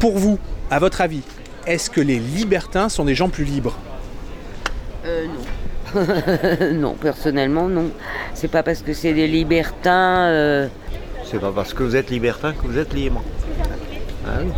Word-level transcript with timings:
Pour 0.00 0.16
vous, 0.18 0.38
à 0.70 0.78
votre 0.78 1.00
avis, 1.00 1.22
est-ce 1.66 1.90
que 1.90 2.00
les 2.00 2.18
libertins 2.18 2.88
sont 2.88 3.04
des 3.04 3.14
gens 3.14 3.28
plus 3.28 3.44
libres 3.44 3.76
Euh, 5.04 5.26
non. 5.26 6.74
non, 6.74 6.94
personnellement, 6.94 7.68
non. 7.68 7.90
C'est 8.34 8.48
pas 8.50 8.62
parce 8.62 8.82
que 8.82 8.92
c'est 8.92 9.14
des 9.14 9.26
libertins. 9.26 10.26
euh, 10.28 10.68
C'est 11.24 11.40
pas 11.40 11.52
parce 11.54 11.72
que 11.74 11.82
vous 11.82 11.96
êtes 11.96 12.10
libertin 12.10 12.52
que 12.52 12.66
vous 12.66 12.78
êtes 12.78 12.92
libre. 12.92 13.22
Ah 14.26 14.40
oui. 14.42 14.50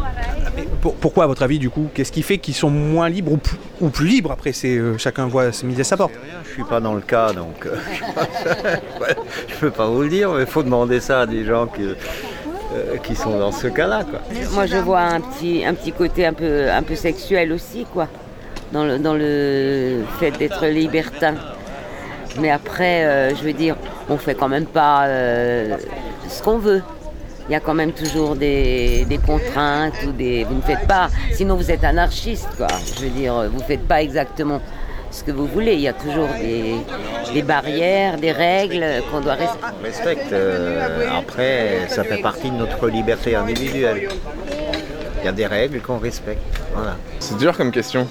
Mais 0.56 0.64
pour- 0.80 0.96
Pourquoi, 0.96 1.24
à 1.24 1.26
votre 1.28 1.42
avis, 1.44 1.60
du 1.60 1.70
coup 1.70 1.86
Qu'est-ce 1.94 2.10
qui 2.10 2.22
fait 2.22 2.38
qu'ils 2.38 2.54
sont 2.54 2.70
moins 2.70 3.08
libres 3.08 3.32
ou 3.32 3.36
plus, 3.36 3.56
ou 3.80 3.88
plus 3.90 4.08
libres? 4.08 4.32
Après, 4.32 4.52
c'est 4.52 4.76
euh, 4.76 4.98
chacun 4.98 5.28
voit 5.28 5.52
ce 5.52 5.64
midi 5.64 5.80
à 5.80 5.84
sa 5.84 5.96
porte. 5.96 6.12
Je 6.48 6.50
suis 6.54 6.64
pas 6.64 6.80
dans 6.80 6.94
le 6.94 7.00
cas, 7.00 7.32
donc 7.32 7.64
euh, 7.66 7.76
ouais, 9.00 9.14
je 9.48 9.54
peux 9.60 9.70
pas 9.70 9.86
vous 9.86 10.02
le 10.02 10.08
dire, 10.08 10.32
mais 10.32 10.40
il 10.40 10.46
faut 10.48 10.64
demander 10.64 10.98
ça 10.98 11.20
à 11.20 11.26
des 11.26 11.44
gens 11.44 11.68
qui, 11.68 11.82
euh, 12.72 12.96
qui 12.98 13.14
sont 13.14 13.38
dans 13.38 13.52
ce 13.52 13.66
cas-là. 13.66 14.04
Moi, 14.52 14.66
je 14.66 14.76
vois 14.76 15.00
un 15.00 15.20
petit, 15.20 15.64
un 15.64 15.74
petit 15.74 15.92
côté 15.92 16.26
un 16.26 16.32
peu, 16.32 16.70
un 16.70 16.82
peu 16.82 16.94
sexuel 16.94 17.52
aussi, 17.52 17.86
quoi, 17.92 18.08
dans 18.72 18.84
le, 18.84 18.98
dans 18.98 19.14
le 19.14 20.02
fait 20.18 20.30
d'être 20.32 20.66
libertin. 20.66 21.34
Mais 22.38 22.50
après, 22.50 23.04
euh, 23.04 23.34
je 23.34 23.42
veux 23.42 23.52
dire, 23.52 23.76
on 24.08 24.16
fait 24.16 24.34
quand 24.34 24.48
même 24.48 24.66
pas 24.66 25.06
euh, 25.06 25.76
ce 26.28 26.42
qu'on 26.42 26.58
veut. 26.58 26.82
Il 27.48 27.52
y 27.52 27.56
a 27.56 27.60
quand 27.60 27.74
même 27.74 27.90
toujours 27.90 28.36
des, 28.36 29.04
des 29.08 29.18
contraintes 29.18 29.94
ou 30.06 30.12
des. 30.12 30.44
Vous 30.44 30.54
ne 30.54 30.60
faites 30.60 30.86
pas. 30.86 31.08
Sinon, 31.32 31.56
vous 31.56 31.72
êtes 31.72 31.82
anarchiste, 31.82 32.48
quoi. 32.56 32.68
Je 32.96 33.02
veux 33.02 33.10
dire, 33.10 33.34
vous 33.50 33.58
ne 33.58 33.64
faites 33.64 33.86
pas 33.88 34.00
exactement 34.00 34.60
ce 35.10 35.22
que 35.24 35.30
vous 35.32 35.46
voulez. 35.46 35.74
Il 35.74 35.80
y 35.80 35.88
a 35.88 35.92
toujours 35.92 36.28
des, 36.40 36.76
des 37.32 37.42
barrières, 37.42 38.16
des 38.18 38.32
règles 38.32 38.84
qu'on 39.10 39.20
doit 39.20 39.34
respecter. 39.34 39.66
Respecte. 39.82 40.32
euh, 40.32 41.08
après, 41.18 41.86
ça 41.88 42.04
fait 42.04 42.18
partie 42.22 42.50
de 42.50 42.56
notre 42.56 42.88
liberté 42.88 43.34
individuelle. 43.34 44.08
Il 45.22 45.26
y 45.26 45.28
a 45.28 45.32
des 45.32 45.46
règles 45.46 45.80
qu'on 45.80 45.98
respecte. 45.98 46.42
Voilà. 46.74 46.96
C'est 47.18 47.36
dur 47.36 47.56
comme 47.56 47.70
question. 47.72 48.06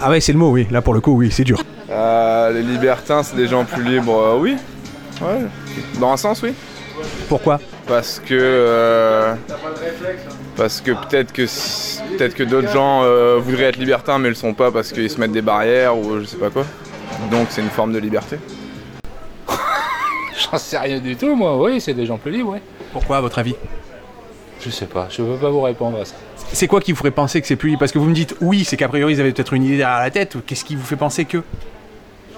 Ah 0.00 0.10
ouais, 0.10 0.20
c'est 0.20 0.32
le 0.32 0.38
mot, 0.38 0.50
oui. 0.50 0.66
Là, 0.70 0.80
pour 0.80 0.94
le 0.94 1.00
coup, 1.00 1.12
oui, 1.16 1.30
c'est 1.30 1.44
dur. 1.44 1.62
Euh, 1.90 2.52
les 2.52 2.62
libertins, 2.62 3.22
c'est 3.22 3.36
des 3.36 3.48
gens 3.48 3.64
plus 3.64 3.82
libres, 3.82 4.16
euh, 4.16 4.38
oui. 4.38 4.56
Ouais. 5.20 5.40
Dans 6.00 6.12
un 6.12 6.16
sens, 6.16 6.42
oui. 6.42 6.54
Pourquoi? 7.28 7.60
Parce 7.88 8.20
que. 8.20 8.34
euh, 8.34 9.34
parce 10.56 10.80
que 10.80 10.90
peut-être 10.92 11.32
que, 11.32 11.46
si- 11.46 12.00
peut-être 12.16 12.34
que 12.34 12.42
d'autres 12.42 12.70
gens 12.70 13.02
euh, 13.04 13.38
voudraient 13.40 13.64
être 13.64 13.76
libertins 13.76 14.18
mais 14.18 14.28
le 14.28 14.34
sont 14.34 14.52
pas 14.54 14.70
parce 14.70 14.92
qu'ils 14.92 15.08
se 15.10 15.18
mettent 15.18 15.32
des 15.32 15.42
barrières 15.42 15.96
ou 15.96 16.20
je 16.20 16.24
sais 16.24 16.36
pas 16.36 16.50
quoi. 16.50 16.64
Donc 17.30 17.46
c'est 17.50 17.62
une 17.62 17.70
forme 17.70 17.92
de 17.92 17.98
liberté. 17.98 18.38
J'en 20.52 20.58
sais 20.58 20.78
rien 20.78 20.98
du 21.00 21.16
tout, 21.16 21.34
moi. 21.34 21.56
Oui, 21.60 21.80
c'est 21.80 21.94
des 21.94 22.06
gens 22.06 22.18
plus 22.18 22.30
libres, 22.30 22.50
oui. 22.54 22.58
Pourquoi, 22.92 23.16
à 23.18 23.20
votre 23.20 23.38
avis? 23.38 23.54
Je 24.60 24.70
sais 24.70 24.86
pas, 24.86 25.06
je 25.10 25.22
peux 25.22 25.36
pas 25.36 25.50
vous 25.50 25.60
répondre 25.62 25.98
à 26.00 26.04
ça. 26.04 26.14
C'est 26.52 26.66
quoi 26.66 26.80
qui 26.80 26.92
vous 26.92 26.98
ferait 26.98 27.10
penser 27.12 27.40
que 27.40 27.46
c'est 27.46 27.56
plus 27.56 27.68
libre? 27.70 27.80
Parce 27.80 27.92
que 27.92 27.98
vous 27.98 28.06
me 28.08 28.14
dites 28.14 28.34
oui, 28.40 28.64
c'est 28.64 28.76
qu'a 28.76 28.88
priori, 28.88 29.14
ils 29.14 29.20
avaient 29.20 29.32
peut-être 29.32 29.52
une 29.54 29.62
idée 29.64 29.76
derrière 29.78 30.00
la 30.00 30.10
tête. 30.10 30.34
ou 30.34 30.40
Qu'est-ce 30.44 30.64
qui 30.64 30.74
vous 30.76 30.84
fait 30.84 30.96
penser 30.96 31.24
que? 31.24 31.38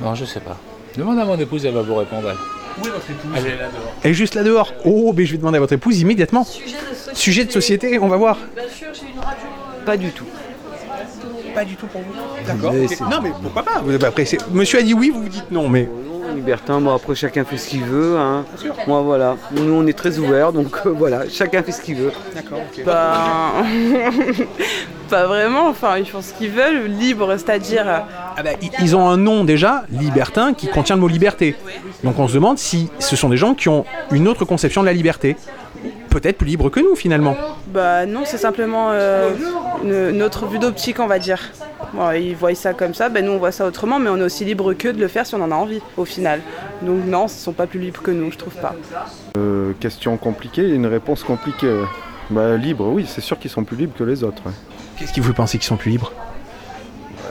Non, 0.00 0.14
je 0.14 0.24
sais 0.24 0.40
pas. 0.40 0.56
Demande 0.96 1.18
à 1.18 1.24
mon 1.24 1.38
épouse, 1.38 1.64
elle 1.64 1.74
va 1.74 1.82
vous 1.82 1.94
répondre. 1.96 2.28
elle. 2.30 2.59
Où 2.78 2.86
est 2.86 2.90
votre 2.90 3.10
épouse 3.10 3.30
Elle 3.36 3.46
est 3.46 3.50
là 3.56 3.68
dehors. 3.68 3.92
Elle 4.02 4.10
est 4.10 4.14
juste 4.14 4.34
là 4.34 4.42
dehors. 4.42 4.72
Oh, 4.84 5.12
mais 5.16 5.24
je 5.26 5.32
vais 5.32 5.38
demander 5.38 5.56
à 5.56 5.60
votre 5.60 5.72
épouse 5.72 6.00
immédiatement. 6.00 6.46
Sujet 7.12 7.44
de 7.44 7.50
société, 7.52 7.98
on 7.98 8.08
va 8.08 8.16
voir. 8.16 8.38
Pas 9.86 9.96
du 9.96 10.10
tout. 10.10 10.24
Pas 11.54 11.64
du 11.64 11.74
tout 11.74 11.86
pour 11.86 12.00
vous. 12.02 12.12
D'accord. 12.46 12.72
Non, 13.10 13.20
mais 13.22 13.32
pourquoi 13.42 13.62
pas 13.64 13.80
Vous- 13.84 14.04
Après, 14.04 14.24
c'est- 14.24 14.38
Monsieur 14.52 14.78
a 14.78 14.82
dit 14.82 14.94
oui, 14.94 15.10
vous 15.12 15.22
vous 15.22 15.28
dites 15.28 15.50
non, 15.50 15.68
mais. 15.68 15.88
Non, 16.30 16.36
libertin, 16.36 16.80
bon 16.80 16.94
après 16.94 17.14
chacun 17.14 17.44
fait 17.44 17.56
ce 17.56 17.68
qu'il 17.68 17.84
veut. 17.84 18.16
Hein. 18.18 18.44
Moi 18.86 19.02
voilà, 19.02 19.36
nous 19.52 19.72
on 19.72 19.86
est 19.86 19.96
très 19.96 20.18
ouverts, 20.18 20.52
donc 20.52 20.74
euh, 20.86 20.90
voilà, 20.90 21.28
chacun 21.28 21.62
fait 21.62 21.72
ce 21.72 21.80
qu'il 21.82 21.96
veut. 21.96 22.12
D'accord, 22.34 22.58
ok. 22.58 22.84
Pas 22.84 23.52
vraiment. 25.26 25.68
Enfin, 25.68 25.98
ils 25.98 26.06
font 26.06 26.22
ce 26.22 26.32
qu'ils 26.34 26.50
veulent, 26.50 26.86
libre, 26.86 27.36
c'est-à-dire. 27.36 27.84
euh, 27.88 27.98
Ah 28.36 28.42
bah, 28.42 28.50
ils 28.80 28.94
ont 28.96 29.08
un 29.08 29.16
nom 29.16 29.44
déjà, 29.44 29.82
libertin, 29.90 30.54
qui 30.54 30.68
contient 30.68 30.94
le 30.96 31.00
mot 31.00 31.08
liberté. 31.08 31.56
Donc 32.04 32.18
on 32.18 32.28
se 32.28 32.34
demande 32.34 32.58
si 32.58 32.88
ce 32.98 33.16
sont 33.16 33.28
des 33.28 33.36
gens 33.36 33.54
qui 33.54 33.68
ont 33.68 33.84
une 34.12 34.28
autre 34.28 34.44
conception 34.44 34.82
de 34.82 34.86
la 34.86 34.92
liberté. 34.92 35.36
Peut-être 36.10 36.38
plus 36.38 36.46
libres 36.48 36.70
que 36.70 36.80
nous 36.80 36.94
finalement. 36.96 37.36
Bah 37.68 38.04
non, 38.04 38.22
c'est 38.24 38.36
simplement 38.38 38.88
euh, 38.90 39.30
une- 39.84 40.10
notre 40.18 40.46
vue 40.46 40.58
d'optique, 40.58 40.98
on 41.00 41.06
va 41.06 41.18
dire. 41.18 41.40
Bon, 41.94 42.10
ils 42.12 42.34
voient 42.36 42.54
ça 42.54 42.72
comme 42.74 42.94
ça, 42.94 43.08
ben 43.08 43.24
nous 43.24 43.32
on 43.32 43.38
voit 43.38 43.52
ça 43.52 43.64
autrement, 43.66 43.98
mais 43.98 44.10
on 44.10 44.16
est 44.16 44.22
aussi 44.22 44.44
libre 44.44 44.72
qu'eux 44.74 44.92
de 44.92 45.00
le 45.00 45.08
faire 45.08 45.24
si 45.26 45.34
on 45.34 45.42
en 45.42 45.50
a 45.50 45.54
envie, 45.54 45.80
au 45.96 46.04
final. 46.04 46.40
Donc 46.82 47.04
non, 47.06 47.26
ils 47.26 47.30
sont 47.30 47.52
pas 47.52 47.66
plus 47.66 47.80
libres 47.80 48.02
que 48.02 48.10
nous, 48.10 48.30
je 48.32 48.38
trouve 48.38 48.54
pas. 48.56 48.74
Euh, 49.36 49.72
question 49.80 50.16
compliquée, 50.16 50.68
une 50.68 50.86
réponse 50.86 51.22
compliquée. 51.22 51.74
Bah, 52.30 52.56
libre, 52.56 52.86
oui, 52.88 53.06
c'est 53.08 53.20
sûr 53.20 53.38
qu'ils 53.38 53.50
sont 53.50 53.64
plus 53.64 53.76
libres 53.76 53.94
que 53.96 54.04
les 54.04 54.22
autres. 54.22 54.42
ouais. 54.46 54.52
Qu'est-ce 54.98 55.12
qui 55.12 55.20
vous 55.20 55.28
fait 55.28 55.34
penser 55.34 55.58
qu'ils 55.58 55.66
sont 55.66 55.76
plus 55.76 55.90
libres? 55.90 56.12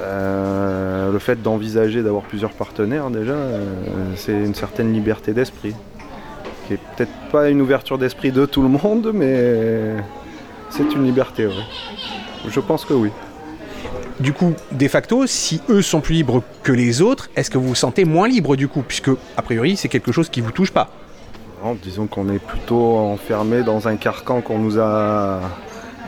Euh, 0.02 1.12
le 1.12 1.20
fait 1.20 1.42
d'envisager 1.42 2.02
d'avoir 2.02 2.24
plusieurs 2.24 2.52
partenaires, 2.52 3.10
déjà, 3.10 3.34
euh, 3.34 3.64
c'est 4.16 4.32
une 4.34 4.56
certaine 4.56 4.92
liberté 4.94 5.34
d'esprit. 5.34 5.74
Peut-être 7.00 7.32
pas 7.32 7.50
une 7.50 7.62
ouverture 7.62 7.98
d'esprit 7.98 8.34
de 8.34 8.46
tout 8.46 8.62
le 8.62 8.68
monde, 8.68 9.12
mais 9.14 9.96
c'est 10.70 10.84
une 10.94 11.06
liberté, 11.06 11.48
ouais. 11.48 11.54
Je 12.50 12.60
pense 12.60 12.84
que 12.84 12.94
oui. 12.94 13.10
Du 14.20 14.34
coup, 14.34 14.54
de 14.70 14.88
facto, 14.90 15.26
si 15.26 15.62
eux 15.70 15.82
sont 15.82 16.02
plus 16.02 16.16
libres 16.16 16.44
que 16.62 16.74
les 16.74 17.02
autres, 17.02 17.30
est-ce 17.38 17.50
que 17.50 17.58
vous 17.58 17.70
vous 17.70 17.76
sentez 17.76 18.04
moins 18.04 18.28
libre 18.28 18.58
du 18.58 18.68
coup? 18.68 18.84
Puisque, 18.86 19.12
a 19.38 19.42
priori, 19.42 19.78
c'est 19.78 19.88
quelque 19.88 20.12
chose 20.12 20.28
qui 20.28 20.42
vous 20.42 20.52
touche 20.52 20.72
pas. 20.72 20.90
Non, 21.64 21.78
disons 21.82 22.06
qu'on 22.06 22.28
est 22.28 22.40
plutôt 22.46 22.98
enfermé 22.98 23.64
dans 23.64 23.88
un 23.88 23.96
carcan 23.96 24.42
qu'on 24.42 24.60
nous 24.60 24.78
a 24.78 25.40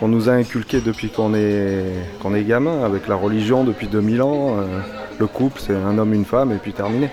qu'on 0.02 0.10
nous 0.10 0.28
a 0.28 0.34
inculqué 0.34 0.82
depuis 0.82 1.08
qu'on 1.10 1.34
est 1.34 1.86
qu'on 2.22 2.36
est 2.36 2.44
gamin, 2.44 2.84
avec 2.84 3.08
la 3.08 3.16
religion 3.16 3.64
depuis 3.64 3.88
2000 3.88 4.22
ans. 4.22 4.58
euh, 4.58 4.82
le 5.20 5.28
couple, 5.28 5.62
c'est 5.66 5.74
un 5.74 5.98
homme, 5.98 6.14
une 6.14 6.26
femme, 6.26 6.52
et 6.52 6.58
puis 6.58 6.74
terminé. 6.74 7.10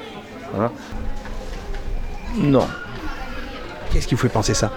Voilà. 0.52 0.72
Non. 2.38 2.66
Qu'est-ce 3.92 4.06
qui 4.06 4.14
vous 4.14 4.20
fait 4.20 4.28
penser 4.28 4.54
ça 4.54 4.70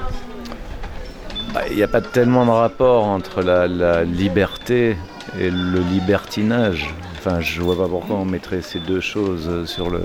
Bah, 1.53 1.61
Il 1.69 1.75
n'y 1.75 1.83
a 1.83 1.87
pas 1.87 2.01
tellement 2.01 2.45
de 2.45 2.51
rapport 2.51 3.05
entre 3.05 3.41
la, 3.41 3.67
la 3.67 4.03
liberté 4.03 4.95
et 5.39 5.49
le 5.49 5.79
libertinage. 5.79 6.93
Enfin, 7.17 7.39
je 7.39 7.61
vois 7.61 7.77
pas 7.77 7.87
pourquoi 7.87 8.15
on 8.15 8.25
mettrait 8.25 8.61
ces 8.61 8.79
deux 8.79 8.99
choses 9.01 9.65
sur 9.65 9.89
le. 9.89 10.01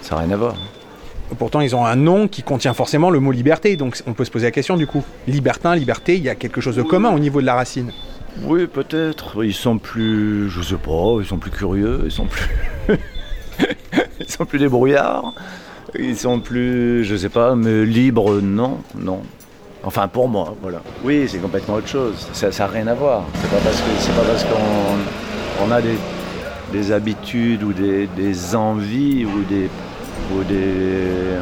Ça 0.00 0.14
n'a 0.14 0.22
rien 0.22 0.30
à 0.30 0.36
voir. 0.36 0.54
Pourtant, 1.38 1.60
ils 1.60 1.74
ont 1.74 1.84
un 1.84 1.96
nom 1.96 2.28
qui 2.28 2.42
contient 2.42 2.74
forcément 2.74 3.10
le 3.10 3.20
mot 3.20 3.32
liberté, 3.32 3.76
donc 3.76 4.02
on 4.06 4.12
peut 4.12 4.24
se 4.24 4.30
poser 4.30 4.46
la 4.46 4.50
question 4.50 4.76
du 4.76 4.86
coup. 4.86 5.02
Libertin, 5.26 5.74
liberté, 5.74 6.16
il 6.16 6.22
y 6.22 6.28
a 6.28 6.34
quelque 6.34 6.60
chose 6.60 6.76
de 6.76 6.82
commun 6.82 7.10
au 7.10 7.18
niveau 7.18 7.40
de 7.40 7.46
la 7.46 7.54
racine. 7.54 7.92
Oui, 8.42 8.66
peut-être. 8.66 9.44
Ils 9.44 9.54
sont 9.54 9.78
plus. 9.78 10.48
Je 10.48 10.62
sais 10.62 10.76
pas, 10.76 11.16
ils 11.20 11.26
sont 11.26 11.38
plus 11.38 11.50
curieux, 11.50 12.02
ils 12.04 12.10
sont 12.12 12.26
plus. 12.26 12.48
ils 14.20 14.28
sont 14.28 14.44
plus 14.44 14.58
débrouillards. 14.58 15.34
Ils 15.98 16.16
sont 16.16 16.40
plus. 16.40 17.04
Je 17.04 17.16
sais 17.16 17.28
pas, 17.28 17.54
mais 17.54 17.84
libres, 17.84 18.40
non, 18.40 18.78
non. 18.96 19.22
Enfin, 19.84 20.08
pour 20.08 20.28
moi, 20.28 20.54
voilà. 20.62 20.80
Oui, 21.04 21.26
c'est 21.28 21.38
complètement 21.38 21.74
autre 21.74 21.88
chose. 21.88 22.28
Ça 22.32 22.48
n'a 22.50 22.66
rien 22.66 22.86
à 22.86 22.94
voir. 22.94 23.24
C'est 23.34 23.50
pas 23.50 23.58
parce 23.62 23.76
que 23.80 23.90
c'est 23.98 24.12
pas 24.14 24.22
parce 24.22 24.44
qu'on 24.44 25.64
on 25.66 25.70
a 25.70 25.82
des, 25.82 25.96
des 26.72 26.92
habitudes 26.92 27.62
ou 27.62 27.72
des, 27.72 28.06
des 28.06 28.54
envies 28.54 29.24
ou 29.24 29.42
des 29.44 29.68
ou 30.34 30.44
des 30.44 31.36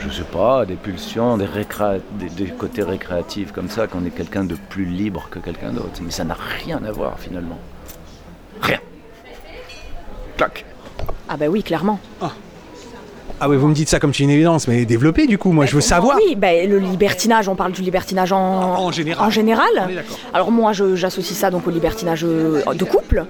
je 0.00 0.08
sais 0.10 0.24
pas, 0.24 0.64
des 0.66 0.74
pulsions, 0.74 1.36
des, 1.36 1.44
récré- 1.44 2.00
des, 2.18 2.28
des 2.30 2.46
côtés 2.50 2.82
récréatifs 2.82 3.52
comme 3.52 3.68
ça, 3.68 3.86
qu'on 3.86 4.04
est 4.04 4.10
quelqu'un 4.10 4.42
de 4.42 4.56
plus 4.68 4.84
libre 4.84 5.28
que 5.30 5.38
quelqu'un 5.38 5.70
d'autre. 5.70 6.00
Mais 6.02 6.10
ça 6.10 6.24
n'a 6.24 6.36
rien 6.64 6.80
à 6.84 6.90
voir 6.90 7.20
finalement. 7.20 7.58
Rien. 8.62 8.80
Clac. 10.36 10.64
Ah 11.28 11.36
bah 11.36 11.46
oui, 11.48 11.62
clairement. 11.62 12.00
Ah 13.40 13.48
oui, 13.48 13.56
vous 13.56 13.66
me 13.66 13.74
dites 13.74 13.88
ça 13.88 13.98
comme 13.98 14.14
c'est 14.14 14.22
une 14.22 14.30
évidence, 14.30 14.68
mais 14.68 14.84
développez 14.84 15.26
du 15.26 15.36
coup, 15.36 15.50
moi 15.52 15.66
je 15.66 15.74
veux 15.74 15.80
savoir. 15.80 16.16
Oui, 16.24 16.36
bah, 16.36 16.52
le 16.64 16.78
libertinage, 16.78 17.48
on 17.48 17.56
parle 17.56 17.72
du 17.72 17.82
libertinage 17.82 18.32
en, 18.32 18.38
En 18.38 18.92
général. 18.92 19.26
en 19.26 19.30
général. 19.30 19.66
On. 19.88 20.36
Alors 20.36 20.52
moi, 20.52 20.72
j'associe 20.72 21.36
ça 21.36 21.50
donc 21.50 21.66
au 21.66 21.70
libertinage 21.70 22.24
euh, 22.24 22.62
de 22.74 22.84
couple. 22.84 23.24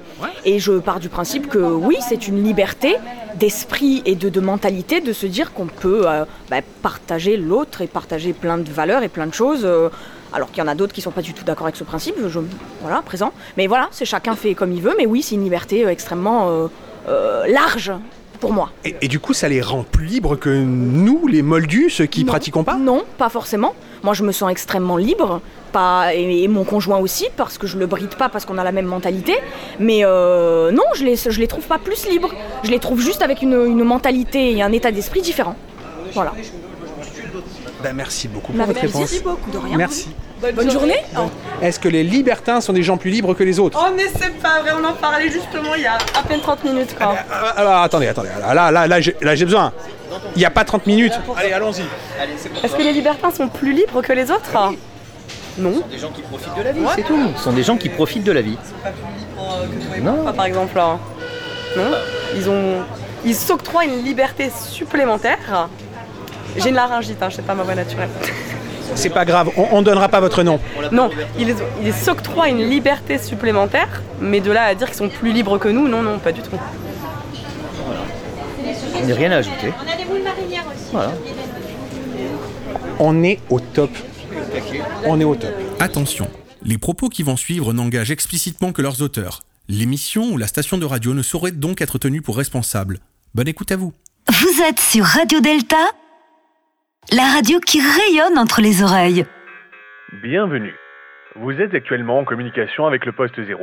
Et 0.45 0.59
je 0.59 0.73
pars 0.79 1.01
du 1.01 1.09
principe 1.09 1.49
que 1.49 1.59
oui, 1.59 1.97
c'est 2.07 2.29
une 2.29 2.43
liberté 2.45 2.97
d'esprit 3.37 4.03
et 4.05 4.15
de, 4.15 4.29
de 4.29 4.41
mentalité 4.41 5.01
de 5.01 5.13
se 5.15 5.25
dire 5.27 5.53
qu'on 5.55 5.67
peut 5.67 6.03
euh, 6.07 6.25
bah, 6.51 6.59
partager 6.83 7.37
l'autre 7.39 7.81
et 7.81 7.87
partager 7.87 8.35
plein 8.35 8.59
de 8.59 8.71
valeurs 8.71 9.03
et 9.03 9.09
plein 9.09 9.27
de 9.27 9.35
choses. 9.35 9.63
euh, 9.65 9.89
alors 10.35 10.51
qu'il 10.51 10.63
y 10.63 10.67
en 10.67 10.69
a 10.69 10.75
d'autres 10.75 10.95
qui 10.95 11.03
sont 11.03 11.11
pas 11.11 11.21
du 11.21 11.35
tout 11.35 11.45
d'accord 11.45 11.67
avec 11.67 11.77
ce 11.77 11.85
principe, 11.85 12.15
je, 12.27 12.39
voilà, 12.81 13.03
présent. 13.03 13.33
Mais 13.59 13.67
voilà, 13.67 13.89
c'est 13.93 14.07
chacun 14.07 14.35
fait 14.35 14.55
comme 14.55 14.73
il 14.73 14.81
veut, 14.81 14.95
mais 14.97 15.05
oui, 15.05 15.21
c'est 15.21 15.35
une 15.35 15.45
liberté 15.45 15.87
extrêmement 15.87 16.69
euh, 17.09 17.47
large 17.49 17.93
pour 18.43 18.53
moi. 18.53 18.71
Et, 18.85 18.97
et 19.03 19.09
du 19.09 19.21
coup, 19.21 19.35
ça 19.35 19.49
les 19.49 19.63
rend 19.63 19.85
plus 19.85 20.07
libres 20.07 20.35
que 20.35 20.51
nous, 20.51 21.29
les 21.29 21.43
moldus, 21.43 21.91
ceux 21.91 22.07
qui 22.07 22.25
pratiquons 22.25 22.65
pas? 22.65 22.75
Non, 22.75 23.05
pas 23.17 23.29
forcément. 23.29 23.73
Moi, 24.03 24.15
je 24.15 24.25
me 24.25 24.33
sens 24.33 24.51
extrêmement 24.51 24.97
libre. 24.97 25.41
Pas, 25.71 26.13
et, 26.13 26.43
et 26.43 26.49
mon 26.49 26.65
conjoint 26.65 26.99
aussi, 26.99 27.29
parce 27.37 27.57
que 27.57 27.69
je 27.69 27.79
le 27.79 27.87
bride 27.87 28.17
pas, 28.17 28.29
parce 28.29 28.45
qu'on 28.45 28.59
a 28.59 28.65
la 28.65 28.73
même 28.73 28.87
mentalité. 28.97 29.35
Mais 29.79 30.01
euh, 30.03 30.73
non, 30.73 30.83
je 30.97 31.05
les, 31.05 31.17
je 31.17 31.39
les 31.39 31.47
trouve 31.47 31.67
pas 31.67 31.79
plus 31.79 32.09
libres. 32.09 32.33
Je 32.65 32.71
les 32.73 32.81
trouve 32.81 33.01
juste 33.01 33.23
avec 33.23 33.43
une, 33.43 33.55
une 33.55 33.85
mentalité 33.85 34.57
et 34.57 34.61
un 34.61 34.73
état 34.73 34.91
d'esprit 34.91 35.23
différent. 35.23 35.55
Voilà. 36.13 36.33
Ben, 37.85 37.95
merci 37.95 38.27
beaucoup 38.27 38.53
pour 38.53 38.67
votre 38.67 38.83
merci 38.83 38.97
réponse. 38.97 39.23
beaucoup, 39.23 39.51
de 39.53 39.59
rien. 39.59 39.77
Merci. 39.77 40.09
Bonne 40.51 40.71
journée. 40.71 40.99
Est-ce 41.61 41.79
que 41.79 41.89
les 41.89 42.03
libertins 42.03 42.61
sont 42.61 42.73
des 42.73 42.83
gens 42.83 42.97
plus 42.97 43.11
libres 43.11 43.35
que 43.35 43.45
les 43.45 43.59
autres? 43.61 43.79
Oh 43.81 43.93
mais 43.97 44.09
c'est 44.19 44.37
pas 44.41 44.61
vrai, 44.61 44.73
on 44.81 44.85
en 44.85 44.95
parlait 44.95 45.31
justement 45.31 45.75
il 45.77 45.83
y 45.83 45.87
a 45.87 45.95
à 45.95 46.23
peine 46.27 46.41
30 46.41 46.65
minutes 46.65 46.97
quoi. 46.97 47.15
Ah, 47.31 47.55
Alors 47.57 47.77
attendez, 47.83 48.09
attendez, 48.09 48.31
là, 48.41 48.53
là, 48.55 48.71
là, 48.71 48.87
là, 48.89 49.01
j'ai 49.01 49.17
là, 49.21 49.35
j'ai 49.35 49.45
besoin. 49.45 49.73
Il 50.35 50.39
n'y 50.39 50.45
a 50.45 50.51
pas 50.51 50.65
30 50.65 50.87
minutes. 50.87 51.13
Allez, 51.37 51.53
allons-y. 51.53 51.83
Est-ce 52.65 52.75
que 52.75 52.83
les 52.83 52.93
libertins 52.93 53.31
sont 53.31 53.49
plus 53.49 53.73
libres 53.73 54.03
que 54.03 54.13
les 54.13 54.31
autres? 54.31 54.51
Non. 55.59 55.83
Des 55.91 55.99
gens 55.99 56.11
qui 56.11 56.23
profitent 56.23 56.57
de 56.57 56.63
la 56.63 56.73
vie, 56.73 56.81
c'est 56.97 57.03
tout. 57.03 57.31
Ce 57.37 57.43
sont 57.43 57.53
des 57.53 57.63
gens 57.63 57.77
qui 57.77 57.89
profitent 57.89 58.25
de 58.25 58.33
la 58.33 58.41
vie. 58.43 58.57
Non. 60.01 60.33
par 60.33 60.47
exemple 60.47 60.77
là. 60.77 60.99
Non. 61.77 61.91
Ils 62.35 62.49
ont. 62.51 62.83
Ils 63.25 63.37
s'octroient 63.37 63.85
une 63.85 64.03
liberté 64.03 64.51
supplémentaire. 64.51 65.69
J'ai 66.57 66.69
une 66.71 66.75
laryngite, 66.75 67.23
hein, 67.23 67.31
je 67.31 67.37
sais 67.37 67.43
pas 67.43 67.55
ma 67.55 67.63
voix 67.63 67.75
naturelle. 67.75 68.11
C'est 68.95 69.11
pas 69.11 69.25
grave, 69.25 69.51
on, 69.57 69.67
on 69.73 69.83
donnera 69.83 70.09
pas 70.09 70.21
votre 70.21 70.43
nom. 70.43 70.61
Non, 70.91 71.11
ils, 71.39 71.55
ils 71.83 71.95
s'octroient 71.95 72.49
une 72.49 72.69
liberté 72.69 73.19
supplémentaire, 73.19 74.03
mais 74.21 74.41
de 74.41 74.51
là 74.51 74.65
à 74.65 74.75
dire 74.75 74.89
qu'ils 74.89 74.97
sont 74.97 75.09
plus 75.09 75.33
libres 75.33 75.59
que 75.59 75.69
nous, 75.69 75.89
non, 75.89 76.03
non, 76.03 76.19
pas 76.19 76.33
du 76.33 76.41
tout. 76.43 76.51
Rien 79.05 79.33
à 79.33 79.37
ajouter. 79.37 79.73
On 79.85 79.93
a 79.93 79.97
des 79.97 80.05
boules 80.05 80.23
marinières 80.23 80.65
aussi. 80.67 80.91
Voilà. 80.93 81.13
On 82.99 83.23
est 83.25 83.41
au 83.51 83.59
top. 83.59 83.91
On 85.05 85.19
est 85.21 85.25
au 85.25 85.35
top. 85.35 85.51
Attention, 85.81 86.29
les 86.63 86.79
propos 86.79 87.09
qui 87.09 87.23
vont 87.23 87.37
suivre 87.37 87.73
n'engagent 87.73 88.11
explicitement 88.13 88.73
que 88.73 88.83
leurs 88.83 89.03
auteurs. 89.03 89.41
L'émission 89.69 90.31
ou 90.31 90.37
la 90.39 90.47
station 90.47 90.79
de 90.79 90.85
radio 90.85 91.15
ne 91.15 91.23
saurait 91.23 91.53
donc 91.53 91.81
être 91.81 91.99
tenue 91.99 92.23
pour 92.23 92.37
responsable. 92.37 92.99
Bonne 93.35 93.49
écoute 93.49 93.73
à 93.73 93.77
vous. 93.77 93.93
Vous 94.29 94.63
êtes 94.69 94.79
sur 94.79 95.05
Radio 95.05 95.41
Delta, 95.41 95.77
la 97.11 97.25
radio 97.25 97.59
qui 97.61 97.79
rayonne 97.81 98.39
entre 98.39 98.63
les 98.63 98.83
oreilles. 98.83 99.27
Bienvenue. 100.23 100.75
Vous 101.35 101.53
êtes 101.61 101.75
actuellement 101.75 102.19
en 102.19 102.25
communication 102.25 102.87
avec 102.87 103.05
le 103.05 103.13
poste 103.13 103.43
0. 103.43 103.61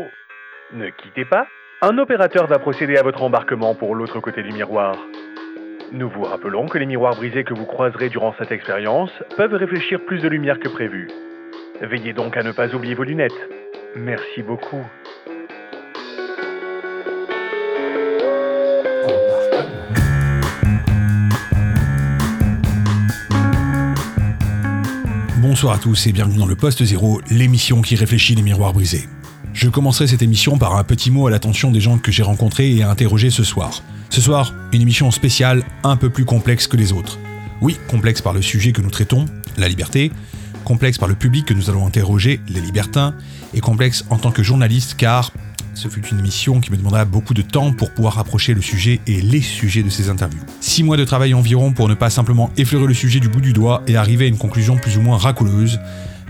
Ne 0.74 0.90
quittez 0.90 1.26
pas. 1.26 1.48
Un 1.82 1.98
opérateur 1.98 2.46
va 2.48 2.60
procéder 2.60 2.98
à 2.98 3.04
votre 3.04 3.24
embarquement 3.24 3.74
pour 3.74 3.96
l'autre 3.96 4.20
côté 4.20 4.44
du 4.44 4.52
miroir. 4.52 4.96
Nous 5.92 6.10
vous 6.10 6.24
rappelons 6.24 6.68
que 6.68 6.78
les 6.78 6.86
miroirs 6.86 7.16
brisés 7.16 7.44
que 7.44 7.56
vous 7.56 7.66
croiserez 7.66 8.10
durant 8.10 8.36
cette 8.38 8.52
expérience 8.52 9.12
peuvent 9.36 9.56
réfléchir 9.56 10.00
plus 10.06 10.22
de 10.22 10.28
lumière 10.28 10.60
que 10.60 10.70
prévu. 10.70 11.08
Veillez 11.82 12.14
donc 12.14 12.38
à 12.38 12.44
ne 12.44 12.52
pas 12.52 12.76
oublier 12.76 12.94
vos 12.94 13.04
lunettes. 13.04 13.50
Merci 13.96 14.44
beaucoup. 14.44 14.86
Bonsoir 25.50 25.74
à 25.74 25.80
tous 25.80 26.06
et 26.06 26.12
bienvenue 26.12 26.38
dans 26.38 26.46
le 26.46 26.56
Poste 26.56 26.84
Zéro, 26.84 27.22
l'émission 27.32 27.82
qui 27.82 27.96
réfléchit 27.96 28.36
les 28.36 28.44
miroirs 28.44 28.72
brisés. 28.72 29.10
Je 29.52 29.68
commencerai 29.68 30.06
cette 30.06 30.22
émission 30.22 30.60
par 30.60 30.76
un 30.76 30.84
petit 30.84 31.10
mot 31.10 31.26
à 31.26 31.32
l'attention 31.32 31.72
des 31.72 31.82
gens 31.82 31.98
que 31.98 32.12
j'ai 32.12 32.22
rencontrés 32.22 32.76
et 32.76 32.84
interrogés 32.84 33.32
ce 33.32 33.44
soir. 33.44 33.82
Ce 34.12 34.22
soir, 34.22 34.54
une 34.74 34.84
émission 34.84 35.10
spéciale 35.10 35.64
un 35.84 35.96
peu 35.96 36.12
plus 36.12 36.24
complexe 36.24 36.68
que 36.68 36.78
les 36.78 36.94
autres. 36.94 37.18
Oui, 37.62 37.80
complexe 37.90 38.22
par 38.22 38.34
le 38.34 38.44
sujet 38.44 38.74
que 38.74 38.82
nous 38.84 38.92
traitons, 38.92 39.26
la 39.58 39.68
liberté, 39.68 40.12
complexe 40.66 41.00
par 41.00 41.10
le 41.10 41.16
public 41.16 41.48
que 41.48 41.56
nous 41.56 41.72
allons 41.72 41.88
interroger, 41.88 42.42
les 42.48 42.62
libertins, 42.62 43.16
et 43.56 43.60
complexe 43.60 44.06
en 44.12 44.20
tant 44.20 44.30
que 44.30 44.44
journaliste 44.44 44.98
car 44.98 45.32
ce 45.74 45.88
fut 45.88 46.06
une 46.08 46.20
émission 46.20 46.60
qui 46.60 46.72
me 46.72 46.78
demanda 46.78 47.06
beaucoup 47.06 47.34
de 47.34 47.42
temps 47.42 47.72
pour 47.72 47.94
pouvoir 47.94 48.16
rapprocher 48.16 48.54
le 48.54 48.62
sujet 48.62 49.00
et 49.08 49.22
les 49.22 49.42
sujets 49.42 49.84
de 49.84 49.90
ces 49.90 50.10
interviews. 50.10 50.42
Six 50.62 50.84
mois 50.84 50.98
de 50.98 51.06
travail 51.06 51.34
environ 51.34 51.72
pour 51.72 51.88
ne 51.88 51.94
pas 51.94 52.10
simplement 52.10 52.50
effleurer 52.58 52.88
le 52.88 52.94
sujet 52.94 53.20
du 53.20 53.30
bout 53.30 53.42
du 53.42 53.54
doigt 53.54 53.84
et 53.88 53.96
arriver 53.96 54.26
à 54.26 54.28
une 54.28 54.38
conclusion 54.38 54.78
plus 54.78 54.98
ou 54.98 55.02
moins 55.02 55.18
racoleuse, 55.18 55.80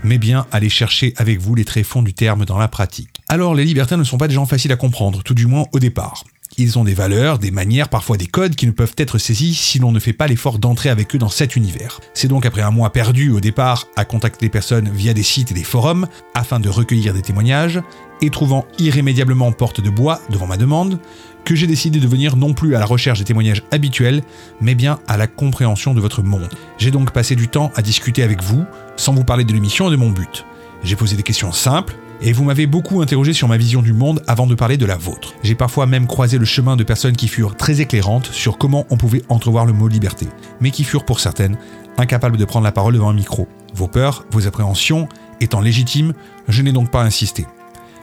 mais 0.04 0.18
bien 0.18 0.46
aller 0.52 0.68
chercher 0.68 1.14
avec 1.16 1.40
vous 1.40 1.54
les 1.54 1.64
tréfonds 1.64 2.02
du 2.02 2.14
terme 2.14 2.44
dans 2.44 2.58
la 2.58 2.68
pratique. 2.68 3.20
Alors 3.28 3.54
les 3.54 3.64
libertins 3.64 3.96
ne 3.96 4.04
sont 4.04 4.18
pas 4.18 4.28
des 4.28 4.34
gens 4.34 4.46
faciles 4.46 4.72
à 4.72 4.76
comprendre, 4.76 5.22
tout 5.22 5.34
du 5.34 5.46
moins 5.46 5.66
au 5.72 5.78
départ. 5.78 6.24
Ils 6.58 6.78
ont 6.78 6.84
des 6.84 6.94
valeurs, 6.94 7.38
des 7.38 7.52
manières, 7.52 7.88
parfois 7.88 8.16
des 8.16 8.26
codes 8.26 8.56
qui 8.56 8.66
ne 8.66 8.72
peuvent 8.72 8.94
être 8.96 9.18
saisis 9.18 9.54
si 9.54 9.78
l'on 9.78 9.92
ne 9.92 10.00
fait 10.00 10.12
pas 10.12 10.26
l'effort 10.26 10.58
d'entrer 10.58 10.88
avec 10.88 11.14
eux 11.14 11.18
dans 11.18 11.28
cet 11.28 11.54
univers. 11.56 12.00
C'est 12.12 12.28
donc 12.28 12.44
après 12.44 12.62
un 12.62 12.70
mois 12.70 12.92
perdu 12.92 13.30
au 13.30 13.40
départ 13.40 13.86
à 13.96 14.04
contacter 14.04 14.46
des 14.46 14.50
personnes 14.50 14.90
via 14.92 15.14
des 15.14 15.22
sites 15.22 15.52
et 15.52 15.54
des 15.54 15.64
forums 15.64 16.06
afin 16.34 16.58
de 16.58 16.68
recueillir 16.68 17.14
des 17.14 17.22
témoignages, 17.22 17.80
et 18.22 18.30
trouvant 18.30 18.66
irrémédiablement 18.78 19.52
porte 19.52 19.80
de 19.80 19.90
bois 19.90 20.20
devant 20.30 20.46
ma 20.46 20.56
demande, 20.56 20.98
que 21.44 21.54
j'ai 21.54 21.66
décidé 21.66 22.00
de 22.00 22.06
venir 22.06 22.36
non 22.36 22.54
plus 22.54 22.76
à 22.76 22.78
la 22.78 22.86
recherche 22.86 23.18
des 23.18 23.24
témoignages 23.24 23.62
habituels, 23.70 24.22
mais 24.60 24.74
bien 24.74 24.98
à 25.08 25.16
la 25.16 25.26
compréhension 25.26 25.94
de 25.94 26.00
votre 26.00 26.22
monde. 26.22 26.48
J'ai 26.78 26.90
donc 26.90 27.12
passé 27.12 27.34
du 27.34 27.48
temps 27.48 27.72
à 27.74 27.82
discuter 27.82 28.22
avec 28.22 28.42
vous, 28.42 28.64
sans 28.96 29.14
vous 29.14 29.24
parler 29.24 29.44
de 29.44 29.52
l'émission 29.52 29.88
et 29.88 29.90
de 29.90 29.96
mon 29.96 30.10
but. 30.10 30.44
J'ai 30.84 30.96
posé 30.96 31.16
des 31.16 31.22
questions 31.22 31.52
simples, 31.52 31.96
et 32.22 32.32
vous 32.32 32.44
m'avez 32.44 32.66
beaucoup 32.66 33.00
interrogé 33.00 33.32
sur 33.32 33.48
ma 33.48 33.56
vision 33.56 33.80
du 33.80 33.94
monde 33.94 34.22
avant 34.26 34.46
de 34.46 34.54
parler 34.54 34.76
de 34.76 34.84
la 34.84 34.96
vôtre. 34.96 35.32
J'ai 35.42 35.54
parfois 35.54 35.86
même 35.86 36.06
croisé 36.06 36.36
le 36.36 36.44
chemin 36.44 36.76
de 36.76 36.84
personnes 36.84 37.16
qui 37.16 37.28
furent 37.28 37.56
très 37.56 37.80
éclairantes 37.80 38.26
sur 38.26 38.58
comment 38.58 38.86
on 38.90 38.98
pouvait 38.98 39.22
entrevoir 39.30 39.64
le 39.64 39.72
mot 39.72 39.88
liberté, 39.88 40.28
mais 40.60 40.70
qui 40.70 40.84
furent 40.84 41.06
pour 41.06 41.20
certaines 41.20 41.56
incapables 41.96 42.36
de 42.36 42.44
prendre 42.44 42.64
la 42.64 42.72
parole 42.72 42.92
devant 42.92 43.08
un 43.08 43.14
micro. 43.14 43.48
Vos 43.74 43.88
peurs, 43.88 44.26
vos 44.30 44.46
appréhensions 44.46 45.08
étant 45.40 45.60
légitimes, 45.60 46.12
je 46.48 46.60
n'ai 46.62 46.72
donc 46.72 46.90
pas 46.90 47.02
insisté. 47.02 47.46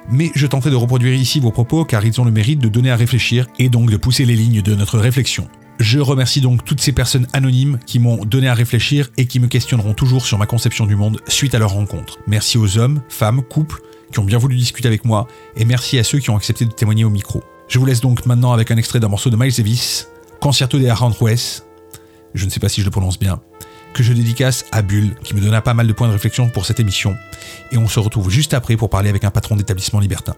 Mais 0.09 0.31
je 0.36 0.48
tenterai 0.48 0.69
de 0.69 0.75
reproduire 0.75 1.13
ici 1.13 1.39
vos 1.39 1.51
propos 1.51 1.83
car 1.83 2.06
ils 2.06 2.19
ont 2.21 2.25
le 2.25 2.31
mérite 2.31 2.59
de 2.59 2.69
donner 2.69 2.92
à 2.92 2.95
réfléchir 2.95 3.48
et 3.59 3.69
donc 3.69 3.92
de 3.92 3.98
pousser 3.98 4.25
les 4.25 4.36
lignes 4.36 4.62
de 4.62 4.75
notre 4.75 4.98
réflexion. 5.00 5.48
Je 5.80 6.00
remercie 6.00 6.42
donc 6.42 6.65
toutes 6.65 6.81
ces 6.81 6.92
personnes 6.92 7.27
anonymes 7.33 7.77
qui 7.86 8.00
m'ont 8.00 8.24
donné 8.25 8.48
à 8.48 8.54
réfléchir 8.54 9.09
et 9.18 9.27
qui 9.27 9.39
me 9.39 9.48
questionneront 9.48 9.94
toujours 9.94 10.25
sur 10.25 10.38
ma 10.38 10.45
conception 10.45 10.86
du 10.86 10.95
monde 10.95 11.19
suite 11.27 11.54
à 11.54 11.59
leur 11.59 11.71
rencontre. 11.71 12.18
Merci 12.25 12.57
aux 12.57 12.77
hommes, 12.77 13.01
femmes, 13.09 13.44
couples 13.44 13.81
qui 14.12 14.19
ont 14.19 14.24
bien 14.24 14.38
voulu 14.38 14.56
discuter 14.56 14.88
avec 14.88 15.06
moi 15.06 15.27
et 15.56 15.65
merci 15.65 16.00
à 16.00 16.04
ceux 16.04 16.19
qui 16.19 16.30
ont 16.30 16.38
accepté 16.38 16.65
de 16.65 16.71
témoigner 16.71 17.04
au 17.04 17.09
micro. 17.09 17.44
Je 17.68 17.77
vous 17.77 17.86
laisse 17.86 18.01
donc 18.01 18.25
maintenant 18.25 18.54
avec 18.54 18.71
un 18.71 18.77
extrait 18.77 19.00
d'un 19.00 19.09
morceau 19.09 19.30
de 19.30 19.36
Miles 19.36 19.54
Davis, 19.56 20.07
Concerto 20.39 20.80
de 20.80 20.88
Aranjuez, 20.88 21.62
je 22.33 22.45
ne 22.45 22.50
sais 22.50 22.59
pas 22.59 22.69
si 22.69 22.81
je 22.81 22.86
le 22.86 22.92
prononce 22.92 23.19
bien, 23.19 23.42
que 23.94 24.04
je 24.04 24.13
dédicace 24.13 24.66
à 24.72 24.81
Bulle, 24.81 25.16
qui 25.24 25.36
me 25.36 25.42
donna 25.42 25.62
pas 25.62 25.74
mal 25.74 25.88
de 25.88 25.94
points 25.94 26.07
de 26.07 26.13
réflexion 26.13 26.50
pour 26.50 26.66
cette 26.66 26.80
émission, 26.80 27.18
et 27.72 27.78
on 27.78 27.88
se 27.88 28.00
retrouve 28.00 28.30
juste 28.30 28.54
après 28.54 28.78
pour 28.78 28.89
parler 28.89 29.10
avec 29.10 29.24
un 29.24 29.31
patron 29.31 29.56
d'établissement 29.56 30.00
libertin. 30.00 30.36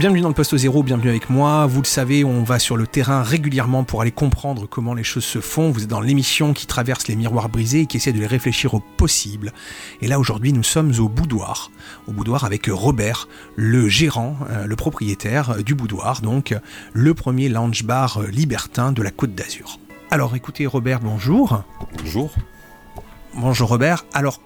Bienvenue 0.00 0.22
dans 0.22 0.28
le 0.28 0.34
poste 0.34 0.56
zéro, 0.56 0.82
bienvenue 0.82 1.10
avec 1.10 1.28
moi. 1.28 1.66
Vous 1.66 1.82
le 1.82 1.86
savez, 1.86 2.24
on 2.24 2.42
va 2.42 2.58
sur 2.58 2.78
le 2.78 2.86
terrain 2.86 3.22
régulièrement 3.22 3.84
pour 3.84 4.00
aller 4.00 4.10
comprendre 4.10 4.66
comment 4.66 4.94
les 4.94 5.04
choses 5.04 5.26
se 5.26 5.42
font. 5.42 5.70
Vous 5.70 5.82
êtes 5.82 5.90
dans 5.90 6.00
l'émission 6.00 6.54
qui 6.54 6.66
traverse 6.66 7.06
les 7.06 7.16
miroirs 7.16 7.50
brisés 7.50 7.80
et 7.80 7.86
qui 7.86 7.98
essaie 7.98 8.14
de 8.14 8.18
les 8.18 8.26
réfléchir 8.26 8.72
au 8.72 8.80
possible. 8.80 9.52
Et 10.00 10.08
là 10.08 10.18
aujourd'hui, 10.18 10.54
nous 10.54 10.62
sommes 10.62 10.94
au 10.98 11.10
boudoir. 11.10 11.70
Au 12.08 12.12
boudoir 12.12 12.44
avec 12.44 12.68
Robert, 12.68 13.28
le 13.56 13.90
gérant, 13.90 14.38
euh, 14.48 14.64
le 14.64 14.74
propriétaire 14.74 15.62
du 15.62 15.74
boudoir, 15.74 16.22
donc 16.22 16.56
le 16.94 17.12
premier 17.12 17.50
lounge 17.50 17.84
bar 17.84 18.22
libertin 18.22 18.92
de 18.92 19.02
la 19.02 19.10
Côte 19.10 19.34
d'Azur. 19.34 19.80
Alors 20.10 20.34
écoutez 20.34 20.66
Robert, 20.66 21.00
bonjour. 21.00 21.62
Bonjour. 21.98 22.32
Bonjour 23.34 23.68
Robert. 23.68 24.06
Alors 24.14 24.40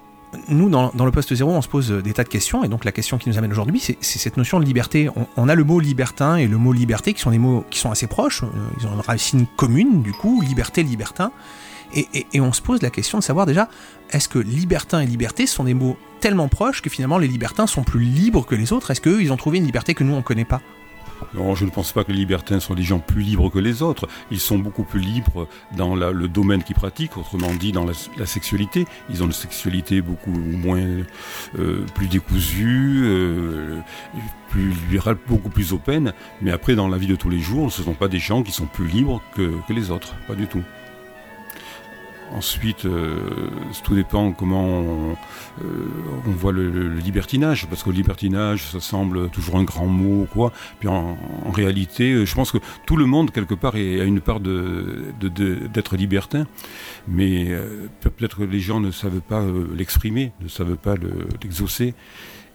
nous, 0.48 0.68
dans, 0.68 0.92
le 0.92 1.10
poste 1.10 1.34
zéro, 1.34 1.50
on 1.50 1.62
se 1.62 1.68
pose 1.68 1.90
des 1.90 2.12
tas 2.12 2.24
de 2.24 2.28
questions, 2.28 2.64
et 2.64 2.68
donc 2.68 2.84
la 2.84 2.92
question 2.92 3.18
qui 3.18 3.28
nous 3.28 3.38
amène 3.38 3.52
aujourd'hui, 3.52 3.80
c'est 3.80 3.98
cette 4.00 4.36
notion 4.36 4.60
de 4.60 4.64
liberté. 4.64 5.08
On, 5.36 5.48
a 5.48 5.54
le 5.54 5.64
mot 5.64 5.80
libertin 5.80 6.36
et 6.36 6.46
le 6.46 6.56
mot 6.56 6.72
liberté 6.72 7.14
qui 7.14 7.20
sont 7.20 7.30
des 7.30 7.38
mots 7.38 7.64
qui 7.70 7.78
sont 7.78 7.90
assez 7.90 8.06
proches, 8.06 8.42
euh, 8.42 8.46
ils 8.78 8.86
ont 8.86 8.94
une 8.94 9.00
racine 9.00 9.46
commune, 9.56 10.02
du 10.02 10.12
coup, 10.12 10.40
liberté, 10.40 10.82
libertin, 10.82 11.32
et 11.96 12.40
on 12.40 12.52
se 12.52 12.60
pose 12.60 12.82
la 12.82 12.90
question 12.90 13.18
de 13.18 13.22
savoir 13.22 13.46
déjà, 13.46 13.68
est-ce 14.10 14.28
que 14.28 14.40
libertin 14.40 15.00
et 15.00 15.06
liberté 15.06 15.46
sont 15.46 15.62
des 15.62 15.74
mots 15.74 15.96
tellement 16.20 16.48
proches 16.48 16.82
que 16.82 16.90
finalement 16.90 17.18
les 17.18 17.28
libertins 17.28 17.68
sont 17.68 17.84
plus 17.84 18.00
libres 18.00 18.44
que 18.44 18.56
les 18.56 18.72
autres? 18.72 18.90
Est-ce 18.90 19.00
qu'eux, 19.00 19.22
ils 19.22 19.32
ont 19.32 19.36
trouvé 19.36 19.58
une 19.58 19.64
liberté 19.64 19.94
que 19.94 20.02
nous, 20.02 20.14
on 20.14 20.18
ne 20.18 20.22
connaît 20.22 20.44
pas? 20.44 20.60
Je 21.54 21.64
ne 21.64 21.70
pense 21.70 21.92
pas 21.92 22.04
que 22.04 22.12
les 22.12 22.18
libertins 22.18 22.60
sont 22.60 22.74
des 22.74 22.82
gens 22.82 22.98
plus 22.98 23.22
libres 23.22 23.50
que 23.50 23.58
les 23.58 23.82
autres. 23.82 24.08
Ils 24.30 24.40
sont 24.40 24.58
beaucoup 24.58 24.84
plus 24.84 25.00
libres 25.00 25.48
dans 25.76 25.94
le 25.94 26.28
domaine 26.28 26.62
qu'ils 26.62 26.76
pratiquent, 26.76 27.16
autrement 27.16 27.52
dit 27.54 27.72
dans 27.72 27.84
la, 27.84 28.26
sexualité. 28.26 28.86
Ils 29.10 29.22
ont 29.22 29.26
une 29.26 29.32
sexualité 29.32 30.00
beaucoup 30.00 30.30
moins 30.30 30.84
euh, 31.58 31.84
plus 31.94 32.08
décousue, 32.08 33.02
euh, 33.04 33.80
plus 34.48 34.70
libérale, 34.70 35.16
beaucoup 35.26 35.50
plus 35.50 35.72
open. 35.72 36.12
Mais 36.42 36.50
après, 36.50 36.74
dans 36.74 36.88
la 36.88 36.98
vie 36.98 37.06
de 37.06 37.16
tous 37.16 37.30
les 37.30 37.40
jours, 37.40 37.72
ce 37.72 37.80
ne 37.80 37.86
sont 37.86 37.94
pas 37.94 38.08
des 38.08 38.18
gens 38.18 38.42
qui 38.42 38.52
sont 38.52 38.66
plus 38.66 38.86
libres 38.86 39.22
que 39.34 39.52
les 39.70 39.90
autres, 39.90 40.14
pas 40.26 40.34
du 40.34 40.46
tout. 40.46 40.62
Ensuite, 42.34 42.84
euh, 42.84 43.16
tout 43.84 43.94
dépend 43.94 44.32
comment 44.32 44.66
on, 44.66 45.16
euh, 45.62 45.86
voit 46.26 46.50
le, 46.50 46.88
libertinage, 46.88 47.66
parce 47.68 47.84
que 47.84 47.90
le 47.90 47.96
libertinage, 47.96 48.64
ça 48.64 48.80
semble 48.80 49.28
toujours 49.30 49.56
un 49.56 49.62
grand 49.62 49.86
mot 49.86 50.26
quoi. 50.32 50.52
Puis 50.80 50.88
en, 50.88 51.16
réalité, 51.52 52.26
je 52.26 52.34
pense 52.34 52.50
que 52.50 52.58
tout 52.86 52.96
le 52.96 53.06
monde, 53.06 53.30
quelque 53.30 53.54
part, 53.54 53.76
a 53.76 53.78
une 53.78 54.20
part 54.20 54.40
d'être 54.40 55.96
libertin, 55.96 56.46
mais 57.06 57.46
euh, 57.50 57.86
peut-être 58.00 58.38
que 58.38 58.44
les 58.44 58.60
gens 58.60 58.80
ne 58.80 58.90
savent 58.90 59.20
pas 59.20 59.40
euh, 59.40 59.68
l'exprimer, 59.76 60.32
ne 60.40 60.48
savent 60.48 60.76
pas 60.76 60.94
l'exaucer. 61.42 61.94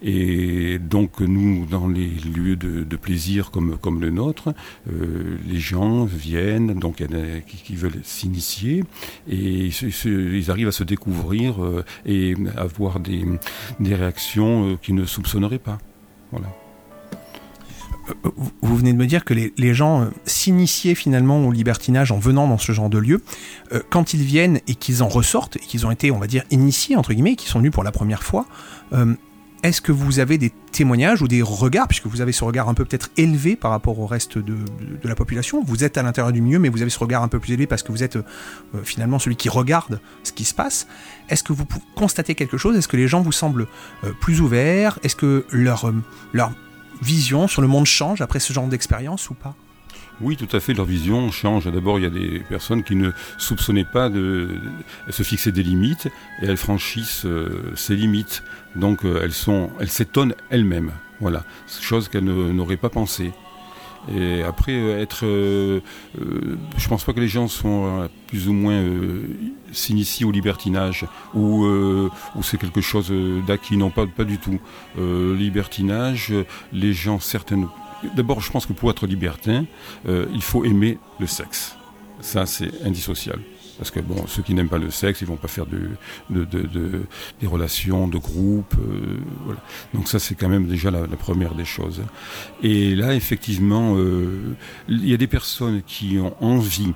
Et 0.02 0.80
donc 0.80 1.20
nous, 1.20 1.66
dans 1.66 1.88
les 1.88 2.08
lieux 2.08 2.56
de, 2.56 2.96
plaisir 2.96 3.52
comme, 3.52 3.78
comme 3.78 4.02
le 4.02 4.10
nôtre, 4.10 4.54
euh, 4.92 5.38
les 5.48 5.60
gens 5.60 6.06
viennent, 6.06 6.74
donc 6.74 7.04
qui, 7.48 7.58
qui 7.58 7.76
veulent 7.76 8.02
s'initier, 8.04 8.84
et 9.30 9.70
ils, 9.70 10.52
arrivent 10.52 10.68
à 10.68 10.74
se 10.74 10.84
découvrir 10.84 11.64
euh, 11.64 11.84
et 12.06 12.36
avoir 12.58 13.00
des, 13.00 13.26
des 13.80 13.96
réactions 13.96 14.72
euh, 14.72 14.76
qu'ils 14.82 14.96
ne 14.96 15.06
soupçonneraient 15.06 15.60
pas. 15.60 15.80
Voilà 16.32 16.50
vous 18.62 18.78
venez 18.78 18.94
de 18.94 18.98
me 18.98 19.06
dire 19.06 19.26
que 19.26 19.34
les, 19.34 19.54
les 19.58 19.74
gens 19.74 20.02
euh, 20.02 20.06
s'initiaient 20.26 20.96
finalement 20.96 21.46
au 21.46 21.52
libertinage 21.52 22.12
en 22.12 22.20
venant 22.20 22.48
dans 22.48 22.58
ce 22.58 22.72
genre 22.72 22.90
de 22.90 22.98
lieu. 22.98 23.22
Euh, 23.74 23.82
quand 23.90 24.14
ils 24.14 24.24
viennent 24.24 24.60
et 24.68 24.76
qu'ils 24.76 25.04
en 25.04 25.08
ressortent, 25.08 25.58
et 25.58 25.60
qu'ils 25.60 25.86
ont 25.86 25.92
été, 25.92 26.12
on 26.12 26.20
va 26.20 26.28
dire, 26.28 26.44
initiés, 26.52 26.96
entre 26.96 27.14
guillemets, 27.14 27.36
qui 27.36 27.48
sont 27.48 27.60
venus 27.60 27.72
pour 27.72 27.84
la 27.84 27.92
première 27.92 28.24
fois, 28.24 28.46
est-ce 29.62 29.82
que 29.82 29.92
vous 29.92 30.20
avez 30.20 30.38
des 30.38 30.52
témoignages 30.72 31.22
ou 31.22 31.28
des 31.28 31.42
regards, 31.42 31.88
puisque 31.88 32.08
vous 32.08 32.22
avez 32.22 32.32
ce 32.32 32.44
regard 32.44 32.70
un 32.70 32.74
peu 32.74 32.86
peut-être 32.86 33.10
élevé 33.18 33.56
par 33.56 33.72
rapport 33.72 34.00
au 34.00 34.06
reste 34.06 34.38
de, 34.38 34.56
la 35.04 35.16
population? 35.16 35.62
Vous 35.64 35.84
êtes 35.84 35.98
à 35.98 36.04
l'intérieur 36.04 36.32
du 36.32 36.42
milieu, 36.42 36.60
mais 36.60 36.70
vous 36.70 36.82
avez 36.82 36.90
ce 36.90 37.00
regard 37.00 37.24
un 37.24 37.28
peu 37.28 37.40
plus 37.40 37.54
élevé 37.54 37.68
parce 37.68 37.84
que 37.84 37.92
vous 37.92 38.04
êtes 38.04 38.16
euh, 38.16 38.24
finalement 38.84 39.20
celui 39.20 39.36
qui 39.36 39.50
regarde 39.50 40.00
ce 40.24 40.32
qui 40.32 40.46
se 40.46 40.54
passe. 40.54 40.88
Est-ce 41.28 41.44
que 41.44 41.52
vous 41.52 41.66
constatez 41.96 42.36
quelque 42.36 42.58
chose? 42.58 42.78
Est-ce 42.78 42.88
que 42.88 42.98
les 42.98 43.08
gens 43.08 43.22
vous 43.22 43.34
semblent 43.34 43.68
euh, 44.06 44.14
plus 44.22 44.40
ouverts? 44.40 44.98
Est-ce 45.04 45.16
que 45.16 45.46
euh, 45.54 45.94
leur 46.34 46.52
vision 47.02 47.48
sur 47.48 47.62
le 47.62 47.68
monde 47.68 47.86
change 47.86 48.22
après 48.22 48.40
ce 48.40 48.54
genre 48.54 48.68
d'expérience 48.68 49.30
ou 49.30 49.34
pas? 49.34 49.56
Oui, 50.22 50.38
tout 50.38 50.54
à 50.56 50.60
fait, 50.60 50.74
leur 50.74 50.86
vision 50.86 51.32
change. 51.32 51.72
D'abord, 51.72 52.00
il 52.00 52.04
y 52.04 52.06
a 52.06 52.10
des 52.10 52.40
personnes 52.40 52.84
qui 52.84 52.96
ne 52.96 53.12
soupçonnaient 53.38 53.86
pas 53.86 54.10
de, 54.10 54.50
se 55.10 55.24
fixer 55.24 55.52
des 55.52 55.64
limites 55.64 56.08
et 56.42 56.46
elles 56.46 56.58
franchissent 56.58 57.26
euh, 57.26 57.72
ces 57.76 57.96
limites. 57.96 58.44
Donc, 58.76 59.06
euh, 59.06 59.22
elles 59.24 59.34
sont, 59.34 59.70
elles 59.80 59.90
s'étonnent 59.90 60.36
elles-mêmes. 60.50 60.92
Voilà, 61.20 61.44
chose 61.82 62.08
qu'elles 62.08 62.24
n'auraient 62.24 62.78
pas 62.78 62.90
pensé. 62.90 63.34
Et 64.08 64.44
après, 64.44 64.72
euh, 64.72 65.02
être, 65.02 65.26
euh, 65.26 65.82
euh, 66.20 66.58
je 66.78 66.88
pense 66.88 67.04
pas 67.04 67.14
que 67.14 67.20
les 67.20 67.28
gens 67.28 67.48
sont 67.48 68.02
euh, 68.02 68.08
plus 68.28 68.48
ou 68.48 68.54
moins 68.54 68.74
euh, 68.74 69.24
s'initient 69.72 70.26
au 70.26 70.32
libertinage 70.32 71.06
ou, 71.34 71.66
euh, 71.66 72.10
ou 72.36 72.44
c'est 72.44 72.58
quelque 72.58 72.82
chose 72.82 73.14
d'acquis, 73.46 73.78
non 73.78 73.90
pas, 73.90 74.08
pas 74.08 74.24
du 74.24 74.38
tout. 74.38 74.60
libertinage, 74.98 76.34
les 76.72 76.94
gens 76.94 77.20
certaines. 77.20 77.68
D'abord, 78.16 78.42
je 78.42 78.52
pense 78.52 78.66
que 78.66 78.74
pour 78.74 78.90
être 78.90 79.08
libertin, 79.08 79.66
il 80.08 80.42
faut 80.42 80.64
aimer 80.66 80.98
le 81.20 81.28
sexe. 81.28 81.76
Ça, 82.22 82.46
c'est 82.46 82.84
indissociable. 82.84 83.42
Parce 83.80 83.92
que 83.92 84.02
bon, 84.02 84.28
ceux 84.28 84.44
qui 84.44 84.54
n'aiment 84.54 84.68
pas 84.68 84.78
le 84.78 84.92
sexe, 84.92 85.22
ils 85.22 85.28
vont 85.28 85.38
pas 85.38 85.48
faire 85.48 85.66
de, 85.66 85.92
de, 86.30 86.44
de, 86.44 86.64
de 86.64 87.02
des 87.40 87.48
relations 87.48 88.10
de 88.10 88.18
groupe. 88.18 88.76
Euh. 88.78 89.56
Donc 89.94 90.10
ça, 90.10 90.20
c'est 90.20 90.36
quand 90.36 90.50
même 90.50 90.68
déjà 90.68 90.92
la, 90.92 91.08
première 91.08 91.56
des 91.56 91.64
choses. 91.64 92.04
Et 92.62 92.94
là, 92.94 93.16
effectivement, 93.16 93.96
euh, 93.96 94.54
il 94.90 95.08
y 95.08 95.14
a 95.14 95.18
des 95.18 95.28
personnes 95.28 95.82
qui 95.84 96.20
ont 96.20 96.36
envie 96.44 96.92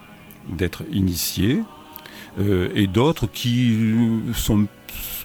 d'être 0.50 0.84
initiées 0.92 1.62
euh, 2.38 2.68
et 2.76 2.88
d'autres 2.88 3.28
qui 3.28 3.96
sont 4.36 4.64
un 4.64 4.68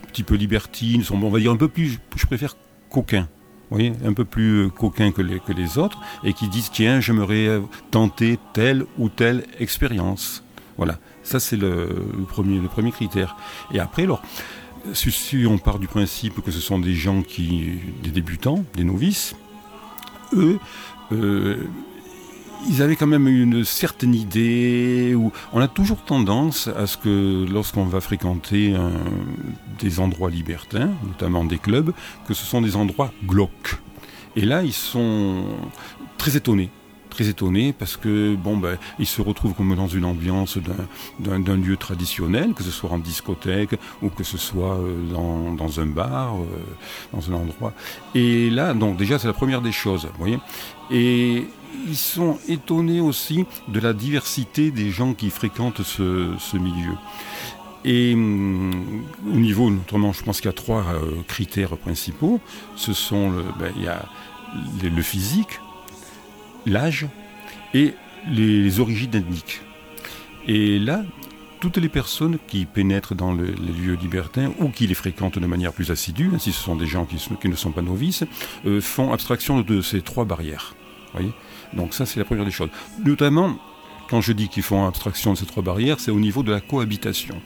petit 0.06 0.23
peu 0.23 0.37
libertines, 0.37 1.02
sont, 1.02 1.20
on 1.20 1.28
va 1.28 1.40
dire, 1.40 1.50
un 1.50 1.56
peu 1.56 1.68
plus, 1.68 1.99
je 2.14 2.26
préfère 2.26 2.56
coquins 2.88 3.28
un 3.72 4.12
peu 4.12 4.25
plus 4.25 4.70
coquins 4.70 5.12
que 5.12 5.22
les, 5.22 5.40
que 5.40 5.52
les 5.52 5.78
autres, 5.78 5.98
et 6.25 6.32
qui 6.32 6.48
disent 6.48 6.70
tiens, 6.72 7.00
j'aimerais 7.00 7.60
tenter 7.90 8.38
telle 8.52 8.84
ou 8.98 9.08
telle 9.08 9.44
expérience. 9.58 10.42
Voilà. 10.76 10.98
Ça, 11.22 11.40
c'est 11.40 11.56
le, 11.56 11.88
le, 12.16 12.25
premier, 12.25 12.58
le 12.58 12.68
premier 12.68 12.92
critère. 12.92 13.37
Et 13.72 13.80
après, 13.80 14.04
alors, 14.04 14.22
si 14.92 15.44
on 15.46 15.58
part 15.58 15.78
du 15.78 15.87
principe 15.87 16.42
que 16.42 16.50
ce 16.50 16.60
sont 16.60 16.78
des 16.78 16.94
gens 16.94 17.22
qui, 17.22 17.80
des 18.02 18.10
débutants, 18.10 18.64
des 18.75 18.84
novices, 18.84 19.34
eux, 20.34 20.58
euh, 21.12 21.64
ils 22.66 22.82
avaient 22.82 22.96
quand 22.96 23.06
même 23.06 23.28
une 23.28 23.64
certaine 23.64 24.14
idée 24.14 25.14
où 25.14 25.32
on 25.52 25.60
a 25.60 25.68
toujours 25.68 26.02
tendance 26.04 26.68
à 26.68 26.86
ce 26.86 26.96
que 26.96 27.46
lorsqu'on 27.50 27.84
va 27.84 28.00
fréquenter 28.00 28.74
des 29.78 30.00
endroits 30.00 30.30
libertins, 30.30 30.90
notamment 31.06 31.44
des 31.44 31.58
clubs, 31.58 31.92
que 32.26 32.34
ce 32.34 32.44
sont 32.44 32.60
des 32.60 32.76
endroits 32.76 33.12
glauques. 33.26 33.78
Et 34.36 34.44
là, 34.44 34.62
ils 34.62 34.72
sont 34.72 35.44
très 36.16 36.36
étonnés 36.36 36.70
très 37.18 37.28
étonnés 37.28 37.72
parce 37.72 37.96
que 37.96 38.36
bon 38.36 38.56
ben 38.56 38.78
ils 39.00 39.06
se 39.06 39.20
retrouvent 39.20 39.54
comme 39.54 39.74
dans 39.74 39.88
une 39.88 40.04
ambiance 40.04 40.56
d'un 41.18 41.56
lieu 41.56 41.76
traditionnel, 41.76 42.54
que 42.54 42.62
ce 42.62 42.70
soit 42.70 42.90
en 42.90 42.98
discothèque 42.98 43.74
ou 44.02 44.08
que 44.08 44.22
ce 44.22 44.38
soit 44.38 44.76
euh, 44.76 45.10
dans, 45.12 45.52
dans 45.52 45.80
un 45.80 45.86
bar, 45.86 46.36
euh, 46.36 46.44
dans 47.12 47.28
un 47.32 47.34
endroit. 47.34 47.72
Et 48.14 48.50
là, 48.50 48.72
donc 48.72 48.96
déjà 48.96 49.18
c'est 49.18 49.26
la 49.26 49.32
première 49.32 49.62
des 49.62 49.72
choses, 49.72 50.04
vous 50.04 50.18
voyez. 50.18 50.38
Et 50.92 51.48
ils 51.87 51.96
sont 51.96 52.38
étonnés 52.48 53.00
aussi 53.00 53.44
de 53.68 53.80
la 53.80 53.92
diversité 53.92 54.70
des 54.70 54.90
gens 54.90 55.14
qui 55.14 55.30
fréquentent 55.30 55.82
ce, 55.82 56.56
milieu. 56.56 56.94
Et 57.84 58.14
hum, 58.14 59.04
au 59.26 59.37
niveau, 59.37 59.70
notamment, 59.70 60.12
je 60.12 60.22
pense 60.22 60.40
qu'il 60.40 60.46
y 60.46 60.50
a 60.50 60.52
trois 60.52 60.84
euh, 60.84 61.22
critères 61.26 61.76
principaux. 61.76 62.40
Ce 62.76 62.92
sont 62.92 63.30
le, 63.30 63.44
ben, 63.58 63.72
il 63.76 63.84
y 63.84 63.88
a 63.88 64.04
le, 64.82 65.02
physique, 65.02 65.60
l'âge 66.66 67.06
et 67.75 67.94
les, 68.30 68.80
origines 68.80 69.14
ethniques. 69.14 69.60
Et 70.46 70.78
là, 70.78 71.02
toutes 71.60 71.76
les 71.76 71.88
personnes 71.88 72.38
qui 72.46 72.64
pénètrent 72.64 73.14
dans 73.14 73.32
le- 73.32 73.46
les 73.46 73.72
lieux 73.72 73.98
libertins 74.00 74.52
ou 74.60 74.68
qui 74.68 74.87
les 74.87 74.94
fréquentent 74.94 75.38
de 75.38 75.46
manière 75.46 75.72
plus 75.72 75.90
assidue, 75.90 76.30
hein, 76.34 76.38
si 76.38 76.52
ce 76.52 76.60
sont 76.62 76.76
des 76.76 76.87
gens 76.87 77.04
qui 77.06 77.48
ne 77.48 77.56
sont 77.56 77.72
pas 77.72 77.82
novices, 77.82 78.25
euh, 78.66 78.80
font 78.80 79.12
abstraction 79.12 79.60
de 79.60 79.80
ces 79.80 80.00
trois 80.02 80.25
barrières. 80.25 80.75
voyez? 81.12 81.32
Donc 81.72 81.94
ça, 81.94 82.06
c'est 82.06 82.18
la 82.18 82.25
première 82.25 82.44
des 82.44 82.50
choses. 82.50 82.70
Notamment, 83.04 83.56
quand 84.08 84.20
je 84.20 84.32
dis 84.32 84.48
qu'ils 84.48 84.62
font 84.62 84.87
abstraction 84.87 85.32
de 85.34 85.38
ces 85.38 85.46
trois 85.46 85.62
barrières, 85.62 86.00
c'est 86.00 86.10
au 86.10 86.20
niveau 86.20 86.42
de 86.42 86.50
la 86.50 86.60
cohabitation. 86.60 87.40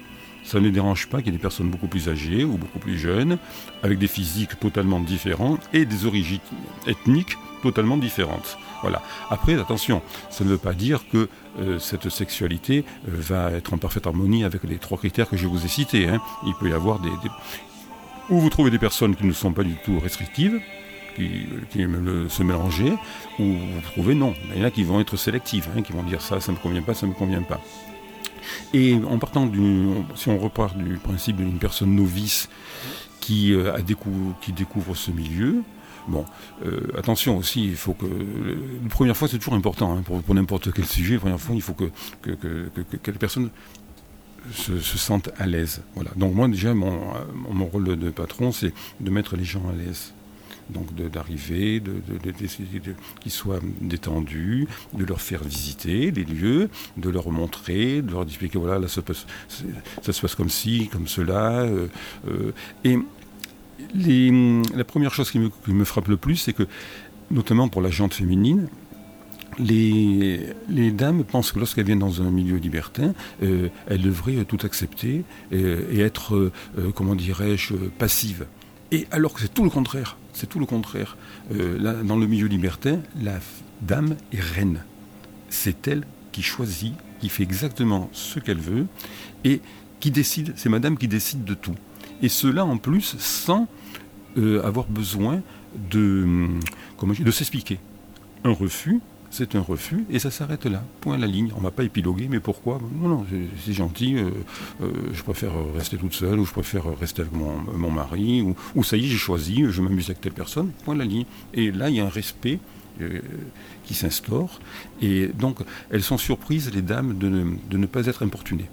Ça 0.45 0.61
ne 0.61 0.71
dérange 0.71 1.09
pas 1.09 1.19
qu'il 1.19 1.27
y 1.27 1.29
ait 1.31 1.39
des 1.39 1.43
personnes 1.43 1.71
beaucoup 1.71 1.87
plus 1.87 2.09
âgées 2.09 2.45
ou 2.45 2.57
beaucoup 2.57 2.81
plus 2.81 2.99
jeunes, 2.99 3.39
avec 3.83 3.99
des 3.99 4.09
physiques 4.09 4.59
totalement 4.59 5.01
différents 5.01 5.59
et 5.73 5.85
des 5.85 6.07
origines 6.07 6.41
ethniques 6.87 7.37
totalement 7.63 7.97
différentes. 7.97 8.59
Voilà. 8.83 9.01
Après, 9.31 9.55
attention, 9.55 10.03
ça 10.31 10.43
ne 10.45 10.51
veut 10.51 10.59
pas 10.59 10.73
dire 10.75 11.05
que 11.13 11.29
euh, 11.61 11.79
cette 11.79 12.09
sexualité 12.09 12.85
euh, 13.09 13.13
va 13.15 13.53
être 13.53 13.73
en 13.73 13.79
parfaite 13.79 14.07
harmonie 14.09 14.43
avec 14.43 14.65
les 14.65 14.79
trois 14.79 14.99
critères 14.99 15.29
que 15.29 15.37
je 15.37 15.47
vous 15.47 15.65
ai 15.65 15.69
cités. 15.69 16.09
hein. 16.09 16.21
Il 16.45 16.55
peut 16.55 16.69
y 16.69 16.73
avoir 16.73 16.99
des, 16.99 17.11
Ou 18.31 18.41
vous 18.41 18.51
trouvez 18.51 18.71
des 18.71 18.81
personnes 18.81 19.15
qui 19.15 19.25
ne 19.25 19.33
sont 19.33 19.53
pas 19.53 19.63
du 19.63 19.77
tout 19.85 20.01
restrictives, 20.01 20.61
qui, 21.15 21.47
qui 21.71 21.79
se 22.29 22.43
mélanger, 22.43 22.93
ou 23.39 23.45
vous 23.45 23.81
trouvez 23.93 24.15
non. 24.15 24.35
Il 24.55 24.61
y 24.61 24.65
en 24.65 24.67
a 24.67 24.71
qui 24.71 24.85
vont 24.85 25.01
être 25.01 25.17
sélectives, 25.17 25.69
hein, 25.77 25.83
qui 25.83 25.93
vont 25.93 26.03
dire 26.03 26.21
ça, 26.21 26.41
ça 26.41 26.53
ne 26.53 26.57
me 26.57 26.63
convient 26.63 26.83
pas, 26.83 26.95
ça 26.95 27.07
ne 27.07 27.13
me 27.13 27.17
convient 27.17 27.43
pas. 27.43 27.61
Et 28.73 28.99
en 29.09 29.19
partant 29.19 29.47
du, 29.47 29.89
si 30.15 30.29
on 30.29 30.39
repart 30.39 30.77
du 30.77 30.97
principe 30.97 31.37
d'une 31.37 31.59
personne 31.59 31.95
novice 31.95 32.49
qui, 33.21 33.55
euh, 33.55 33.79
découvre 33.83 34.95
ce 34.95 35.11
milieu, 35.11 35.63
bon, 36.09 36.25
euh, 36.65 36.81
attention 36.99 37.37
aussi, 37.37 37.65
il 37.65 37.77
faut 37.77 37.95
que 37.95 38.07
la 38.07 38.89
première 38.89 39.17
fois 39.17 39.29
c'est 39.29 39.39
toujours 39.39 39.55
important 39.55 39.97
hein, 39.97 40.03
pour, 40.03 40.35
n'importe 40.35 40.73
quel 40.73 40.87
sujet. 40.87 41.15
La 41.15 41.21
première 41.21 41.41
fois, 41.41 41.55
il 41.55 41.63
faut 41.63 41.75
que 41.75 41.91
que, 42.23 42.31
que, 42.33 43.11
se, 44.51 44.79
se 44.81 44.99
sente 44.99 45.31
à 45.39 45.47
l'aise. 45.47 45.83
Donc 46.17 46.35
moi 46.35 46.49
déjà 46.49 46.75
mon, 46.75 47.67
rôle 47.73 47.97
de 47.97 48.11
patron, 48.11 48.53
c'est 48.53 48.73
de 49.01 49.11
mettre 49.11 49.37
les 49.37 49.45
gens 49.45 49.63
à 49.69 49.73
l'aise. 49.73 50.13
Donc 50.73 50.95
d'arriver, 50.95 51.81
de, 51.81 51.93
de, 51.93 52.33
qu'ils 53.21 53.33
soient 53.33 53.61
détendus, 53.81 54.67
de 54.95 55.05
leur 55.05 55.21
faire 55.21 55.45
visiter 55.45 56.11
les 56.11 56.25
lieux, 56.25 56.71
de 56.97 57.11
leur 57.11 57.31
montrer, 57.31 58.03
de 58.03 58.11
leur 58.11 58.23
expliquer 58.23 58.59
voilà 58.59 58.79
là 58.79 58.89
ça, 58.89 59.03
se 60.13 60.21
passe 60.21 60.35
comme 60.35 60.49
ci, 60.49 60.89
comme 60.91 61.07
cela. 61.07 61.63
euh, 61.63 61.89
euh, 62.29 62.53
et 62.85 62.99
la 63.95 64.85
première 64.85 65.13
chose 65.13 65.31
qui 65.31 65.39
me, 65.39 65.85
frappe 65.85 66.09
le 66.09 66.17
plus, 66.17 66.37
c'est 66.37 66.53
que 66.53 66.67
notamment 67.31 67.69
pour 67.69 67.83
la 67.83 67.91
jante 67.91 68.15
féminine, 68.15 68.69
les, 69.59 70.55
dames 70.93 71.25
pensent 71.25 71.53
que 71.53 71.59
lorsqu'elles 71.59 71.85
viennent 71.85 71.99
dans 71.99 72.23
un 72.23 72.31
milieu 72.31 72.57
libertin, 72.57 73.13
euh, 73.43 73.69
elles 73.87 74.01
devraient 74.01 74.45
tout 74.45 74.59
accepter 74.63 75.25
et 75.51 76.01
être, 76.01 76.51
comment 76.95 77.15
dirais-je, 77.15 77.75
passives. 77.99 78.47
Et 78.93 79.07
alors 79.11 79.33
que 79.35 79.41
c'est 79.41 79.53
tout 79.53 79.65
le 79.65 79.71
contraire. 79.71 80.17
C'est 80.43 80.49
tout 80.49 80.59
le 80.59 80.67
contraire. 80.67 81.17
Euh, 81.55 82.03
dans 82.03 82.17
le 82.17 82.27
milieu 82.27 82.49
libertin, 82.49 82.99
la 83.23 83.39
dame 83.81 84.17
est 84.33 84.41
reine. 84.41 84.83
C'est 85.51 85.87
elle 85.87 86.03
qui 86.33 86.43
choisit, 86.43 86.95
qui 87.21 87.29
fait 87.29 87.45
exactement 87.45 88.11
ce 88.13 88.41
qu'elle 88.41 88.59
veut 88.59 88.87
et 89.45 89.61
qui 90.01 90.11
décide. 90.11 90.53
C'est 90.57 90.69
madame 90.69 90.99
qui 90.99 91.07
décide 91.07 91.45
de 91.45 91.55
tout. 91.55 91.77
Et 92.23 92.29
cela 92.29 92.65
en 92.65 92.77
plus 92.77 93.15
sans 93.21 93.69
euh, 94.37 94.61
avoir 94.65 94.89
besoin 94.89 95.43
hum, 95.95 96.59
de 97.01 97.31
s'expliquer. 97.31 97.79
Un 98.43 98.51
refus, 98.51 99.01
c'est 99.33 99.57
un 99.57 99.63
refus, 99.63 100.05
et 100.11 100.19
ça 100.19 100.31
s'arrête 100.31 100.67
là, 100.67 100.85
point 101.01 101.17
la 101.17 101.27
ligne. 101.27 101.51
On 101.57 101.59
ne 101.59 101.65
va 101.65 101.71
pas 101.71 101.85
épiloguer, 101.85 102.29
mais 102.29 102.39
pourquoi? 102.39 102.79
Non, 103.01 103.09
non, 103.09 103.27
c'est- 103.65 103.73
gentil, 103.73 104.17
euh, 104.17 104.29
euh, 104.83 104.93
je 105.15 105.23
préfère 105.23 105.53
rester 105.75 105.97
toute 105.97 106.13
seule, 106.13 106.39
ou 106.39 106.45
je 106.45 106.53
préfère 106.53 106.85
rester 107.01 107.23
avec 107.23 107.33
mon, 107.33 107.91
mari, 107.91 108.43
ou, 108.75 108.85
ça 108.85 108.99
y 108.99 109.07
est, 109.07 109.09
j'ai 109.09 109.17
choisi, 109.17 109.65
je 109.71 109.81
m'amuse 109.81 110.11
avec 110.11 110.21
telle 110.21 110.35
personne, 110.35 110.71
point 110.85 110.95
la 110.95 111.07
ligne. 111.07 111.25
Et 111.55 111.73
là, 111.73 111.89
il 111.89 111.97
y 111.97 112.01
a 112.01 112.05
un 112.05 112.11
respect 112.11 112.59
euh, 113.01 113.21
qui 113.85 113.95
s'instaure, 113.95 114.61
et 115.01 115.29
donc 115.29 115.61
elles 115.91 116.03
sont 116.03 116.19
surprises, 116.19 116.71
les 116.75 116.83
dames, 116.83 117.17
de 117.17 117.29
ne, 117.31 117.57
de 117.71 117.79
ne 117.79 117.87
pas 117.87 118.07
être 118.07 118.23
importunées. 118.23 118.69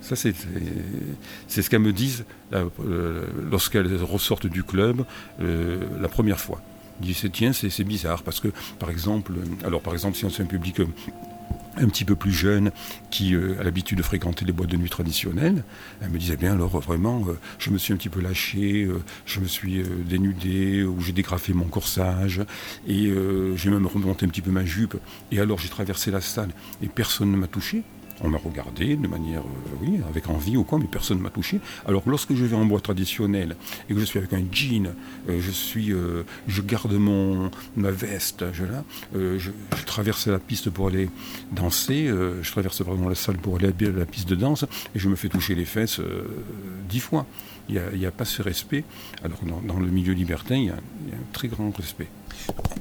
Ça, 0.00 0.14
c'est 0.14 0.32
ce 1.48 1.68
qu'elles 1.68 1.80
me 1.80 1.92
disent 1.92 2.24
lorsqu'elles 3.50 3.92
ressortent 3.96 4.46
du 4.46 4.62
club 4.62 5.04
la 5.40 6.08
première 6.08 6.38
fois. 6.38 6.62
Ils 7.00 7.06
disent 7.06 7.28
tiens, 7.32 7.52
c'est 7.52 7.84
bizarre 7.84 8.22
parce 8.22 8.40
que, 8.40 8.48
par 8.78 8.90
exemple, 8.90 9.32
alors 9.64 9.80
par 9.80 9.92
exemple, 9.92 10.16
si 10.16 10.24
on 10.24 10.30
c'est 10.30 10.42
un 10.42 10.46
public 10.46 10.80
euh, 10.80 10.86
un 11.76 11.88
petit 11.88 12.04
peu 12.04 12.16
plus 12.16 12.32
jeune 12.32 12.72
qui 13.10 13.34
euh, 13.34 13.56
a 13.60 13.62
l'habitude 13.62 13.98
de 13.98 14.02
fréquenter 14.02 14.44
les 14.44 14.52
boîtes 14.52 14.70
de 14.70 14.76
nuit 14.76 14.90
traditionnelles, 14.90 15.62
elle 16.02 16.10
me 16.10 16.18
disait 16.18 16.36
bien 16.36 16.52
alors 16.54 16.80
vraiment, 16.80 17.24
euh, 17.28 17.38
je 17.58 17.70
me 17.70 17.78
suis 17.78 17.92
un 17.92 17.96
petit 17.96 18.08
peu 18.08 18.20
lâché, 18.20 18.88
je 19.26 19.40
me 19.40 19.46
suis 19.46 19.82
dénudé, 20.08 20.82
ou 20.82 21.00
j'ai 21.00 21.12
dégrafé 21.12 21.52
mon 21.52 21.66
corsage, 21.66 22.42
et 22.86 23.12
j'ai 23.54 23.70
même 23.70 23.86
remonté 23.86 24.26
un 24.26 24.28
petit 24.28 24.42
peu 24.42 24.50
ma 24.50 24.64
jupe, 24.64 24.96
et 25.30 25.40
alors 25.40 25.58
j'ai 25.58 25.68
traversé 25.68 26.10
la 26.10 26.20
salle, 26.20 26.50
et 26.82 26.88
personne 26.88 27.30
ne 27.30 27.36
m'a 27.36 27.46
touché. 27.46 27.84
On 28.22 28.28
m'a 28.28 28.38
regardé 28.38 28.96
de 28.96 29.06
manière, 29.06 29.40
euh, 29.40 29.76
oui, 29.80 30.00
avec 30.08 30.28
envie 30.28 30.56
ou 30.56 30.64
quoi, 30.64 30.78
mais 30.78 30.86
personne 30.86 31.18
ne 31.18 31.22
m'a 31.22 31.30
touché. 31.30 31.60
Alors 31.86 32.04
que 32.04 32.10
lorsque 32.10 32.34
je 32.34 32.44
vais 32.44 32.56
en 32.56 32.64
boîte 32.64 32.82
traditionnelle 32.82 33.56
et 33.88 33.94
que 33.94 34.00
je 34.00 34.04
suis 34.04 34.18
avec 34.18 34.32
un 34.32 34.42
jean, 34.50 34.92
euh, 35.28 35.40
je 35.40 35.50
suis, 35.50 35.92
euh, 35.92 36.24
je 36.46 36.62
garde 36.62 36.92
mon 36.92 37.50
ma 37.76 37.90
veste, 37.90 38.44
je 38.52 39.50
traverse 39.86 40.26
la 40.26 40.38
piste 40.38 40.70
pour 40.70 40.88
aller 40.88 41.08
danser, 41.52 42.08
je 42.08 42.50
traverse 42.50 42.82
vraiment 42.82 43.08
la 43.08 43.14
salle 43.14 43.36
pour 43.36 43.56
aller 43.56 43.68
à 43.68 43.90
la 43.90 44.06
piste 44.06 44.28
de 44.28 44.34
danse 44.34 44.64
et 44.94 44.98
je 44.98 45.08
me 45.08 45.16
fais 45.16 45.28
toucher 45.28 45.54
les 45.54 45.64
fesses 45.64 46.00
dix 46.88 47.00
fois. 47.00 47.26
Il 47.68 47.98
n'y 47.98 48.06
a, 48.06 48.10
pas 48.10 48.24
ce 48.24 48.40
respect, 48.40 48.84
alors 49.22 49.38
dans, 49.62 49.78
le 49.78 49.88
milieu 49.88 50.14
libertin, 50.14 50.56
il 50.56 50.64
y, 50.64 50.70
a, 50.70 50.74
un 50.74 51.32
très 51.34 51.48
grand 51.48 51.70
respect. 51.76 52.08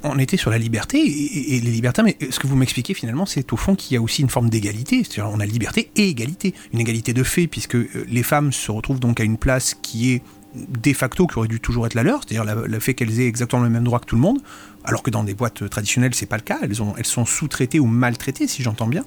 on 0.04 0.18
était 0.18 0.38
sur 0.38 0.50
la 0.50 0.58
liberté 0.58 0.98
et, 0.98 1.60
les 1.60 1.72
libertins, 1.72 2.04
mais 2.04 2.18
ce 2.30 2.40
que 2.40 2.48
vous 2.48 2.56
m'expliquez 2.56 2.94
finalement, 2.94 3.26
c'est 3.26 3.52
au 3.52 3.58
fond 3.58 3.76
qu'il 3.76 3.96
y 3.96 3.98
a 3.98 4.02
aussi 4.02 4.22
une 4.22 4.30
forme 4.30 4.50
d'égalité. 4.50 5.04
C'est-à-dire, 5.04 5.30
on 5.34 5.42
a 5.42 5.46
liberté 5.46 5.92
et 5.98 6.08
égalité. 6.08 6.54
Une 6.72 6.80
égalité 6.80 7.14
de 7.14 7.24
fait, 7.24 7.48
puisque 7.48 7.76
euh, 7.76 8.06
les 8.08 8.24
femmes 8.24 8.54
se 8.54 8.72
retrouvent 8.72 9.02
donc 9.02 9.20
à 9.20 9.24
une 9.24 9.38
place 9.38 9.74
qui 9.74 10.14
est 10.14 10.22
de 10.56 10.94
facto, 10.94 11.28
qui 11.28 11.38
aurait 11.38 11.50
dû 11.50 11.60
toujours 11.60 11.86
être 11.86 11.94
la 11.94 12.04
leur, 12.04 12.22
c'est-à-dire 12.24 12.46
le 12.68 12.80
fait 12.80 12.94
qu'elles 12.94 13.20
aient 13.20 13.28
exactement 13.28 13.62
le 13.62 13.70
même 13.70 13.84
droit 13.84 14.00
que 14.00 14.06
tout 14.06 14.16
le 14.16 14.22
monde, 14.22 14.40
alors 14.86 15.04
que 15.04 15.12
dans 15.12 15.24
des 15.24 15.34
boîtes 15.34 15.70
traditionnelles, 15.70 16.16
c'est 16.16 16.26
pas 16.26 16.38
le 16.38 16.44
cas. 16.44 16.60
Elles 16.62 17.06
sont 17.06 17.26
sous-traitées 17.26 17.80
ou 17.80 17.86
maltraitées, 17.86 18.48
si 18.48 18.64
j'entends 18.64 18.88
bien. 18.88 19.04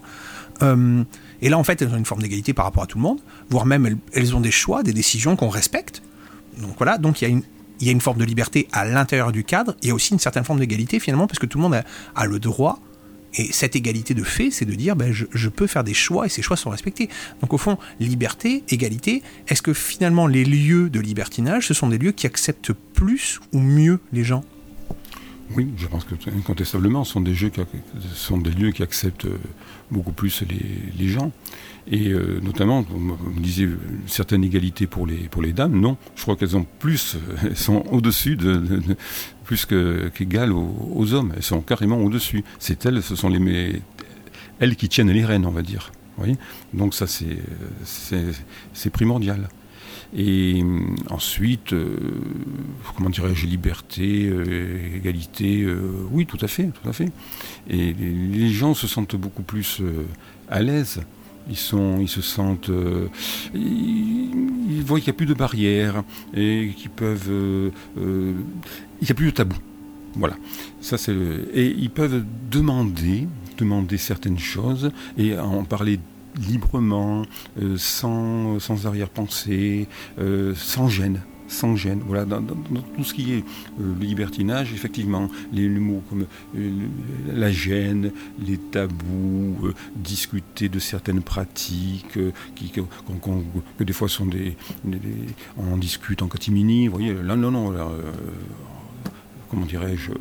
Euh, 0.62 1.02
et 1.42 1.48
là, 1.48 1.58
en 1.58 1.64
fait, 1.64 1.80
elles 1.82 1.88
ont 1.88 1.96
une 1.96 2.04
forme 2.04 2.22
d'égalité 2.22 2.52
par 2.52 2.64
rapport 2.64 2.82
à 2.82 2.86
tout 2.86 2.98
le 2.98 3.02
monde, 3.02 3.20
voire 3.48 3.66
même 3.66 3.98
elles, 4.12 4.34
ont 4.34 4.40
des 4.40 4.50
choix, 4.50 4.82
des 4.82 4.92
décisions 4.92 5.36
qu'on 5.36 5.48
respecte. 5.48 6.02
Donc 6.58 6.74
voilà, 6.78 6.98
donc 6.98 7.22
il 7.22 7.42
y 7.80 7.88
a 7.88 7.92
une, 7.92 8.00
forme 8.00 8.18
de 8.18 8.24
liberté 8.24 8.68
à 8.72 8.84
l'intérieur 8.84 9.32
du 9.32 9.44
cadre, 9.44 9.76
il 9.82 9.88
y 9.88 9.90
a 9.90 9.94
aussi 9.94 10.12
une 10.12 10.18
certaine 10.18 10.44
forme 10.44 10.58
d'égalité 10.58 11.00
finalement, 11.00 11.26
parce 11.26 11.38
que 11.38 11.46
tout 11.46 11.58
le 11.58 11.62
monde 11.62 11.82
a, 12.14 12.26
le 12.26 12.38
droit, 12.38 12.80
et 13.34 13.52
cette 13.52 13.76
égalité 13.76 14.12
de 14.12 14.24
fait, 14.24 14.50
c'est 14.50 14.64
de 14.64 14.74
dire, 14.74 14.96
ben, 14.96 15.12
je 15.12 15.48
peux 15.48 15.68
faire 15.68 15.84
des 15.84 15.94
choix 15.94 16.26
et 16.26 16.28
ces 16.28 16.42
choix 16.42 16.56
sont 16.56 16.70
respectés. 16.70 17.08
Donc 17.40 17.52
au 17.52 17.58
fond, 17.58 17.78
liberté, 18.00 18.64
égalité, 18.68 19.22
est-ce 19.46 19.62
que 19.62 19.72
finalement 19.72 20.26
les 20.26 20.44
lieux 20.44 20.90
de 20.90 20.98
libertinage, 20.98 21.68
ce 21.68 21.74
sont 21.74 21.88
des 21.88 21.98
lieux 21.98 22.10
qui 22.10 22.26
acceptent 22.26 22.72
plus 22.72 23.40
ou 23.52 23.60
mieux 23.60 24.00
les 24.12 24.24
gens? 24.24 24.42
Oui, 25.56 25.68
je 25.76 25.86
pense 25.86 26.04
que 26.04 26.14
incontestablement, 26.30 27.02
ce 27.02 27.12
sont 27.12 27.20
des, 27.20 27.34
jeux 27.34 27.48
qui, 27.48 27.60
sont 28.14 28.38
des 28.38 28.50
lieux 28.50 28.70
qui 28.70 28.82
acceptent 28.82 29.24
euh, 29.24 29.38
beaucoup 29.90 30.12
plus 30.12 30.44
les, 30.96 31.08
gens. 31.08 31.32
Et 31.90 32.08
euh, 32.08 32.40
notamment, 32.40 32.82
vous 32.82 32.98
me 32.98 33.40
disiez 33.40 33.64
une 33.64 34.06
certaine 34.06 34.44
égalité 34.44 34.86
pour 34.86 35.06
les, 35.06 35.28
pour 35.28 35.42
les 35.42 35.52
dames. 35.52 35.78
Non, 35.80 35.96
je 36.14 36.22
crois 36.22 36.36
qu'elles 36.36 36.56
ont 36.56 36.66
plus, 36.78 37.16
euh, 37.16 37.48
elles 37.48 37.56
sont 37.56 37.84
au-dessus, 37.90 38.36
de, 38.36 38.62
plus 39.44 39.66
qu'égales 39.66 40.52
aux, 40.52 41.14
hommes. 41.14 41.32
Elles 41.36 41.42
sont 41.42 41.62
carrément 41.62 41.98
au-dessus. 41.98 42.44
C'est 42.60 42.86
elles, 42.86 43.02
ce 43.02 43.16
sont 43.16 43.28
les, 43.28 43.82
elles 44.60 44.76
qui 44.76 44.88
tiennent 44.88 45.10
les 45.10 45.24
rênes, 45.24 45.46
on 45.46 45.50
va 45.52 45.62
dire. 45.62 45.90
Donc 46.74 46.94
ça, 46.94 47.06
c'est 47.06 48.90
primordial. 48.90 49.48
Et 50.16 50.60
hum, 50.62 50.96
ensuite, 51.08 51.72
euh, 51.72 51.96
comment 52.96 53.10
dirais-je, 53.10 53.46
liberté, 53.46 54.26
euh, 54.28 54.96
égalité. 54.96 55.62
euh, 55.62 55.78
oui, 56.10 56.26
tout 56.26 56.38
à 56.40 56.48
fait, 56.48 56.70
tout 56.82 56.88
à 56.88 56.92
fait. 56.92 57.10
Et 57.68 57.92
les, 57.92 58.48
gens 58.50 58.74
se 58.74 58.86
sentent 58.86 59.16
beaucoup 59.16 59.42
plus 59.42 59.78
euh, 59.80 60.04
à 60.48 60.60
l'aise. 60.62 61.00
Ils, 61.48 61.56
sont, 61.56 61.98
ils 62.00 62.08
se 62.08 62.22
sentent. 62.22 62.70
euh, 62.70 63.06
ils, 63.54 64.82
voient 64.84 64.98
qu'il 64.98 65.06
n'y 65.12 65.16
a 65.16 65.18
plus 65.18 65.26
de 65.26 65.34
barrières 65.34 66.02
et 66.34 66.72
qu'ils 66.76 66.90
peuvent. 66.90 67.30
euh, 67.30 67.70
euh, 67.98 68.32
il 69.00 69.04
n'y 69.04 69.10
a 69.10 69.14
plus 69.14 69.26
de 69.26 69.30
tabou. 69.30 69.56
Voilà. 70.16 70.36
Ça, 70.80 70.96
Et 71.54 71.66
ils 71.78 71.90
peuvent 71.90 72.24
demander, 72.50 73.28
demander 73.58 73.96
certaines 73.96 74.38
choses 74.38 74.90
et 75.16 75.38
en 75.38 75.64
parler 75.64 76.00
librement, 76.40 77.22
euh, 77.60 77.76
sans, 77.76 78.58
sans 78.58 78.86
arrière-pensée, 78.86 79.88
euh, 80.18 80.54
sans 80.54 80.88
gêne. 80.88 81.20
Sans 81.48 81.74
gêne, 81.74 82.00
voilà, 82.06 82.24
dans, 82.24 82.40
tout 82.42 83.02
ce 83.02 83.12
qui 83.12 83.32
est 83.32 83.44
euh, 83.80 83.94
libertinage, 84.00 84.72
effectivement, 84.72 85.28
les, 85.52 85.68
mots 85.68 86.00
comme 86.08 86.26
euh, 86.56 86.70
la 87.26 87.50
gêne, 87.50 88.12
les 88.46 88.56
tabous, 88.56 89.72
discuter 89.96 90.68
de 90.68 90.78
certaines 90.78 91.22
pratiques, 91.22 92.20
qui, 92.54 92.70
que, 92.70 92.82
des 93.82 93.92
fois 93.92 94.08
sont 94.08 94.26
des, 94.26 94.56
on 95.56 95.76
discute 95.76 96.22
en 96.22 96.28
catimini, 96.28 96.86
vous 96.86 96.94
voyez, 96.94 97.14
là, 97.14 97.34
non, 97.34 97.50
non, 97.50 97.74
comment 99.50 99.66
dirais-je, 99.66 100.12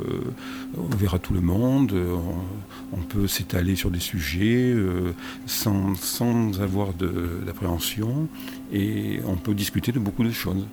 on 0.75 0.95
verra 0.95 1.19
tout 1.19 1.35
le 1.35 1.41
monde, 1.41 1.93
on, 1.93 2.43
on 2.93 3.01
peut 3.01 3.27
s'étaler 3.27 3.75
sur 3.75 3.91
des 3.91 3.99
sujets 3.99 4.71
euh, 4.73 5.13
sans, 5.45 5.95
sans 5.95 6.61
avoir 6.61 6.93
d'appréhension 6.93 8.27
et 8.71 9.19
on 9.25 9.35
peut 9.35 9.53
discuter 9.53 9.91
de 9.91 9.99
beaucoup 9.99 10.23
de 10.23 10.31
choses. 10.31 10.65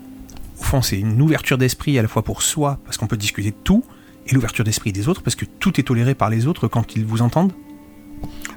Au 0.58 0.62
fond, 0.62 0.82
c'est 0.82 0.98
une 0.98 1.20
ouverture 1.20 1.58
d'esprit 1.58 1.98
à 1.98 2.02
la 2.02 2.08
fois 2.08 2.22
pour 2.22 2.42
soi, 2.42 2.78
parce 2.84 2.96
qu'on 2.96 3.06
peut 3.06 3.18
discuter 3.18 3.50
de 3.50 3.56
tout, 3.62 3.84
et 4.26 4.34
l'ouverture 4.34 4.64
d'esprit 4.64 4.92
des 4.92 5.08
autres, 5.08 5.22
parce 5.22 5.36
que 5.36 5.44
tout 5.44 5.78
est 5.78 5.84
toléré 5.84 6.14
par 6.14 6.30
les 6.30 6.46
autres 6.46 6.66
quand 6.66 6.96
ils 6.96 7.04
vous 7.04 7.20
entendent? 7.20 7.52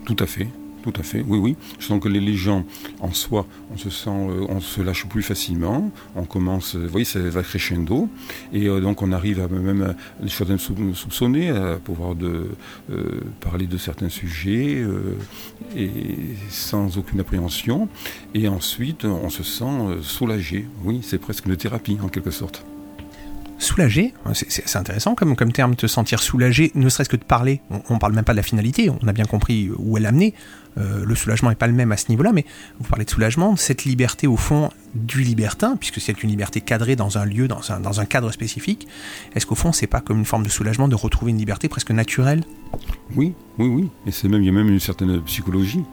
Tout 0.05 0.15
à 0.19 0.25
fait, 0.25 0.47
tout 0.91 0.99
à 1.01 1.03
fait, 1.03 1.23
oui, 1.27 1.37
oui. 1.37 1.55
Je 1.79 1.85
sens 1.85 1.99
que 2.01 2.07
les, 2.09 2.35
gens, 2.35 2.63
en 2.99 3.11
soi, 3.11 3.45
on 3.73 3.77
se 3.77 3.89
sent, 3.89 4.09
euh, 4.09 4.45
on 4.49 4.59
se 4.59 4.81
lâche 4.81 5.05
plus 5.07 5.21
facilement, 5.23 5.91
on 6.15 6.23
commence, 6.23 6.75
euh, 6.75 6.79
vous 6.85 6.89
voyez, 6.89 7.05
ça 7.05 7.19
va 7.19 7.43
crescendo, 7.43 8.09
et 8.53 8.67
euh, 8.67 8.79
donc 8.81 9.01
on 9.01 9.11
arrive 9.11 9.39
à 9.41 9.47
même 9.47 9.81
à 9.81 9.95
les 10.23 10.29
choses 10.29 10.55
sou- 10.57 10.93
soupçonner, 10.93 11.49
à 11.49 11.75
pouvoir 11.77 12.15
de, 12.15 12.49
euh, 12.91 13.21
parler 13.41 13.67
de 13.67 13.77
certains 13.77 14.09
sujets, 14.09 14.75
euh, 14.77 15.15
et 15.75 15.89
sans 16.49 16.97
aucune 16.97 17.19
appréhension, 17.19 17.87
et 18.33 18.47
ensuite 18.47 19.05
on 19.05 19.29
se 19.29 19.43
sent 19.43 19.65
euh, 19.65 20.01
soulagé, 20.01 20.67
oui, 20.83 21.01
c'est 21.03 21.19
presque 21.19 21.45
une 21.45 21.55
thérapie 21.57 21.97
en 22.03 22.07
quelque 22.09 22.31
sorte. 22.31 22.65
Soulagé, 23.61 24.13
c'est- 24.33 24.49
c'est 24.65 24.77
intéressant 24.79 25.15
comme, 25.15 25.35
comme 25.35 25.51
terme, 25.51 25.75
te 25.75 25.85
sentir 25.85 26.21
soulagé, 26.21 26.71
ne 26.75 26.87
serait-ce 26.87 27.09
que 27.09 27.17
de 27.17 27.25
parler. 27.25 27.59
On, 27.69 27.81
on 27.89 27.99
parle 27.99 28.13
même 28.13 28.23
pas 28.23 28.31
de 28.31 28.37
la 28.37 28.43
finalité, 28.43 28.89
on 28.89 29.05
a 29.05 29.11
bien 29.11 29.25
compris 29.25 29.69
où 29.77 29.97
elle 29.97 30.05
amenait. 30.05 30.33
Euh, 30.77 31.03
le 31.03 31.15
soulagement 31.15 31.49
n'est 31.49 31.55
pas 31.55 31.67
le 31.67 31.73
même 31.73 31.91
à 31.91 31.97
ce 31.97 32.09
niveau-là, 32.09 32.31
mais 32.31 32.45
vous 32.79 32.87
parlez 32.87 33.05
de 33.05 33.09
soulagement, 33.09 33.55
cette 33.55 33.85
liberté 33.85 34.27
au 34.27 34.37
fond 34.37 34.69
du 34.95 35.21
libertin, 35.21 35.75
puisque 35.75 35.99
c'est 35.99 36.23
une 36.23 36.29
liberté 36.29 36.61
cadrée 36.61 36.95
dans 36.95 37.17
un 37.17 37.25
lieu, 37.25 37.47
dans 37.47 37.99
un, 37.99 38.05
cadre 38.05 38.31
spécifique. 38.31 38.87
Est-ce 39.35 39.45
qu'au 39.45 39.55
fond, 39.55 39.71
c'est 39.71 39.87
pas 39.87 40.01
comme 40.01 40.19
une 40.19 40.25
forme 40.25 40.43
de 40.43 40.49
soulagement 40.49 40.87
de 40.87 40.95
retrouver 40.95 41.31
une 41.31 41.37
liberté 41.37 41.69
presque 41.69 41.91
naturelle? 41.91 42.43
Oui, 43.15 43.33
oui, 43.57 43.67
oui. 43.67 43.89
Et 44.05 44.11
c'est 44.11 44.27
même, 44.27 44.41
il 44.41 44.45
y 44.45 44.49
a 44.49 44.53
même 44.53 44.69
une 44.69 44.79
certaine 44.79 45.21
psychologie. 45.21 45.83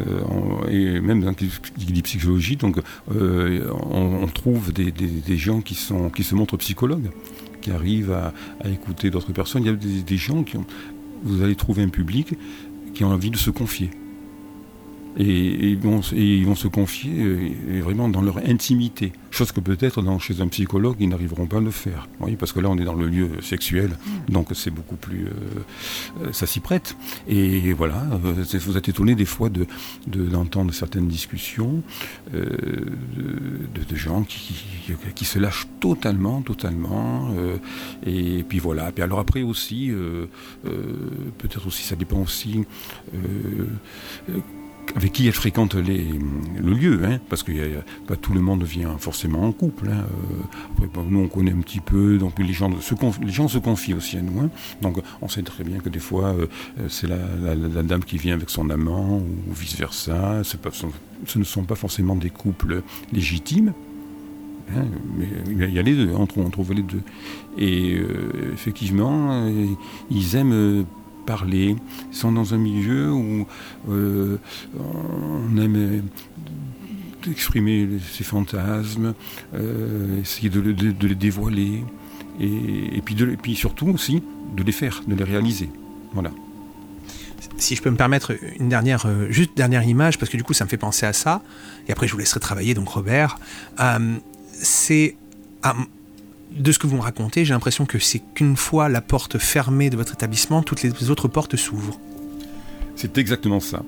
Euh, 0.00 0.68
et 0.68 1.00
même 1.00 1.22
dans 1.22 1.32
dit 1.32 2.02
psychologie, 2.02 2.56
donc 2.56 2.78
euh, 3.14 3.70
on, 3.70 4.26
trouve 4.26 4.72
des, 4.72 5.36
gens 5.36 5.60
qui, 5.60 5.74
sont, 5.74 6.10
qui 6.10 6.24
se 6.24 6.34
montrent 6.34 6.56
psychologues, 6.56 7.10
qui 7.60 7.70
arrivent 7.70 8.10
à, 8.12 8.32
à 8.64 8.68
écouter 8.68 9.10
d'autres 9.10 9.32
personnes. 9.32 9.62
Il 9.62 9.66
y 9.66 9.70
a 9.70 9.74
des, 9.74 10.02
des 10.02 10.16
gens 10.16 10.42
qui 10.42 10.56
ont. 10.56 10.66
Vous 11.22 11.42
allez 11.42 11.54
trouver 11.54 11.82
un 11.82 11.88
public 11.88 12.34
qui 12.94 13.04
a 13.04 13.08
envie 13.08 13.30
de 13.30 13.36
se 13.36 13.50
confier. 13.50 13.90
Et, 15.16 15.24
et 15.26 15.68
ils, 15.70 15.78
vont, 15.78 16.00
et 16.12 16.36
ils 16.38 16.44
vont 16.44 16.56
se 16.56 16.66
confier 16.66 17.12
euh, 17.22 17.48
et 17.76 17.80
vraiment 17.80 18.08
dans 18.08 18.20
leur 18.22 18.38
intimité. 18.38 19.12
Chose 19.30 19.52
que 19.52 19.60
peut-être 19.60 20.02
chez 20.20 20.40
un 20.40 20.48
psychologue, 20.48 20.96
ils 21.00 21.08
n'arriveront 21.08 21.46
pas 21.46 21.58
à 21.58 21.60
le 21.60 21.70
faire. 21.70 22.08
Voyez, 22.18 22.36
parce 22.36 22.52
que 22.52 22.60
là, 22.60 22.68
on 22.68 22.76
est 22.78 22.84
dans 22.84 22.94
le 22.94 23.06
lieu 23.06 23.28
sexuel, 23.40 23.96
donc 24.28 24.48
c'est 24.54 24.70
beaucoup 24.72 24.96
plus. 24.96 25.26
euh, 25.26 25.30
euh, 26.24 26.32
ça 26.32 26.46
s'y 26.46 26.60
prête. 26.60 26.96
Et 27.28 27.72
voilà, 27.74 28.04
vous 28.22 28.76
êtes 28.76 28.88
étonné 28.88 29.14
des 29.14 29.24
fois 29.24 29.50
de, 29.50 29.66
de- 30.08 30.26
d'entendre 30.26 30.72
certaines 30.74 31.06
discussions 31.08 31.82
euh, 32.34 32.46
de, 33.88 33.96
gens 33.96 34.22
qui, 34.24 34.54
qui, 34.86 34.92
qui 35.14 35.24
se 35.24 35.38
lâchent 35.38 35.68
totalement, 35.80 36.42
totalement. 36.42 37.30
euh, 37.38 37.56
et 38.04 38.42
puis 38.48 38.58
voilà. 38.58 38.90
Puis 38.90 39.02
alors 39.02 39.20
après 39.20 39.42
aussi, 39.42 39.90
peut-être 41.38 41.66
aussi, 41.68 41.82
ça 41.84 41.94
dépend 41.96 42.20
aussi. 42.20 42.64
Avec 44.96 45.12
qui 45.12 45.26
elle 45.26 45.32
fréquente 45.32 45.74
le 45.74 46.72
lieu, 46.74 47.00
hein, 47.04 47.18
parce 47.28 47.42
que 47.42 47.52
pas 48.06 48.16
tout 48.16 48.32
le 48.32 48.40
monde 48.40 48.62
vient 48.62 48.96
forcément 48.98 49.42
en 49.46 49.52
couple. 49.52 49.88
hein, 49.88 50.04
euh, 50.82 50.86
nous, 51.08 51.20
on 51.20 51.28
connaît 51.28 51.52
un 51.52 51.60
petit 51.60 51.80
peu, 51.80 52.18
donc 52.18 52.38
les 52.38 52.52
gens 52.52 52.70
se, 52.80 53.58
confient 53.58 53.94
aussi 53.94 54.16
à 54.16 54.22
nous. 54.22 54.40
hein. 54.40 54.50
donc, 54.82 54.98
on 55.20 55.28
sait 55.28 55.42
très 55.42 55.64
bien 55.64 55.78
que 55.78 55.88
des 55.88 55.98
fois, 55.98 56.28
euh, 56.28 56.46
euh, 56.80 56.86
c'est 56.88 57.08
la, 57.08 57.82
dame 57.82 58.04
qui 58.04 58.18
vient 58.18 58.34
avec 58.34 58.50
son 58.50 58.70
amant, 58.70 59.18
ou 59.18 59.52
vice-versa. 59.52 60.42
Ce 60.44 61.38
ne 61.38 61.44
sont 61.44 61.64
pas 61.64 61.74
forcément 61.74 62.16
des 62.16 62.30
couples 62.30 62.82
légitimes. 63.12 63.72
hein, 64.76 64.84
mais 65.18 65.28
il 65.48 65.72
y 65.72 65.78
a 65.78 65.82
les 65.82 65.94
deux, 65.94 66.12
on 66.14 66.26
trouve, 66.26 66.72
les 66.72 66.82
deux. 66.82 67.02
Et 67.58 68.00
effectivement, 68.52 69.48
ils 70.10 70.36
aiment 70.36 70.84
parler. 71.24 71.76
Sont 72.12 72.32
dans 72.32 72.54
un 72.54 72.58
milieu 72.58 73.12
où 73.12 73.46
euh, 73.90 74.36
on 74.78 75.56
aime 75.58 76.02
exprimer 77.30 77.88
ses 78.12 78.24
fantasmes, 78.24 79.14
euh, 79.54 80.20
essayer 80.20 80.50
de, 80.50 80.60
de- 80.60 81.06
les 81.08 81.14
dévoiler, 81.14 81.82
et, 82.38 82.96
et 82.98 83.00
puis 83.02 83.14
de- 83.14 83.30
et 83.30 83.36
puis 83.36 83.54
surtout 83.54 83.88
aussi 83.88 84.22
de 84.56 84.62
les 84.62 84.72
faire, 84.72 85.02
de 85.06 85.14
les 85.14 85.24
réaliser. 85.24 85.70
Voilà. 86.12 86.30
Si 87.56 87.76
je 87.76 87.82
peux 87.82 87.90
me 87.90 87.96
permettre 87.96 88.36
une 88.58 88.68
dernière, 88.68 89.06
euh, 89.06 89.30
juste 89.30 89.56
dernière 89.56 89.84
image, 89.84 90.18
parce 90.18 90.30
que 90.30 90.36
du 90.36 90.42
coup 90.44 90.52
ça 90.54 90.64
me 90.64 90.68
fait 90.68 90.76
penser 90.76 91.06
à 91.06 91.12
ça, 91.14 91.42
et 91.88 91.92
après 91.92 92.06
je 92.08 92.12
vous 92.12 92.18
laisserai 92.18 92.40
travailler, 92.40 92.74
donc 92.74 92.88
Robert, 92.88 93.38
c'est... 94.52 95.16
ah, 95.62 95.74
de 96.54 96.72
ce 96.72 96.78
que 96.78 96.86
vous 96.86 96.96
me 96.96 97.02
racontez, 97.02 97.44
j'ai 97.44 97.52
l'impression 97.52 97.86
que 97.86 97.98
c'est 97.98 98.20
qu'une 98.34 98.56
fois 98.56 98.88
la 98.88 99.00
porte 99.00 99.38
fermée 99.38 99.90
de 99.90 99.96
votre 99.96 100.14
établissement, 100.14 100.62
toutes 100.62 100.82
les 100.82 101.10
autres 101.10 101.28
portes 101.28 101.56
s'ouvrent. 101.56 101.98
C'est 102.96 103.18
exactement 103.18 103.60
ça. 103.60 103.82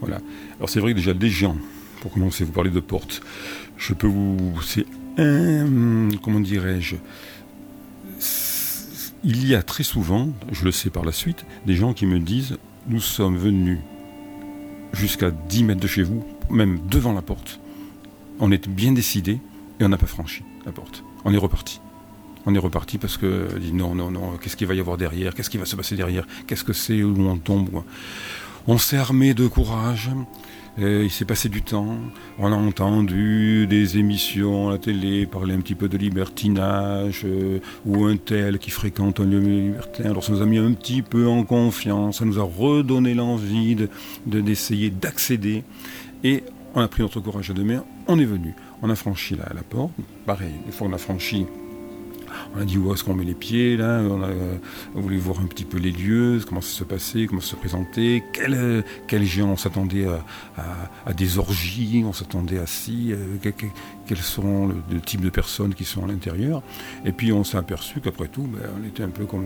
Voilà. 0.00 0.20
Alors 0.58 0.68
c'est 0.68 0.80
vrai 0.80 0.92
que 0.92 0.98
déjà 0.98 1.14
des 1.14 1.30
gens, 1.30 1.56
pour 2.00 2.12
commencer, 2.12 2.44
vous 2.44 2.52
parlez 2.52 2.70
de 2.70 2.80
portes. 2.80 3.22
Je 3.76 3.94
peux 3.94 4.06
vous, 4.06 4.60
c'est 4.62 4.86
un, 5.18 6.10
comment 6.22 6.40
dirais-je, 6.40 6.96
il 9.22 9.46
y 9.46 9.54
a 9.54 9.62
très 9.62 9.82
souvent, 9.82 10.30
je 10.52 10.64
le 10.64 10.72
sais 10.72 10.90
par 10.90 11.04
la 11.04 11.12
suite, 11.12 11.44
des 11.66 11.74
gens 11.74 11.92
qui 11.92 12.06
me 12.06 12.18
disent, 12.18 12.58
nous 12.88 13.00
sommes 13.00 13.36
venus 13.36 13.78
jusqu'à 14.92 15.30
10 15.30 15.64
mètres 15.64 15.80
de 15.80 15.86
chez 15.86 16.02
vous, 16.02 16.24
même 16.50 16.80
devant 16.88 17.12
la 17.12 17.22
porte. 17.22 17.60
On 18.38 18.50
est 18.50 18.68
bien 18.68 18.92
décidé 18.92 19.38
et 19.78 19.84
on 19.84 19.88
n'a 19.88 19.98
pas 19.98 20.06
franchi 20.06 20.42
la 20.64 20.72
porte. 20.72 21.04
On 21.24 21.34
est 21.34 21.38
reparti. 21.38 21.80
On 22.46 22.54
est 22.54 22.58
reparti 22.58 22.98
parce 22.98 23.16
que 23.16 23.48
dit 23.58 23.72
non, 23.72 23.94
non, 23.94 24.10
non, 24.10 24.36
qu'est-ce 24.40 24.56
qu'il 24.56 24.66
va 24.66 24.74
y 24.74 24.80
avoir 24.80 24.96
derrière 24.96 25.34
Qu'est-ce 25.34 25.50
qui 25.50 25.58
va 25.58 25.66
se 25.66 25.76
passer 25.76 25.96
derrière 25.96 26.26
Qu'est-ce 26.46 26.64
que 26.64 26.72
c'est 26.72 27.02
où 27.02 27.14
on 27.20 27.36
tombe 27.36 27.82
On 28.66 28.78
s'est 28.78 28.96
armé 28.96 29.34
de 29.34 29.46
courage. 29.46 30.10
euh, 30.78 31.02
il 31.04 31.10
s'est 31.10 31.26
passé 31.26 31.48
du 31.50 31.60
temps. 31.62 31.98
On 32.38 32.50
a 32.50 32.56
entendu 32.56 33.66
des 33.66 33.98
émissions 33.98 34.68
à 34.68 34.72
la 34.72 34.78
télé 34.78 35.26
parler 35.26 35.52
un 35.54 35.60
petit 35.60 35.74
peu 35.74 35.88
de 35.88 35.98
libertinage 35.98 37.22
euh, 37.24 37.58
ou 37.84 38.04
un 38.06 38.16
tel 38.16 38.58
qui 38.58 38.70
fréquente 38.70 39.20
un 39.20 39.24
lieu 39.24 39.38
libertin. 39.40 40.04
Alors 40.04 40.24
ça 40.24 40.32
nous 40.32 40.40
a 40.40 40.46
mis 40.46 40.58
un 40.58 40.72
petit 40.72 41.02
peu 41.02 41.26
en 41.28 41.44
confiance. 41.44 42.18
Ça 42.20 42.24
nous 42.24 42.38
a 42.38 42.42
redonné 42.44 43.12
l'envie 43.14 43.74
de, 43.74 43.88
de- 44.26 44.40
d'essayer 44.40 44.88
d'accéder. 44.90 45.62
Et 46.24 46.42
on 46.74 46.80
a 46.80 46.88
pris 46.88 47.02
notre 47.02 47.20
courage 47.20 47.50
à 47.50 47.52
deux 47.52 47.64
mains. 47.64 47.84
On 48.08 48.18
est 48.18 48.24
venu. 48.24 48.54
On 48.82 48.88
a 48.88 48.94
franchi 48.94 49.36
la, 49.36 49.52
la 49.54 49.62
porte. 49.62 49.92
Pareil, 50.24 50.52
une 50.66 50.72
fois 50.72 50.86
qu'on 50.88 50.94
a 50.94 50.98
franchi 50.98 51.44
on 52.56 52.60
a 52.60 52.64
dit 52.64 52.78
où 52.78 52.92
est-ce 52.92 53.04
qu'on 53.04 53.14
met 53.14 53.24
les 53.24 53.34
pieds 53.34 53.76
là, 53.76 54.00
on 54.02 54.22
a 54.22 54.28
voulu 54.94 55.18
voir 55.18 55.40
un 55.40 55.46
petit 55.46 55.64
peu 55.64 55.78
les 55.78 55.92
lieux, 55.92 56.40
comment 56.48 56.60
ça 56.60 56.78
se 56.78 56.84
passait, 56.84 57.26
comment 57.26 57.40
ça 57.40 57.52
se 57.52 57.56
présentait, 57.56 58.24
quel, 58.32 58.84
quel 59.06 59.24
gens 59.24 59.50
on 59.50 59.56
s'attendait 59.56 60.06
à, 60.06 60.24
à- 60.56 61.10
à 61.10 61.12
des 61.12 61.38
orgies, 61.38 62.02
on 62.04 62.12
s'attendait 62.12 62.58
à 62.58 62.66
si, 62.66 63.12
euh, 63.12 63.36
que- 63.40 63.50
que- 63.50 63.66
quels 64.06 64.18
sont 64.18 64.68
le, 64.90 65.00
type 65.00 65.20
de 65.20 65.30
personnes 65.30 65.74
qui 65.74 65.84
sont 65.84 66.04
à 66.04 66.08
l'intérieur. 66.08 66.62
Et 67.04 67.12
puis 67.12 67.32
on 67.32 67.44
s'est 67.44 67.56
aperçu 67.58 68.00
qu'après 68.00 68.26
tout, 68.26 68.42
ben, 68.52 68.60
on 68.80 68.86
était 68.86 69.04
un 69.04 69.08
peu 69.10 69.24
comme 69.26 69.44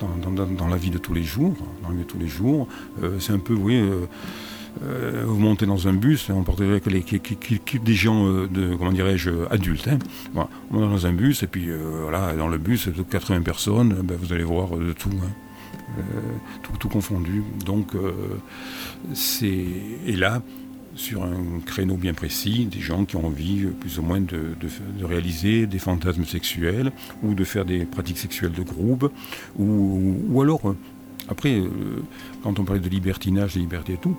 dans, 0.00 0.30
dans- 0.30 0.46
dans- 0.46 0.68
la 0.68 0.76
vie 0.76 0.90
de 0.90 0.98
tous 0.98 1.14
les 1.14 1.22
jours, 1.22 1.54
dans 1.82 1.88
la 1.88 1.94
vie 1.94 2.02
de 2.02 2.06
tous 2.08 2.18
les 2.18 2.28
jours. 2.28 2.68
Euh, 3.02 3.18
c'est 3.20 3.32
un 3.32 3.38
peu, 3.38 3.54
oui, 3.54 3.76
euh, 3.76 4.06
euh, 4.82 5.22
vous 5.26 5.38
montez 5.38 5.66
dans 5.66 5.86
un 5.88 5.92
bus, 5.92 6.28
on 6.30 6.42
que- 6.42 7.54
que 7.56 7.78
des 7.78 7.94
gens 7.94 8.26
euh, 8.26 8.48
de, 8.48 8.74
comment 8.74 8.92
dirais-je, 8.92 9.30
adultes. 9.50 9.88
Hein. 9.88 9.98
On 10.70 10.78
est 10.78 10.88
dans 10.88 11.06
un 11.06 11.12
bus, 11.12 11.42
et 11.42 11.46
puis 11.46 11.70
euh, 11.70 12.00
voilà, 12.02 12.34
dans 12.34 12.48
le 12.48 12.58
bus, 12.58 12.88
de 12.88 13.02
80 13.02 13.42
personnes, 13.42 13.92
euh, 13.92 14.02
ben, 14.02 14.16
vous 14.20 14.32
allez 14.32 14.44
voir 14.44 14.76
de 14.76 14.92
tout. 14.92 15.10
hein. 15.22 15.30
Tout, 16.62 16.72
tout 16.78 16.88
confondu. 16.88 17.44
Donc. 17.64 17.92
Et 19.36 20.16
là, 20.16 20.42
sur 20.96 21.22
un 21.22 21.60
créneau 21.64 21.96
bien 21.96 22.14
précis, 22.14 22.66
des 22.66 22.80
gens 22.80 23.04
qui 23.04 23.16
ont 23.16 23.26
envie 23.26 23.66
plus 23.80 23.98
ou 23.98 24.02
moins 24.02 24.20
de, 24.20 24.54
réaliser 25.02 25.66
des 25.66 25.78
fantasmes 25.78 26.24
sexuels 26.24 26.90
ou 27.22 27.34
de 27.34 27.44
faire 27.44 27.64
des 27.64 27.84
pratiques 27.84 28.18
sexuelles 28.18 28.52
de 28.52 28.62
groupe, 28.62 29.12
ou, 29.56 30.16
ou 30.28 30.42
alors, 30.42 30.74
après, 31.28 31.62
quand 32.42 32.58
on 32.58 32.64
parlait 32.64 32.80
de 32.82 32.88
libertinage, 32.88 33.54
de 33.54 33.60
liberté 33.60 33.94
et 33.94 33.98
tout, 33.98 34.16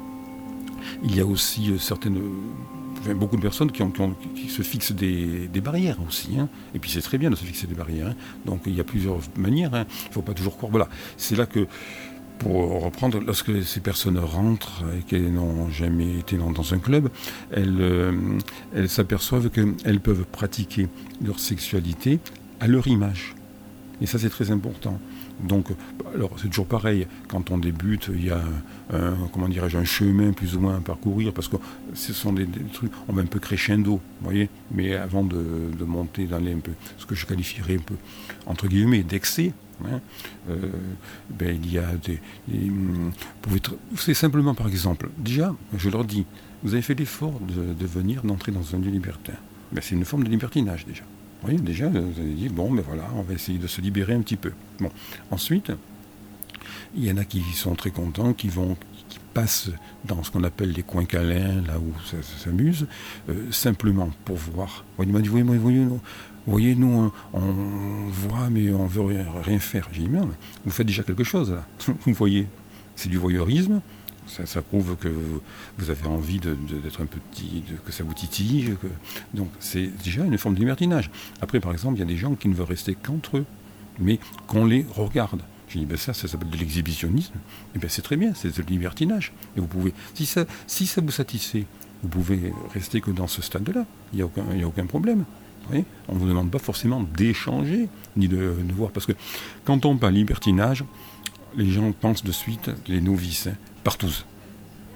il 1.03 1.15
y 1.15 1.19
a 1.19 1.25
aussi 1.25 1.71
euh, 1.71 3.13
beaucoup 3.13 3.35
de 3.35 3.41
personnes 3.41 3.71
qui, 3.71 4.49
se 4.49 4.61
fixent 4.61 4.91
des, 4.91 5.47
barrières 5.63 5.97
aussi. 6.07 6.37
hein. 6.39 6.49
Et 6.73 6.79
puis 6.79 6.89
c'est 6.89 7.01
très 7.01 7.17
bien 7.17 7.29
de 7.29 7.35
se 7.35 7.43
fixer 7.43 7.67
des 7.67 7.75
barrières. 7.75 8.07
hein. 8.07 8.15
Donc 8.45 8.61
il 8.65 8.75
y 8.75 8.79
a 8.79 8.83
plusieurs 8.83 9.19
manières. 9.37 9.73
hein. 9.73 9.85
Il 10.05 10.09
ne 10.09 10.13
faut 10.13 10.21
pas 10.21 10.33
toujours 10.33 10.57
croire. 10.57 10.71
Voilà, 10.71 10.89
c'est 11.17 11.35
là 11.35 11.45
que 11.45 11.67
pour 12.39 12.83
reprendre, 12.83 13.21
lorsque 13.25 13.63
ces 13.63 13.79
personnes 13.79 14.17
rentrent 14.17 14.83
et 14.97 15.03
qu'elles 15.03 15.33
n'ont 15.33 15.69
jamais 15.69 16.19
été 16.19 16.37
dans, 16.37 16.73
un 16.73 16.79
club, 16.79 17.09
elles, 17.51 17.77
euh, 17.79 18.11
elles 18.75 18.89
s'aperçoivent 18.89 19.49
qu'elles 19.49 20.01
peuvent 20.01 20.25
pratiquer 20.25 20.89
leur 21.23 21.39
sexualité 21.39 22.19
à 22.59 22.67
leur 22.67 22.87
image. 22.87 23.35
Et 24.01 24.05
ça, 24.05 24.19
c'est 24.19 24.29
très 24.29 24.51
important. 24.51 24.99
Donc, 25.41 25.67
alors 26.13 26.31
c'est 26.37 26.47
toujours 26.47 26.67
pareil, 26.67 27.07
quand 27.27 27.51
on 27.51 27.57
débute, 27.57 28.09
il 28.13 28.25
y 28.25 28.29
a 28.29 28.41
un, 28.93 29.15
comment 29.33 29.47
un 29.47 29.83
chemin 29.83 30.31
plus 30.31 30.55
ou 30.55 30.59
moins 30.59 30.77
à 30.77 30.79
parcourir, 30.79 31.33
parce 31.33 31.47
que 31.47 31.57
ce 31.93 32.13
sont 32.13 32.33
des, 32.33 32.47
trucs, 32.73 32.91
on 33.07 33.13
va 33.13 33.21
un 33.21 33.25
peu 33.25 33.39
crescendo, 33.39 33.93
vous 33.93 34.23
voyez, 34.23 34.49
mais 34.71 34.95
avant 34.95 35.23
de, 35.23 35.37
monter 35.85 36.25
dans 36.25 36.39
les 36.39 36.53
un 36.53 36.59
peu, 36.59 36.71
ce 36.97 37.05
que 37.05 37.15
je 37.15 37.25
qualifierais 37.25 37.75
un 37.75 37.79
peu, 37.79 37.95
entre 38.45 38.67
guillemets, 38.67 39.03
d'excès, 39.03 39.53
hein, 39.83 39.99
euh, 40.49 40.57
ben, 41.29 41.59
il 41.63 41.71
y 41.71 41.77
a 41.77 41.91
des... 41.95 42.19
des, 42.47 42.69
hum, 42.69 43.11
c'est 43.97 44.13
simplement 44.13 44.55
par 44.55 44.67
exemple, 44.67 45.09
déjà, 45.17 45.53
je 45.77 45.89
leur 45.89 46.05
dis, 46.05 46.25
vous 46.63 46.73
avez 46.73 46.81
fait 46.81 46.95
l'effort 46.95 47.39
de, 47.41 47.73
de 47.73 47.85
venir, 47.85 48.23
d'entrer 48.23 48.51
dans 48.51 48.75
un 48.75 48.79
lieu 48.79 48.89
libertin. 48.89 49.33
Ben, 49.71 49.81
c'est 49.83 49.95
une 49.95 50.05
forme 50.05 50.23
de 50.23 50.29
libertinage 50.29 50.85
déjà. 50.85 51.03
Vous 51.41 51.47
voyez, 51.49 51.59
déjà, 51.59 51.87
vous 51.89 51.97
avez 51.97 52.33
dit, 52.33 52.49
bon, 52.49 52.71
ben 52.71 52.83
voilà, 52.85 53.03
on 53.15 53.21
va 53.21 53.33
essayer 53.33 53.59
de 53.59 53.67
se 53.67 53.81
libérer 53.81 54.13
un 54.13 54.21
petit 54.21 54.37
peu. 54.37 54.51
Bon, 54.79 54.89
ensuite, 55.31 55.71
il 56.95 57.05
y 57.05 57.11
en 57.11 57.17
a 57.17 57.25
qui 57.25 57.41
sont 57.53 57.75
très 57.75 57.91
contents, 57.91 58.33
qui 58.33 58.47
vont, 58.47 58.77
qui 59.09 59.19
passent 59.33 59.69
dans 60.05 60.23
ce 60.23 60.31
qu'on 60.31 60.43
appelle 60.43 60.71
les 60.71 60.83
coins 60.83 61.05
câlins, 61.05 61.61
là 61.67 61.77
où 61.77 61.93
ça, 62.05 62.17
s'amuse, 62.21 62.87
euh, 63.29 63.51
simplement 63.51 64.09
pour 64.23 64.37
voir. 64.37 64.85
Dit, 64.99 65.11
voyez, 65.27 65.43
voyez, 65.43 65.87
voyez, 66.47 66.75
nous, 66.75 67.11
on 67.33 67.53
voit, 68.09 68.49
mais 68.49 68.71
on 68.71 68.87
veut 68.87 69.01
rien, 69.01 69.25
rien 69.43 69.59
faire. 69.59 69.87
J'ai 69.91 70.01
dit, 70.01 70.09
merde, 70.09 70.31
vous 70.63 70.71
faites 70.71 70.87
déjà 70.87 71.03
quelque 71.03 71.23
chose, 71.23 71.51
là. 71.51 71.65
Vous 72.05 72.13
voyez, 72.13 72.47
c'est 72.95 73.09
du 73.09 73.17
voyeurisme. 73.17 73.81
Ça, 74.27 74.61
prouve 74.61 74.95
que 74.97 75.07
vous, 75.77 75.89
avez 75.89 76.07
envie 76.07 76.39
de- 76.39 76.55
de- 76.55 76.79
d'être 76.79 77.01
un 77.01 77.05
petit, 77.05 77.63
de- 77.69 77.77
que 77.85 77.91
ça 77.91 78.03
vous 78.03 78.13
titille. 78.13 78.75
donc 79.33 79.49
c'est 79.59 79.87
déjà 80.03 80.23
une 80.25 80.37
forme 80.37 80.55
de 80.55 80.59
libertinage. 80.59 81.09
Après, 81.41 81.59
par 81.59 81.71
exemple, 81.71 81.95
il 81.97 81.99
y 81.99 82.03
a 82.03 82.05
des 82.07 82.17
gens 82.17 82.35
qui 82.35 82.47
ne 82.49 82.53
veulent 82.55 82.65
rester 82.67 82.95
qu'entre 82.95 83.37
eux, 83.37 83.45
mais 83.99 84.19
qu'on 84.47 84.65
les 84.65 84.85
regarde. 84.95 85.41
J'ai 85.69 85.79
dit, 85.79 85.85
ben 85.85 85.97
ça, 85.97 86.13
ça 86.13 86.27
s'appelle 86.27 86.49
de 86.49 86.57
l'exhibitionnisme. 86.57 87.33
Et 87.75 87.79
ben 87.79 87.89
c'est 87.89 88.01
très 88.01 88.17
bien, 88.17 88.33
c'est 88.35 88.55
le 88.57 88.63
libertinage. 88.65 89.31
Et 89.55 89.59
vous 89.59 89.67
pouvez, 89.67 89.93
si 90.13 90.25
ça, 90.25 90.45
si 90.67 90.85
ça 90.85 91.01
vous 91.01 91.11
satisfait, 91.11 91.65
vous 92.03 92.09
pouvez 92.09 92.51
rester 92.73 93.01
que 93.01 93.11
dans 93.11 93.27
ce 93.27 93.41
stade-là. 93.41 93.85
Il 94.11 94.17
n'y 94.17 94.21
a, 94.21 94.25
aucun- 94.25 94.43
a 94.61 94.65
aucun 94.65 94.85
problème. 94.85 95.23
On 96.07 96.13
ne 96.13 96.19
vous 96.19 96.27
demande 96.27 96.51
pas 96.51 96.59
forcément 96.59 97.01
d'échanger, 97.01 97.89
ni 98.15 98.27
de, 98.27 98.35
de 98.63 98.73
voir. 98.73 98.91
Parce 98.91 99.05
que 99.07 99.13
quand 99.63 99.85
on 99.85 99.97
parle 99.97 100.13
libertinage, 100.13 100.83
les 101.57 101.71
gens 101.71 101.91
pensent 101.93 102.23
de 102.23 102.31
suite, 102.31 102.69
les 102.87 103.01
novices, 103.01 103.47
hein, 103.47 103.55
partouze. 103.85 104.25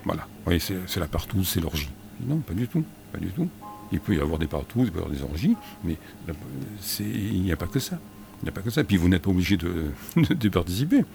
Voilà. 0.03 0.23
Vous 0.23 0.43
voyez, 0.45 0.59
c'est 0.59 0.99
la 0.99 1.07
partouze, 1.07 1.47
c'est 1.47 1.61
l'orgie. 1.61 1.89
Non, 2.25 2.37
pas 2.39 2.53
du 2.53 2.67
tout. 2.67 2.83
Pas 3.13 3.19
du 3.19 3.27
tout. 3.29 3.47
Il 3.91 3.99
peut 3.99 4.15
y 4.15 4.19
avoir 4.19 4.37
des 4.37 4.47
partouzes, 4.47 4.87
il 4.87 4.91
peut 4.91 4.99
y 4.99 5.03
avoir 5.03 5.15
des 5.15 5.23
orgies, 5.23 5.55
mais 5.85 5.95
il 6.99 7.41
n'y 7.41 7.51
a 7.51 7.55
pas 7.55 7.67
que 7.67 7.79
ça. 7.79 7.97
Il 8.41 8.45
n'y 8.45 8.49
a 8.49 8.51
pas 8.51 8.61
que 8.61 8.69
ça. 8.69 8.83
Puis 8.83 8.97
vous 8.97 9.07
n'êtes 9.07 9.21
pas 9.21 9.29
obligé 9.31 9.57
de, 9.57 9.91
participer. 10.51 11.05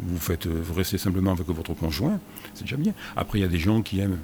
Vous, 0.00 0.18
faites, 0.18 0.48
restez 0.74 0.98
simplement 0.98 1.32
avec 1.32 1.46
votre 1.48 1.74
conjoint, 1.74 2.18
c'est 2.54 2.62
déjà 2.64 2.76
bien. 2.76 2.92
Après, 3.16 3.38
il 3.38 3.42
y 3.42 3.44
a 3.44 3.48
des 3.48 3.58
gens 3.58 3.82
qui 3.82 4.00
aiment 4.00 4.18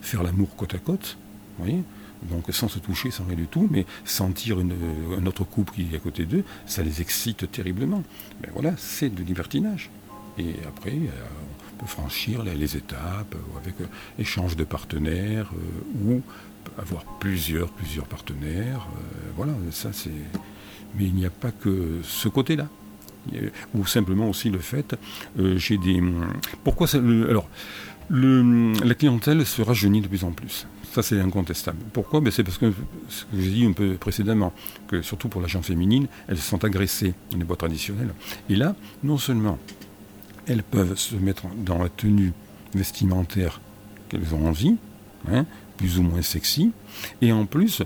faire 0.00 0.22
l'amour 0.22 0.54
côte 0.56 0.74
à 0.74 0.78
côte, 0.78 1.16
vous 1.58 1.64
voyez 1.64 1.82
donc 2.30 2.46
sans 2.50 2.66
se 2.66 2.80
toucher, 2.80 3.12
sans 3.12 3.24
rien 3.24 3.36
du 3.36 3.46
tout, 3.46 3.68
mais 3.70 3.86
sentir 4.04 4.58
une- 4.58 4.74
un 5.16 5.24
autre 5.26 5.44
couple 5.44 5.74
qui 5.74 5.82
est 5.92 5.96
à 5.96 6.00
côté 6.00 6.24
d'eux, 6.26 6.42
ça 6.66 6.82
les 6.82 7.00
excite 7.00 7.48
terriblement. 7.52 8.02
Mais 8.42 8.48
voilà, 8.52 8.74
c'est 8.76 9.08
du 9.08 9.22
libertinage. 9.22 9.88
Et 10.36 10.54
après, 10.66 10.90
euh, 10.90 11.10
franchir 11.86 12.42
les, 12.42 12.54
les 12.54 12.76
étapes 12.76 13.34
euh, 13.34 13.58
avec 13.60 13.80
euh, 13.80 13.86
échange 14.18 14.56
de 14.56 14.64
partenaires 14.64 15.50
euh, 15.54 16.04
ou 16.12 16.22
avoir 16.78 17.04
plusieurs, 17.18 17.68
plusieurs 17.70 18.06
partenaires. 18.06 18.86
voilà, 19.36 19.52
ça 19.70 19.90
c'est. 19.92 20.10
Mais 20.96 21.04
il 21.04 21.14
n'y 21.14 21.26
a 21.26 21.30
pas 21.30 21.50
que 21.50 22.00
ce 22.02 22.28
côté-là. 22.28 22.68
Ou 23.74 23.86
simplement 23.86 24.28
aussi 24.28 24.50
le 24.50 24.58
fait, 24.58 24.96
euh, 25.38 25.58
j'ai 25.58 25.76
des. 25.76 26.02
Pourquoi 26.64 26.86
Alors, 26.94 27.48
la 28.10 28.94
clientèle 28.94 29.44
se 29.44 29.60
rajeunit 29.62 30.00
de 30.00 30.08
plus 30.08 30.24
en 30.24 30.32
plus. 30.32 30.66
Ça, 30.92 31.02
c'est 31.02 31.20
incontestable. 31.20 31.78
Pourquoi? 31.92 32.20
Ben, 32.20 32.30
C'est 32.30 32.42
parce 32.42 32.56
que, 32.56 32.72
ce 33.08 33.24
que 33.24 33.40
j'ai 33.40 33.50
dit 33.50 33.66
un 33.66 33.72
peu 33.72 33.94
précédemment, 33.94 34.54
que 34.88 35.02
surtout 35.02 35.28
pour 35.28 35.42
la 35.42 35.46
gente 35.46 35.66
féminine, 35.66 36.06
elles 36.26 36.38
sont 36.38 36.64
agressées 36.64 37.12
dans 37.30 37.38
les 37.38 37.44
boîtes 37.44 37.58
traditionnelles. 37.58 38.14
Et 38.48 38.56
là, 38.56 38.74
non 39.02 39.18
seulement 39.18 39.58
elles 40.48 40.62
peuvent 40.62 40.96
se 40.96 41.14
mettre 41.14 41.44
dans 41.56 41.78
la 41.78 41.88
tenue 41.88 42.32
vestimentaire 42.74 43.60
qu'elles 44.08 44.34
ont 44.34 44.46
envie, 44.46 44.76
hein, 45.30 45.44
plus 45.76 45.98
ou 45.98 46.02
moins 46.02 46.22
sexy, 46.22 46.72
et 47.20 47.32
en 47.32 47.46
plus, 47.46 47.82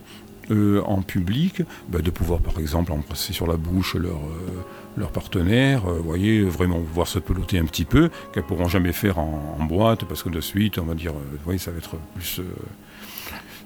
euh, 0.51 0.83
en 0.87 1.03
public, 1.03 1.63
bah, 1.89 2.01
de 2.01 2.11
pouvoir 2.11 2.41
par 2.41 2.59
exemple 2.59 2.93
embrasser 2.93 3.33
sur 3.33 3.47
la 3.47 3.57
bouche 3.57 3.95
leur, 3.95 4.17
euh, 4.17 4.65
leur 4.97 5.13
partenaire, 5.13 5.87
euh, 5.87 5.99
voyez, 5.99 6.43
vraiment 6.43 6.79
voir 6.81 7.07
se 7.07 7.19
peloter 7.19 7.59
un 7.59 7.65
petit 7.65 7.85
peu, 7.85 8.11
qu'elles 8.33 8.43
pourront 8.45 8.69
jamais 8.69 8.93
faire 8.93 9.19
en, 9.19 9.65
boîte, 9.65 10.05
parce 10.05 10.23
que 10.23 10.29
de 10.29 10.41
suite, 10.41 10.79
on 10.79 10.85
va 10.85 10.95
dire, 10.95 11.13
voyez, 11.45 11.59
ça 11.59 11.71
va 11.71 11.79
être 11.79 11.97
plus, 12.15 12.41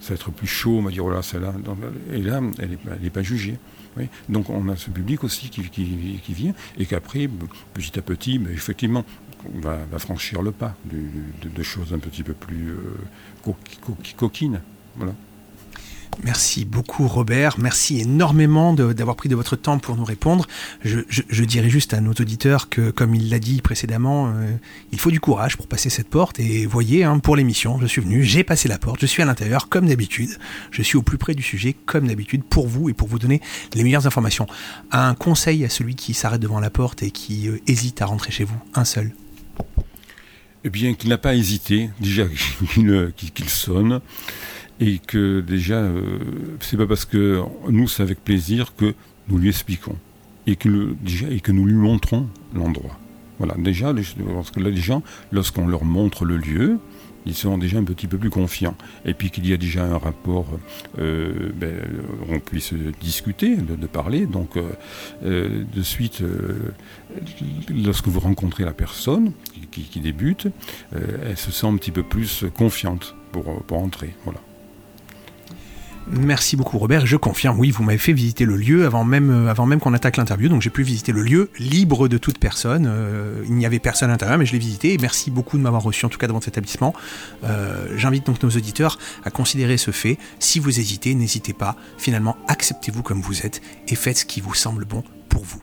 ça 0.01 0.09
va 0.09 0.15
être 0.15 0.31
plus 0.31 0.47
chaud, 0.47 0.79
on 0.79 0.83
va 0.83 0.91
dire, 0.91 1.03
voilà, 1.03 1.23
celle-là, 1.23 1.53
donc, 1.53 1.79
et 2.13 2.21
là, 2.21 2.41
elle 2.59 2.79
n'est 3.03 3.11
pas 3.11 3.23
jugée. 3.23 3.59
Donc 4.29 4.51
on 4.51 4.69
a 4.69 4.77
ce 4.77 4.91
public 4.91 5.25
aussi 5.25 5.51
qui, 5.51 5.63
vient, 6.33 6.53
et 6.79 6.87
qu'après, 6.87 7.29
petit 7.75 7.99
à 7.99 8.03
petit, 8.03 8.41
effectivement, 8.53 9.05
on 9.55 9.61
va, 9.61 9.79
franchir 9.99 10.43
le 10.43 10.53
pas 10.53 10.75
de, 10.85 11.63
choses 11.63 11.93
un 11.93 11.99
petit 11.99 12.23
peu 12.23 12.33
plus 12.33 12.71
euh, 12.71 12.97
co- 13.43 13.57
co- 13.83 13.97
coquines. 14.17 14.61
Merci 16.25 16.65
beaucoup 16.65 17.07
Robert, 17.09 17.57
merci 17.59 18.01
énormément 18.01 18.73
d'avoir 18.73 19.17
pris 19.17 19.29
de 19.29 19.37
votre 19.37 19.55
temps 19.55 19.79
pour 19.79 19.97
nous 19.97 20.05
répondre. 20.05 20.47
Je, 20.83 21.45
dirais 21.45 21.69
juste 21.69 21.95
à 21.95 22.01
nos 22.01 22.13
auditeurs 22.13 22.69
que, 22.69 22.91
comme 22.91 23.15
il 23.15 23.31
l'a 23.31 23.39
dit 23.39 23.61
précédemment, 23.61 24.29
euh, 24.29 24.51
il 24.93 24.99
faut 24.99 25.11
du 25.11 25.21
courage 25.21 25.57
pour 25.57 25.67
passer 25.67 25.91
cette 25.91 26.09
porte. 26.09 26.41
Et 26.41 26.67
voyez, 26.67 27.05
hein, 27.05 27.19
pour 27.19 27.37
l'émission, 27.37 27.79
je 27.81 27.87
suis 27.87 28.01
venu, 28.01 28.25
j'ai 28.25 28.45
passé 28.45 28.69
la 28.69 28.79
porte, 28.79 29.01
je 29.01 29.07
suis 29.07 29.23
à 29.23 29.27
l'intérieur 29.27 29.69
comme 29.69 29.87
d'habitude. 29.87 30.31
Je 30.71 30.83
suis 30.83 30.97
au 30.97 31.03
plus 31.03 31.19
près 31.19 31.35
du 31.35 31.43
sujet 31.43 31.77
comme 31.87 32.09
d'habitude 32.09 32.43
pour 32.45 32.67
vous 32.67 32.89
et 32.89 32.95
pour 32.95 33.09
vous 33.09 33.19
donner 33.19 33.41
les 33.75 33.85
meilleures 33.85 34.07
informations. 34.07 34.47
Un 34.91 35.15
conseil 35.15 35.65
à 35.65 35.69
celui 35.69 35.95
qui 35.95 36.15
s'arrête 36.15 36.41
devant 36.41 36.61
la 36.61 36.71
porte 36.71 37.03
et 37.03 37.11
qui 37.11 37.49
euh, 37.49 37.61
hésite 37.67 38.01
à 38.01 38.07
rentrer 38.07 38.33
chez 38.33 38.45
vous, 38.45 38.59
un 38.75 38.85
seul. 38.85 39.13
Eh 40.65 40.71
bien, 40.71 40.95
qu'il 40.95 41.11
n'a 41.11 41.19
pas 41.19 41.37
hésité, 41.37 41.91
déjà 42.01 42.25
qu'il 43.17 43.49
sonne, 43.49 44.01
et 44.81 44.99
que 44.99 45.41
déjà, 45.41 45.77
euh, 45.77 46.19
c'est 46.61 46.77
pas 46.77 46.87
parce 46.87 47.05
que 47.05 47.43
nous, 47.69 47.89
c'est 47.89 48.03
avec 48.03 48.23
plaisir 48.23 48.75
que 48.77 48.95
nous 49.29 49.39
lui 49.39 49.49
expliquons, 49.49 49.97
et 50.47 50.57
que, 50.57 50.95
déjà, 51.03 51.29
et 51.31 51.41
que 51.41 51.53
nous 51.53 51.67
lui 51.67 51.75
montrons 51.75 52.29
l'endroit. 52.55 52.99
Voilà, 53.39 53.55
déjà, 53.59 53.93
les- 53.93 54.03
les 54.57 54.77
gens, 54.77 55.03
lorsqu'on 55.33 55.67
leur 55.67 55.85
montre 55.85 56.25
le 56.25 56.37
lieu, 56.37 56.79
ils 57.29 57.35
seront 57.35 57.59
déjà 57.59 57.79
un 57.79 57.85
petit 57.85 58.07
peu 58.07 58.19
plus 58.19 58.31
confiants. 58.31 58.77
Et 59.05 59.13
puis 59.13 59.31
qu'il 59.31 59.47
y 59.49 59.53
a 59.53 59.57
déjà 59.57 59.85
un 59.85 59.99
rapport, 59.99 60.47
euh, 61.01 61.51
ben, 61.57 61.75
on 62.29 62.39
puisse 62.39 62.73
discuter, 63.01 63.57
de, 63.57 63.87
parler. 63.89 64.27
Donc, 64.27 64.57
euh, 64.57 64.63
euh, 65.25 65.65
de 65.75 65.83
suite, 65.83 66.21
euh, 66.23 66.73
lorsque 67.69 68.07
vous 68.07 68.21
rencontrez 68.21 68.65
la 68.65 68.73
personne 68.73 69.33
qui, 69.73 69.83
qui- 69.83 70.01
débute, 70.01 70.47
elle 70.93 71.37
se 71.37 71.51
sent 71.51 71.67
un 71.67 71.77
petit 71.77 71.91
peu 71.91 72.05
plus 72.05 72.45
confiante 72.57 73.17
pour, 73.33 73.61
pour 73.65 73.79
entrer. 73.79 74.15
Voilà. 74.25 74.41
Merci 76.09 76.57
beaucoup 76.57 76.79
Robert, 76.79 77.05
je 77.05 77.17
confirme, 77.17 77.59
oui, 77.59 77.73
vous 77.73 77.83
m'avez 77.83 77.99
fait 77.99 78.13
visiter 78.13 78.45
le 78.45 78.57
lieu 78.57 78.87
avant 78.87 79.03
même, 79.03 79.31
euh, 79.31 79.51
avant 79.51 79.67
même 79.67 79.81
qu'on 79.81 79.93
attaque 79.93 80.17
l'interview, 80.17 80.49
donc 80.49 80.63
j'ai 80.63 80.71
pu 80.71 80.85
visiter 80.85 81.11
le 81.11 81.21
lieu 81.21 81.51
libre 81.59 82.07
de 82.07 82.17
toute 82.17 82.39
personne. 82.39 82.87
Euh, 82.89 83.43
il 83.49 83.55
n'y 83.55 83.67
avait 83.67 83.81
personne 83.81 84.11
à 84.11 84.13
l'intérieur, 84.13 84.39
mais 84.39 84.47
je 84.47 84.53
l'ai 84.53 84.61
visité 84.61 84.93
et 84.93 84.99
merci 84.99 85.33
beaucoup 85.33 85.59
de 85.59 85.63
m'avoir 85.63 85.83
reçu 85.83 86.07
en 86.07 86.09
tout 86.09 86.19
cas 86.19 86.29
devant 86.29 86.41
cet 86.41 86.55
établissement. 86.55 86.95
Euh, 87.43 87.89
J'invite 87.97 88.25
donc 88.25 88.41
nos 88.41 88.51
auditeurs 88.51 88.99
à 89.25 89.31
considérer 89.31 89.79
ce 89.79 89.91
fait. 89.91 90.17
Si 90.39 90.61
vous 90.61 90.79
hésitez, 90.79 91.13
n'hésitez 91.15 91.53
pas. 91.53 91.75
Finalement, 91.99 92.37
acceptez-vous 92.47 93.03
comme 93.03 93.21
vous 93.21 93.45
êtes 93.45 93.61
et 93.89 93.97
faites 93.97 94.19
ce 94.19 94.25
qui 94.25 94.41
vous 94.41 94.55
semble 94.55 94.85
bon 94.85 95.03
pour 95.29 95.43
vous. 95.43 95.61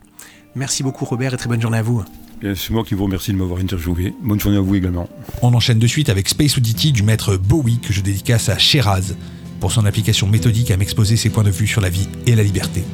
Merci 0.56 0.82
beaucoup 0.82 1.06
Robert 1.06 1.32
et 1.32 1.38
très 1.38 1.48
bonne 1.48 1.62
journée 1.62 1.78
à 1.78 1.82
vous. 1.82 2.04
C'est 2.42 2.70
moi 2.70 2.84
qui 2.84 2.94
vous 2.94 3.04
remercie 3.04 3.32
de 3.32 3.38
m'avoir 3.38 3.60
interviewé. 3.60 4.12
Bonne 4.22 4.38
journée 4.38 4.58
à 4.58 4.60
vous 4.60 4.74
également. 4.74 5.08
On 5.40 5.54
enchaîne 5.54 5.78
de 5.78 5.86
suite 5.86 6.10
avec 6.10 6.28
Space 6.28 6.58
Oddity 6.58 6.92
du 6.92 7.02
maître 7.02 7.38
Bowie 7.38 7.78
que 7.80 7.94
je 7.94 8.02
dédicace 8.02 8.50
à 8.50 8.58
Sheraz 8.58 9.14
pour 9.64 9.72
son 9.72 9.86
application 9.86 10.26
méthodique 10.26 10.70
à 10.72 10.76
m'exposer 10.76 11.16
ses 11.16 11.30
points 11.30 11.42
de 11.42 11.50
vue 11.50 11.66
sur 11.66 11.80
la 11.80 11.88
vie 11.88 12.06
et 12.26 12.34
la 12.34 12.42
liberté. 12.42 12.84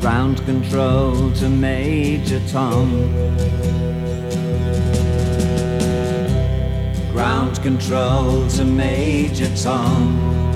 Ground 0.00 0.40
control 0.46 1.32
to 1.32 1.48
Major 1.48 2.40
Tom. 2.52 2.88
Ground 7.12 7.60
control 7.64 8.46
to 8.56 8.64
Major 8.64 9.48
Tom. 9.60 10.55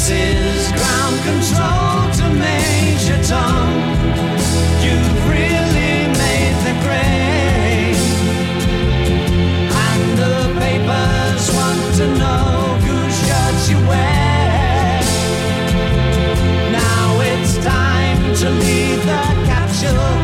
This 0.00 0.12
is 0.12 0.72
ground 0.72 1.16
control 1.28 2.08
to 2.16 2.34
Major 2.34 3.22
Tom. 3.22 3.68
You've 4.80 5.28
really 5.28 6.08
made 6.24 6.56
the 6.64 6.74
grade. 6.80 8.00
And 9.84 10.18
the 10.18 10.38
papers 10.58 11.44
want 11.52 11.84
to 11.96 12.06
know 12.16 12.78
whose 12.80 13.68
you 13.68 13.76
wear. 13.86 15.02
Now 16.72 17.20
it's 17.20 17.58
time 17.58 18.34
to 18.36 18.48
leave 18.48 19.04
the 19.04 19.24
capsule 19.44 20.19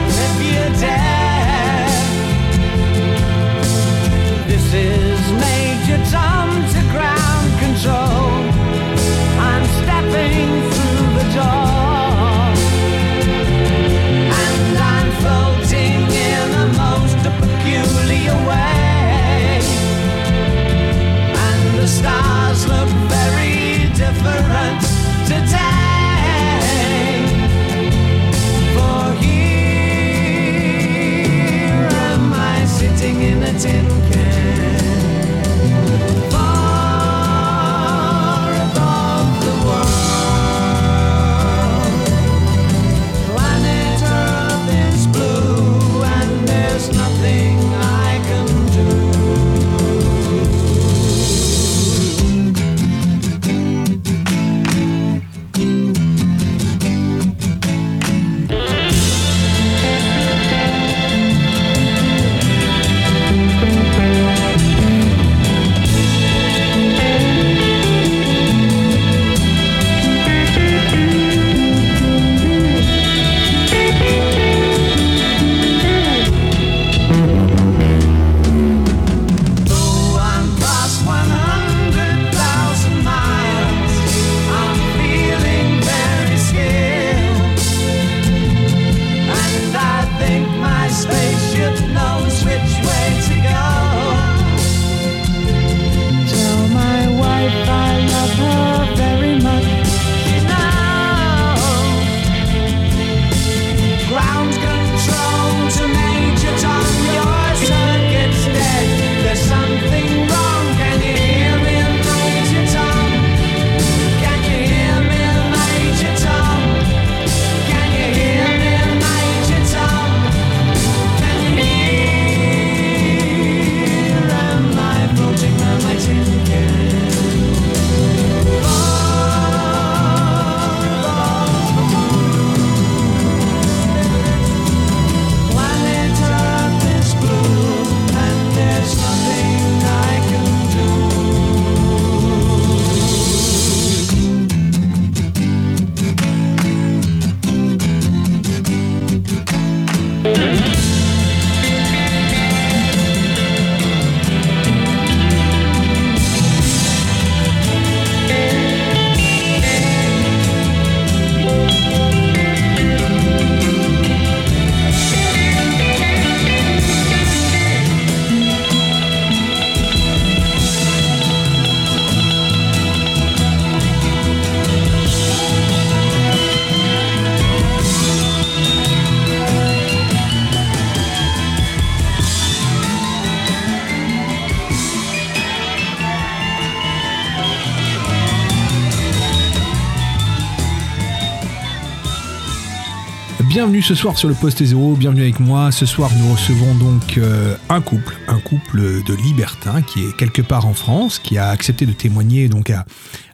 Bienvenue 193.76 193.94
ce 193.94 194.00
soir 194.00 194.16
sur 194.16 194.30
le 194.30 194.34
poste 194.34 194.64
zéro, 194.64 194.96
bienvenue 194.96 195.20
avec 195.20 195.38
moi. 195.38 195.70
Ce 195.70 195.84
soir 195.84 196.10
nous 196.18 196.32
recevons 196.32 196.74
donc 196.76 197.18
euh, 197.18 197.58
un 197.68 197.82
couple, 197.82 198.16
un 198.26 198.40
couple 198.40 199.02
de 199.04 199.14
libertins 199.14 199.82
qui 199.82 200.00
est 200.00 200.16
quelque 200.16 200.40
part 200.40 200.66
en 200.66 200.72
France, 200.72 201.18
qui 201.18 201.36
a 201.36 201.50
accepté 201.50 201.84
de 201.84 201.92
témoigner 201.92 202.48
donc 202.48 202.70
à, 202.70 202.86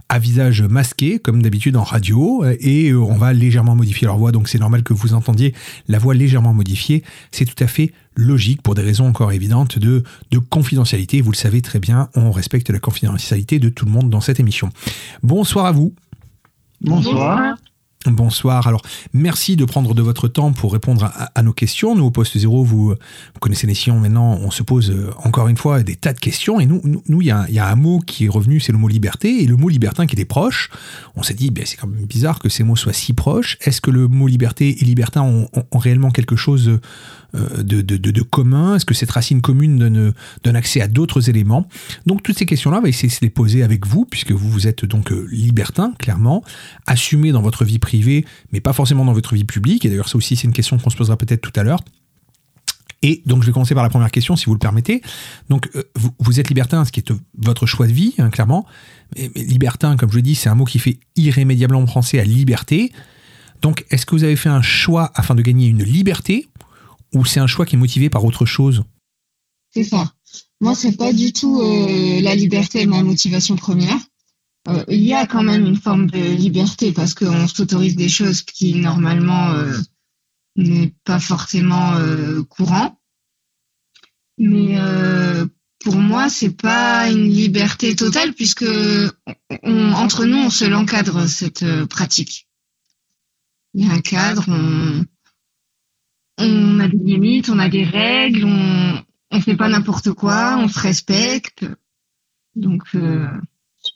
à 0.09 0.19
visage 0.19 0.63
masqué, 0.63 1.21
comme 1.21 1.43
d'habitude 1.43 1.77
en 1.77 1.85
radio, 1.85 2.45
et 2.59 2.91
euh, 2.91 2.99
on 2.99 3.15
va 3.15 3.33
légèrement 3.33 3.77
modifier 3.77 4.07
leur 4.07 4.19
voix, 4.19 4.33
donc 4.33 4.49
c'est 4.49 4.59
normal 4.59 4.83
que 4.83 4.93
vous 4.93 5.15
entendiez 5.15 5.55
la 5.87 6.01
voix 6.01 6.13
légèrement 6.13 6.53
modifiée. 6.53 7.05
C'est 7.31 7.45
tout 7.45 7.63
à 7.63 7.69
fait 7.69 7.93
logique 8.17 8.63
pour 8.63 8.75
des 8.75 8.83
raisons 8.83 9.07
encore 9.07 9.31
évidentes 9.31 9.79
de, 9.79 10.03
de 10.33 10.39
confidentialité. 10.39 11.21
Vous 11.21 11.31
le 11.31 11.37
savez 11.37 11.63
très 11.63 11.79
bien, 11.79 12.09
on 12.17 12.33
respecte 12.33 12.69
la 12.69 12.81
confidentialité 12.81 13.61
de 13.61 13.69
tout 13.69 13.85
le 13.85 13.93
monde 13.93 14.11
dans 14.11 14.21
cette 14.21 14.41
émission. 14.41 14.71
Bonsoir 15.23 15.67
à 15.67 15.71
vous. 15.71 15.95
Bonsoir. 16.81 17.37
Bonsoir. 17.37 17.55
Alors, 18.67 18.83
merci 19.13 19.57
de 19.57 19.65
prendre 19.65 19.95
de 19.95 20.03
votre 20.03 20.29
temps 20.29 20.53
pour 20.53 20.73
répondre 20.73 21.11
à, 21.35 21.43
nos 21.43 21.53
questions. 21.53 21.95
Nous, 21.95 22.05
au 22.05 22.11
Poste 22.11 22.39
Zéro, 22.39 22.65
vous, 22.65 22.91
vous 22.91 23.41
connaissez 23.41 23.67
les 23.67 23.75
sillons 23.75 23.99
maintenant, 23.99 24.39
on 24.43 24.51
se 24.51 24.63
pose 24.63 24.91
euh, 24.91 25.11
encore 25.25 25.49
une 25.49 25.57
fois 25.57 25.83
des 25.83 25.97
tas 25.97 26.13
de 26.13 26.19
questions. 26.19 26.61
Et 26.61 26.67
nous, 26.67 26.83
il 27.21 27.27
y, 27.27 27.31
a, 27.31 27.67
un 27.67 27.75
mot 27.75 28.01
qui 28.01 28.27
est 28.27 28.29
revenu, 28.29 28.61
c'est 28.61 28.73
le 28.73 28.79
mot 28.79 28.89
liberté. 28.89 29.43
Et 29.43 29.47
le 29.47 29.57
mot 29.57 29.69
libertin 29.69 30.07
qui 30.07 30.15
était 30.15 30.25
proche, 30.25 30.71
on 31.17 31.23
s'est 31.23 31.35
dit, 31.35 31.51
ben, 31.51 31.65
c'est 31.67 31.77
quand 31.77 31.87
même 31.87 32.05
bizarre 32.07 32.39
que 32.39 32.49
ces 32.49 32.65
mots 32.65 32.77
soient 32.77 32.93
si 32.93 33.13
proches. 33.13 33.59
Est-ce 33.61 33.81
que 33.81 33.91
le 33.91 34.09
mot 34.09 34.27
liberté 34.27 34.77
et 34.81 34.85
libertin 34.85 35.23
ont, 35.23 35.49
réellement 35.79 36.11
quelque 36.11 36.37
chose 36.37 36.69
euh, 36.69 36.81
de, 37.35 37.81
de, 37.81 37.97
de, 37.97 38.11
de 38.11 38.23
commun? 38.23 38.77
Est-ce 38.77 38.85
que 38.85 38.95
cette 38.95 39.11
racine 39.11 39.41
commune 39.41 39.79
donne, 39.79 40.13
donne 40.45 40.57
accès 40.57 40.81
à 40.81 40.89
d'autres 40.89 41.29
éléments? 41.31 41.69
Donc 42.07 42.23
toutes 42.23 42.39
ces 42.39 42.47
questions-là, 42.47 42.79
on 42.79 42.83
va 42.83 42.89
essayer 42.89 43.09
de 43.09 43.19
les 43.23 43.31
poser 43.31 43.63
avec 43.63 43.87
vous, 43.87 44.05
puisque 44.05 44.33
vous, 44.33 44.51
vous 44.51 44.67
êtes 44.67 44.85
donc 44.85 45.13
euh, 45.13 45.27
libertin, 45.31 45.93
clairement, 45.99 46.45
assumé 46.87 47.33
dans 47.33 47.43
votre 47.43 47.65
vie 47.65 47.79
privée, 47.79 48.25
mais 48.53 48.61
pas 48.61 48.73
forcément 48.73 49.05
dans 49.05 49.13
votre 49.13 49.35
vie 49.35 49.45
publique. 49.45 49.85
Et 49.85 49.89
d'ailleurs, 49.89 50.09
ça 50.09 50.17
aussi, 50.17 50.37
c'est 50.37 50.47
une 50.47 50.53
question 50.53 50.79
qu'on 50.79 50.91
se 50.91 50.97
posera 50.97 51.17
peut-être 51.17 51.41
tout 51.41 51.59
à 51.59 51.63
l'heure. 51.63 51.81
Et 53.05 53.21
donc, 53.27 53.43
je 53.43 53.47
vais 53.49 53.53
commencer 53.53 53.75
par 53.75 53.83
la 53.83 53.91
première 53.91 54.13
question, 54.13 54.37
si 54.37 54.47
vous 54.47 54.53
le 54.53 54.61
permettez. 54.61 55.03
Donc, 55.49 55.69
euh, 55.75 55.83
vous, 55.97 56.11
vous 56.21 56.39
êtes 56.39 56.49
libertin, 56.49 56.85
ce 56.85 56.93
qui 56.93 57.01
est 57.01 57.11
euh, 57.11 57.19
votre 57.37 57.67
choix 57.67 57.89
de 57.89 57.93
vie, 57.93 58.15
hein, 58.19 58.31
clairement. 58.31 58.65
Mais, 59.17 59.29
mais 59.35 59.43
libertin, 59.43 59.97
comme 59.97 60.11
je 60.11 60.17
le 60.17 60.23
dis, 60.23 60.37
c'est 60.37 60.49
un 60.49 60.55
mot 60.55 60.65
qui 60.65 60.79
fait 60.79 60.99
irrémédiablement 61.17 61.85
penser 61.85 62.21
à 62.21 62.25
liberté. 62.25 62.93
Donc, 63.61 63.85
est-ce 63.91 64.07
que 64.07 64.15
vous 64.15 64.23
avez 64.23 64.37
fait 64.37 64.49
un 64.49 64.63
choix 64.63 65.11
afin 65.17 65.35
de 65.35 65.43
gagner 65.43 65.67
une 65.67 65.83
liberté 65.83 66.49
ou 67.15 67.25
c'est 67.25 67.41
un 67.41 67.47
choix 67.47 67.67
qui 67.67 67.77
est 67.77 67.79
motivé 67.79 68.11
par 68.11 68.25
autre 68.25 68.45
chose 68.47 68.85
C'est 69.75 69.85
ça. 69.85 70.13
Moi, 70.61 70.75
c'est 70.75 70.97
pas 70.97 71.13
du 71.13 71.33
tout 71.33 71.61
euh, 71.61 72.21
la 72.21 72.35
liberté 72.35 72.87
ma 72.87 73.03
motivation 73.03 73.57
première. 73.57 73.99
Euh, 74.69 74.85
il 74.89 75.03
y 75.03 75.13
a 75.13 75.27
quand 75.27 75.43
même 75.43 75.67
une 75.67 75.77
forme 75.77 76.09
de 76.09 76.19
liberté 76.35 76.93
parce 76.93 77.15
qu'on 77.15 77.49
s'autorise 77.49 77.97
des 77.97 78.09
choses 78.09 78.43
qui 78.43 78.75
normalement 78.77 79.51
euh, 79.51 79.77
n'est 80.57 80.95
pas 81.05 81.19
forcément 81.19 81.95
euh, 81.95 82.43
courant. 82.45 82.99
Mais 84.39 84.79
euh, 84.79 85.47
pour 85.81 85.97
moi, 85.97 86.29
c'est 86.31 86.57
pas 86.57 87.11
une 87.11 87.29
liberté 87.29 87.97
totale 87.97 88.35
puisque 88.35 88.65
on- 89.65 89.93
entre 89.93 90.25
nous, 90.25 90.39
on 90.39 90.51
se 90.51 90.65
l'encadre 90.65 91.27
cette 91.29 91.65
euh, 91.65 91.87
pratique. 91.87 92.49
Il 93.75 93.87
y 93.87 93.91
a 93.91 93.95
un 93.95 94.01
cadre, 94.01 94.45
on, 94.49 95.05
on 96.45 96.81
a 96.81 96.89
des 96.89 96.99
limites, 96.99 97.49
on 97.49 97.59
a 97.59 97.69
des 97.69 97.85
règles, 97.85 98.45
on 98.45 99.03
on 99.33 99.41
fait 99.41 99.57
pas 99.57 99.69
n'importe 99.69 100.13
quoi, 100.13 100.59
on 100.59 100.69
se 100.69 100.79
respecte. 100.79 101.65
Donc 102.55 102.83
euh, 102.95 103.27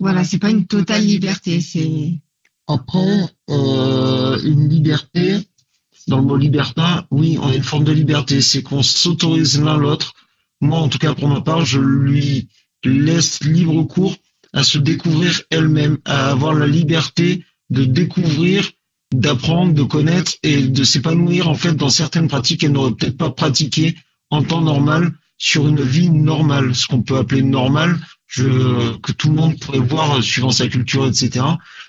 voilà, 0.01 0.25
c'est 0.25 0.39
pas 0.39 0.51
une 0.51 0.67
totale 0.67 1.05
liberté, 1.05 1.61
c'est 1.61 2.21
Après, 2.67 3.21
euh, 3.51 4.41
une 4.43 4.69
liberté, 4.69 5.47
dans 6.09 6.19
le 6.19 6.25
mot 6.25 6.37
libertin, 6.37 7.07
oui, 7.11 7.39
on 7.41 7.49
a 7.49 7.55
une 7.55 7.63
forme 7.63 7.85
de 7.85 7.93
liberté, 7.93 8.41
c'est 8.41 8.63
qu'on 8.63 8.83
s'autorise 8.83 9.61
l'un 9.61 9.77
l'autre. 9.77 10.15
Moi, 10.61 10.79
en 10.79 10.89
tout 10.89 10.99
cas, 10.99 11.15
pour 11.15 11.29
ma 11.29 11.43
part, 11.43 11.65
je 11.65 11.81
lui 11.81 12.49
laisse 12.83 13.45
libre 13.45 13.83
cours 13.85 14.17
à 14.55 14.63
se 14.63 14.79
découvrir 14.79 15.43
elle-même, 15.51 15.99
à 16.07 16.31
avoir 16.31 16.55
la 16.55 16.67
liberté 16.67 17.45
de 17.69 17.85
découvrir, 17.85 18.71
d'apprendre, 19.13 19.73
de 19.73 19.83
connaître 19.83 20.33
et 20.43 20.63
de 20.63 20.85
s'épanouir 20.85 21.49
en 21.49 21.55
fait 21.55 21.75
dans 21.75 21.91
certaines 21.91 22.29
pratiques 22.29 22.61
qu'elle 22.61 22.73
n'aurait 22.73 22.93
peut-être 22.93 23.17
pas 23.17 23.31
pratiquées 23.31 23.97
en 24.31 24.43
temps 24.43 24.61
normal 24.61 25.13
sur 25.39 25.69
une 25.69 25.83
vie 25.83 26.11
normale, 26.11 26.75
ce 26.75 26.87
qu'on 26.87 27.03
peut 27.03 27.17
appeler 27.17 27.43
normal, 27.43 27.99
je, 28.27 28.97
que 28.99 29.13
tout 29.13 29.29
le 29.29 29.35
monde 29.35 29.59
pourrait 29.61 29.79
voir 29.79 30.19
euh, 30.19 30.23
suivant 30.23 30.51
sa 30.51 30.67
culture, 30.67 31.07
etc. 31.07 31.45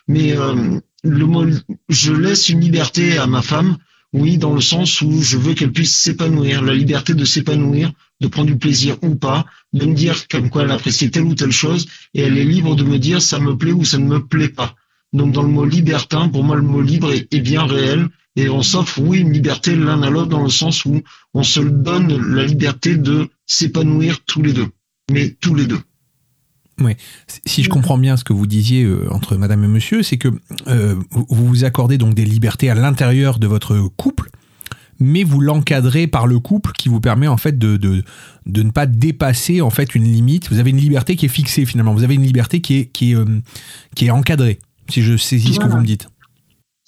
Mais 0.07 0.37
euh, 0.37 0.79
le 1.03 1.25
mot, 1.25 1.45
je 1.89 2.13
laisse 2.13 2.49
une 2.49 2.59
liberté 2.59 3.17
à 3.17 3.25
ma 3.25 3.41
femme, 3.41 3.77
oui, 4.13 4.37
dans 4.37 4.53
le 4.53 4.61
sens 4.61 5.01
où 5.01 5.21
je 5.21 5.37
veux 5.37 5.53
qu'elle 5.53 5.71
puisse 5.71 5.95
s'épanouir, 5.95 6.61
la 6.61 6.73
liberté 6.73 7.13
de 7.13 7.25
s'épanouir, 7.25 7.91
de 8.21 8.27
prendre 8.27 8.47
du 8.47 8.57
plaisir 8.57 8.97
ou 9.01 9.15
pas, 9.15 9.45
de 9.73 9.85
me 9.85 9.93
dire 9.93 10.27
comme 10.27 10.49
quoi 10.49 10.63
elle 10.63 10.71
apprécie 10.71 11.11
telle 11.11 11.23
ou 11.23 11.35
telle 11.35 11.51
chose, 11.51 11.87
et 12.13 12.21
elle 12.21 12.37
est 12.37 12.43
libre 12.43 12.75
de 12.75 12.83
me 12.83 12.99
dire 12.99 13.21
ça 13.21 13.39
me 13.39 13.57
plaît 13.57 13.73
ou 13.73 13.83
ça 13.83 13.97
ne 13.97 14.05
me 14.05 14.25
plaît 14.25 14.49
pas. 14.49 14.75
Donc 15.13 15.31
dans 15.31 15.43
le 15.43 15.49
mot 15.49 15.65
libertin, 15.65 16.29
pour 16.29 16.43
moi 16.43 16.55
le 16.55 16.61
mot 16.61 16.81
libre 16.81 17.11
est, 17.11 17.39
bien 17.39 17.65
réel, 17.65 18.07
et 18.35 18.49
on 18.49 18.61
s'offre, 18.61 18.99
oui, 19.01 19.19
une 19.19 19.31
liberté 19.31 19.75
l'un 19.75 20.03
à 20.03 20.09
l'autre 20.09 20.29
dans 20.29 20.43
le 20.43 20.49
sens 20.49 20.85
où 20.85 21.01
on 21.33 21.43
se 21.43 21.59
donne 21.59 22.35
la 22.35 22.45
liberté 22.45 22.95
de 22.97 23.29
s'épanouir 23.45 24.19
tous 24.25 24.41
les 24.41 24.53
deux, 24.53 24.67
mais 25.11 25.35
tous 25.39 25.55
les 25.55 25.65
deux. 25.65 25.79
Ouais. 26.79 26.97
Si 27.45 27.63
je 27.63 27.69
comprends 27.69 27.97
bien 27.97 28.17
ce 28.17 28.23
que 28.23 28.33
vous 28.33 28.45
disiez 28.45 28.83
euh, 28.83 29.11
entre 29.11 29.35
madame 29.35 29.63
et 29.63 29.67
monsieur, 29.67 30.03
c'est 30.03 30.17
que 30.17 30.27
euh, 30.67 30.95
vous 31.11 31.47
vous 31.47 31.63
accordez 31.63 31.97
donc 31.97 32.13
des 32.13 32.25
libertés 32.25 32.69
à 32.69 32.75
l'intérieur 32.75 33.39
de 33.39 33.47
votre 33.47 33.79
couple, 33.97 34.29
mais 34.99 35.23
vous 35.23 35.41
l'encadrez 35.41 36.07
par 36.07 36.27
le 36.27 36.39
couple 36.39 36.71
qui 36.73 36.89
vous 36.89 36.99
permet 36.99 37.27
en 37.27 37.37
fait 37.37 37.57
de, 37.57 38.03
ne 38.45 38.71
pas 38.71 38.85
dépasser 38.85 39.61
en 39.61 39.69
fait 39.69 39.95
une 39.95 40.03
limite. 40.03 40.49
Vous 40.49 40.59
avez 40.59 40.69
une 40.69 40.77
liberté 40.77 41.15
qui 41.15 41.25
est 41.25 41.29
fixée 41.29 41.65
finalement. 41.65 41.93
Vous 41.93 42.03
avez 42.03 42.15
une 42.15 42.23
liberté 42.23 42.61
qui 42.61 42.77
est, 42.77 43.15
euh, 43.15 43.25
qui 43.95 44.05
est 44.05 44.11
encadrée, 44.11 44.59
si 44.89 45.01
je 45.01 45.17
saisis 45.17 45.55
ce 45.55 45.59
que 45.59 45.67
vous 45.67 45.77
me 45.77 45.85
dites. 45.85 46.07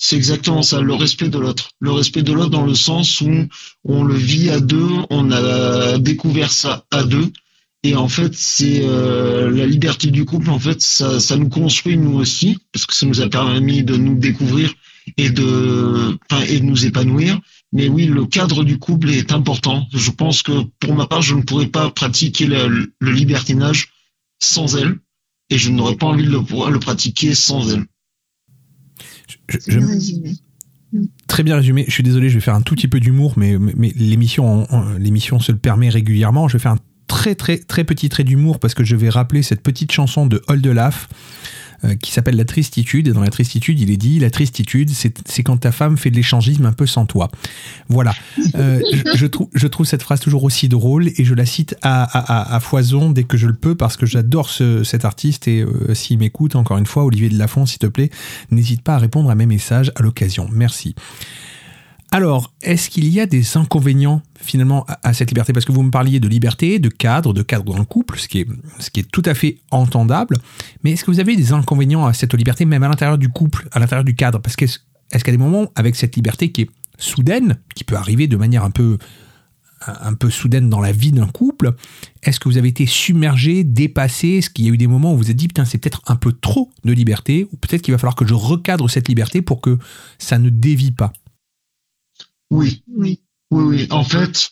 C'est 0.02 0.16
exactement 0.16 0.62
ça, 0.62 0.80
le 0.80 0.93
respect 0.93 1.28
de 1.28 1.38
l'autre. 1.38 1.72
Le 1.82 1.91
respect 1.91 2.22
de 2.22 2.32
l'autre 2.32 2.52
dans 2.52 2.66
le 2.66 2.74
sens 2.74 3.20
où 3.20 3.47
on 3.84 4.04
le 4.04 4.16
vit 4.16 4.50
à 4.50 4.62
deux, 4.62 4.89
on 5.10 5.30
a 5.32 5.97
découvert 5.97 6.52
ça 6.52 6.86
à 6.89 7.04
deux. 7.04 7.30
Et 7.84 7.95
en 7.95 8.08
fait, 8.08 8.34
c'est 8.34 8.82
euh, 8.84 9.50
la 9.52 9.66
liberté 9.66 10.10
du 10.10 10.24
couple, 10.26 10.50
en 10.50 10.60
fait, 10.60 10.82
ça, 10.82 11.20
ça 11.20 11.36
nous 11.36 11.50
construit 11.50 11.97
nous 11.97 12.18
aussi, 12.18 12.58
parce 12.72 12.86
que 12.86 12.93
ça 12.93 13.06
nous 13.06 13.22
a 13.22 13.30
permis 13.30 13.84
de 13.84 13.95
nous 13.97 14.16
découvrir 14.16 14.74
et 15.18 15.30
de, 15.30 16.18
enfin, 16.30 16.43
et 16.43 16.60
de 16.60 16.66
nous 16.66 16.86
épanouir. 16.86 17.39
Mais 17.72 17.88
oui, 17.88 18.06
le 18.06 18.26
cadre 18.26 18.64
du 18.64 18.80
couple 18.80 19.10
est 19.10 19.32
important. 19.32 19.88
Je 19.93 20.12
pense 20.12 20.43
que 20.43 20.64
pour 20.80 20.95
ma 20.95 21.08
part, 21.08 21.22
je 21.22 21.36
ne 21.36 21.41
pourrais 21.41 21.68
pas 21.68 21.89
pratiquer 21.89 22.47
le, 22.47 22.93
le 23.00 23.12
libertinage 23.12 23.89
sans 24.41 24.76
elle, 24.76 24.97
et 25.50 25.58
je 25.58 25.72
n'aurais 25.72 25.95
pas 25.95 26.08
envie 26.08 26.26
de 26.26 26.30
le, 26.32 26.41
pouvoir 26.43 26.72
le 26.72 26.80
pratiquer 26.80 27.34
sans 27.36 27.74
elle. 27.74 27.86
Je- 29.47 29.58
je- 29.68 29.80
Très 31.28 31.43
bien 31.43 31.56
résumé. 31.56 31.86
Je 31.88 31.91
suis 31.93 32.04
désolé, 32.04 32.30
je 32.30 32.36
vais 32.36 32.39
faire 32.41 32.56
un 32.56 32.62
tout 32.62 32.74
petit 32.76 32.88
peu 32.88 33.00
d'humour, 33.00 33.34
mais, 33.38 33.58
mais, 33.60 33.74
mais 33.78 33.93
l'émission, 33.95 34.66
on- 34.72 34.93
l'émission 34.97 35.39
se 35.39 35.52
le 35.52 35.58
permet 35.60 35.89
régulièrement. 35.89 36.47
Je 36.47 36.54
vais 36.58 36.62
faire 36.62 36.72
un 36.74 36.80
très 37.08 37.36
très 37.36 37.58
très 37.58 37.84
petit 37.84 38.10
trait 38.10 38.24
d'humour 38.24 38.60
parce 38.60 38.74
que 38.74 38.84
je 38.84 38.95
vais 38.95 39.10
rappeler 39.10 39.41
cette 39.43 39.62
petite 39.62 39.91
chanson 39.91 40.26
de 40.28 40.41
Oldelaf 40.47 41.08
euh, 41.84 41.96
qui 41.96 42.12
s'appelle 42.12 42.36
La 42.36 42.46
Tristitude. 42.46 43.08
Et 43.08 43.12
dans 43.12 43.22
La 43.22 43.30
Tristitude, 43.30 43.80
il 43.80 43.92
est 43.92 43.98
dit 43.98 44.20
La 44.20 44.30
tristitude, 44.30 44.90
c'est 44.90 45.44
quand 45.44 45.58
ta 45.58 45.72
femme 45.72 45.98
fait 45.98 46.12
de 46.12 46.16
l'échangisme 46.16 46.66
un 46.66 46.74
peu 46.74 46.86
sans 46.86 47.06
toi. 47.06 47.30
Voilà. 47.90 48.14
Euh, 48.56 48.82
je, 48.94 49.18
je 49.18 49.26
trouve, 49.26 49.48
je 49.54 49.68
trouve 49.68 49.86
cette 49.86 50.02
phrase 50.04 50.20
toujours 50.20 50.44
aussi 50.44 50.70
drôle 50.70 51.08
et 51.18 51.24
je 51.26 51.34
la 51.34 51.46
cite 51.46 51.76
à, 51.82 52.04
à, 52.04 52.20
à- 52.54 52.56
à 52.56 52.60
foison 52.60 53.12
dès 53.12 53.24
que 53.24 53.38
je 53.38 53.48
le 53.48 53.56
peux 53.56 53.76
parce 53.76 53.98
que 53.98 54.06
j'adore 54.06 54.50
ce, 54.50 54.84
cet 54.84 55.06
artiste 55.06 55.48
et 55.48 55.62
euh, 55.62 55.94
s'il 55.94 56.18
m'écoute, 56.20 56.56
encore 56.56 56.78
une 56.78 56.86
fois, 56.86 57.04
Olivier 57.06 57.30
Delafont, 57.30 57.66
s'il 57.66 57.80
te 57.80 57.88
plaît, 57.88 58.10
n'hésite 58.52 58.82
pas 58.82 58.96
à 58.96 58.98
répondre 58.98 59.30
à 59.30 59.36
mes 59.36 59.46
messages 59.46 59.92
à 59.96 60.02
l'occasion. 60.02 60.48
Merci. 60.52 60.96
Alors, 62.12 62.53
est-ce 62.64 62.89
qu'il 62.89 63.07
y 63.07 63.20
a 63.20 63.28
des 63.28 63.55
inconvénients 63.55 64.24
finalement 64.39 64.86
à, 65.03 65.14
cette 65.14 65.30
liberté? 65.30 65.53
Parce 65.53 65.66
que 65.66 65.72
vous 65.72 65.84
me 65.84 65.91
parliez 65.91 66.20
de 66.20 66.28
liberté, 66.28 66.80
de 66.80 66.89
cadre, 66.89 67.34
de 67.34 67.43
cadre 67.43 67.64
dans 67.66 67.78
le 67.78 67.86
couple, 67.86 68.18
ce 68.18 68.28
qui 68.28 68.39
est, 68.39 68.47
est 68.97 69.12
tout 69.12 69.22
à 69.26 69.36
fait 69.36 69.60
entendable. 69.70 70.38
Mais 70.84 70.91
est-ce 70.91 71.03
que 71.03 71.12
vous 71.12 71.20
avez 71.20 71.36
des 71.36 71.53
inconvénients 71.53 72.07
à 72.07 72.14
cette 72.14 72.34
liberté, 72.34 72.66
même 72.66 72.82
à 72.82 72.88
l'intérieur 72.88 73.20
du 73.20 73.30
couple, 73.30 73.68
à 73.72 73.80
l'intérieur 73.80 74.03
du 74.03 74.16
cadre? 74.16 74.39
Parce 74.39 74.55
qu'est-ce 74.55 74.80
y 75.14 75.18
a 75.18 75.32
des 75.32 75.38
moments 75.38 75.72
avec 75.76 75.95
cette 75.95 76.16
liberté 76.16 76.51
qui 76.51 76.64
est 76.64 76.70
soudaine, 76.97 77.57
qui 77.76 77.84
peut 77.84 77.95
arriver 77.95 78.28
de 78.28 78.38
manière 78.38 78.64
un 78.64 78.72
peu, 78.72 78.97
un 79.86 80.14
peu 80.16 80.32
soudaine 80.32 80.68
dans 80.68 80.82
la 80.82 80.91
vie 80.91 81.12
d'un 81.12 81.28
couple, 81.28 81.74
est-ce 82.24 82.39
que 82.39 82.49
vous 82.49 82.57
avez 82.57 82.70
été 82.70 82.86
submergé, 82.86 83.64
dépassé? 83.64 84.30
Est-ce 84.30 84.49
qu'il 84.49 84.66
y 84.66 84.70
a 84.70 84.74
eu 84.74 84.78
des 84.78 84.88
moments 84.88 85.14
où 85.14 85.18
vous 85.18 85.24
vous 85.24 85.32
êtes 85.32 85.38
dit, 85.38 85.47
putain, 85.47 85.66
c'est 85.66 85.78
peut-être 85.78 86.01
un 86.07 86.16
peu 86.16 86.34
trop 86.34 86.72
de 86.84 86.91
liberté, 86.91 87.47
ou 87.51 87.57
peut-être 87.57 87.84
qu'il 87.84 87.93
va 87.93 87.97
falloir 87.97 88.16
que 88.16 88.26
je 88.26 88.34
recadre 88.34 88.89
cette 88.89 89.07
liberté 89.07 89.41
pour 89.41 89.62
que 89.62 89.78
ça 90.18 90.39
ne 90.39 90.49
dévie 90.49 90.91
pas? 90.91 91.14
Oui. 92.50 92.84
Oui. 92.88 93.20
Oui, 93.52 93.64
oui. 93.64 93.88
En 93.89 94.04
fait, 94.04 94.52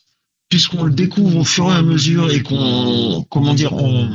puisqu'on 0.49 0.83
le 0.83 0.91
découvre 0.93 1.37
au 1.37 1.43
fur 1.43 1.71
et 1.71 1.75
à 1.75 1.81
mesure 1.81 2.31
et 2.31 2.41
qu'on, 2.41 3.25
comment 3.29 3.53
dire, 3.53 3.73
on, 3.73 4.09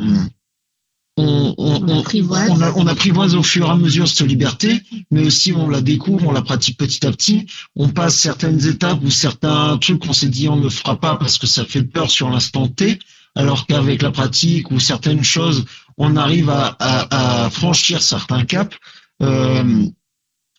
on, 1.17 1.55
on, 1.59 1.83
on, 1.89 2.01
apprivoise. 2.01 2.51
on, 2.51 2.61
a- 2.63 2.73
on 2.75 2.87
apprivoise 2.87 3.35
au 3.35 3.43
fur 3.43 3.67
et 3.67 3.71
à 3.71 3.77
mesure 3.77 4.09
cette 4.09 4.27
liberté, 4.27 4.81
mais 5.11 5.25
aussi 5.27 5.53
on 5.53 5.69
la 5.69 5.81
découvre, 5.83 6.27
on 6.29 6.33
la 6.33 6.43
pratique 6.43 6.79
petit 6.79 7.07
à 7.07 7.11
petit. 7.11 7.47
On 7.77 7.89
passe 7.91 8.17
certaines 8.17 8.67
étapes 8.67 9.03
ou 9.03 9.11
certains 9.11 9.77
trucs 9.79 10.01
qu'on 10.05 10.13
s'est 10.15 10.29
dit 10.31 10.49
on 10.49 10.57
ne 10.57 10.69
fera 10.69 10.99
pas 10.99 11.17
parce 11.17 11.39
que 11.39 11.47
ça 11.47 11.65
fait 11.65 11.83
peur 11.85 12.11
sur 12.11 12.31
l'instant 12.31 12.67
T, 12.67 12.99
alors 13.35 13.67
qu'avec 13.67 14.03
la 14.03 14.11
pratique 14.11 14.71
ou 14.71 14.81
certaines 14.81 15.23
choses, 15.25 15.65
on 15.99 16.17
arrive 16.17 16.49
à, 16.51 16.77
à, 16.79 17.45
à 17.45 17.51
franchir 17.51 18.03
certains 18.03 18.45
caps. 18.45 18.77
Euh, 19.23 19.85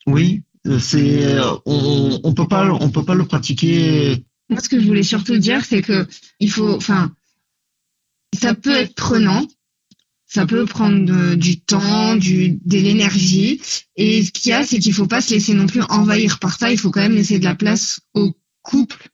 oui, 0.06 0.44
c'est 0.80 1.38
on, 1.66 2.20
on 2.24 2.34
peut 2.34 2.48
pas 2.48 2.72
on 2.72 2.90
peut 2.90 3.06
pas 3.06 3.16
le 3.16 3.26
pratiquer. 3.26 4.24
Moi, 4.50 4.62
ce 4.62 4.70
que 4.70 4.80
je 4.80 4.86
voulais 4.86 5.04
surtout 5.04 5.38
dire, 5.38 5.64
c'est 5.66 5.82
que 5.82 6.08
il 6.40 6.50
faut, 6.50 6.76
enfin, 6.76 7.14
ça 8.40 8.54
peut 8.54 8.76
être 8.76 8.96
prenant, 8.96 9.48
ça 10.26 10.46
peut 10.46 10.66
prendre 10.66 11.36
du 11.36 11.60
temps, 11.60 12.16
du, 12.16 12.60
de 12.66 12.78
l'énergie. 12.78 13.62
Et 13.96 14.24
ce 14.24 14.32
qu'il 14.32 14.50
y 14.50 14.54
a, 14.54 14.66
c'est 14.66 14.80
qu'il 14.80 14.94
faut 14.94 15.08
pas 15.08 15.22
se 15.22 15.34
laisser 15.34 15.54
non 15.54 15.68
plus 15.68 15.84
envahir 15.90 16.40
par 16.40 16.58
ça. 16.58 16.72
Il 16.72 16.80
faut 16.80 16.92
quand 16.92 17.02
même 17.02 17.16
laisser 17.16 17.40
de 17.40 17.44
la 17.44 17.56
place 17.56 18.00
au 18.14 18.36
couple. 18.62 19.10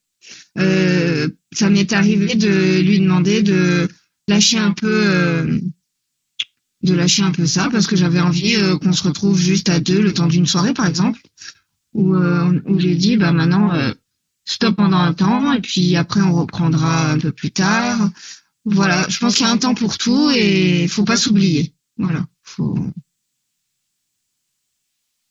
Euh, 0.58 1.28
ça 1.54 1.70
m'est 1.70 1.94
arrivé 1.94 2.36
de 2.36 2.80
lui 2.82 3.00
demander 3.00 3.42
de 3.42 3.88
lâcher 4.28 4.58
un 4.58 4.72
peu, 4.72 5.02
euh, 5.06 5.60
de 6.84 6.94
lâcher 6.94 7.24
un 7.24 7.32
peu 7.32 7.46
ça, 7.46 7.70
parce 7.72 7.88
que 7.88 7.96
j'avais 7.96 8.22
envie 8.22 8.56
euh, 8.56 8.78
qu'on 8.78 8.94
se 8.94 9.04
retrouve 9.04 9.38
juste 9.40 9.70
à 9.70 9.80
deux 9.80 10.02
le 10.02 10.14
temps 10.14 10.28
d'une 10.28 10.46
soirée, 10.48 10.74
par 10.74 10.86
exemple, 10.88 11.20
où, 11.94 12.16
euh, 12.16 12.62
où 12.66 12.80
j'ai 12.80 12.96
dit, 12.96 13.18
bah 13.18 13.32
maintenant. 13.32 13.74
euh, 13.74 13.94
stop 14.46 14.76
pendant 14.78 14.98
un 14.98 15.14
temps 15.14 15.54
et 15.54 15.62
puis 15.62 15.96
après 15.96 16.22
on 16.22 16.34
reprendra 16.34 17.12
un 17.12 17.20
peu 17.20 17.32
plus 17.32 17.52
tard. 17.52 18.10
Voilà, 18.66 19.08
je 19.08 19.20
pense 19.20 19.36
qu'il 19.36 19.46
y 19.46 19.50
a 19.50 19.52
un 19.52 19.58
temps 19.58 19.76
pour 19.76 19.98
tout 19.98 20.32
et 20.36 20.88
faut 20.88 21.04
pas 21.04 21.18
s'oublier. 21.18 21.74
Voilà, 21.98 22.26
faut 22.44 22.76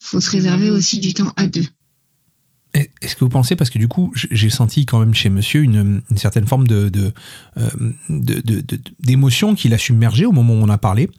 faut 0.03 0.21
se 0.21 0.31
réserver 0.31 0.71
aussi 0.71 0.99
du 0.99 1.15
temps 1.15 1.33
à 1.37 1.47
deux. 1.47 1.67
Est-ce 3.03 3.17
que 3.17 3.25
vous 3.25 3.31
pensez, 3.31 3.57
parce 3.57 3.71
que 3.71 3.79
du 3.79 3.89
coup, 3.89 4.13
j'ai 4.15 4.51
senti 4.51 4.87
quand 4.87 5.01
même 5.01 5.15
chez 5.15 5.31
monsieur 5.31 5.63
une, 5.63 6.03
certaine 6.17 6.47
forme 6.47 6.67
euh, 6.71 7.11
d'émotion 9.01 9.55
qui 9.55 9.69
l'a 9.69 9.79
submergé 9.79 10.27
au 10.27 10.33
moment 10.33 10.55
où 10.55 10.63
on 10.63 10.69
a 10.69 10.79
parlé. 10.79 11.11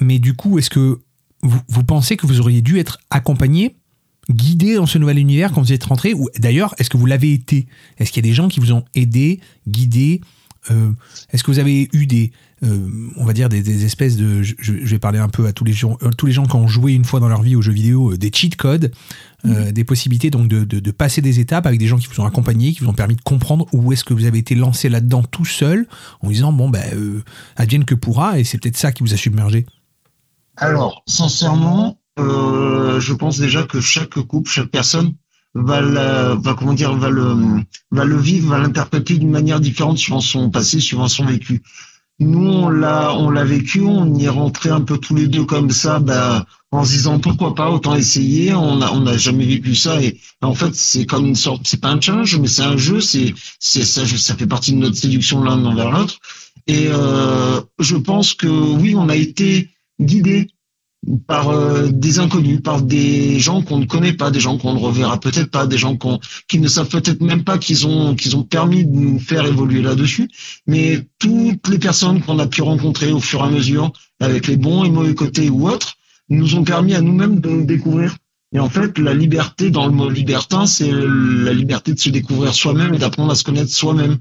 Mais 0.00 0.18
du 0.18 0.34
coup, 0.34 0.58
est-ce 0.58 0.70
que 0.70 1.00
vous, 1.42 1.84
pensez 1.84 2.16
que 2.16 2.26
vous 2.26 2.40
auriez 2.40 2.62
dû 2.62 2.78
être 2.78 2.98
accompagné, 3.10 3.76
guidé 4.30 4.76
dans 4.76 4.86
ce 4.86 4.98
nouvel 4.98 5.18
univers 5.18 5.52
quand 5.52 5.62
vous 5.62 5.72
êtes 5.72 5.84
rentré 5.84 6.14
Ou 6.14 6.28
d'ailleurs, 6.38 6.74
est-ce 6.78 6.90
que 6.90 6.96
vous 6.96 7.06
l'avez 7.06 7.32
été? 7.32 7.66
Est-ce 7.98 8.10
qu'il 8.10 8.24
y 8.24 8.28
a 8.28 8.30
des 8.30 8.34
gens 8.34 8.48
qui 8.48 8.60
vous 8.60 8.72
ont 8.72 8.84
aidé, 8.94 9.40
guidé 9.66 10.20
Euh, 10.70 10.90
Est-ce 11.30 11.44
que 11.44 11.50
vous 11.50 11.60
avez 11.60 11.88
eu 11.92 12.06
des, 12.06 12.32
euh, 12.64 12.88
on 13.16 13.24
va 13.24 13.34
dire 13.34 13.48
des, 13.48 13.84
espèces 13.84 14.16
de, 14.16 14.42
je, 14.42 14.72
vais 14.72 14.98
parler 14.98 15.18
un 15.18 15.28
peu 15.28 15.46
à 15.46 15.52
tous 15.52 15.64
les 15.64 15.72
gens, 15.72 15.98
tous 16.16 16.26
les 16.26 16.32
gens 16.32 16.46
qui 16.46 16.56
ont 16.56 16.66
joué 16.66 16.94
une 16.94 17.04
fois 17.04 17.20
dans 17.20 17.28
leur 17.28 17.42
vie 17.42 17.54
aux 17.54 17.62
jeux 17.62 17.72
vidéo, 17.72 18.16
des 18.16 18.30
cheat 18.32 18.56
codes, 18.56 18.92
euh, 19.46 19.72
des 19.72 19.84
possibilités 19.84 20.30
donc 20.30 20.48
de, 20.48 20.64
de, 20.64 20.90
passer 20.90 21.22
des 21.22 21.40
étapes 21.40 21.66
avec 21.66 21.78
des 21.78 21.86
gens 21.86 21.98
qui 21.98 22.06
vous 22.06 22.20
ont 22.20 22.26
accompagné, 22.26 22.72
qui 22.72 22.80
vous 22.80 22.88
ont 22.90 22.94
permis 22.94 23.16
de 23.16 23.22
comprendre 23.22 23.66
où 23.72 23.92
est-ce 23.92 24.04
que 24.04 24.14
vous 24.14 24.24
avez 24.24 24.38
été 24.38 24.54
lancé 24.54 24.88
là-dedans 24.88 25.22
tout 25.22 25.44
seul, 25.44 25.86
en 26.20 26.30
disant 26.30 26.52
bon 26.52 26.68
ben 26.68 27.22
advienne 27.56 27.84
que 27.84 27.94
pourra, 27.94 28.38
et 28.38 28.44
c'est 28.44 28.58
peut-être 28.58 28.76
ça 28.76 28.92
qui 28.92 29.02
vous 29.02 29.14
a 29.14 29.16
submergé. 29.16 29.66
Alors, 30.56 31.02
sincèrement, 31.06 31.98
euh, 32.18 32.98
je 33.00 33.12
pense 33.12 33.38
déjà 33.38 33.62
que 33.64 33.80
chaque 33.80 34.18
couple, 34.20 34.50
chaque 34.50 34.68
personne 34.70 35.14
va, 35.54 35.80
la- 35.80 36.34
va 36.34 36.54
comment 36.54 36.72
dire, 36.72 36.94
va 36.94 37.10
le, 37.10 37.62
va 37.90 38.04
le 38.04 38.16
vivre, 38.16 38.50
va 38.50 38.58
l'interpréter 38.58 39.18
d'une 39.18 39.30
manière 39.30 39.60
différente 39.60 39.98
suivant 39.98 40.20
son 40.20 40.50
passé, 40.50 40.80
suivant 40.80 41.08
son 41.08 41.26
vécu. 41.26 41.62
Nous, 42.18 42.48
on 42.48 42.70
l'a, 42.70 43.12
on 43.14 43.30
l'a 43.30 43.44
vécu, 43.44 43.82
on 43.82 44.14
y 44.14 44.24
est 44.24 44.30
rentré 44.30 44.70
un 44.70 44.80
peu 44.80 44.96
tous 44.96 45.14
les 45.14 45.28
deux 45.28 45.44
comme 45.44 45.70
ça, 45.70 45.98
bah, 45.98 46.46
en 46.76 46.84
se 46.84 46.92
disant 46.92 47.18
pourquoi 47.18 47.54
pas, 47.54 47.70
autant 47.70 47.94
essayer. 47.94 48.54
On 48.54 48.80
a, 48.82 48.92
on 48.92 49.00
n'a 49.00 49.16
jamais 49.16 49.46
vécu 49.46 49.74
ça 49.74 50.00
et 50.02 50.18
en 50.42 50.54
fait, 50.54 50.74
c'est 50.74 51.06
comme 51.06 51.26
une 51.26 51.34
sorte, 51.34 51.62
c'est 51.64 51.80
pas 51.80 51.90
un 51.90 52.00
challenge, 52.00 52.38
mais 52.38 52.48
c'est 52.48 52.62
un 52.62 52.76
jeu. 52.76 53.00
C'est, 53.00 53.34
c'est 53.58 53.84
ça, 53.84 54.06
ça 54.06 54.36
fait 54.36 54.46
partie 54.46 54.72
de 54.72 54.78
notre 54.78 54.96
séduction 54.96 55.42
l'un 55.42 55.64
envers 55.64 55.90
l'autre. 55.90 56.18
Et 56.66 56.88
euh, 56.88 57.60
je 57.78 57.96
pense 57.96 58.34
que 58.34 58.48
oui, 58.48 58.94
on 58.94 59.08
a 59.08 59.16
été 59.16 59.70
guidé 60.00 60.48
par 61.26 61.50
euh, 61.50 61.88
des 61.90 62.18
inconnus, 62.18 62.60
par 62.62 62.82
des 62.82 63.38
gens 63.38 63.62
qu'on 63.62 63.78
ne 63.78 63.86
connaît 63.86 64.12
pas, 64.12 64.30
des 64.30 64.40
gens 64.40 64.58
qu'on 64.58 64.74
ne 64.74 64.78
reverra 64.78 65.20
peut-être 65.20 65.50
pas, 65.50 65.66
des 65.66 65.78
gens 65.78 65.96
qu'on, 65.96 66.18
qui 66.48 66.58
ne 66.58 66.68
savent 66.68 66.88
peut-être 66.88 67.22
même 67.22 67.44
pas 67.44 67.58
qu'ils 67.58 67.86
ont, 67.86 68.14
qu'ils 68.16 68.36
ont 68.36 68.42
permis 68.42 68.84
de 68.84 68.90
nous 68.90 69.18
faire 69.18 69.46
évoluer 69.46 69.82
là-dessus. 69.82 70.28
Mais 70.66 71.06
toutes 71.18 71.68
les 71.68 71.78
personnes 71.78 72.22
qu'on 72.22 72.38
a 72.38 72.46
pu 72.46 72.62
rencontrer 72.62 73.12
au 73.12 73.20
fur 73.20 73.40
et 73.40 73.44
à 73.44 73.50
mesure, 73.50 73.92
avec 74.20 74.48
les 74.48 74.56
bons 74.56 74.84
et 74.84 74.90
mauvais 74.90 75.14
côtés 75.14 75.48
ou 75.48 75.68
autres, 75.68 75.95
nous 76.28 76.56
ont 76.56 76.64
permis 76.64 76.94
à 76.94 77.00
nous-mêmes 77.00 77.40
de 77.40 77.48
nous 77.48 77.64
découvrir. 77.64 78.16
Et 78.52 78.58
en 78.58 78.68
fait, 78.68 78.98
la 78.98 79.14
liberté 79.14 79.70
dans 79.70 79.86
le 79.86 79.92
mot 79.92 80.08
libertin, 80.08 80.66
c'est 80.66 80.90
la 80.90 81.52
liberté 81.52 81.92
de 81.92 81.98
se 81.98 82.10
découvrir 82.10 82.54
soi-même 82.54 82.94
et 82.94 82.98
d'apprendre 82.98 83.32
à 83.32 83.34
se 83.34 83.44
connaître 83.44 83.70
soi-même. 83.70 84.18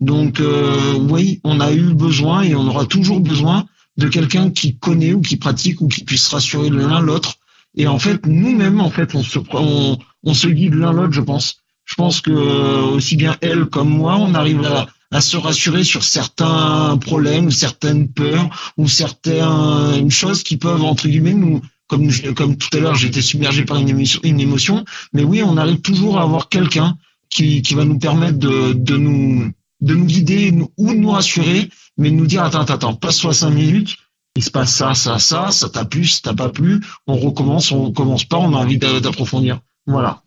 Donc 0.00 0.40
euh, 0.40 0.94
oui, 0.94 1.40
on 1.44 1.60
a 1.60 1.72
eu 1.72 1.94
besoin 1.94 2.42
et 2.42 2.54
on 2.54 2.66
aura 2.66 2.86
toujours 2.86 3.20
besoin 3.20 3.66
de 3.96 4.08
quelqu'un 4.08 4.50
qui 4.50 4.76
connaît 4.76 5.12
ou 5.12 5.20
qui 5.20 5.36
pratique 5.36 5.80
ou 5.80 5.88
qui 5.88 6.04
puisse 6.04 6.28
rassurer 6.28 6.70
l'un 6.70 7.00
l'autre. 7.00 7.36
Et 7.76 7.86
en 7.86 7.98
fait, 7.98 8.26
nous-mêmes, 8.26 8.80
en 8.80 8.90
fait, 8.90 9.14
on 9.14 9.22
se, 9.22 9.38
on, 9.52 9.98
on 10.24 10.34
se 10.34 10.48
guide 10.48 10.74
l'un 10.74 10.92
l'autre, 10.92 11.12
je 11.12 11.20
pense. 11.20 11.62
Je 11.84 11.94
pense 11.94 12.20
que 12.20 12.30
euh, 12.30 12.82
aussi 12.82 13.16
bien 13.16 13.36
elle 13.40 13.66
comme 13.66 13.88
moi, 13.88 14.16
on 14.18 14.34
arrive 14.34 14.64
à, 14.64 14.86
à 15.10 15.20
se 15.20 15.36
rassurer 15.36 15.84
sur 15.84 16.04
certains 16.04 16.98
problèmes 16.98 17.50
certaines 17.50 18.08
peurs 18.08 18.72
ou 18.76 18.88
certaines 18.88 20.10
choses 20.10 20.42
qui 20.42 20.56
peuvent, 20.56 20.84
entre 20.84 21.08
guillemets, 21.08 21.34
nous, 21.34 21.60
comme, 21.86 22.56
tout 22.56 22.76
à 22.76 22.80
l'heure, 22.80 23.02
été 23.02 23.22
submergé 23.22 23.64
par 23.64 23.78
une 23.78 23.88
émotion, 23.88 24.20
une 24.22 24.40
émotion. 24.40 24.84
Mais 25.12 25.24
oui, 25.24 25.42
on 25.42 25.56
arrive 25.56 25.80
toujours 25.80 26.18
à 26.18 26.22
avoir 26.22 26.48
quelqu'un 26.48 26.96
qui, 27.30 27.62
qui 27.62 27.74
va 27.74 27.84
nous 27.84 27.98
permettre 27.98 28.38
de, 28.38 28.74
de 28.74 28.96
nous, 28.96 29.50
de 29.80 29.94
nous 29.94 30.04
guider 30.04 30.54
ou 30.76 30.92
de 30.92 30.98
nous 30.98 31.10
rassurer, 31.10 31.70
mais 31.96 32.10
de 32.10 32.16
nous 32.16 32.26
dire, 32.26 32.42
attends, 32.44 32.60
attends, 32.60 32.74
attends, 32.74 32.94
passe-toi 32.94 33.32
cinq 33.32 33.50
minutes, 33.50 33.96
il 34.36 34.44
se 34.44 34.50
passe 34.50 34.74
ça, 34.74 34.94
ça, 34.94 35.18
ça, 35.18 35.50
ça 35.50 35.68
t'a 35.68 35.84
plu, 35.84 36.06
ça 36.06 36.20
t'a 36.22 36.34
pas 36.34 36.48
plu, 36.50 36.80
on 37.06 37.16
recommence, 37.16 37.72
on 37.72 37.86
recommence 37.86 38.24
pas, 38.24 38.36
on 38.36 38.54
a 38.54 38.58
envie 38.58 38.78
d'a- 38.78 39.00
d'approfondir. 39.00 39.60
Voilà. 39.86 40.22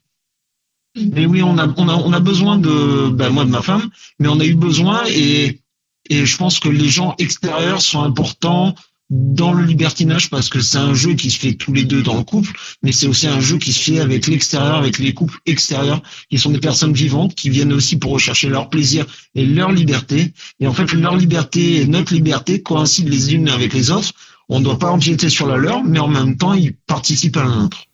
Mais 0.96 1.26
oui, 1.26 1.42
on 1.42 1.58
a, 1.58 1.68
on 1.78 1.88
a, 1.88 1.96
on 1.96 2.12
a 2.12 2.20
besoin 2.20 2.58
de, 2.58 3.10
ben 3.10 3.30
moi 3.30 3.46
de 3.46 3.50
ma 3.50 3.62
femme, 3.62 3.90
mais 4.20 4.28
on 4.28 4.40
a 4.40 4.46
eu 4.46 4.56
besoin 4.56 5.04
et, 5.08 5.62
et 6.10 6.26
je 6.26 6.38
pense 6.38 6.60
que 6.60 6.70
les 6.70 6.90
gens 6.90 7.16
extérieurs 7.18 7.82
sont 7.82 8.04
importants 8.04 8.76
dans 9.12 9.52
le 9.52 9.66
libertinage 9.66 10.30
parce 10.30 10.48
que 10.48 10.62
c'est 10.62 10.78
un 10.78 10.94
jeu 10.94 11.16
qui 11.16 11.32
se 11.32 11.38
fait 11.38 11.54
tous 11.54 11.74
les 11.74 11.84
deux 11.84 12.02
dans 12.02 12.16
le 12.16 12.24
couple, 12.24 12.52
mais 12.82 12.94
c'est 12.94 13.08
aussi 13.08 13.28
un 13.28 13.42
jeu 13.42 13.58
qui 13.58 13.74
se 13.74 13.92
fait 13.92 14.00
avec 14.00 14.26
l'extérieur, 14.28 14.76
avec 14.76 15.00
les 15.00 15.14
couples 15.14 15.38
extérieurs, 15.46 16.02
qui 16.30 16.38
sont 16.38 16.50
des 16.50 16.62
personnes 16.62 16.94
vivantes, 16.94 17.36
qui 17.36 17.50
viennent 17.50 17.74
aussi 17.74 17.98
pour 17.98 18.14
rechercher 18.14 18.48
leur 18.48 18.70
plaisir 18.70 19.06
et 19.36 19.46
leur 19.46 19.74
liberté. 19.74 20.34
Et 20.62 20.68
en 20.68 20.74
fait, 20.74 20.94
leur 20.94 21.18
liberté 21.18 21.82
et 21.82 21.88
notre 21.88 22.14
liberté 22.14 22.62
coïncident 22.62 23.10
les 23.10 23.34
unes 23.34 23.50
avec 23.50 23.74
les 23.74 23.92
autres. 23.92 24.14
On 24.48 24.60
ne 24.60 24.64
doit 24.64 24.80
pas 24.80 24.90
empiéter 24.90 25.30
sur 25.30 25.46
la 25.46 25.58
leur, 25.58 25.84
mais 25.84 26.00
en 26.00 26.08
même 26.08 26.38
temps, 26.38 26.54
ils 26.54 26.74
participent 26.74 27.38
à 27.38 27.44
la 27.44 27.56
nôtre. 27.56 27.86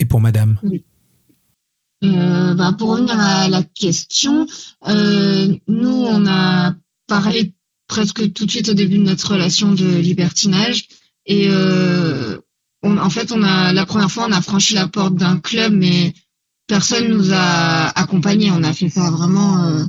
Et 0.00 0.06
pour 0.06 0.20
madame? 0.20 0.58
Euh, 2.04 2.54
bah, 2.54 2.74
pour 2.76 2.90
revenir 2.90 3.18
à 3.18 3.48
la 3.48 3.62
question, 3.62 4.46
euh, 4.88 5.54
nous, 5.68 5.88
on 6.08 6.26
a 6.26 6.74
parlé 7.06 7.54
presque 7.86 8.32
tout 8.32 8.46
de 8.46 8.50
suite 8.50 8.68
au 8.68 8.74
début 8.74 8.98
de 8.98 9.04
notre 9.04 9.32
relation 9.32 9.72
de 9.72 9.86
libertinage. 9.86 10.88
Et 11.26 11.46
euh, 11.48 12.38
en 12.82 13.10
fait, 13.10 13.32
on 13.32 13.42
a 13.42 13.72
la 13.72 13.86
première 13.86 14.10
fois, 14.10 14.26
on 14.28 14.32
a 14.32 14.42
franchi 14.42 14.74
la 14.74 14.88
porte 14.88 15.14
d'un 15.14 15.38
club, 15.38 15.72
mais 15.72 16.12
personne 16.66 17.08
nous 17.08 17.32
a 17.32 17.88
accompagnés. 17.98 18.50
On 18.50 18.62
a 18.62 18.72
fait 18.72 18.90
ça 18.90 19.10
vraiment. 19.10 19.86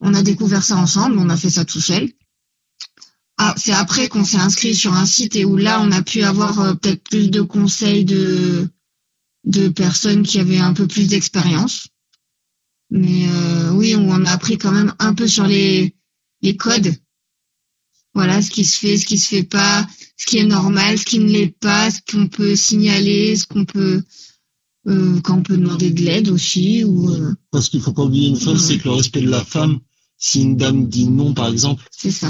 on 0.00 0.14
a 0.14 0.22
découvert 0.22 0.62
ça 0.62 0.76
ensemble. 0.76 1.18
On 1.18 1.28
a 1.28 1.36
fait 1.36 1.50
ça 1.50 1.64
tout 1.64 1.80
seul. 1.80 2.08
Ah, 3.36 3.54
c'est 3.56 3.72
après 3.72 4.08
qu'on 4.08 4.24
s'est 4.24 4.38
inscrit 4.38 4.74
sur 4.74 4.94
un 4.94 5.06
site 5.06 5.36
et 5.36 5.44
où 5.44 5.56
là, 5.56 5.80
on 5.82 5.90
a 5.90 6.02
pu 6.02 6.22
avoir 6.22 6.78
peut-être 6.78 7.02
plus 7.02 7.30
de 7.30 7.42
conseils 7.42 8.04
de 8.04 8.68
de 9.44 9.68
personnes 9.68 10.22
qui 10.22 10.38
avaient 10.40 10.58
un 10.58 10.72
peu 10.72 10.86
plus 10.86 11.08
d'expérience. 11.08 11.88
Mais 12.90 13.26
euh, 13.28 13.70
oui, 13.72 13.94
on 13.96 14.24
a 14.24 14.30
appris 14.30 14.58
quand 14.58 14.72
même 14.72 14.92
un 14.98 15.14
peu 15.14 15.26
sur 15.26 15.46
les, 15.46 15.94
les 16.42 16.56
codes. 16.56 16.94
Voilà, 18.14 18.40
ce 18.42 18.50
qui 18.50 18.64
se 18.64 18.78
fait, 18.78 18.96
ce 18.96 19.06
qui 19.06 19.18
se 19.18 19.28
fait 19.28 19.42
pas, 19.42 19.86
ce 20.16 20.26
qui 20.26 20.38
est 20.38 20.44
normal, 20.46 20.98
ce 20.98 21.04
qui 21.04 21.18
ne 21.18 21.28
l'est 21.28 21.58
pas, 21.58 21.90
ce 21.90 21.98
qu'on 22.10 22.28
peut 22.28 22.54
signaler, 22.54 23.34
ce 23.36 23.46
qu'on 23.46 23.64
peut, 23.64 24.02
euh, 24.86 25.20
quand 25.22 25.38
on 25.38 25.42
peut 25.42 25.56
demander 25.56 25.90
de 25.90 26.02
l'aide 26.02 26.28
aussi. 26.28 26.84
Ou, 26.84 27.10
euh, 27.10 27.34
Parce 27.50 27.68
qu'il 27.68 27.80
faut 27.80 27.92
pas 27.92 28.04
oublier 28.04 28.28
une 28.28 28.38
chose, 28.38 28.64
c'est 28.64 28.78
que 28.78 28.84
le 28.88 28.94
respect 28.94 29.22
de 29.22 29.30
la 29.30 29.44
femme, 29.44 29.80
si 30.16 30.42
une 30.42 30.56
dame 30.56 30.86
dit 30.88 31.08
non, 31.08 31.34
par 31.34 31.48
exemple, 31.48 31.82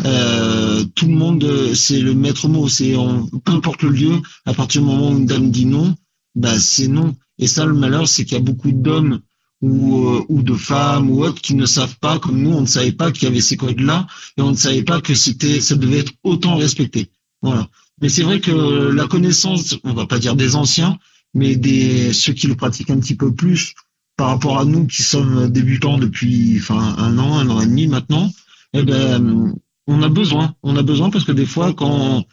euh, 0.06 0.84
tout 0.94 1.06
le 1.06 1.14
monde, 1.14 1.74
c'est 1.74 2.00
le 2.00 2.14
maître 2.14 2.48
mot. 2.48 2.66
C'est 2.68 2.96
en- 2.96 3.26
peu 3.26 3.52
importe 3.52 3.82
le 3.82 3.90
lieu, 3.90 4.22
à 4.46 4.54
partir 4.54 4.80
du 4.80 4.86
moment 4.86 5.10
où 5.10 5.18
une 5.18 5.26
dame 5.26 5.50
dit 5.50 5.66
non, 5.66 5.94
bah 6.34 6.58
c'est 6.58 6.88
non. 6.88 7.14
Et 7.38 7.46
ça, 7.46 7.64
le 7.64 7.74
malheur, 7.74 8.06
c'est 8.08 8.24
qu'il 8.24 8.34
y 8.34 8.40
a 8.40 8.44
beaucoup 8.44 8.70
d'hommes 8.72 9.20
ou, 9.60 10.08
euh, 10.08 10.24
ou 10.28 10.42
de 10.42 10.54
femmes 10.54 11.10
ou 11.10 11.24
autres 11.24 11.40
qui 11.40 11.54
ne 11.54 11.66
savent 11.66 11.98
pas, 11.98 12.18
comme 12.18 12.40
nous, 12.40 12.52
on 12.52 12.62
ne 12.62 12.66
savait 12.66 12.92
pas 12.92 13.10
qu'il 13.12 13.24
y 13.24 13.26
avait 13.26 13.40
ces 13.40 13.56
codes-là 13.56 14.06
et 14.36 14.42
on 14.42 14.50
ne 14.50 14.56
savait 14.56 14.82
pas 14.82 15.00
que 15.00 15.14
c'était, 15.14 15.60
ça 15.60 15.74
devait 15.74 15.98
être 15.98 16.12
autant 16.22 16.56
respecté. 16.56 17.10
Voilà. 17.42 17.68
Mais 18.00 18.08
c'est 18.08 18.22
vrai 18.22 18.40
que 18.40 18.50
la 18.50 19.06
connaissance, 19.06 19.76
on 19.84 19.94
va 19.94 20.06
pas 20.06 20.18
dire 20.18 20.36
des 20.36 20.56
anciens, 20.56 20.98
mais 21.32 21.56
des 21.56 22.12
ceux 22.12 22.32
qui 22.32 22.46
le 22.46 22.54
pratiquent 22.54 22.90
un 22.90 22.98
petit 22.98 23.14
peu 23.14 23.32
plus 23.32 23.74
par 24.16 24.28
rapport 24.28 24.58
à 24.58 24.64
nous 24.64 24.86
qui 24.86 25.02
sommes 25.02 25.50
débutants 25.50 25.98
depuis 25.98 26.58
enfin 26.58 26.94
un 26.98 27.18
an, 27.18 27.38
un 27.38 27.50
an 27.50 27.60
et 27.60 27.66
demi 27.66 27.86
maintenant, 27.86 28.30
eh 28.72 28.82
ben 28.82 29.54
on 29.86 30.02
a 30.02 30.08
besoin, 30.08 30.54
on 30.62 30.76
a 30.76 30.82
besoin 30.82 31.10
parce 31.10 31.24
que 31.24 31.32
des 31.32 31.46
fois 31.46 31.72
quand 31.72 32.24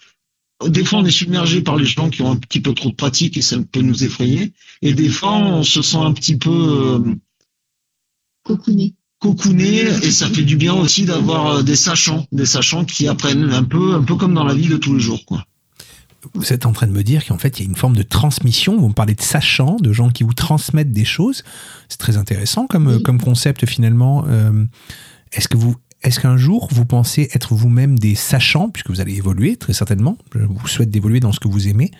des 0.67 0.83
fois 0.85 0.99
on 0.99 1.05
est 1.05 1.11
submergé 1.11 1.61
par 1.61 1.75
les 1.75 1.85
gens 1.85 2.09
qui 2.09 2.21
ont 2.21 2.31
un 2.31 2.35
petit 2.35 2.61
peu 2.61 2.73
trop 2.73 2.89
de 2.89 2.95
pratique 2.95 3.37
et 3.37 3.41
ça 3.41 3.57
peut 3.71 3.81
nous 3.81 4.03
effrayer, 4.03 4.53
et 4.81 4.93
des 4.93 5.09
fois 5.09 5.35
on 5.35 5.63
se 5.63 5.81
sent 5.81 5.97
un 5.97 6.13
petit 6.13 6.37
peu 6.37 6.49
euh, 6.49 7.15
Cocooné. 8.43 8.95
cocooné 9.19 9.81
et 9.81 10.11
ça 10.11 10.27
fait 10.27 10.43
du 10.43 10.57
bien 10.57 10.73
aussi 10.73 11.05
d'avoir 11.05 11.47
euh, 11.47 11.63
des 11.63 11.75
sachants, 11.75 12.25
des 12.31 12.45
sachants 12.45 12.85
qui 12.85 13.07
apprennent 13.07 13.51
un 13.51 13.63
peu, 13.63 13.93
un 13.93 14.03
peu 14.03 14.15
comme 14.15 14.33
dans 14.33 14.43
la 14.43 14.53
vie 14.53 14.67
de 14.67 14.77
tous 14.77 14.95
les 14.95 14.99
jours 14.99 15.23
quoi. 15.25 15.45
Vous 16.35 16.53
êtes 16.53 16.67
en 16.67 16.71
train 16.71 16.85
de 16.85 16.91
me 16.91 17.01
dire 17.01 17.25
qu'en 17.25 17.39
fait, 17.39 17.59
il 17.59 17.63
y 17.63 17.65
a 17.65 17.69
une 17.69 17.75
forme 17.75 17.95
de 17.95 18.03
transmission. 18.03 18.77
Vous 18.77 18.89
me 18.89 18.93
parlez 18.93 19.15
de 19.15 19.21
sachants, 19.21 19.77
de 19.77 19.91
gens 19.91 20.11
qui 20.11 20.23
vous 20.23 20.35
transmettent 20.35 20.91
des 20.91 21.03
choses. 21.03 21.43
C'est 21.89 21.97
très 21.97 22.15
intéressant 22.15 22.67
comme, 22.67 23.01
comme 23.01 23.19
concept 23.19 23.65
finalement. 23.65 24.25
Euh, 24.27 24.65
est-ce 25.31 25.47
que 25.47 25.57
vous, 25.57 25.75
est-ce 26.03 26.19
qu'un 26.19 26.37
jour 26.37 26.67
vous 26.71 26.85
pensez 26.85 27.29
être 27.33 27.53
vous-même 27.53 27.97
des 27.97 28.15
sachants, 28.15 28.69
puisque 28.69 28.89
vous 28.89 29.01
allez 29.01 29.15
évoluer 29.15 29.55
très 29.55 29.73
certainement. 29.73 30.17
Je 30.33 30.39
vous 30.39 30.67
souhaite 30.67 30.89
d'évoluer 30.89 31.19
dans 31.19 31.31
ce 31.31 31.39
que 31.39 31.47
vous 31.47 31.67
aimez. 31.67 31.91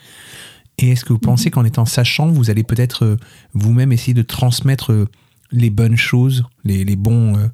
Et 0.78 0.92
est-ce 0.92 1.06
que 1.06 1.14
vous 1.14 1.20
pensez 1.20 1.52
qu'en 1.52 1.66
étant 1.66 1.86
sachant, 1.86 2.28
vous 2.28 2.50
allez 2.50 2.64
peut-être 2.64 3.06
euh, 3.06 3.18
vous-même 3.54 3.92
essayer 3.92 4.14
de 4.14 4.22
transmettre 4.22 4.92
euh, 4.92 5.08
les 5.52 5.70
bonnes 5.70 5.98
choses, 5.98 6.46
les, 6.64 6.84
les 6.84 6.96
bons, 6.96 7.38
euh, 7.38 7.48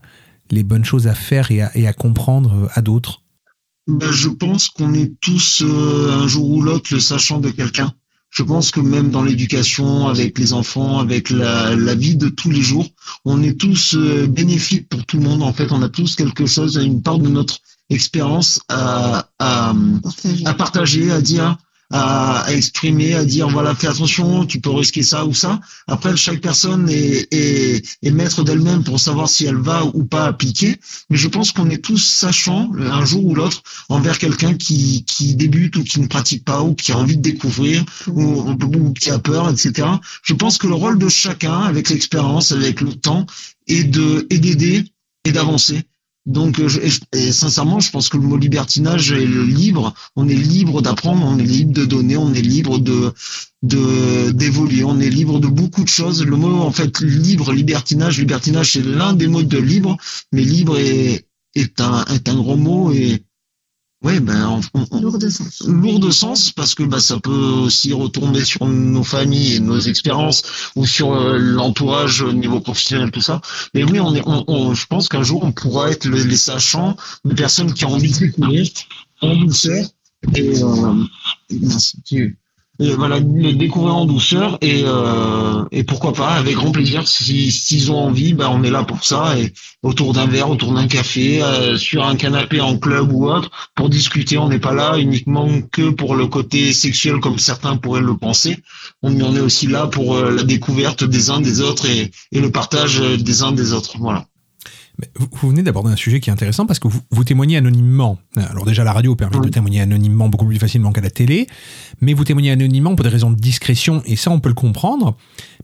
les 0.51 0.63
bonnes 0.63 0.85
choses 0.85 1.07
à 1.07 1.15
faire 1.15 1.51
et 1.51 1.61
à, 1.61 1.75
et 1.75 1.87
à 1.87 1.93
comprendre 1.93 2.69
à 2.73 2.81
d'autres? 2.81 3.23
Ben, 3.87 4.11
je 4.11 4.27
pense 4.27 4.67
qu'on 4.67 4.93
est 4.93 5.13
tous 5.21 5.63
euh, 5.65 6.11
un 6.11 6.27
jour 6.27 6.49
ou 6.49 6.61
l'autre 6.61 6.93
le 6.93 6.99
sachant 6.99 7.39
de 7.39 7.49
quelqu'un. 7.49 7.93
Je 8.29 8.43
pense 8.43 8.71
que 8.71 8.79
même 8.79 9.09
dans 9.09 9.23
l'éducation, 9.23 10.07
avec 10.07 10.37
les 10.37 10.53
enfants, 10.53 10.99
avec 10.99 11.29
la, 11.29 11.75
la 11.75 11.95
vie 11.95 12.15
de 12.15 12.29
tous 12.29 12.51
les 12.51 12.61
jours, 12.61 12.87
on 13.25 13.41
est 13.41 13.59
tous 13.59 13.95
euh, 13.95 14.27
bénéfiques 14.27 14.89
pour 14.89 15.05
tout 15.05 15.17
le 15.17 15.23
monde. 15.23 15.43
En 15.43 15.53
fait, 15.53 15.71
on 15.71 15.81
a 15.81 15.89
tous 15.89 16.15
quelque 16.15 16.45
chose, 16.45 16.75
une 16.75 17.01
part 17.01 17.19
de 17.19 17.29
notre 17.29 17.59
expérience 17.89 18.61
à, 18.67 19.29
à, 19.39 19.73
à 20.45 20.53
partager, 20.53 21.11
à 21.11 21.21
dire, 21.21 21.57
à, 21.91 22.41
à 22.41 22.53
exprimer, 22.53 23.13
à 23.13 23.25
dire 23.25 23.49
voilà, 23.49 23.73
fais 23.75 23.87
attention, 23.87 24.45
tu 24.45 24.59
peux 24.59 24.71
risquer 24.71 25.03
ça 25.03 25.25
ou 25.25 25.33
ça. 25.33 25.59
Après, 25.87 26.15
chaque 26.17 26.41
personne 26.41 26.89
est, 26.89 27.27
est, 27.33 27.83
est 28.03 28.11
maître 28.11 28.43
d'elle-même 28.43 28.83
pour 28.83 28.99
savoir 28.99 29.29
si 29.29 29.45
elle 29.45 29.55
va 29.55 29.85
ou 29.85 30.03
pas 30.03 30.25
appliquer. 30.25 30.79
Mais 31.09 31.17
je 31.17 31.27
pense 31.27 31.51
qu'on 31.51 31.69
est 31.69 31.83
tous 31.83 31.97
sachants 31.97 32.71
un 32.77 33.05
jour 33.05 33.25
ou 33.25 33.35
l'autre 33.35 33.61
envers 33.89 34.17
quelqu'un 34.17 34.53
qui, 34.55 35.05
qui 35.05 35.35
débute 35.35 35.77
ou 35.77 35.83
qui 35.83 35.99
ne 35.99 36.07
pratique 36.07 36.43
pas 36.43 36.61
ou 36.61 36.75
qui 36.75 36.91
a 36.91 36.97
envie 36.97 37.17
de 37.17 37.21
découvrir 37.21 37.83
ou, 38.07 38.51
ou 38.51 38.93
qui 38.93 39.09
a 39.09 39.19
peur, 39.19 39.49
etc. 39.49 39.87
Je 40.23 40.33
pense 40.33 40.57
que 40.57 40.67
le 40.67 40.73
rôle 40.75 40.99
de 40.99 41.09
chacun, 41.09 41.61
avec 41.61 41.89
l'expérience, 41.89 42.51
avec 42.51 42.81
le 42.81 42.93
temps, 42.93 43.25
est 43.67 43.83
de 43.83 44.27
et 44.29 44.39
d'aider 44.39 44.83
et 45.25 45.31
d'avancer. 45.31 45.83
Donc, 46.27 46.59
euh, 46.59 46.67
je- 46.67 46.81
et, 47.13 47.31
sincèrement, 47.31 47.79
je 47.79 47.89
pense 47.89 48.09
que 48.09 48.17
le 48.17 48.23
mot 48.23 48.37
libertinage 48.37 49.13
est 49.13 49.25
le 49.25 49.43
libre. 49.45 49.93
On 50.17 50.27
est 50.27 50.35
libre 50.35 50.81
d'apprendre, 50.81 51.25
on 51.25 51.39
est 51.39 51.43
libre 51.43 51.73
de 51.73 51.85
donner, 51.85 52.17
on 52.17 52.33
est 52.33 52.41
libre 52.41 52.77
de 52.79 53.13
de 53.63 54.31
d'évoluer, 54.31 54.83
on 54.83 54.99
est 54.99 55.09
libre 55.09 55.39
de 55.39 55.47
beaucoup 55.47 55.83
de 55.83 55.89
choses. 55.89 56.23
Le 56.25 56.35
mot 56.35 56.59
en 56.61 56.71
fait 56.71 56.99
libre, 56.99 57.53
libertinage, 57.53 58.19
libertinage, 58.19 58.73
c'est 58.73 58.83
l'un 58.85 59.13
des 59.13 59.27
mots 59.27 59.41
de 59.41 59.57
libre, 59.57 59.97
mais 60.33 60.43
libre 60.43 60.77
est 60.77 61.25
est 61.55 61.79
un 61.81 62.03
est 62.05 62.27
un 62.29 62.35
gros 62.35 62.57
mot 62.57 62.91
et 62.91 63.23
ouais 64.03 64.19
ben 64.19 64.61
on- 64.73 64.85
on- 64.91 65.01
Lourd 65.01 65.17
de 65.17 65.27
sens. 65.29 65.63
lourd 65.65 65.99
de 65.99 66.11
sens 66.11 66.51
parce 66.51 66.75
que 66.75 66.83
bah, 66.83 66.99
ça 66.99 67.19
peut 67.19 67.31
aussi 67.31 67.93
retomber 67.93 68.45
sur 68.45 68.65
nos 68.67 69.03
familles 69.03 69.55
et 69.55 69.59
nos 69.59 69.79
expériences 69.79 70.43
ou 70.75 70.85
sur 70.85 71.13
euh, 71.13 71.37
l'entourage 71.37 72.21
au 72.21 72.31
niveau 72.31 72.59
professionnel 72.59 73.09
tout 73.11 73.21
ça 73.21 73.41
mais 73.73 73.83
oui 73.83 73.99
on 73.99 74.13
est 74.13 74.21
on, 74.27 74.43
on- 74.47 74.73
je 74.75 74.85
pense 74.85 75.09
qu'un 75.09 75.23
jour 75.23 75.43
on 75.43 75.51
pourra 75.51 75.89
être 75.91 76.05
le- 76.05 76.21
les 76.23 76.37
sachants 76.37 76.95
des 77.25 77.33
personnes 77.35 77.73
qui 77.73 77.85
ont 77.85 77.93
envie 77.93 78.11
de 78.11 78.19
découvrir 78.19 78.67
en 79.21 79.35
douceur 79.35 79.85
et 80.35 80.61
euh, 80.63 81.03
Dieu. 82.05 82.35
Et 82.79 82.91
voilà, 82.91 83.19
le 83.19 83.53
découvrir 83.53 83.95
en 83.95 84.05
douceur 84.05 84.59
et, 84.61 84.83
euh, 84.85 85.63
et 85.71 85.83
pourquoi 85.83 86.13
pas, 86.13 86.29
avec 86.29 86.55
grand 86.55 86.71
plaisir, 86.71 87.07
si- 87.07 87.51
s'ils 87.51 87.91
ont 87.91 87.97
envie, 87.97 88.33
ben 88.35 88.49
on 88.51 88.63
est 88.63 88.69
là 88.69 88.83
pour 88.83 89.03
ça, 89.03 89.37
et 89.39 89.51
autour 89.81 90.13
d'un 90.13 90.27
verre, 90.27 90.49
autour 90.51 90.73
d'un 90.73 90.87
café, 90.87 91.41
euh, 91.41 91.75
sur 91.77 92.05
un 92.05 92.15
canapé 92.15 92.61
en 92.61 92.77
club 92.77 93.11
ou 93.11 93.29
autre, 93.29 93.49
pour 93.75 93.89
discuter. 93.89 94.37
On 94.37 94.49
n'est 94.49 94.59
pas 94.59 94.73
là 94.73 94.97
uniquement 94.99 95.47
que 95.71 95.89
pour 95.89 96.15
le 96.15 96.27
côté 96.27 96.71
sexuel 96.71 97.19
comme 97.19 97.39
certains 97.39 97.77
pourraient 97.77 98.01
le 98.01 98.15
penser. 98.15 98.57
On, 99.01 99.35
est 99.35 99.39
aussi 99.39 99.65
là 99.67 99.87
pour 99.87 100.15
euh, 100.15 100.31
la 100.31 100.43
découverte 100.43 101.03
des 101.03 101.29
uns 101.31 101.41
des 101.41 101.61
autres 101.61 101.87
et, 101.89 102.11
et 102.31 102.39
le 102.41 102.51
partage 102.51 103.01
euh, 103.01 103.17
des 103.17 103.41
uns 103.41 103.53
des 103.53 103.73
autres. 103.73 103.95
Voilà. 103.99 104.25
Vous, 105.15 105.49
venez 105.49 105.61
d'aborder 105.61 105.91
un 105.91 105.95
sujet 105.95 106.19
qui 106.19 106.29
est 106.29 106.33
intéressant 106.33 106.65
parce 106.65 106.79
que 106.79 106.87
vous, 106.87 107.01
vous 107.11 107.23
témoignez 107.23 107.57
anonymement. 107.57 108.17
Alors 108.35 108.65
déjà, 108.65 108.83
la 108.83 108.93
radio 108.93 109.15
permet 109.15 109.39
de 109.39 109.49
témoigner 109.49 109.81
anonymement 109.81 110.27
beaucoup 110.27 110.47
plus 110.47 110.57
facilement 110.57 110.91
qu'à 110.91 111.01
la 111.01 111.11
télé, 111.11 111.45
mais 112.01 112.13
vous 112.13 112.23
témoignez 112.23 112.51
anonymement 112.51 112.95
pour 112.95 113.03
des 113.03 113.09
raisons 113.09 113.29
de 113.29 113.35
discrétion, 113.35 114.01
et 114.05 114.15
ça, 114.15 114.31
on 114.31 114.39
peut 114.39 114.49
le 114.49 114.55
comprendre. 114.55 115.15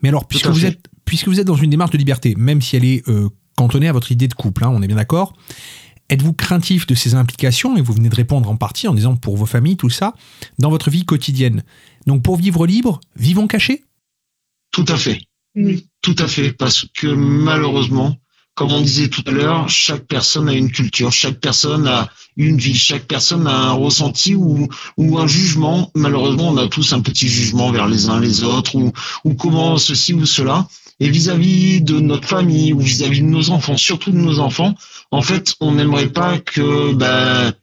Mais 0.02 0.10
alors, 0.10 0.28
puisque 0.28 0.48
vous 0.48 0.66
êtes, 0.66 0.88
puisque 1.06 1.28
vous 1.28 1.40
êtes 1.40 1.48
dans 1.48 1.56
une 1.56 1.72
démarche 1.72 1.92
de 1.92 1.98
liberté, 1.98 2.36
même 2.38 2.62
si 2.62 2.76
elle 2.76 2.86
est 2.86 3.08
euh, 3.10 3.30
cantonnée 3.56 3.88
à 3.88 3.92
votre 3.92 4.12
idée 4.12 4.28
de 4.28 4.36
couple, 4.36 4.66
hein, 4.66 4.72
on 4.72 4.84
est 4.84 4.88
bien 4.88 4.98
d'accord, 4.98 5.34
êtes-vous 6.10 6.34
craintif 6.34 6.86
de 6.86 6.94
ces 6.94 7.16
implications, 7.16 7.76
et 7.76 7.82
vous 7.82 7.94
venez 7.94 8.10
de 8.10 8.16
répondre 8.16 8.50
en 8.52 8.56
partie 8.56 8.88
en 8.88 8.94
disant 8.94 9.16
pour 9.16 9.36
vos 9.36 9.48
familles, 9.48 9.78
tout 9.78 9.90
ça, 9.90 10.14
dans 10.60 10.70
votre 10.70 10.92
vie 10.92 11.06
quotidienne? 11.06 11.64
Donc 12.06 12.22
pour 12.22 12.38
vivre 12.38 12.68
libre, 12.68 13.00
vivons 13.16 13.48
cachés? 13.48 13.84
Tout 14.72 14.86
à 14.88 14.96
fait. 14.96 15.22
Tout 16.02 16.16
à 16.20 16.28
fait, 16.28 16.52
parce 16.52 16.86
que 16.94 17.08
malheureusement, 17.08 18.18
comme 18.56 18.72
on 18.72 18.82
disait 18.82 19.08
tout 19.08 19.24
à 19.26 19.32
l'heure, 19.32 19.70
chaque 19.70 20.06
personne 20.06 20.48
a 20.48 20.54
une 20.54 20.72
culture, 20.72 21.12
chaque 21.12 21.40
personne 21.40 21.88
a 21.88 22.10
une 22.38 22.58
vie, 22.58 22.76
chaque 22.76 23.06
personne 23.06 23.48
a 23.48 23.56
un 23.56 23.72
ressenti 23.74 24.36
ou, 24.36 24.68
un 24.98 25.28
jugement. 25.28 25.92
Malheureusement, 25.96 26.50
on 26.50 26.58
a 26.58 26.68
tous 26.68 26.94
un 26.94 27.02
petit 27.02 27.28
jugement 27.28 27.72
vers 27.72 27.88
les 27.88 28.10
uns 28.10 28.20
les 28.20 28.44
autres 28.44 28.76
ou, 28.76 28.92
ou 29.24 29.34
comment 29.34 29.78
ceci 29.78 30.14
ou 30.14 30.26
cela. 30.26 30.68
Et 31.00 31.10
vis-à-vis 31.10 31.82
de 31.82 32.00
notre 32.00 32.28
famille 32.28 32.74
ou 32.74 32.80
vis-à-vis 32.80 33.22
de 33.22 33.26
nos 33.26 33.50
enfants, 33.50 33.78
surtout 33.78 34.12
de 34.12 34.18
nos 34.18 34.40
enfants, 34.40 34.76
en 35.12 35.22
fait, 35.22 35.56
on 35.60 35.74
n'aimerait 35.74 36.10
pas 36.10 36.38
que 36.38 36.94
ben, 36.94 37.54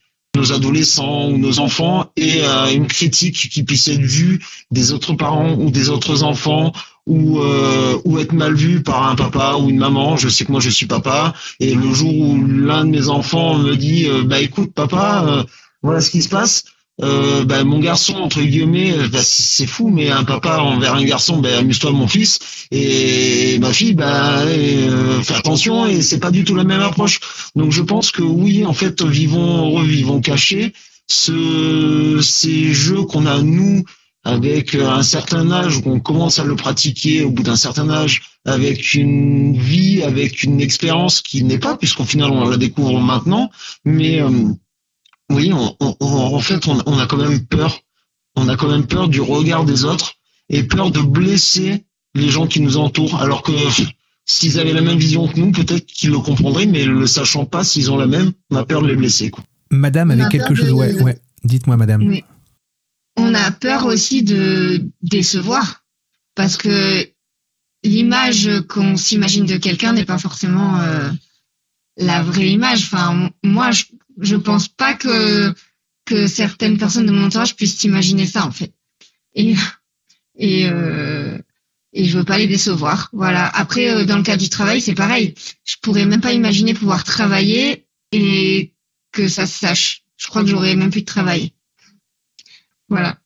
nos 0.40 0.52
adolescents 0.52 1.28
ou 1.28 1.38
nos 1.38 1.58
enfants 1.60 2.10
aient 2.16 2.42
euh, 2.42 2.72
une 2.72 2.86
critique 2.86 3.50
qui 3.50 3.62
puisse 3.62 3.88
être 3.88 4.00
vue 4.00 4.42
des 4.70 4.92
autres 4.92 5.14
parents 5.14 5.54
ou 5.54 5.70
des 5.70 5.90
autres 5.90 6.22
enfants 6.22 6.72
ou 7.06 7.40
euh, 7.40 7.98
ou 8.04 8.18
être 8.18 8.32
mal 8.32 8.54
vu 8.54 8.82
par 8.82 9.08
un 9.08 9.16
papa 9.16 9.56
ou 9.58 9.68
une 9.68 9.78
maman. 9.78 10.16
Je 10.16 10.28
sais 10.28 10.44
que 10.44 10.52
moi 10.52 10.60
je 10.60 10.70
suis 10.70 10.86
papa 10.86 11.34
et 11.58 11.74
le 11.74 11.92
jour 11.92 12.14
où 12.14 12.44
l'un 12.46 12.84
de 12.84 12.90
mes 12.90 13.08
enfants 13.08 13.58
me 13.58 13.76
dit 13.76 14.08
euh, 14.08 14.22
bah 14.24 14.40
écoute 14.40 14.72
papa 14.74 15.24
euh, 15.26 15.44
voilà 15.82 16.00
ce 16.00 16.10
qui 16.10 16.22
se 16.22 16.28
passe. 16.28 16.64
Euh, 17.02 17.44
bah, 17.44 17.64
mon 17.64 17.78
garçon 17.78 18.14
entre 18.16 18.42
guillemets 18.42 18.92
euh, 18.92 19.08
bah, 19.08 19.20
c'est 19.22 19.66
fou 19.66 19.88
mais 19.88 20.10
un 20.10 20.24
papa 20.24 20.58
envers 20.58 20.94
un 20.94 21.04
garçon 21.04 21.38
bah, 21.38 21.58
amuse-toi 21.58 21.92
mon 21.92 22.06
fils. 22.06 22.38
Et 22.70 23.58
ma 23.58 23.72
fille 23.72 23.94
bah 23.94 24.40
euh, 24.40 25.22
fais 25.22 25.34
attention 25.34 25.86
et 25.86 26.02
c'est 26.02 26.18
pas 26.18 26.30
du 26.30 26.44
tout 26.44 26.54
la 26.54 26.64
même 26.64 26.82
approche. 26.82 27.20
Donc 27.56 27.72
je 27.72 27.82
pense 27.82 28.10
que 28.10 28.22
oui 28.22 28.64
en 28.66 28.74
fait 28.74 29.02
vivons 29.02 29.70
revivons 29.70 30.20
cachés. 30.20 30.72
Ce 31.06 32.20
ces 32.22 32.72
jeux 32.72 33.02
qu'on 33.02 33.26
a 33.26 33.40
nous 33.42 33.84
avec 34.24 34.74
euh, 34.74 34.88
un 34.88 35.02
certain 35.02 35.50
âge 35.50 35.78
où 35.78 35.82
on 35.86 36.00
commence 36.00 36.38
à 36.38 36.44
le 36.44 36.54
pratiquer 36.54 37.24
au 37.24 37.30
bout 37.30 37.42
d'un 37.42 37.56
certain 37.56 37.88
âge 37.88 38.22
avec 38.44 38.94
une 38.94 39.56
vie 39.56 40.02
avec 40.02 40.42
une 40.42 40.60
expérience 40.60 41.22
qui 41.22 41.42
n'est 41.42 41.58
pas 41.58 41.76
puisqu'au 41.76 42.04
final 42.04 42.30
on 42.30 42.48
la 42.48 42.58
découvre 42.58 43.00
maintenant 43.00 43.50
mais 43.84 44.20
euh, 44.20 44.28
oui, 45.30 45.52
on, 45.52 45.76
on- 45.80 45.96
on- 46.00 46.34
en 46.36 46.38
fait, 46.40 46.66
on, 46.68 46.82
on 46.86 46.98
a 46.98 47.06
quand 47.06 47.16
même 47.16 47.44
peur. 47.46 47.80
On 48.36 48.48
a 48.48 48.56
quand 48.56 48.68
même 48.68 48.86
peur 48.86 49.08
du 49.08 49.20
regard 49.20 49.64
des 49.64 49.84
autres 49.84 50.14
et 50.48 50.62
peur 50.62 50.90
de 50.90 51.00
blesser 51.00 51.84
les 52.14 52.28
gens 52.28 52.46
qui 52.46 52.60
nous 52.60 52.76
entourent. 52.76 53.20
Alors 53.20 53.42
que 53.42 53.52
s'ils 54.26 54.58
avaient 54.60 54.72
la 54.72 54.82
même 54.82 54.98
vision 54.98 55.26
que 55.26 55.38
nous, 55.40 55.50
peut-être 55.52 55.86
qu'ils 55.86 56.10
le 56.10 56.18
comprendraient, 56.18 56.66
mais 56.66 56.84
le 56.84 57.06
sachant 57.06 57.44
pas 57.44 57.64
s'ils 57.64 57.90
ont 57.90 57.96
la 57.96 58.06
même, 58.06 58.32
on 58.50 58.56
a 58.56 58.64
peur 58.64 58.82
de 58.82 58.86
les 58.88 58.96
blesser. 58.96 59.30
Quoi. 59.30 59.42
Madame, 59.70 60.08
On 60.10 60.12
avec 60.20 60.26
a 60.26 60.28
quelque 60.28 60.54
chose, 60.54 60.68
de- 60.68 60.72
ouais, 60.72 61.02
ouais. 61.02 61.18
Dites-moi, 61.44 61.76
madame. 61.76 62.02
Oui. 62.06 62.22
On 63.16 63.34
a 63.34 63.50
peur 63.50 63.86
aussi 63.86 64.22
de 64.22 64.84
décevoir 65.02 65.82
parce 66.34 66.56
que 66.56 67.08
l'image 67.82 68.48
qu'on 68.68 68.96
s'imagine 68.96 69.46
de 69.46 69.56
quelqu'un 69.56 69.92
n'est 69.92 70.04
pas 70.04 70.18
forcément 70.18 70.78
euh, 70.80 71.10
la 71.96 72.22
vraie 72.22 72.50
image. 72.50 72.84
Enfin, 72.84 73.30
moi, 73.42 73.70
je, 73.72 73.84
je 74.20 74.36
pense 74.36 74.68
pas 74.68 74.94
que 74.94 75.52
que 76.04 76.26
certaines 76.26 76.78
personnes 76.78 77.06
de 77.06 77.12
mon 77.12 77.26
entourage 77.26 77.56
puissent 77.56 77.84
imaginer 77.84 78.26
ça 78.26 78.46
en 78.46 78.50
fait. 78.50 78.72
Et 79.34 79.54
et 80.36 80.68
euh, 80.68 81.38
et 81.92 82.04
je 82.04 82.18
veux 82.18 82.24
pas 82.24 82.38
les 82.38 82.46
décevoir. 82.46 83.10
Voilà. 83.12 83.46
Après, 83.46 83.90
euh, 83.90 84.04
dans 84.04 84.16
le 84.16 84.22
cas 84.22 84.36
du 84.36 84.48
travail, 84.48 84.80
c'est 84.80 84.94
pareil. 84.94 85.34
Je 85.64 85.76
pourrais 85.82 86.06
même 86.06 86.20
pas 86.20 86.32
imaginer 86.32 86.74
pouvoir 86.74 87.04
travailler 87.04 87.86
et 88.12 88.72
que 89.12 89.28
ça 89.28 89.46
se 89.46 89.58
sache. 89.58 90.02
Je 90.16 90.28
crois 90.28 90.42
que 90.42 90.48
j'aurais 90.48 90.76
même 90.76 90.90
plus 90.90 91.00
de 91.00 91.06
travail. 91.06 91.52
Voilà. 92.88 93.18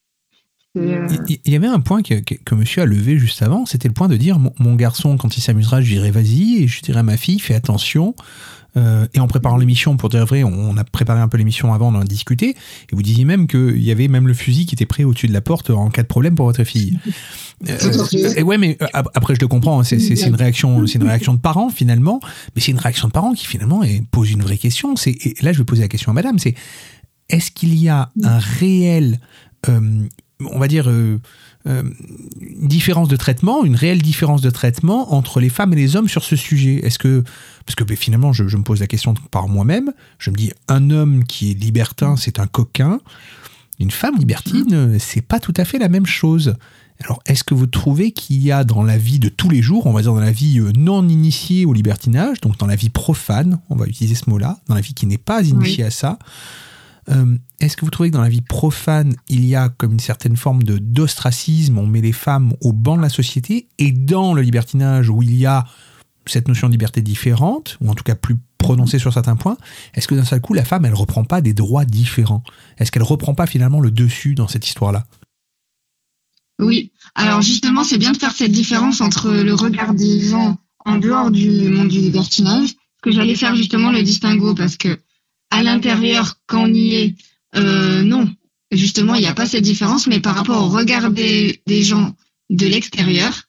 Euh, 0.76 1.06
Il 1.28 1.38
il 1.44 1.52
y 1.52 1.56
avait 1.56 1.68
un 1.68 1.80
point 1.80 2.02
que, 2.02 2.14
que, 2.20 2.34
que 2.34 2.54
monsieur 2.54 2.82
a 2.82 2.86
levé 2.86 3.18
juste 3.18 3.42
avant, 3.42 3.64
c'était 3.64 3.86
le 3.88 3.94
point 3.94 4.08
de 4.08 4.16
dire 4.16 4.38
mon, 4.38 4.52
mon 4.58 4.74
garçon, 4.74 5.16
quand 5.16 5.36
il 5.36 5.40
s'amusera, 5.40 5.80
je 5.80 5.86
dirais 5.86 6.10
vas-y, 6.10 6.62
et 6.62 6.68
je 6.68 6.80
dirais 6.82 7.00
à 7.00 7.04
ma 7.04 7.16
fille, 7.16 7.38
fais 7.38 7.54
attention. 7.54 8.16
Euh, 8.76 9.06
et 9.14 9.20
en 9.20 9.26
préparant 9.28 9.56
l'émission, 9.56 9.96
pour 9.96 10.08
dire 10.08 10.26
vrai, 10.26 10.42
on, 10.42 10.76
a 10.76 10.84
préparé 10.84 11.20
un 11.20 11.28
peu 11.28 11.36
l'émission 11.38 11.72
avant, 11.72 11.92
on 11.92 11.96
en 11.96 12.00
a 12.00 12.04
discuté, 12.04 12.50
et 12.50 12.94
vous 12.94 13.02
disiez 13.02 13.24
même 13.24 13.46
qu'il 13.46 13.82
y 13.82 13.90
avait 13.90 14.08
même 14.08 14.26
le 14.26 14.34
fusil 14.34 14.66
qui 14.66 14.74
était 14.74 14.86
prêt 14.86 15.04
au-dessus 15.04 15.28
de 15.28 15.32
la 15.32 15.40
porte 15.40 15.70
en 15.70 15.90
cas 15.90 16.02
de 16.02 16.08
problème 16.08 16.34
pour 16.34 16.46
votre 16.46 16.64
fille. 16.64 16.98
Euh, 17.68 18.34
et 18.36 18.42
ouais, 18.42 18.58
mais 18.58 18.76
euh, 18.82 18.86
ap- 18.92 19.08
après 19.14 19.36
je 19.36 19.40
le 19.40 19.46
comprends, 19.46 19.80
hein, 19.80 19.84
c'est 19.84 19.96
une 20.26 20.34
réaction, 20.34 20.86
c'est 20.88 20.98
une 20.98 21.06
réaction 21.06 21.32
de 21.34 21.38
parents 21.38 21.70
finalement, 21.70 22.18
mais 22.54 22.60
c'est 22.60 22.72
une 22.72 22.78
réaction 22.78 23.06
de 23.06 23.12
parents 23.12 23.32
qui 23.32 23.46
finalement 23.46 23.82
pose 24.10 24.32
une 24.32 24.42
vraie 24.42 24.58
question. 24.58 24.96
C'est 24.96 25.12
et 25.12 25.34
là 25.40 25.52
je 25.52 25.58
vais 25.58 25.64
poser 25.64 25.80
la 25.82 25.88
question 25.88 26.10
à 26.10 26.14
Madame, 26.14 26.38
c'est 26.40 26.54
est-ce 27.28 27.52
qu'il 27.52 27.74
y 27.76 27.88
a 27.88 28.10
un 28.22 28.38
réel, 28.38 29.20
euh, 29.68 30.00
on 30.44 30.58
va 30.58 30.66
dire, 30.68 30.90
euh, 30.90 31.20
euh, 31.66 31.84
une 32.40 32.68
différence 32.68 33.08
de 33.08 33.16
traitement, 33.16 33.64
une 33.64 33.76
réelle 33.76 34.02
différence 34.02 34.42
de 34.42 34.50
traitement 34.50 35.14
entre 35.14 35.40
les 35.40 35.48
femmes 35.48 35.72
et 35.72 35.76
les 35.76 35.96
hommes 35.96 36.08
sur 36.08 36.24
ce 36.24 36.36
sujet? 36.36 36.84
Est-ce 36.84 36.98
que, 36.98 37.24
parce 37.66 37.76
que 37.76 37.84
ben, 37.84 37.96
finalement, 37.96 38.32
je, 38.32 38.48
je 38.48 38.56
me 38.56 38.62
pose 38.62 38.80
la 38.80 38.86
question 38.86 39.14
par 39.30 39.48
moi-même, 39.48 39.92
je 40.18 40.30
me 40.30 40.36
dis, 40.36 40.52
un 40.68 40.90
homme 40.90 41.24
qui 41.24 41.50
est 41.50 41.54
libertin, 41.54 42.16
c'est 42.16 42.38
un 42.38 42.46
coquin. 42.46 43.00
Une 43.80 43.90
femme 43.90 44.16
libertine, 44.16 44.72
euh, 44.72 44.96
c'est 45.00 45.20
pas 45.20 45.40
tout 45.40 45.54
à 45.56 45.64
fait 45.64 45.78
la 45.78 45.88
même 45.88 46.06
chose. 46.06 46.54
Alors, 47.02 47.20
est-ce 47.26 47.42
que 47.42 47.54
vous 47.54 47.66
trouvez 47.66 48.12
qu'il 48.12 48.40
y 48.40 48.52
a 48.52 48.62
dans 48.62 48.84
la 48.84 48.96
vie 48.96 49.18
de 49.18 49.28
tous 49.28 49.50
les 49.50 49.62
jours, 49.62 49.86
on 49.86 49.92
va 49.92 50.02
dire 50.02 50.14
dans 50.14 50.20
la 50.20 50.30
vie 50.30 50.60
euh, 50.60 50.70
non 50.76 51.08
initiée 51.08 51.66
au 51.66 51.72
libertinage, 51.72 52.40
donc 52.40 52.56
dans 52.58 52.66
la 52.66 52.76
vie 52.76 52.90
profane, 52.90 53.60
on 53.70 53.74
va 53.74 53.86
utiliser 53.86 54.14
ce 54.14 54.30
mot-là, 54.30 54.58
dans 54.68 54.76
la 54.76 54.80
vie 54.80 54.94
qui 54.94 55.06
n'est 55.06 55.18
pas 55.18 55.42
initiée 55.42 55.82
Oui. 55.82 55.88
à 55.88 55.90
ça, 55.90 56.18
euh, 57.10 57.36
est-ce 57.60 57.76
que 57.76 57.84
vous 57.84 57.90
trouvez 57.90 58.10
que 58.10 58.14
dans 58.14 58.22
la 58.22 58.28
vie 58.28 58.40
profane, 58.40 59.14
il 59.28 59.44
y 59.44 59.56
a 59.56 59.68
comme 59.70 59.92
une 59.92 60.00
certaine 60.00 60.36
forme 60.36 60.62
de 60.62 60.78
d'ostracisme, 60.78 61.76
on 61.78 61.86
met 61.86 62.00
les 62.00 62.12
femmes 62.12 62.54
au 62.60 62.72
banc 62.72 62.96
de 62.96 63.02
la 63.02 63.08
société, 63.08 63.66
et 63.78 63.90
dans 63.90 64.32
le 64.32 64.42
libertinage 64.42 65.10
où 65.10 65.22
il 65.22 65.36
y 65.36 65.46
a 65.46 65.64
cette 66.26 66.48
notion 66.48 66.68
de 66.68 66.72
liberté 66.72 67.02
différente, 67.02 67.76
ou 67.80 67.90
en 67.90 67.94
tout 67.94 68.04
cas 68.04 68.14
plus 68.14 68.36
prononcée 68.58 68.98
sur 68.98 69.12
certains 69.12 69.36
points, 69.36 69.56
est-ce 69.94 70.08
que 70.08 70.14
d'un 70.14 70.24
seul 70.24 70.40
coup, 70.40 70.54
la 70.54 70.64
femme, 70.64 70.84
elle 70.84 70.94
reprend 70.94 71.24
pas 71.24 71.40
des 71.40 71.52
droits 71.52 71.84
différents? 71.84 72.42
Est-ce 72.78 72.90
qu'elle 72.90 73.02
reprend 73.02 73.34
pas 73.34 73.46
finalement 73.46 73.80
le 73.80 73.90
dessus 73.90 74.34
dans 74.34 74.48
cette 74.48 74.66
histoire-là? 74.66 75.06
Oui. 76.60 76.92
Alors 77.14 77.42
justement, 77.42 77.84
c'est 77.84 77.98
bien 77.98 78.12
de 78.12 78.16
faire 78.16 78.32
cette 78.32 78.52
différence 78.52 79.00
entre 79.00 79.30
le 79.30 79.54
regard 79.54 79.94
des 79.94 80.20
gens 80.20 80.56
en 80.84 80.98
dehors 80.98 81.30
du 81.30 81.68
monde 81.68 81.88
du 81.88 81.98
libertinage, 81.98 82.74
que 83.02 83.10
j'allais 83.10 83.34
faire 83.34 83.56
justement 83.56 83.90
le 83.90 84.02
distinguo 84.02 84.54
parce 84.54 84.76
que 84.76 84.98
à 85.50 85.62
l'intérieur, 85.62 86.38
quand 86.46 86.64
on 86.64 86.72
y 86.72 86.94
est, 86.94 87.14
euh, 87.56 88.02
non, 88.02 88.28
justement, 88.70 89.14
il 89.14 89.20
n'y 89.20 89.26
a 89.26 89.34
pas 89.34 89.46
cette 89.46 89.62
différence, 89.62 90.06
mais 90.06 90.20
par 90.20 90.34
rapport 90.34 90.62
au 90.64 90.68
regard 90.68 91.10
des, 91.10 91.62
des 91.66 91.82
gens 91.82 92.14
de 92.50 92.66
l'extérieur, 92.66 93.44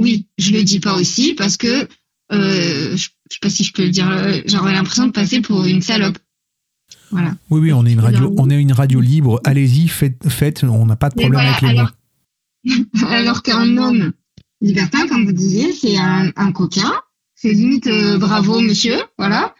oui, 0.00 0.26
je 0.38 0.52
le 0.52 0.62
dis 0.62 0.80
pas 0.80 0.94
aussi 0.94 1.34
parce 1.34 1.56
que 1.56 1.88
euh, 2.32 2.96
je, 2.96 3.08
sais 3.30 3.38
pas 3.40 3.50
si 3.50 3.64
je 3.64 3.72
peux 3.72 3.84
le 3.84 3.90
dire, 3.90 4.08
euh, 4.08 4.40
j'aurais 4.46 4.72
l'impression 4.72 5.06
de 5.06 5.12
passer 5.12 5.40
pour 5.40 5.64
une 5.64 5.82
salope. 5.82 6.18
Voilà. 7.10 7.34
Oui, 7.50 7.60
oui, 7.60 7.72
on 7.72 7.84
est 7.86 7.92
une 7.92 8.00
radio, 8.00 8.32
on 8.38 8.50
est 8.50 8.60
une 8.60 8.72
radio 8.72 9.00
libre. 9.00 9.40
Allez-y, 9.44 9.88
faites, 9.88 10.28
faites, 10.28 10.64
on 10.64 10.86
n'a 10.86 10.96
pas 10.96 11.08
de 11.08 11.14
problème 11.14 11.32
voilà, 11.32 11.50
avec 11.50 11.62
les 11.62 11.74
mots. 11.74 11.88
alors, 13.02 13.10
alors 13.12 13.42
qu'un 13.42 13.76
homme 13.76 14.12
libertin, 14.60 15.08
comme 15.08 15.26
vous 15.26 15.32
disiez, 15.32 15.72
c'est 15.72 15.96
un, 15.96 16.30
un 16.36 16.52
coquin. 16.52 16.92
C'est 17.34 17.52
limite 17.52 17.86
euh, 17.86 18.18
bravo 18.18 18.60
monsieur, 18.60 18.98
voilà. 19.16 19.54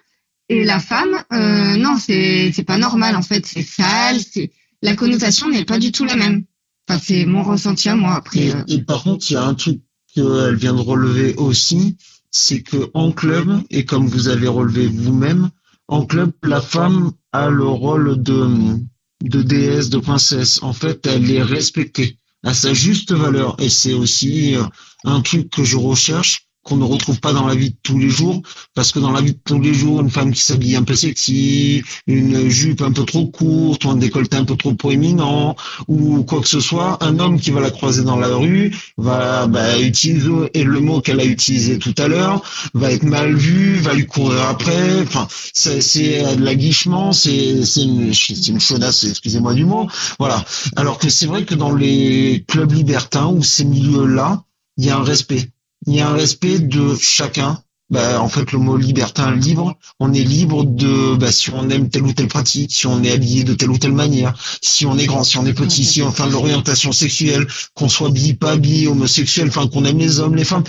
Et 0.48 0.64
la 0.64 0.80
femme, 0.80 1.16
euh, 1.32 1.76
non, 1.76 1.96
c'est 1.98 2.50
c'est 2.52 2.64
pas 2.64 2.76
normal 2.76 3.16
en 3.16 3.22
fait. 3.22 3.46
C'est 3.46 3.62
sale. 3.62 4.20
C'est 4.20 4.52
la 4.82 4.94
connotation 4.94 5.48
n'est 5.48 5.64
pas 5.64 5.78
du 5.78 5.90
tout 5.90 6.04
la 6.04 6.16
même. 6.16 6.44
Enfin, 6.88 7.00
c'est 7.02 7.24
mon 7.24 7.42
ressenti 7.42 7.88
à 7.88 7.96
moi. 7.96 8.14
Après, 8.16 8.40
Et, 8.40 8.54
euh, 8.54 8.62
et 8.68 8.82
par 8.82 9.02
contre, 9.02 9.30
il 9.30 9.34
y 9.34 9.36
a 9.36 9.44
un 9.44 9.54
truc 9.54 9.80
qu'elle 10.14 10.56
vient 10.56 10.74
de 10.74 10.80
relever 10.80 11.34
aussi, 11.36 11.96
c'est 12.30 12.62
que 12.62 12.90
en 12.94 13.12
club, 13.12 13.62
et 13.70 13.84
comme 13.84 14.06
vous 14.06 14.28
avez 14.28 14.48
relevé 14.48 14.86
vous-même, 14.86 15.50
en 15.88 16.06
club, 16.06 16.32
la 16.42 16.60
femme 16.60 17.12
a 17.32 17.50
le 17.50 17.66
rôle 17.66 18.22
de, 18.22 18.78
de 19.22 19.42
déesse, 19.42 19.90
de 19.90 19.98
princesse. 19.98 20.62
En 20.62 20.72
fait, 20.72 21.06
elle 21.06 21.30
est 21.30 21.42
respectée 21.42 22.16
à 22.44 22.54
sa 22.54 22.72
juste 22.72 23.12
valeur. 23.12 23.56
Et 23.58 23.68
c'est 23.68 23.94
aussi 23.94 24.56
euh, 24.56 24.62
un 25.04 25.20
truc 25.20 25.50
que 25.50 25.64
je 25.64 25.76
recherche 25.76 26.46
qu'on 26.62 26.76
ne 26.76 26.84
retrouve 26.84 27.20
pas 27.20 27.32
dans 27.32 27.46
la 27.46 27.54
vie 27.54 27.70
de 27.70 27.76
tous 27.82 27.98
les 27.98 28.10
jours, 28.10 28.42
parce 28.74 28.92
que 28.92 28.98
dans 28.98 29.12
la 29.12 29.20
vie 29.20 29.32
de 29.32 29.40
tous 29.44 29.60
les 29.60 29.72
jours, 29.72 30.00
une 30.00 30.10
femme 30.10 30.32
qui 30.32 30.42
s'habille 30.42 30.76
un 30.76 30.82
peu 30.82 30.94
sexy, 30.94 31.82
une 32.06 32.48
jupe 32.48 32.82
un 32.82 32.92
peu 32.92 33.04
trop 33.04 33.26
courte, 33.26 33.84
ou 33.84 33.90
un 33.90 33.96
décolleté 33.96 34.36
un 34.36 34.44
peu 34.44 34.56
trop 34.56 34.74
proéminent, 34.74 35.56
ou 35.88 36.22
quoi 36.24 36.40
que 36.40 36.48
ce 36.48 36.60
soit, 36.60 37.02
un 37.02 37.18
homme 37.18 37.40
qui 37.40 37.50
va 37.50 37.60
la 37.60 37.70
croiser 37.70 38.02
dans 38.02 38.16
la 38.16 38.34
rue 38.34 38.76
va 38.98 39.46
bah, 39.46 39.78
utiliser 39.80 40.20
et 40.54 40.64
le 40.64 40.80
mot 40.80 41.00
qu'elle 41.00 41.20
a 41.20 41.24
utilisé 41.24 41.78
tout 41.78 41.94
à 41.98 42.08
l'heure, 42.08 42.42
va 42.74 42.92
être 42.92 43.04
mal 43.04 43.34
vu, 43.34 43.76
va 43.76 43.94
lui 43.94 44.06
courir 44.06 44.42
après. 44.42 45.02
Enfin, 45.02 45.26
c'est 45.52 45.80
c'est 45.80 46.36
de 46.36 46.44
l'aguichement, 46.44 47.12
c'est 47.12 47.64
c'est 47.64 47.82
une, 47.82 48.12
une 48.48 48.60
chaudasse, 48.60 49.04
excusez-moi 49.04 49.54
du 49.54 49.64
mot. 49.64 49.88
Voilà. 50.18 50.44
Alors 50.76 50.98
que 50.98 51.08
c'est 51.08 51.26
vrai 51.26 51.44
que 51.44 51.54
dans 51.54 51.74
les 51.74 52.44
clubs 52.48 52.72
libertins 52.72 53.28
ou 53.28 53.42
ces 53.42 53.64
milieux-là, 53.64 54.44
il 54.76 54.86
y 54.86 54.90
a 54.90 54.96
un 54.96 55.04
respect. 55.04 55.50
Il 55.86 55.94
y 55.94 56.00
a 56.00 56.08
un 56.08 56.14
respect 56.14 56.58
de 56.58 56.94
chacun. 56.96 57.62
Bah, 57.90 58.20
en 58.22 58.28
fait, 58.28 58.52
le 58.52 58.58
mot 58.60 58.76
libertin, 58.76 59.34
libre, 59.34 59.76
on 59.98 60.12
est 60.12 60.22
libre 60.22 60.64
de, 60.64 61.16
bah, 61.16 61.32
si 61.32 61.50
on 61.50 61.68
aime 61.70 61.88
telle 61.88 62.04
ou 62.04 62.12
telle 62.12 62.28
pratique, 62.28 62.70
si 62.72 62.86
on 62.86 63.02
est 63.02 63.10
habillé 63.10 63.42
de 63.42 63.52
telle 63.54 63.70
ou 63.70 63.78
telle 63.78 63.92
manière, 63.92 64.32
si 64.62 64.86
on 64.86 64.96
est 64.96 65.06
grand, 65.06 65.24
si 65.24 65.38
on 65.38 65.44
est 65.46 65.54
petit, 65.54 65.84
si 65.84 66.00
on 66.00 66.12
fait 66.12 66.28
l'orientation 66.30 66.92
sexuelle, 66.92 67.48
qu'on 67.74 67.88
soit 67.88 68.10
bi, 68.10 68.34
pas 68.34 68.56
bi, 68.56 68.86
homosexuel, 68.86 69.48
enfin, 69.48 69.66
qu'on 69.66 69.84
aime 69.84 69.98
les 69.98 70.20
hommes, 70.20 70.36
les 70.36 70.44
femmes. 70.44 70.62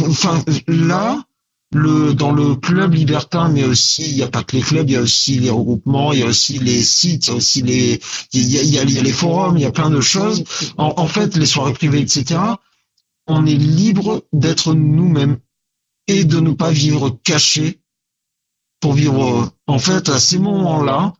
Enfin, 0.00 0.42
là, 0.66 1.22
le, 1.74 2.14
dans 2.14 2.32
le 2.32 2.54
club 2.54 2.94
libertin, 2.94 3.50
mais 3.50 3.64
aussi, 3.64 4.08
il 4.08 4.14
n'y 4.16 4.22
a 4.22 4.28
pas 4.28 4.42
que 4.42 4.56
les 4.56 4.62
clubs, 4.62 4.88
il 4.88 4.92
y 4.94 4.96
a 4.96 5.02
aussi 5.02 5.38
les 5.40 5.50
regroupements, 5.50 6.12
il 6.12 6.20
y 6.20 6.22
a 6.22 6.26
aussi 6.26 6.58
les 6.60 6.82
sites, 6.82 7.26
il 7.26 7.30
y 7.30 7.32
a 7.32 7.36
aussi 7.36 7.60
les, 7.62 8.00
il 8.32 8.48
y 8.50 8.58
a, 8.58 8.62
y 8.62 8.78
a- 8.78 8.84
y 8.84 8.98
a 8.98 9.02
les 9.02 9.12
forums, 9.12 9.58
il 9.58 9.62
y 9.62 9.66
a 9.66 9.70
plein 9.72 9.90
de 9.90 10.00
choses. 10.00 10.44
En, 10.78 10.94
en 10.96 11.08
fait, 11.08 11.36
les 11.36 11.46
soirées 11.46 11.74
privées, 11.74 12.00
etc., 12.00 12.40
on 13.26 13.46
est 13.46 13.54
libre 13.54 14.24
d'être 14.32 14.74
nous-mêmes 14.74 15.38
et 16.06 16.24
de 16.24 16.40
ne 16.40 16.52
pas 16.52 16.70
vivre 16.70 17.10
caché 17.22 17.80
pour 18.80 18.92
vivre 18.92 19.22
heureux. 19.22 19.50
En 19.66 19.78
fait, 19.78 20.08
à 20.08 20.20
ces 20.20 20.38
moments-là, 20.38 21.14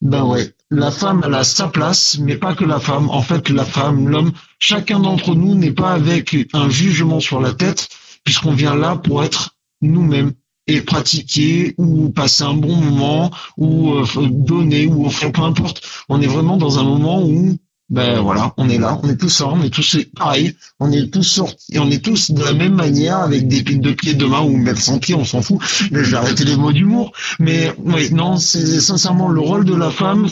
ben 0.00 0.24
ouais, 0.24 0.54
la 0.70 0.90
femme, 0.90 1.22
elle 1.26 1.34
a 1.34 1.44
sa 1.44 1.68
place, 1.68 2.18
mais 2.18 2.36
pas 2.36 2.54
que 2.54 2.64
la 2.64 2.80
femme. 2.80 3.10
En 3.10 3.22
fait, 3.22 3.50
la 3.50 3.64
femme, 3.64 4.08
l'homme, 4.08 4.32
chacun 4.58 5.00
d'entre 5.00 5.34
nous 5.34 5.54
n'est 5.54 5.72
pas 5.72 5.92
avec 5.92 6.36
un 6.54 6.70
jugement 6.70 7.20
sur 7.20 7.40
la 7.40 7.52
tête, 7.52 7.88
puisqu'on 8.24 8.52
vient 8.52 8.74
là 8.74 8.96
pour 8.96 9.22
être 9.22 9.56
nous-mêmes 9.82 10.32
et 10.66 10.80
pratiquer 10.80 11.74
ou 11.78 12.10
passer 12.10 12.44
un 12.44 12.54
bon 12.54 12.76
moment 12.76 13.30
ou 13.56 13.94
euh, 13.94 14.04
donner 14.30 14.86
ou 14.86 15.06
offrir, 15.06 15.32
peu 15.32 15.42
importe. 15.42 15.82
On 16.08 16.20
est 16.20 16.26
vraiment 16.26 16.56
dans 16.56 16.78
un 16.78 16.84
moment 16.84 17.22
où 17.22 17.58
ben 17.90 18.20
voilà, 18.20 18.54
on 18.56 18.68
est 18.68 18.78
là, 18.78 19.00
on 19.02 19.08
est 19.08 19.16
tous 19.16 19.40
là, 19.40 19.48
on 19.48 19.62
est 19.62 19.70
tous 19.70 19.98
pareil, 20.16 20.54
on 20.78 20.92
est 20.92 21.12
tous 21.12 21.24
sortis, 21.24 21.76
on 21.80 21.90
est 21.90 22.04
tous 22.04 22.30
de 22.30 22.42
la 22.44 22.52
même 22.52 22.74
manière 22.74 23.18
avec 23.18 23.48
des 23.48 23.64
pieds 23.64 23.78
de 23.78 23.90
pieds 23.90 24.14
de 24.14 24.26
main 24.26 24.42
ou 24.42 24.56
même 24.56 24.76
sans 24.76 25.00
pieds, 25.00 25.16
on 25.16 25.24
s'en 25.24 25.42
fout. 25.42 25.58
Mais 25.90 26.04
je 26.04 26.12
vais 26.12 26.16
arrêter 26.16 26.44
les 26.44 26.56
mots 26.56 26.72
d'humour. 26.72 27.12
Mais 27.40 27.74
oui, 27.78 28.14
non, 28.14 28.36
c'est 28.36 28.80
sincèrement 28.80 29.28
le 29.28 29.40
rôle 29.40 29.64
de 29.64 29.74
la 29.74 29.90
femme, 29.90 30.28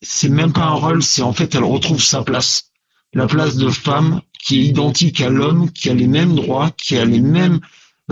c'est 0.00 0.28
même 0.28 0.52
pas 0.52 0.66
un 0.66 0.74
rôle, 0.74 1.02
c'est 1.02 1.22
en 1.22 1.32
fait 1.32 1.52
elle 1.56 1.64
retrouve 1.64 2.00
sa 2.00 2.22
place, 2.22 2.70
la 3.12 3.26
place 3.26 3.56
de 3.56 3.70
femme 3.70 4.20
qui 4.40 4.60
est 4.60 4.64
identique 4.66 5.20
à 5.20 5.30
l'homme, 5.30 5.70
qui 5.72 5.90
a 5.90 5.94
les 5.94 6.06
mêmes 6.06 6.36
droits, 6.36 6.70
qui 6.76 6.96
a 6.96 7.04
les 7.04 7.20
mêmes, 7.20 7.58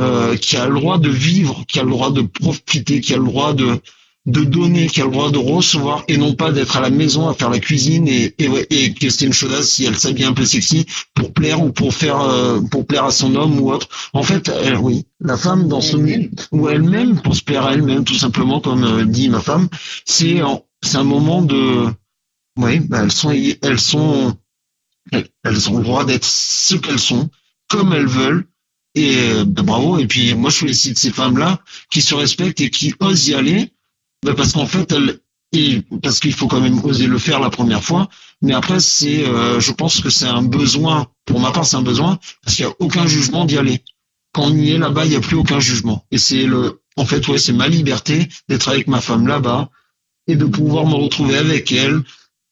euh, 0.01 0.37
qui 0.37 0.57
a 0.57 0.67
le 0.67 0.75
droit 0.75 0.99
de 0.99 1.09
vivre, 1.09 1.65
qui 1.69 1.79
a 1.79 1.85
le 1.85 1.91
droit 1.91 2.11
de 2.11 2.23
profiter, 2.23 3.01
qui 3.01 3.15
a 3.15 3.19
le 3.19 3.25
droit 3.25 3.55
de 3.55 3.81
de 4.29 4.45
donner, 4.45 4.89
qui 4.89 5.01
a 5.01 5.07
le 5.07 5.11
droit 5.11 5.31
de 5.31 5.39
recevoir 5.39 6.05
et 6.07 6.19
non 6.19 6.35
pas 6.35 6.53
d'être 6.53 6.77
à 6.77 6.81
la 6.81 6.91
maison 6.91 7.29
à 7.29 7.35
faire 7.35 7.49
la 7.49 7.59
cuisine 7.59 8.07
et, 8.07 8.35
et, 8.39 8.47
et 8.71 9.25
une 9.25 9.33
chaudasse 9.33 9.71
si 9.71 9.87
elle 9.87 9.99
s'habille 9.99 10.25
un 10.25 10.35
peu 10.35 10.45
sexy 10.45 10.85
pour 11.15 11.33
plaire 11.33 11.63
ou 11.63 11.73
pour 11.73 11.95
faire 11.95 12.21
euh, 12.21 12.61
pour 12.61 12.87
plaire 12.87 13.05
à 13.05 13.11
son 13.11 13.35
homme 13.37 13.59
ou 13.59 13.73
autre. 13.73 13.89
En 14.13 14.23
fait, 14.23 14.53
oui, 14.83 15.07
la 15.21 15.39
femme 15.39 15.67
dans 15.67 15.81
ce 15.81 15.97
ou 16.53 16.69
elle-même 16.69 17.21
pour 17.23 17.35
se 17.35 17.43
plaire 17.43 17.65
à 17.65 17.73
elle-même 17.73 18.05
tout 18.05 18.15
simplement 18.15 18.61
comme 18.61 18.85
euh, 18.85 19.05
dit 19.07 19.31
ma 19.31 19.41
femme, 19.41 19.69
c'est 20.05 20.43
c'est 20.83 20.99
un 20.99 21.05
moment 21.05 21.41
de 21.41 21.87
oui, 22.59 22.81
bah, 22.81 23.01
elles 23.03 23.13
sont 23.13 23.33
elles 23.63 23.81
sont 23.81 24.37
elles, 25.11 25.29
elles 25.43 25.71
ont 25.71 25.79
le 25.79 25.85
droit 25.85 26.05
d'être 26.05 26.27
ce 26.27 26.75
qu'elles 26.75 26.99
sont 26.99 27.31
comme 27.69 27.95
elles 27.95 28.07
veulent 28.07 28.47
et 28.95 29.17
euh, 29.17 29.45
bah, 29.47 29.63
bravo 29.63 29.99
et 29.99 30.07
puis 30.07 30.35
moi 30.35 30.51
je 30.51 30.59
félicite 30.59 30.99
ces 30.99 31.13
femmes 31.13 31.39
là 31.39 31.61
qui 31.91 32.03
se 32.03 32.15
respectent 32.15 32.61
et 32.61 32.69
qui 32.69 32.95
osent 33.01 33.29
y 33.29 33.35
aller 33.35 33.73
ben 34.25 34.35
parce 34.35 34.53
qu'en 34.53 34.67
fait, 34.67 34.91
elle, 34.93 35.19
et 35.53 35.83
parce 36.03 36.21
qu'il 36.21 36.35
faut 36.35 36.47
quand 36.47 36.61
même 36.61 36.85
oser 36.85 37.07
le 37.07 37.19
faire 37.19 37.41
la 37.41 37.51
première 37.51 37.83
fois, 37.83 38.09
mais 38.43 38.53
après 38.53 38.81
c'est, 38.81 39.27
euh, 39.27 39.61
je 39.61 39.73
pense 39.73 40.01
que 40.01 40.11
c'est 40.11 40.27
un 40.27 40.43
besoin 40.43 41.07
pour 41.25 41.41
ma 41.41 41.53
part, 41.53 41.65
c'est 41.65 41.77
un 41.77 41.83
besoin 41.83 42.19
parce 42.45 42.57
qu'il 42.57 42.67
n'y 42.67 42.73
a 42.73 42.75
aucun 42.81 43.07
jugement 43.07 43.45
d'y 43.45 43.57
aller. 43.57 43.83
Quand 44.33 44.45
on 44.45 44.57
y 44.57 44.73
est 44.73 44.79
là-bas, 44.79 45.07
il 45.07 45.11
n'y 45.11 45.17
a 45.17 45.21
plus 45.21 45.37
aucun 45.37 45.59
jugement. 45.59 46.05
Et 46.11 46.19
c'est 46.19 46.45
le, 46.45 46.83
en 46.97 47.07
fait, 47.07 47.27
ouais, 47.29 47.39
c'est 47.39 47.53
ma 47.53 47.69
liberté 47.69 48.29
d'être 48.49 48.69
avec 48.69 48.89
ma 48.89 49.01
femme 49.01 49.27
là-bas 49.27 49.71
et 50.27 50.37
de 50.37 50.45
pouvoir 50.45 50.87
me 50.87 50.95
retrouver 50.95 51.37
avec 51.39 51.73
elle, 51.73 52.03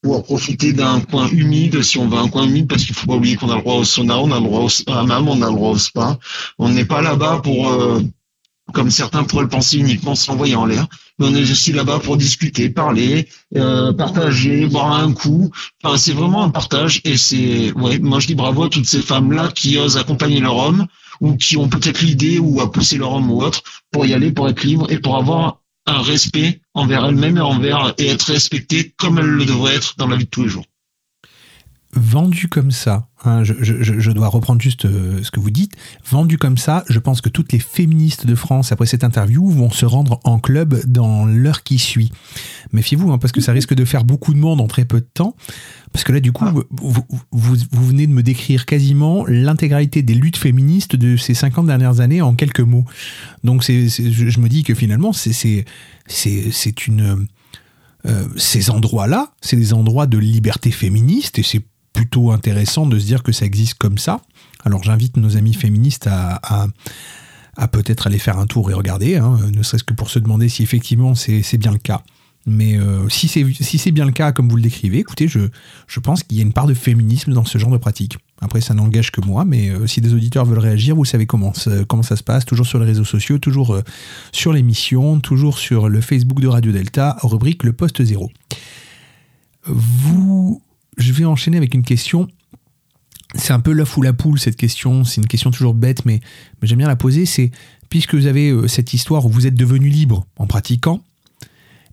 pouvoir 0.02 0.22
profiter 0.22 0.72
d'un 0.72 1.00
coin 1.00 1.28
humide, 1.28 1.82
si 1.82 1.98
on 1.98 2.08
veut 2.08 2.18
un 2.18 2.28
coin 2.28 2.44
humide, 2.44 2.68
parce 2.68 2.84
qu'il 2.84 2.94
faut 2.94 3.06
pas 3.06 3.16
oublier 3.16 3.36
qu'on 3.36 3.50
a 3.50 3.56
le 3.56 3.60
droit 3.60 3.74
au 3.74 3.84
sauna, 3.84 4.18
on 4.18 4.30
a 4.32 4.40
le 4.40 4.44
droit 4.44 4.62
au 4.62 4.90
hammam, 4.90 5.28
on 5.28 5.42
a 5.42 5.48
le 5.48 5.54
droit 5.54 5.70
au 5.72 5.78
spa. 5.78 6.18
On 6.58 6.70
n'est 6.70 6.86
pas 6.86 7.02
là-bas 7.02 7.40
pour, 7.44 7.70
euh, 7.70 8.00
comme 8.72 8.90
certains 8.90 9.24
pourraient 9.24 9.44
le 9.44 9.48
penser, 9.48 9.78
uniquement 9.78 10.14
s'envoyer 10.14 10.56
en 10.56 10.66
l'air. 10.66 10.86
Mais 11.18 11.26
on 11.26 11.34
est 11.34 11.50
aussi 11.50 11.72
là-bas 11.72 12.00
pour 12.00 12.16
discuter, 12.16 12.68
parler, 12.68 13.28
euh, 13.56 13.92
partager, 13.92 14.66
boire 14.66 14.92
un 14.92 15.12
coup. 15.12 15.50
Enfin, 15.82 15.96
c'est 15.96 16.12
vraiment 16.12 16.44
un 16.44 16.50
partage 16.50 17.00
et 17.04 17.16
c'est, 17.16 17.72
ouais, 17.72 17.98
moi 17.98 18.20
je 18.20 18.26
dis 18.26 18.34
bravo 18.34 18.64
à 18.64 18.68
toutes 18.68 18.86
ces 18.86 19.00
femmes-là 19.00 19.50
qui 19.54 19.78
osent 19.78 19.96
accompagner 19.96 20.40
leur 20.40 20.56
homme 20.56 20.86
ou 21.20 21.36
qui 21.36 21.56
ont 21.56 21.68
peut-être 21.68 22.02
l'idée 22.02 22.38
ou 22.38 22.60
à 22.60 22.70
pousser 22.70 22.98
leur 22.98 23.12
homme 23.12 23.30
ou 23.30 23.42
autre 23.42 23.62
pour 23.90 24.04
y 24.04 24.12
aller, 24.12 24.32
pour 24.32 24.48
être 24.48 24.62
libre 24.64 24.90
et 24.90 24.98
pour 24.98 25.16
avoir 25.16 25.60
un 25.86 26.02
respect 26.02 26.60
envers 26.74 27.06
elles-mêmes 27.06 27.38
et 27.38 27.42
envers 27.42 27.94
et 27.98 28.08
être 28.08 28.24
respectées 28.24 28.92
comme 28.98 29.18
elles 29.18 29.26
le 29.26 29.44
devraient 29.44 29.76
être 29.76 29.94
dans 29.96 30.08
la 30.08 30.16
vie 30.16 30.24
de 30.24 30.30
tous 30.30 30.42
les 30.42 30.48
jours. 30.48 30.64
Vendu 31.96 32.48
comme 32.48 32.70
ça, 32.70 33.08
hein, 33.24 33.42
je, 33.42 34.10
dois 34.12 34.28
reprendre 34.28 34.60
juste 34.60 34.84
euh, 34.84 35.22
ce 35.22 35.30
que 35.30 35.40
vous 35.40 35.50
dites, 35.50 35.72
vendu 36.08 36.36
comme 36.36 36.58
ça, 36.58 36.84
je 36.90 36.98
pense 36.98 37.22
que 37.22 37.30
toutes 37.30 37.52
les 37.52 37.58
féministes 37.58 38.26
de 38.26 38.34
France, 38.34 38.70
après 38.70 38.86
cette 38.86 39.02
interview, 39.02 39.48
vont 39.48 39.70
se 39.70 39.86
rendre 39.86 40.20
en 40.24 40.38
club 40.38 40.78
dans 40.86 41.24
l'heure 41.24 41.62
qui 41.62 41.78
suit. 41.78 42.12
Méfiez-vous, 42.72 43.10
hein, 43.10 43.18
parce 43.18 43.32
que 43.32 43.40
ça 43.40 43.52
risque 43.52 43.72
de 43.72 43.84
faire 43.86 44.04
beaucoup 44.04 44.34
de 44.34 44.38
monde 44.38 44.60
en 44.60 44.66
très 44.66 44.84
peu 44.84 45.00
de 45.00 45.08
temps. 45.12 45.36
Parce 45.92 46.04
que 46.04 46.12
là, 46.12 46.20
du 46.20 46.32
coup, 46.32 46.44
vous, 46.82 47.56
venez 47.72 48.06
de 48.06 48.12
me 48.12 48.22
décrire 48.22 48.66
quasiment 48.66 49.24
l'intégralité 49.26 50.02
des 50.02 50.14
luttes 50.14 50.36
féministes 50.36 50.96
de 50.96 51.16
ces 51.16 51.32
50 51.32 51.66
dernières 51.66 52.00
années 52.00 52.20
en 52.20 52.34
quelques 52.34 52.60
mots. 52.60 52.84
Donc, 53.44 53.62
je, 53.62 54.40
me 54.40 54.48
dis 54.48 54.62
que 54.64 54.74
finalement, 54.74 55.14
c'est 55.14 55.64
une... 56.86 57.26
euh, 58.04 58.28
ces 58.36 58.68
endroits-là, 58.68 59.32
c'est 59.40 59.56
des 59.56 59.72
endroits 59.72 60.06
de 60.06 60.18
liberté 60.18 60.70
féministe 60.70 61.38
et 61.38 61.42
c'est 61.42 61.64
plutôt 61.96 62.30
intéressant 62.30 62.86
de 62.86 62.98
se 62.98 63.06
dire 63.06 63.22
que 63.22 63.32
ça 63.32 63.44
existe 63.46 63.74
comme 63.78 63.98
ça. 63.98 64.20
Alors 64.64 64.82
j'invite 64.84 65.16
nos 65.16 65.36
amis 65.36 65.54
féministes 65.54 66.06
à, 66.06 66.40
à- 67.56 67.68
peut-être 67.68 68.06
aller 68.06 68.18
faire 68.18 68.38
un 68.38 68.46
tour 68.46 68.70
et 68.70 68.74
regarder, 68.74 69.16
hein, 69.16 69.38
ne 69.52 69.62
serait-ce 69.62 69.82
que 69.84 69.94
pour 69.94 70.10
se 70.10 70.18
demander 70.18 70.48
si 70.50 70.62
effectivement 70.62 71.14
c'est 71.14 71.56
bien 71.58 71.72
le 71.72 71.78
cas. 71.78 72.02
Mais 72.48 72.76
euh, 72.78 73.08
si 73.08 73.26
c'est 73.26 73.44
si 73.60 73.90
bien 73.92 74.04
le 74.04 74.12
cas 74.12 74.30
comme 74.30 74.48
vous 74.48 74.54
le 74.56 74.62
décrivez, 74.62 74.98
écoutez, 74.98 75.26
je, 75.26 75.40
je 75.88 75.98
pense 76.00 76.22
qu'il 76.22 76.36
y 76.36 76.40
a 76.40 76.44
une 76.44 76.52
part 76.52 76.66
de 76.68 76.74
féminisme 76.74 77.32
dans 77.32 77.44
ce 77.44 77.58
genre 77.58 77.72
de 77.72 77.78
pratique. 77.78 78.18
Après, 78.40 78.60
ça 78.60 78.72
n'engage 78.74 79.10
que 79.10 79.20
moi, 79.20 79.44
mais 79.44 79.70
euh, 79.70 79.86
si 79.88 80.00
des 80.00 80.12
auditeurs 80.14 80.44
veulent 80.44 80.60
réagir, 80.60 80.94
vous 80.94 81.04
savez 81.06 81.26
comment, 81.26 81.52
comment 81.88 82.04
ça 82.04 82.14
se 82.14 82.22
passe, 82.22 82.44
toujours 82.44 82.66
sur 82.66 82.78
les 82.78 82.84
réseaux 82.86 83.04
sociaux, 83.04 83.38
toujours 83.38 83.74
euh, 83.74 83.82
sur 84.30 84.52
l'émission, 84.52 85.18
toujours 85.18 85.58
sur 85.58 85.88
le 85.88 86.00
Facebook 86.00 86.40
de 86.40 86.46
Radio 86.46 86.70
Delta, 86.70 87.16
rubrique 87.22 87.64
Le 87.64 87.72
Poste 87.72 88.04
Zéro. 88.04 88.30
Vous, 89.64 90.62
vais 91.18 91.24
enchaîner 91.24 91.56
avec 91.56 91.74
une 91.74 91.82
question. 91.82 92.28
C'est 93.34 93.52
un 93.52 93.60
peu 93.60 93.72
l'œuf 93.72 93.96
ou 93.96 94.02
la 94.02 94.12
poule 94.12 94.38
cette 94.38 94.56
question. 94.56 95.04
C'est 95.04 95.20
une 95.20 95.26
question 95.26 95.50
toujours 95.50 95.74
bête, 95.74 96.04
mais, 96.04 96.20
j'aime 96.62 96.78
bien 96.78 96.88
la 96.88 96.96
poser. 96.96 97.26
C'est 97.26 97.50
puisque 97.88 98.14
vous 98.14 98.26
avez 98.26 98.50
euh, 98.50 98.66
cette 98.68 98.94
histoire 98.94 99.26
où 99.26 99.28
vous 99.28 99.46
êtes 99.46 99.54
devenu 99.54 99.88
libre 99.88 100.26
en 100.38 100.46
pratiquant, 100.46 101.00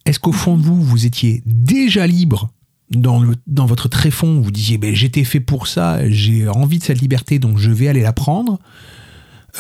est-ce 0.06 0.20
qu'au 0.20 0.32
fond 0.32 0.58
de 0.58 0.64
vous, 0.64 0.82
vous 0.82 1.06
étiez 1.06 1.44
déjà 1.46 2.08
libre 2.08 2.50
dans, 2.92 3.24
dans 3.48 3.66
votre 3.66 3.88
tréfond 3.88 4.42
Vous 4.42 4.52
disiez, 4.52 4.78
ben, 4.78 4.94
j'étais 4.94 5.24
fait 5.24 5.40
pour 5.40 5.68
ça, 5.68 6.10
j'ai 6.10 6.48
envie 6.48 6.80
de 6.80 6.84
cette 6.84 7.00
liberté, 7.00 7.40
donc 7.40 7.58
je 7.58 7.72
vais 7.72 7.88
aller 7.88 8.02
la 8.02 8.14
prendre. 8.14 8.60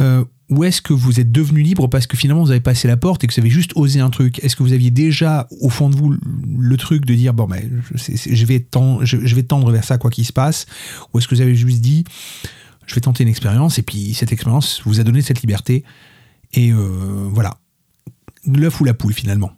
Euh, 0.01 0.25
ou 0.53 0.63
est-ce 0.63 0.81
que 0.81 0.93
vous 0.93 1.19
êtes 1.19 1.31
devenu 1.31 1.61
libre 1.61 1.87
parce 1.87 2.07
que 2.07 2.15
finalement 2.17 2.43
vous 2.43 2.51
avez 2.51 2.59
passé 2.59 2.87
la 2.87 2.97
porte 2.97 3.23
et 3.23 3.27
que 3.27 3.33
vous 3.33 3.39
avez 3.39 3.49
juste 3.49 3.71
osé 3.75 3.99
un 3.99 4.09
truc? 4.09 4.43
Est-ce 4.43 4.55
que 4.55 4.63
vous 4.63 4.73
aviez 4.73 4.91
déjà 4.91 5.47
au 5.61 5.69
fond 5.69 5.89
de 5.89 5.95
vous 5.95 6.11
le- 6.11 6.77
truc 6.77 7.05
de 7.05 7.13
dire 7.15 7.33
bon 7.33 7.45
ben 7.47 7.81
je, 7.95 8.45
vais 8.45 8.59
tendre, 8.59 9.05
je, 9.05 9.25
je 9.25 9.35
vais 9.35 9.43
tendre 9.43 9.71
vers 9.71 9.83
ça 9.83 9.97
quoi 9.97 10.09
qu'il 10.11 10.25
se 10.25 10.33
passe? 10.33 10.65
Ou 11.13 11.19
est-ce 11.19 11.27
que 11.27 11.35
vous 11.35 11.41
avez 11.41 11.55
juste 11.55 11.81
dit 11.81 12.03
je 12.85 12.95
vais 12.95 13.01
tenter 13.01 13.23
une 13.23 13.29
expérience 13.29 13.79
et 13.79 13.83
puis 13.83 14.13
cette 14.13 14.31
expérience 14.33 14.81
vous 14.85 14.99
a 14.99 15.03
donné 15.03 15.21
cette 15.21 15.41
liberté 15.41 15.83
et 16.53 16.71
euh, 16.71 17.27
voilà 17.31 17.57
l'œuf 18.45 18.81
ou 18.81 18.83
la 18.83 18.93
poule 18.93 19.13
finalement 19.13 19.51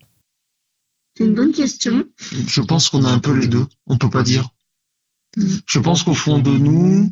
C'est 1.17 1.25
une 1.25 1.33
bonne 1.33 1.51
question. 1.51 2.03
Je 2.47 2.61
pense 2.61 2.89
qu'on 2.89 3.03
a 3.05 3.09
un 3.09 3.19
peu 3.19 3.37
les 3.37 3.47
deux. 3.47 3.65
On 3.87 3.97
peut 3.97 4.09
pas 4.11 4.23
dire. 4.23 4.49
Je 5.37 5.79
pense 5.79 6.03
qu'au 6.03 6.13
fond 6.13 6.39
de 6.39 6.51
nous, 6.51 7.11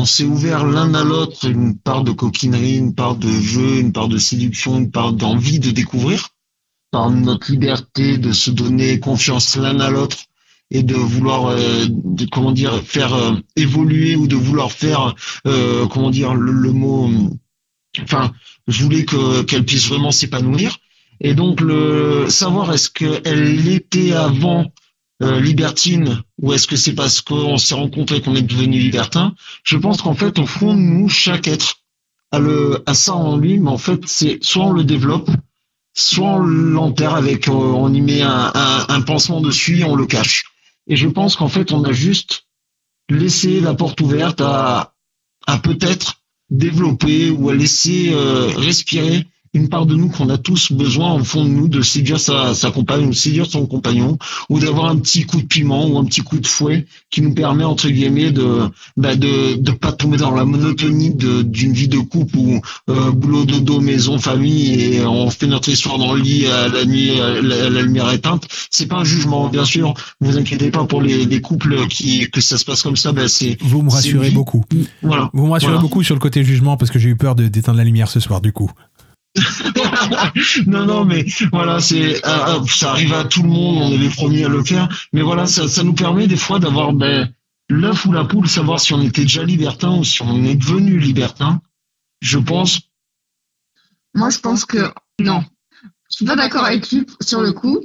on 0.00 0.06
s'est 0.06 0.24
ouvert 0.24 0.64
l'un 0.64 0.94
à 0.94 1.04
l'autre 1.04 1.46
une 1.46 1.76
part 1.76 2.04
de 2.04 2.12
coquinerie, 2.12 2.78
une 2.78 2.94
part 2.94 3.16
de 3.16 3.30
jeu, 3.30 3.80
une 3.80 3.92
part 3.92 4.08
de 4.08 4.16
séduction, 4.16 4.78
une 4.78 4.90
part 4.90 5.12
d'envie 5.12 5.58
de 5.58 5.70
découvrir, 5.70 6.30
par 6.90 7.10
notre 7.10 7.52
liberté 7.52 8.16
de 8.16 8.32
se 8.32 8.50
donner 8.50 8.98
confiance 8.98 9.56
l'un 9.56 9.78
à 9.78 9.90
l'autre 9.90 10.16
et 10.70 10.82
de 10.82 10.94
vouloir, 10.94 11.48
euh, 11.48 11.86
comment 12.32 12.52
dire, 12.52 12.82
faire 12.82 13.12
euh, 13.12 13.34
évoluer 13.56 14.16
ou 14.16 14.26
de 14.26 14.36
vouloir 14.36 14.72
faire, 14.72 15.14
euh, 15.46 15.86
comment 15.86 16.10
dire, 16.10 16.32
le, 16.32 16.72
mot, 16.72 17.10
enfin, 18.02 18.32
je 18.68 18.82
voulais 18.82 19.04
que 19.04 19.42
qu'elle 19.42 19.66
puisse 19.66 19.86
vraiment 19.86 20.12
s'épanouir. 20.12 20.78
Et 21.20 21.34
donc 21.34 21.60
le 21.60 22.30
savoir 22.30 22.72
est-ce 22.72 22.88
qu'elle 22.88 23.56
l'était 23.64 24.14
avant 24.14 24.72
euh, 25.22 25.40
libertine 25.40 26.22
ou 26.40 26.52
est-ce 26.52 26.66
que 26.66 26.76
c'est 26.76 26.94
parce 26.94 27.20
qu'on 27.20 27.58
s'est 27.58 27.74
rencontré 27.74 28.20
qu'on 28.20 28.34
est 28.36 28.42
devenu 28.42 28.78
libertin 28.78 29.34
Je 29.64 29.76
pense 29.76 30.02
qu'en 30.02 30.14
fait 30.14 30.38
au 30.38 30.46
fond 30.46 30.74
nous 30.74 31.08
chaque 31.08 31.48
être 31.48 31.76
a 32.32 32.38
le 32.38 32.82
a 32.86 32.94
ça 32.94 33.14
en 33.14 33.36
lui, 33.36 33.58
mais 33.58 33.70
en 33.70 33.78
fait 33.78 34.00
c'est 34.06 34.38
soit 34.42 34.66
on 34.66 34.72
le 34.72 34.84
développe, 34.84 35.30
soit 35.94 36.28
on 36.28 36.38
l'enterre 36.38 37.14
avec 37.14 37.48
euh, 37.48 37.52
on 37.52 37.92
y 37.92 38.00
met 38.00 38.22
un, 38.22 38.52
un, 38.54 38.86
un 38.88 39.00
pansement 39.02 39.40
dessus 39.40 39.80
et 39.80 39.84
on 39.84 39.96
le 39.96 40.06
cache. 40.06 40.44
Et 40.86 40.96
je 40.96 41.08
pense 41.08 41.36
qu'en 41.36 41.48
fait 41.48 41.72
on 41.72 41.84
a 41.84 41.92
juste 41.92 42.44
laissé 43.08 43.60
la 43.60 43.74
porte 43.74 44.00
ouverte 44.00 44.40
à 44.40 44.94
à 45.46 45.58
peut-être 45.58 46.20
développer 46.50 47.30
ou 47.30 47.48
à 47.48 47.54
laisser 47.54 48.10
euh, 48.12 48.48
respirer 48.56 49.26
une 49.52 49.68
part 49.68 49.86
de 49.86 49.94
nous 49.96 50.08
qu'on 50.08 50.28
a 50.28 50.38
tous 50.38 50.70
besoin 50.72 51.14
au 51.14 51.24
fond 51.24 51.44
de 51.44 51.50
nous 51.50 51.66
de 51.68 51.82
séduire 51.82 52.20
sa, 52.20 52.54
sa 52.54 52.70
compagne 52.70 53.06
ou 53.06 53.12
séduire 53.12 53.46
son 53.46 53.66
compagnon 53.66 54.16
ou 54.48 54.60
d'avoir 54.60 54.86
un 54.86 54.96
petit 54.96 55.24
coup 55.24 55.38
de 55.38 55.46
piment 55.46 55.86
ou 55.88 55.98
un 55.98 56.04
petit 56.04 56.20
coup 56.20 56.38
de 56.38 56.46
fouet 56.46 56.86
qui 57.10 57.20
nous 57.20 57.34
permet 57.34 57.64
entre 57.64 57.88
guillemets 57.88 58.30
de 58.30 58.68
bah, 58.96 59.16
de 59.16 59.56
de 59.56 59.70
pas 59.72 59.92
tomber 59.92 60.18
dans 60.18 60.30
la 60.30 60.44
monotonie 60.44 61.14
de 61.14 61.42
d'une 61.42 61.72
vie 61.72 61.88
de 61.88 61.98
couple 61.98 62.36
où 62.36 62.60
euh, 62.88 63.10
boulot 63.10 63.44
dodo 63.44 63.80
maison 63.80 64.18
famille 64.18 64.94
et 64.94 65.04
on 65.04 65.30
fait 65.30 65.46
notre 65.48 65.68
histoire 65.68 65.98
dans 65.98 66.14
le 66.14 66.20
lit 66.20 66.46
à 66.46 66.68
la 66.68 66.84
nuit 66.84 67.18
à 67.20 67.40
la, 67.42 67.66
à 67.66 67.70
la 67.70 67.82
lumière 67.82 68.10
éteinte. 68.12 68.46
C'est 68.70 68.86
pas 68.86 68.96
un 68.98 69.04
jugement 69.04 69.48
bien 69.48 69.64
sûr. 69.64 69.94
Vous 70.20 70.38
inquiétez 70.38 70.70
pas 70.70 70.84
pour 70.84 71.02
les, 71.02 71.24
les 71.26 71.40
couples 71.40 71.88
qui 71.88 72.30
que 72.30 72.40
ça 72.40 72.56
se 72.56 72.64
passe 72.64 72.82
comme 72.82 72.96
ça 72.96 73.10
bah, 73.12 73.26
c'est 73.26 73.56
vous 73.60 73.82
me 73.82 73.90
rassurez 73.90 74.30
beaucoup. 74.30 74.64
Voilà. 75.02 75.30
Vous 75.32 75.46
me 75.46 75.50
rassurez 75.50 75.72
Voilà. 75.72 75.82
beaucoup 75.82 76.04
sur 76.04 76.14
le 76.14 76.20
côté 76.20 76.44
jugement 76.44 76.76
parce 76.76 76.90
que 76.90 76.98
j'ai 77.00 77.08
eu 77.08 77.16
peur 77.16 77.34
d'éteindre 77.34 77.78
la 77.78 77.84
lumière 77.84 78.08
ce 78.08 78.20
soir 78.20 78.40
du 78.40 78.52
coup 78.52 78.70
non, 80.66 80.86
non, 80.86 81.04
mais 81.04 81.24
voilà, 81.52 81.80
c'est 81.80 82.24
euh, 82.26 82.60
euh, 82.60 82.66
ça 82.66 82.90
arrive 82.90 83.12
à 83.14 83.24
tout 83.24 83.42
le 83.42 83.48
monde, 83.48 83.78
on 83.78 83.92
est 83.92 83.98
les 83.98 84.08
premiers 84.08 84.44
à 84.44 84.48
le 84.48 84.64
faire. 84.64 84.88
Mais 85.12 85.22
voilà, 85.22 85.46
ça, 85.46 85.82
nous 85.84 85.94
permet 85.94 86.26
des 86.26 86.36
fois 86.36 86.58
d'avoir 86.58 86.92
ben, 86.92 87.32
l'œuf 87.68 88.06
ou 88.06 88.12
la 88.12 88.24
poule, 88.24 88.48
savoir 88.48 88.80
si 88.80 88.92
on 88.92 89.00
était 89.02 89.22
déjà 89.22 89.44
libertin 89.44 89.96
ou 89.96 90.04
si 90.04 90.22
on 90.22 90.44
est 90.44 90.56
devenu 90.56 90.98
libertin. 90.98 91.60
Je 92.20 92.38
pense. 92.38 92.80
Moi, 94.14 94.30
je 94.30 94.40
pense 94.40 94.64
que 94.64 94.92
non. 95.20 95.44
Je 96.10 96.16
suis 96.16 96.24
pas 96.24 96.36
d'accord 96.36 96.64
avec 96.64 96.90
lui 96.90 97.06
sur 97.20 97.40
le 97.40 97.52
coup, 97.52 97.80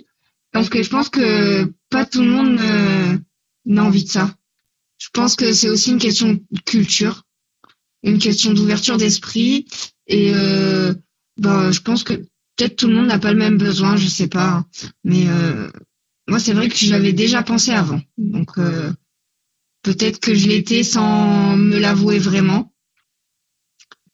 parce 0.51 0.69
que 0.69 0.81
je 0.81 0.89
pense 0.89 1.09
que 1.09 1.71
pas 1.91 2.05
tout 2.05 2.21
le 2.21 2.29
monde 2.29 2.59
euh, 2.59 3.17
n'a 3.65 3.83
envie 3.83 4.03
de 4.03 4.09
ça. 4.09 4.33
Je 4.97 5.09
pense 5.13 5.35
que 5.35 5.53
c'est 5.53 5.69
aussi 5.69 5.91
une 5.91 5.99
question 5.99 6.33
de 6.33 6.59
culture, 6.65 7.21
une 8.01 8.17
question 8.17 8.51
d'ouverture 8.51 8.97
d'esprit, 8.97 9.67
et 10.07 10.33
ben, 11.38 11.71
je 11.71 11.81
pense 11.81 12.03
que 12.03 12.13
peut-être 12.55 12.75
tout 12.77 12.88
le 12.88 12.95
monde 12.95 13.07
n'a 13.07 13.19
pas 13.19 13.33
le 13.33 13.39
même 13.39 13.57
besoin, 13.57 13.95
je 13.95 14.07
sais 14.07 14.27
pas. 14.27 14.65
Mais 15.03 15.27
euh, 15.27 15.69
moi, 16.27 16.39
c'est 16.39 16.53
vrai 16.53 16.69
que 16.69 16.75
je 16.75 16.91
l'avais 16.91 17.13
déjà 17.13 17.43
pensé 17.43 17.71
avant, 17.71 18.01
donc 18.17 18.57
euh, 18.57 18.91
peut-être 19.83 20.19
que 20.19 20.33
je 20.33 20.47
l'étais 20.47 20.83
sans 20.83 21.57
me 21.57 21.77
l'avouer 21.77 22.19
vraiment. 22.19 22.71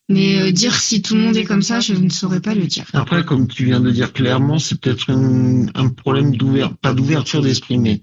Mais 0.10 0.42
euh, 0.42 0.52
dire 0.52 0.76
si 0.76 1.02
tout 1.02 1.16
le 1.16 1.22
monde 1.22 1.38
est 1.38 1.46
comme 1.46 1.62
ça, 1.62 1.80
je 1.80 1.94
ne 1.94 2.10
saurais 2.10 2.42
pas 2.42 2.54
le 2.54 2.68
dire. 2.68 2.86
Après, 2.94 3.24
comme 3.24 3.48
tu 3.48 3.66
viens 3.66 3.80
de 3.80 3.92
dire 3.92 4.12
clairement, 4.12 4.60
c'est 4.60 4.80
peut-être 4.80 5.10
un, 5.10 5.68
un 5.74 5.88
problème 5.90 6.36
d'ouverture, 6.36 6.78
pas 6.78 6.94
d'ouverture 6.94 7.42
d'esprit, 7.42 7.78
mais 7.78 8.02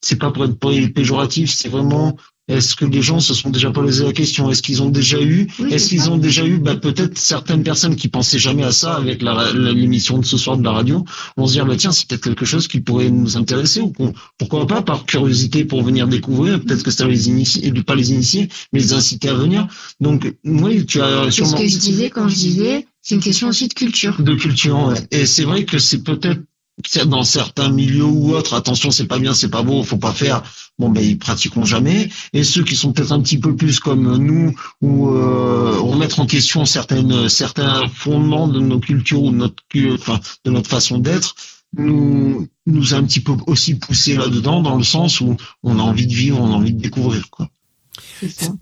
c'est 0.00 0.18
pas 0.18 0.30
pour 0.30 0.44
être 0.44 0.58
pé- 0.58 0.88
péjoratif, 0.88 1.50
c'est 1.50 1.68
vraiment 1.68 2.16
Est-ce 2.48 2.74
que 2.74 2.84
les 2.84 3.02
gens 3.02 3.20
se 3.20 3.34
sont 3.34 3.50
déjà 3.50 3.70
posé 3.70 4.04
la 4.04 4.12
question? 4.12 4.50
Est-ce 4.50 4.62
qu'ils 4.62 4.82
ont 4.82 4.88
déjà 4.88 5.20
eu? 5.20 5.48
Oui, 5.58 5.72
Est-ce 5.72 5.88
qu'ils 5.88 6.10
ont 6.10 6.16
déjà 6.16 6.46
eu? 6.46 6.58
Bah, 6.58 6.76
peut-être 6.76 7.18
certaines 7.18 7.62
personnes 7.62 7.94
qui 7.96 8.08
pensaient 8.08 8.38
jamais 8.38 8.64
à 8.64 8.72
ça 8.72 8.94
avec 8.94 9.22
l'émission 9.54 10.18
de 10.18 10.24
ce 10.24 10.36
soir 10.36 10.56
de 10.56 10.64
la 10.64 10.72
radio 10.72 11.04
vont 11.36 11.46
se 11.46 11.52
dire 11.52 11.66
bah 11.66 11.76
tiens 11.76 11.92
c'est 11.92 12.06
peut-être 12.08 12.22
quelque 12.24 12.44
chose 12.44 12.68
qui 12.68 12.80
pourrait 12.80 13.10
nous 13.10 13.36
intéresser 13.36 13.80
ou 13.80 13.92
pourquoi 14.38 14.66
pas 14.66 14.82
par 14.82 15.04
curiosité 15.06 15.64
pour 15.64 15.82
venir 15.82 16.08
découvrir 16.08 16.60
peut-être 16.60 16.82
que 16.82 16.90
ça 16.90 17.04
va 17.04 17.10
les 17.10 17.28
initier 17.28 17.70
pas 17.82 17.94
les 17.94 18.12
initier 18.12 18.48
mais 18.72 18.80
les 18.80 18.92
inciter 18.92 19.28
à 19.28 19.34
venir 19.34 19.66
donc 20.00 20.34
oui 20.44 20.84
tu 20.86 21.00
as 21.00 21.24
C'est 21.24 21.30
ce 21.30 21.36
sûrement 21.36 21.58
que 21.58 21.66
je 21.66 21.78
disais 21.78 22.10
quand 22.10 22.28
je 22.28 22.34
disais, 22.34 22.86
c'est 23.02 23.14
une 23.14 23.20
question 23.20 23.48
aussi 23.48 23.68
de 23.68 23.74
culture. 23.74 24.20
de 24.20 24.34
culture. 24.34 24.88
ouais. 24.88 24.96
Et 25.10 25.26
c'est 25.26 25.44
vrai 25.44 25.64
que 25.64 25.78
c'est 25.78 26.02
peut-être 26.02 26.40
dans 27.06 27.24
certains 27.24 27.70
milieux 27.70 28.04
ou 28.04 28.34
autres, 28.34 28.54
attention, 28.54 28.90
c'est 28.90 29.06
pas 29.06 29.18
bien, 29.18 29.34
c'est 29.34 29.48
pas 29.48 29.62
beau, 29.62 29.82
faut 29.82 29.98
pas 29.98 30.12
faire. 30.12 30.42
Bon, 30.78 30.88
ben 30.90 31.02
ils 31.02 31.18
pratiqueront 31.18 31.64
jamais. 31.64 32.08
Et 32.32 32.44
ceux 32.44 32.62
qui 32.62 32.76
sont 32.76 32.92
peut-être 32.92 33.12
un 33.12 33.20
petit 33.20 33.38
peu 33.38 33.56
plus 33.56 33.80
comme 33.80 34.16
nous, 34.16 34.54
ou 34.80 35.10
euh, 35.10 35.78
remettre 35.80 36.20
en 36.20 36.26
question 36.26 36.64
certaines 36.64 37.28
certains 37.28 37.88
fondements 37.88 38.48
de 38.48 38.60
nos 38.60 38.78
cultures 38.78 39.22
ou 39.22 39.30
de 39.30 39.36
notre 39.36 39.62
enfin 39.94 40.20
de 40.44 40.50
notre 40.50 40.70
façon 40.70 40.98
d'être, 40.98 41.34
nous 41.76 42.48
nous 42.66 42.94
a 42.94 42.98
un 42.98 43.04
petit 43.04 43.20
peu 43.20 43.32
aussi 43.46 43.74
poussé 43.74 44.16
là-dedans, 44.16 44.62
dans 44.62 44.76
le 44.76 44.84
sens 44.84 45.20
où 45.20 45.36
on 45.62 45.78
a 45.78 45.82
envie 45.82 46.06
de 46.06 46.14
vivre, 46.14 46.40
on 46.40 46.52
a 46.52 46.56
envie 46.56 46.72
de 46.72 46.80
découvrir, 46.80 47.28
quoi. 47.30 47.48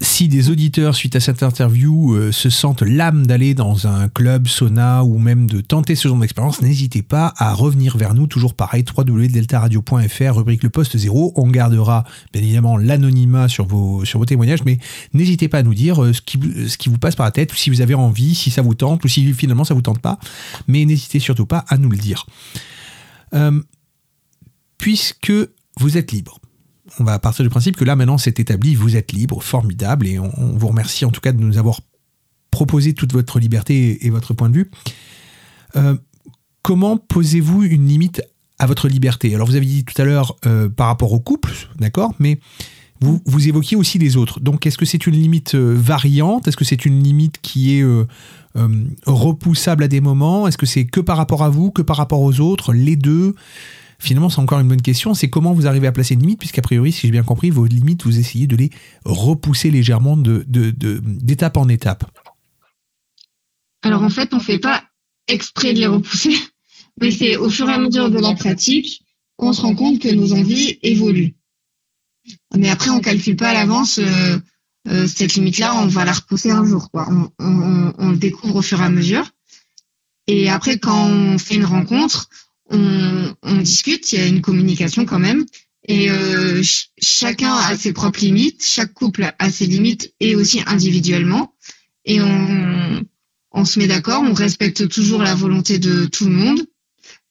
Si 0.01 0.29
des 0.29 0.51
auditeurs, 0.51 0.95
suite 0.95 1.17
à 1.17 1.21
cette 1.21 1.43
interview, 1.43 2.15
euh, 2.15 2.33
se 2.33 2.51
sentent 2.51 2.83
l'âme 2.83 3.27
d'aller 3.27 3.55
dans 3.55 3.87
un 3.87 4.09
club, 4.09 4.47
sauna 4.49 5.05
ou 5.05 5.19
même 5.19 5.47
de 5.49 5.61
tenter 5.61 5.95
ce 5.95 6.09
genre 6.09 6.19
d'expérience, 6.19 6.61
n'hésitez 6.63 7.03
pas 7.03 7.33
à 7.37 7.53
revenir 7.55 7.97
vers 7.97 8.15
nous, 8.15 8.27
toujours 8.27 8.55
pareil, 8.55 8.85
www.deltaradio.fr, 8.97 10.37
rubrique 10.37 10.63
le 10.63 10.71
poste 10.71 10.97
zéro. 10.97 11.33
On 11.37 11.49
gardera 11.49 12.05
bien 12.33 12.43
évidemment 12.43 12.77
l'anonymat 12.77 13.49
sur 13.49 13.67
vos, 13.67 14.05
sur 14.05 14.19
vos 14.19 14.25
témoignages, 14.27 14.65
mais 14.65 14.79
n'hésitez 15.15 15.49
pas 15.49 15.59
à 15.59 15.63
nous 15.63 15.75
dire 15.75 16.03
euh, 16.03 16.13
ce 16.13 16.21
qui, 16.21 16.37
vous- 16.37 16.69
ce 16.69 16.77
qui 16.79 16.89
vous 16.89 16.99
passe 16.99 17.17
par 17.17 17.27
la 17.27 17.33
tête, 17.33 17.53
ou 17.53 17.57
si 17.57 17.71
vous 17.71 17.81
avez 17.81 17.95
envie, 17.95 18.35
si 18.35 18.51
ça 18.51 18.63
vous 18.63 18.75
tente, 18.75 19.05
ou 19.05 19.09
si 19.09 19.33
finalement 19.33 19.65
ça 19.65 19.75
vous 19.75 19.83
tente 19.83 20.01
pas. 20.01 20.19
Mais 20.69 20.85
n'hésitez 20.85 21.19
surtout 21.19 21.47
pas 21.47 21.65
à 21.69 21.79
nous 21.79 21.89
le 21.91 21.97
dire. 21.99 22.27
Euh, 23.35 23.61
puisque 24.79 25.33
vous 25.81 25.97
êtes 25.97 26.13
libre, 26.13 26.39
on 26.99 27.05
va 27.05 27.19
partir 27.19 27.45
du 27.45 27.49
principe 27.49 27.77
que 27.77 27.85
là 27.85 27.97
maintenant 27.97 28.19
c'est 28.19 28.41
établi, 28.41 28.75
vous 28.75 28.97
êtes 28.97 29.13
libre, 29.13 29.43
formidable, 29.43 30.07
et 30.07 30.19
on, 30.19 30.31
vous 30.57 30.69
remercie 30.69 31.05
en 31.05 31.11
tout 31.11 31.21
cas 31.21 31.33
de 31.33 31.41
nous 31.41 31.59
avoir 31.59 31.81
proposé 32.51 32.95
toute 32.95 33.13
votre 33.13 33.39
liberté 33.39 34.07
et, 34.07 34.11
votre 34.11 34.35
point 34.35 34.49
de 34.49 34.55
vue. 34.55 34.71
Euh, 35.77 35.97
comment 36.63 36.97
posez-vous 36.97 37.65
une 37.65 37.87
limite 37.87 38.23
à 38.59 38.67
votre 38.67 38.89
liberté? 38.89 39.35
Alors 39.35 39.47
vous 39.47 39.57
avez 39.57 39.67
dit 39.67 39.85
tout 39.85 40.01
à 40.01 40.05
l'heure 40.05 40.37
euh, 40.47 40.69
par 40.69 40.87
rapport 40.87 41.13
au 41.13 41.21
couple, 41.21 41.53
d'accord, 41.79 42.15
mais 42.19 42.41
vous, 43.01 43.47
évoquiez 43.47 43.77
aussi 43.77 43.99
les 43.99 44.17
autres. 44.17 44.41
Donc 44.41 44.67
est-ce 44.67 44.79
que 44.79 44.87
c'est 44.87 45.07
une 45.07 45.17
limite 45.17 45.55
euh, 45.55 45.75
variante? 45.77 46.49
Est-ce 46.49 46.57
que 46.57 46.65
c'est 46.65 46.87
une 46.87 47.03
limite 47.03 47.39
qui 47.43 47.79
est 47.79 47.85
repoussable 49.05 49.85
à 49.85 49.89
des 49.89 50.01
moments? 50.01 50.49
Est-ce 50.49 50.57
que 50.57 50.65
c'est 50.65 50.87
que 50.87 51.01
par 51.01 51.19
rapport 51.19 51.45
à 51.45 51.51
vous, 51.51 51.71
que 51.71 51.83
par 51.83 51.99
rapport 51.99 52.23
aux 52.23 52.41
autres, 52.41 52.73
les 52.73 52.97
deux? 52.97 53.35
Finalement, 53.99 54.29
c'est 54.29 54.41
encore 54.41 54.61
une 54.61 54.69
bonne 54.69 54.83
question. 54.83 55.15
C'est 55.15 55.31
comment 55.31 55.53
vous 55.55 55.67
arrivez 55.67 55.87
à 55.87 55.93
placer 55.93 56.15
une 56.15 56.21
limite, 56.21 56.39
puisqu'a 56.39 56.63
priori, 56.63 56.93
si 56.93 57.03
j'ai 57.07 57.11
bien 57.11 57.23
compris, 57.23 57.51
vos 57.51 57.65
limites, 57.67 58.05
vous 58.05 58.19
essayez 58.19 58.47
de 58.47 58.57
les 58.57 58.71
repousser 59.05 59.71
légèrement 59.71 60.17
de, 60.17 60.45
de- 60.47 60.71
d'étape 61.03 61.57
en 61.57 61.69
étape. 61.69 62.05
Alors 63.83 64.03
en 64.03 64.11
fait, 64.11 64.35
on 64.35 64.41
fait 64.41 64.59
pas 64.59 64.85
exprès 65.29 65.73
de 65.73 65.79
les 65.79 65.87
repousser, 65.87 66.35
mais 67.01 67.11
c'est 67.11 67.37
au 67.37 67.49
fur 67.51 67.69
et 67.69 67.73
à 67.73 67.79
mesure 67.79 68.11
de 68.11 68.19
la 68.19 68.35
pratique 68.35 69.03
qu'on 69.37 69.53
se 69.53 69.61
rend 69.63 69.75
compte 69.75 70.01
que 70.01 70.09
nos 70.15 70.33
envies 70.33 70.79
évoluent. 70.83 71.35
Mais 72.57 72.69
après, 72.71 72.91
on 72.91 73.01
calcule 73.01 73.37
pas 73.37 73.51
à 73.51 73.55
l'avance 73.55 73.99
euh, 73.99 74.39
euh, 74.89 75.07
cette 75.07 75.35
limite-là, 75.35 75.75
on 75.77 75.87
va 75.87 76.05
la 76.05 76.13
repousser 76.13 76.51
un 76.51 76.65
jour. 76.65 76.89
On- 76.95 77.31
on 77.99 78.11
le 78.11 78.17
découvre 78.17 78.57
au 78.57 78.63
fur 78.63 78.81
et 78.81 78.85
à 78.85 78.89
mesure. 78.91 79.29
Et 80.27 80.49
après, 80.49 80.79
quand 80.79 81.07
on 81.09 81.39
fait 81.39 81.57
une 81.57 81.65
rencontre, 81.65 82.29
on, 82.71 83.35
on 83.43 83.57
discute, 83.57 84.13
il 84.13 84.19
y 84.19 84.23
a 84.23 84.27
une 84.27 84.43
communication 84.43 85.05
quand 85.05 85.19
même. 85.19 85.45
Et 85.89 86.11
euh, 86.11 86.63
ch- 86.63 86.91
chacun 87.01 87.55
a 87.55 87.77
ses 87.77 87.93
propres 87.93 88.21
limites, 88.21 88.65
chaque 88.65 88.93
couple 88.93 89.33
a 89.39 89.51
ses 89.51 89.67
limites 89.67 90.13
et 90.21 90.35
aussi 90.35 90.61
individuellement. 90.67 91.55
Et 92.05 92.21
on, 92.21 93.05
on 93.53 93.65
se 93.65 93.79
met 93.79 93.87
d'accord, 93.87 94.23
on 94.23 94.35
respecte 94.35 94.89
toujours 94.89 95.23
la 95.23 95.35
volonté 95.35 95.79
de 95.79 96.07
tout 96.07 96.25
le 96.27 96.35
monde 96.35 96.61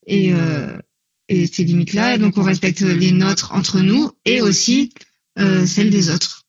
et, 0.07 0.33
euh, 0.33 0.77
et 1.27 1.47
ces 1.47 1.63
limites-là. 1.63 2.15
Et 2.15 2.17
donc 2.17 2.37
on 2.37 2.43
respecte 2.43 2.81
les 2.81 3.11
nôtres 3.11 3.51
entre 3.53 3.81
nous 3.81 4.11
et 4.23 4.41
aussi 4.41 4.91
euh, 5.37 5.65
celles 5.65 5.89
des 5.89 6.09
autres. 6.09 6.43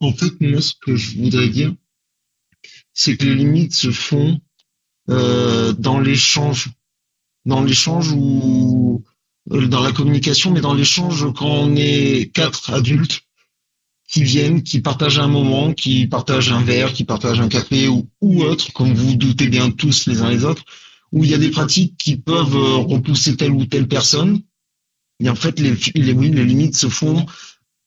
En 0.00 0.12
fait, 0.12 0.40
moi, 0.40 0.60
ce 0.60 0.72
que 0.80 0.96
je 0.96 1.16
voudrais 1.18 1.48
dire, 1.48 1.74
c'est 2.92 3.16
que 3.16 3.24
les 3.24 3.34
limites 3.34 3.74
se 3.74 3.90
font 3.90 4.40
euh, 5.10 5.72
dans 5.72 6.00
l'échange, 6.00 6.70
dans 7.46 7.62
l'échange 7.62 8.12
ou 8.12 9.02
euh, 9.52 9.66
dans 9.68 9.80
la 9.80 9.92
communication, 9.92 10.50
mais 10.50 10.60
dans 10.60 10.74
l'échange 10.74 11.32
quand 11.34 11.48
on 11.48 11.76
est 11.76 12.30
quatre 12.34 12.74
adultes 12.74 13.22
qui 14.08 14.22
viennent, 14.22 14.62
qui 14.62 14.80
partagent 14.80 15.18
un 15.18 15.28
moment, 15.28 15.72
qui 15.72 16.06
partagent 16.06 16.52
un 16.52 16.62
verre, 16.62 16.92
qui 16.92 17.04
partagent 17.04 17.40
un 17.40 17.48
café 17.48 17.88
ou, 17.88 18.08
autre, 18.42 18.72
comme 18.72 18.92
vous 18.92 19.08
vous 19.08 19.16
doutez 19.16 19.48
bien 19.48 19.70
tous 19.70 20.06
les 20.06 20.20
uns 20.20 20.30
les 20.30 20.44
autres, 20.44 20.64
où 21.12 21.24
il 21.24 21.30
y 21.30 21.34
a 21.34 21.38
des 21.38 21.50
pratiques 21.50 21.96
qui 21.96 22.16
peuvent 22.16 22.56
euh, 22.56 22.76
repousser 22.76 23.36
telle 23.36 23.52
ou 23.52 23.64
telle 23.64 23.88
personne. 23.88 24.40
Et 25.20 25.28
en 25.28 25.34
fait, 25.34 25.58
les, 25.58 25.74
les, 25.94 26.12
limites 26.12 26.76
se 26.76 26.88
font 26.88 27.26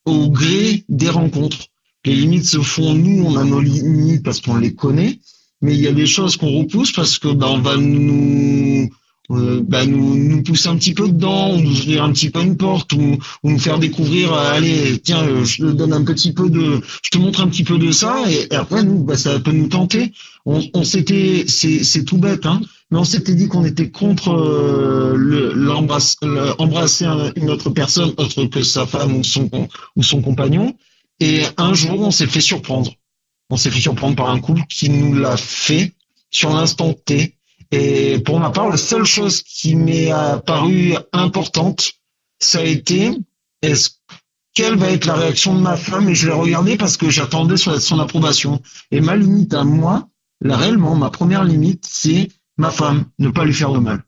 au 0.05 0.29
gré 0.29 0.83
des 0.89 1.09
rencontres. 1.09 1.67
Les 2.05 2.15
limites 2.15 2.45
se 2.45 2.59
font, 2.59 2.93
nous, 2.95 3.23
on 3.25 3.35
a 3.37 3.43
nos 3.43 3.59
limites 3.59 4.23
parce 4.23 4.41
qu'on 4.41 4.55
les 4.55 4.73
connaît, 4.73 5.19
mais 5.61 5.75
il 5.75 5.81
y 5.81 5.87
a 5.87 5.91
des 5.91 6.07
choses 6.07 6.37
qu'on 6.37 6.57
repousse 6.59 6.91
parce 6.91 7.19
que 7.19 7.27
bah, 7.27 7.49
on 7.49 7.59
va 7.59 7.77
nous, 7.77 8.89
euh, 9.31 9.61
bah, 9.67 9.85
nous, 9.85 10.15
nous 10.15 10.43
pousser 10.43 10.69
un 10.69 10.75
petit 10.77 10.93
peu 10.93 11.07
dedans, 11.07 11.53
ou 11.55 11.61
nous 11.61 11.71
ouvrir 11.81 12.03
un 12.03 12.11
petit 12.11 12.29
peu 12.29 12.41
une 12.41 12.57
porte, 12.57 12.93
ou, 12.93 13.17
ou 13.43 13.49
nous 13.51 13.59
faire 13.59 13.79
découvrir, 13.79 14.33
euh, 14.33 14.51
allez, 14.53 14.99
tiens, 15.03 15.23
euh, 15.23 15.45
je 15.45 15.57
te 15.63 15.71
donne 15.71 15.93
un 15.93 16.03
petit 16.03 16.33
peu 16.33 16.49
de, 16.49 16.81
je 17.03 17.09
te 17.09 17.17
montre 17.17 17.41
un 17.41 17.47
petit 17.47 17.63
peu 17.63 17.77
de 17.77 17.91
ça, 17.91 18.23
et, 18.29 18.47
et 18.51 18.55
après, 18.55 18.83
nous, 18.83 19.03
bah, 19.03 19.17
ça 19.17 19.39
peut 19.39 19.51
nous 19.51 19.67
tenter. 19.67 20.13
On, 20.45 20.61
on 20.73 20.83
s'était, 20.83 21.45
c'est, 21.47 21.83
c'est 21.83 22.03
tout 22.05 22.17
bête, 22.17 22.45
hein, 22.45 22.61
mais 22.91 22.97
on 22.97 23.03
s'était 23.03 23.35
dit 23.35 23.47
qu'on 23.47 23.65
était 23.65 23.89
contre 23.91 24.31
euh, 24.31 25.13
le, 25.15 25.53
l'embrasse- 25.53 26.17
le- 26.23 26.59
embrasser 26.59 27.05
un- 27.05 27.31
une 27.35 27.49
autre 27.51 27.69
personne 27.69 28.13
autre 28.17 28.45
que 28.45 28.63
sa 28.63 28.87
femme 28.87 29.15
ou 29.17 29.23
son, 29.23 29.49
ou 29.95 30.01
son 30.03 30.21
compagnon. 30.21 30.75
Et 31.19 31.43
un 31.57 31.73
jour, 31.73 31.99
on 31.99 32.11
s'est 32.11 32.25
fait 32.27 32.41
surprendre. 32.41 32.91
On 33.51 33.57
s'est 33.57 33.69
fait 33.71 33.81
surprendre 33.81 34.15
par 34.15 34.29
un 34.29 34.39
couple 34.39 34.61
qui 34.69 34.89
nous 34.89 35.13
l'a 35.13 35.35
fait 35.37 35.93
sur 36.31 36.51
l'instant 36.51 36.93
T. 36.93 37.35
Et 37.71 38.19
pour 38.19 38.39
ma 38.39 38.49
part, 38.49 38.69
la 38.69 38.77
seule 38.77 39.05
chose 39.05 39.43
qui 39.43 39.75
m'est 39.75 40.11
apparue 40.11 40.95
importante, 41.13 41.93
ça 42.39 42.59
a 42.59 42.63
été 42.63 43.11
est-ce 43.61 43.89
quelle 44.55 44.75
va 44.75 44.89
être 44.89 45.05
la 45.05 45.15
réaction 45.15 45.55
de 45.55 45.61
ma 45.61 45.77
femme 45.77 46.09
Et 46.09 46.15
je 46.15 46.27
l'ai 46.27 46.33
regardé 46.33 46.75
parce 46.75 46.97
que 46.97 47.09
j'attendais 47.09 47.57
son, 47.57 47.99
approbation. 47.99 48.61
Et 48.91 48.99
ma 48.99 49.15
limite 49.15 49.53
à 49.53 49.63
moi, 49.63 50.09
là 50.41 50.57
réellement, 50.57 50.95
ma 50.95 51.09
première 51.09 51.43
limite, 51.43 51.85
c'est 51.87 52.29
ma 52.57 52.71
femme, 52.71 53.05
ne 53.19 53.29
pas 53.29 53.45
lui 53.45 53.53
faire 53.53 53.71
de 53.71 53.79
mal. 53.79 54.03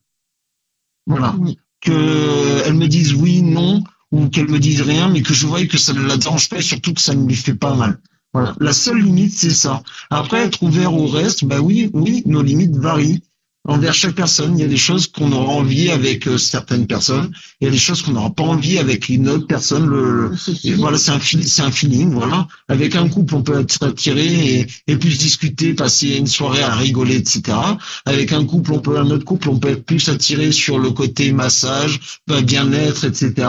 Voilà. 1.05 1.35
Que 1.79 2.63
elle 2.65 2.73
me 2.73 2.87
dise 2.87 3.13
oui, 3.13 3.41
non, 3.41 3.83
ou 4.11 4.27
qu'elle 4.27 4.49
me 4.49 4.59
dise 4.59 4.81
rien, 4.81 5.09
mais 5.09 5.21
que 5.21 5.33
je 5.33 5.47
voie 5.47 5.65
que 5.65 5.77
ça 5.77 5.93
ne 5.93 6.01
la 6.01 6.17
dérange 6.17 6.49
pas 6.49 6.57
et 6.57 6.61
surtout 6.61 6.93
que 6.93 7.01
ça 7.01 7.15
ne 7.15 7.25
lui 7.25 7.35
fait 7.35 7.55
pas 7.55 7.75
mal. 7.75 7.99
Voilà. 8.33 8.55
La 8.59 8.73
seule 8.73 9.01
limite, 9.01 9.33
c'est 9.33 9.51
ça. 9.51 9.83
Après, 10.09 10.39
être 10.39 10.63
ouvert 10.63 10.93
au 10.93 11.07
reste, 11.07 11.45
bah 11.45 11.59
oui, 11.59 11.89
oui, 11.93 12.23
nos 12.25 12.41
limites 12.41 12.75
varient 12.75 13.23
envers 13.67 13.93
chaque 13.93 14.15
personne. 14.15 14.57
Il 14.57 14.61
y 14.61 14.65
a 14.65 14.67
des 14.67 14.77
choses 14.77 15.07
qu'on 15.07 15.31
aura 15.31 15.53
envie 15.53 15.89
avec 15.91 16.27
euh, 16.27 16.37
certaines 16.37 16.87
personnes. 16.87 17.31
Il 17.59 17.65
y 17.65 17.67
a 17.67 17.71
des 17.71 17.77
choses 17.77 18.01
qu'on 18.01 18.11
n'aura 18.13 18.31
pas 18.31 18.43
envie 18.43 18.77
avec 18.79 19.09
une 19.09 19.29
autre 19.29 19.45
personne. 19.47 19.85
Le, 19.85 20.29
le- 20.29 20.35
et 20.63 20.73
voilà, 20.73 20.97
c'est 20.97 21.11
un, 21.11 21.19
c'est 21.19 21.61
un 21.61 21.71
feeling. 21.71 22.11
Voilà. 22.11 22.47
Avec 22.67 22.95
un 22.95 23.07
couple, 23.07 23.35
on 23.35 23.43
peut 23.43 23.59
être 23.59 23.83
attiré 23.85 24.25
et, 24.25 24.67
et 24.87 24.97
plus 24.97 25.17
discuter, 25.19 25.73
passer 25.73 26.17
une 26.17 26.27
soirée 26.27 26.63
à 26.63 26.73
rigoler, 26.75 27.17
etc. 27.17 27.57
Avec 28.05 28.33
un 28.33 28.45
couple, 28.45 28.73
on 28.73 28.79
peut, 28.79 28.97
un 28.97 29.09
autre 29.11 29.25
couple, 29.25 29.49
on 29.49 29.59
peut 29.59 29.69
être 29.69 29.85
plus 29.85 30.09
attiré 30.09 30.51
sur 30.51 30.79
le 30.79 30.89
côté 30.91 31.31
massage, 31.31 31.99
bah, 32.27 32.41
bien-être, 32.41 33.05
etc. 33.05 33.47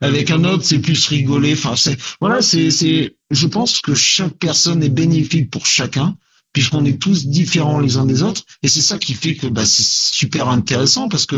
Avec 0.00 0.30
un 0.30 0.44
autre, 0.44 0.64
c'est 0.64 0.78
plus 0.80 1.06
rigoler. 1.06 1.52
Enfin, 1.52 1.74
c'est, 1.76 1.96
voilà, 2.20 2.42
c'est, 2.42 2.70
c'est, 2.70 3.14
je 3.30 3.46
pense 3.46 3.80
que 3.80 3.94
chaque 3.94 4.34
personne 4.38 4.82
est 4.82 4.88
bénéfique 4.88 5.50
pour 5.50 5.66
chacun 5.66 6.16
puisqu'on 6.52 6.84
est 6.84 7.00
tous 7.00 7.26
différents 7.26 7.80
les 7.80 7.96
uns 7.96 8.04
des 8.04 8.22
autres, 8.22 8.42
et 8.62 8.68
c'est 8.68 8.82
ça 8.82 8.98
qui 8.98 9.14
fait 9.14 9.34
que 9.34 9.46
bah, 9.46 9.64
c'est 9.64 9.86
super 9.86 10.48
intéressant 10.48 11.08
parce 11.08 11.26
que 11.26 11.36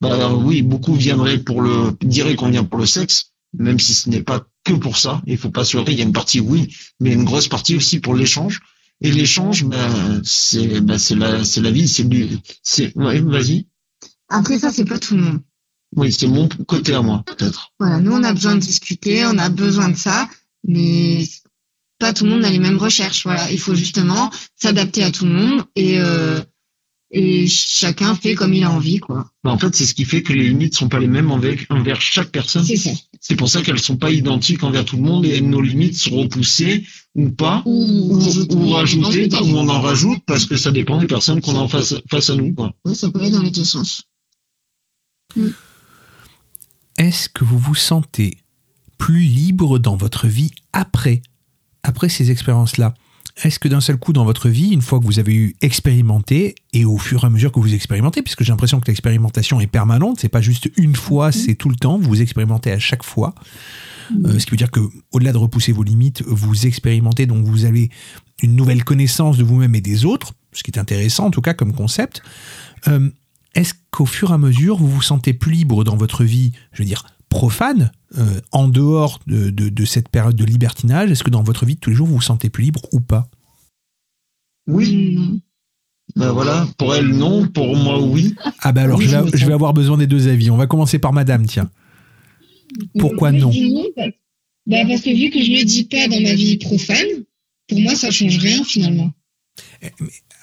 bah, 0.00 0.32
oui, 0.34 0.62
beaucoup 0.62 0.94
viendraient 0.94 1.38
pour 1.38 1.62
le 1.62 1.96
diraient 2.00 2.34
qu'on 2.34 2.50
vient 2.50 2.64
pour 2.64 2.78
le 2.78 2.86
sexe, 2.86 3.32
même 3.56 3.78
si 3.78 3.94
ce 3.94 4.08
n'est 4.08 4.22
pas 4.22 4.44
que 4.64 4.72
pour 4.72 4.96
ça. 4.96 5.22
Il 5.26 5.38
faut 5.38 5.50
pas 5.50 5.64
se 5.64 5.76
leurrer, 5.76 5.92
il 5.92 5.98
y 5.98 6.02
a 6.02 6.04
une 6.04 6.12
partie 6.12 6.40
oui, 6.40 6.74
mais 7.00 7.12
une 7.12 7.24
grosse 7.24 7.48
partie 7.48 7.76
aussi 7.76 8.00
pour 8.00 8.14
l'échange. 8.14 8.60
Et 9.00 9.10
l'échange, 9.10 9.64
bah, 9.64 9.88
c'est 10.22 10.80
bah, 10.80 10.98
c'est 10.98 11.16
la 11.16 11.44
c'est 11.44 11.60
la 11.60 11.70
vie, 11.70 11.88
c'est 11.88 12.08
du 12.08 12.28
c'est 12.62 12.96
ouais, 12.96 13.20
vas-y. 13.20 13.66
Après 14.28 14.58
ça, 14.58 14.70
c'est 14.70 14.84
pas 14.84 14.98
tout 14.98 15.16
le 15.16 15.22
monde. 15.22 15.40
Oui, 15.96 16.12
c'est 16.12 16.26
mon 16.26 16.48
côté 16.66 16.94
à 16.94 17.02
moi 17.02 17.22
peut-être. 17.26 17.72
Voilà, 17.78 18.00
nous 18.00 18.12
on 18.12 18.24
a 18.24 18.32
besoin 18.32 18.54
de 18.54 18.60
discuter, 18.60 19.26
on 19.26 19.38
a 19.38 19.48
besoin 19.50 19.88
de 19.88 19.96
ça. 19.96 20.28
mais 20.64 21.24
pas 22.02 22.12
tout 22.12 22.24
le 22.24 22.30
monde 22.30 22.44
a 22.44 22.50
les 22.50 22.58
mêmes 22.58 22.78
recherches. 22.78 23.22
Voilà, 23.22 23.48
il 23.52 23.60
faut 23.60 23.76
justement 23.76 24.30
s'adapter 24.56 25.04
à 25.04 25.12
tout 25.12 25.24
le 25.24 25.32
monde 25.32 25.62
et 25.76 26.00
euh, 26.00 26.40
et 27.12 27.46
chacun 27.46 28.14
fait 28.16 28.34
comme 28.34 28.54
il 28.54 28.64
a 28.64 28.70
envie, 28.70 28.98
quoi. 28.98 29.30
Bah, 29.44 29.52
en 29.52 29.58
fait, 29.58 29.74
c'est 29.76 29.84
ce 29.84 29.94
qui 29.94 30.04
fait 30.04 30.22
que 30.22 30.32
les 30.32 30.48
limites 30.48 30.74
sont 30.74 30.88
pas 30.88 30.98
les 30.98 31.06
mêmes 31.06 31.30
envers, 31.30 31.58
envers 31.68 32.00
chaque 32.00 32.30
personne. 32.30 32.64
C'est 32.64 32.76
ça. 32.76 32.90
C'est 33.20 33.36
pour 33.36 33.50
ça 33.50 33.60
qu'elles 33.62 33.78
sont 33.78 33.98
pas 33.98 34.10
identiques 34.10 34.64
envers 34.64 34.84
tout 34.84 34.96
le 34.96 35.02
monde 35.02 35.26
et 35.26 35.40
nos 35.42 35.60
limites 35.60 35.96
sont 35.96 36.16
repoussées 36.16 36.86
ou 37.14 37.28
pas, 37.30 37.62
ou, 37.66 38.18
ou 38.50 38.68
rajoutées, 38.70 39.28
ou 39.34 39.58
on 39.58 39.68
en 39.68 39.80
rajoute 39.80 40.22
parce 40.26 40.46
que 40.46 40.56
ça 40.56 40.72
dépend 40.72 40.98
des 40.98 41.06
personnes 41.06 41.42
qu'on 41.42 41.54
a 41.54 41.58
en 41.58 41.68
face, 41.68 41.94
face 42.10 42.30
à 42.30 42.34
nous, 42.34 42.54
quoi. 42.54 42.72
Oui, 42.86 42.96
ça 42.96 43.10
peut 43.10 43.20
aller 43.20 43.30
dans 43.30 43.42
les 43.42 43.50
deux 43.50 43.64
sens. 43.64 44.04
Est-ce 46.96 47.28
que 47.28 47.44
vous 47.44 47.58
vous 47.58 47.74
sentez 47.74 48.38
plus 48.96 49.20
libre 49.20 49.78
dans 49.78 49.96
votre 49.96 50.26
vie 50.26 50.52
après, 50.72 51.20
après 51.82 52.08
ces 52.08 52.30
expériences-là 52.30 52.94
Est-ce 53.42 53.58
que 53.58 53.68
d'un 53.68 53.80
seul 53.80 53.96
coup 53.96 54.12
dans 54.12 54.24
votre 54.24 54.48
vie, 54.48 54.70
une 54.70 54.82
fois 54.82 55.00
que 55.00 55.04
vous 55.04 55.18
avez 55.18 55.34
eu 55.34 55.56
expérimenté, 55.60 56.54
et 56.72 56.84
au 56.84 56.98
fur 56.98 57.24
et 57.24 57.26
à 57.26 57.30
mesure 57.30 57.52
que 57.52 57.60
vous 57.60 57.74
expérimentez, 57.74 58.22
puisque 58.22 58.42
j'ai 58.44 58.52
l'impression 58.52 58.80
que 58.80 58.86
l'expérimentation 58.86 59.60
est 59.60 59.66
permanente, 59.66 60.20
c'est 60.20 60.28
pas 60.28 60.40
juste 60.40 60.70
une 60.76 60.96
fois, 60.96 61.32
c'est 61.32 61.54
tout 61.54 61.68
le 61.68 61.76
temps, 61.76 61.98
vous 61.98 62.20
expérimentez 62.20 62.72
à 62.72 62.78
chaque 62.78 63.02
fois. 63.02 63.34
Euh, 64.26 64.38
ce 64.38 64.44
qui 64.44 64.50
veut 64.50 64.56
dire 64.56 64.70
que 64.70 64.80
au-delà 65.12 65.32
de 65.32 65.38
repousser 65.38 65.72
vos 65.72 65.82
limites, 65.82 66.22
vous 66.26 66.66
expérimentez, 66.66 67.26
donc 67.26 67.44
vous 67.44 67.64
avez 67.64 67.90
une 68.42 68.56
nouvelle 68.56 68.84
connaissance 68.84 69.36
de 69.38 69.44
vous-même 69.44 69.74
et 69.74 69.80
des 69.80 70.04
autres, 70.04 70.34
ce 70.52 70.62
qui 70.62 70.70
est 70.70 70.78
intéressant 70.78 71.26
en 71.26 71.30
tout 71.30 71.40
cas 71.40 71.54
comme 71.54 71.72
concept. 71.72 72.22
Euh, 72.88 73.10
Est-ce 73.54 73.74
qu'au 73.90 74.06
fur 74.06 74.30
et 74.30 74.34
à 74.34 74.38
mesure, 74.38 74.76
vous 74.76 74.88
vous 74.88 75.02
sentez 75.02 75.32
plus 75.32 75.52
libre 75.52 75.84
dans 75.84 75.96
votre 75.96 76.24
vie, 76.24 76.52
je 76.72 76.82
veux 76.82 76.86
dire, 76.86 77.06
profane, 77.28 77.92
euh, 78.18 78.40
en 78.52 78.68
dehors 78.68 79.20
de, 79.26 79.50
de- 79.50 79.68
de 79.68 79.84
cette 79.84 80.08
période 80.08 80.36
de 80.36 80.44
libertinage 80.44 81.10
Est-ce 81.10 81.24
que 81.24 81.30
dans 81.30 81.42
votre 81.42 81.64
vie 81.66 81.74
de 81.76 81.80
tous 81.80 81.90
les 81.90 81.96
jours, 81.96 82.06
vous 82.06 82.14
vous 82.16 82.20
sentez 82.20 82.50
plus 82.50 82.64
libre 82.64 82.82
ou 82.92 83.00
pas? 83.00 83.28
Oui. 84.66 85.40
Ben 86.16 86.30
voilà, 86.32 86.66
pour 86.78 86.94
elle 86.94 87.08
non, 87.08 87.48
pour 87.48 87.74
moi 87.76 88.00
oui. 88.02 88.34
Ah 88.60 88.72
bah 88.72 88.82
alors, 88.82 88.98
Oui, 88.98 89.06
je, 89.06 89.16
vais, 89.16 89.30
je 89.38 89.50
avoir 89.50 89.72
besoin 89.72 89.96
des 89.96 90.06
deux 90.06 90.28
avis. 90.28 90.50
On 90.50 90.56
va 90.56 90.66
commencer 90.66 90.98
par 90.98 91.12
madame, 91.12 91.46
tiens. 91.46 91.70
Pourquoi 92.98 93.32
non? 93.32 93.50
bah, 94.66 94.76
Parce 94.86 95.00
que 95.02 95.14
vu 95.14 95.30
que 95.30 95.42
je 95.42 95.52
le 95.52 95.64
dis 95.64 95.84
pas 95.84 96.08
dans 96.08 96.20
ma 96.20 96.34
vie 96.34 96.58
profane, 96.58 97.06
pour 97.68 97.80
moi, 97.80 97.94
ça 97.94 98.10
change 98.10 98.36
rien 98.38 98.62
finalement. 98.64 99.10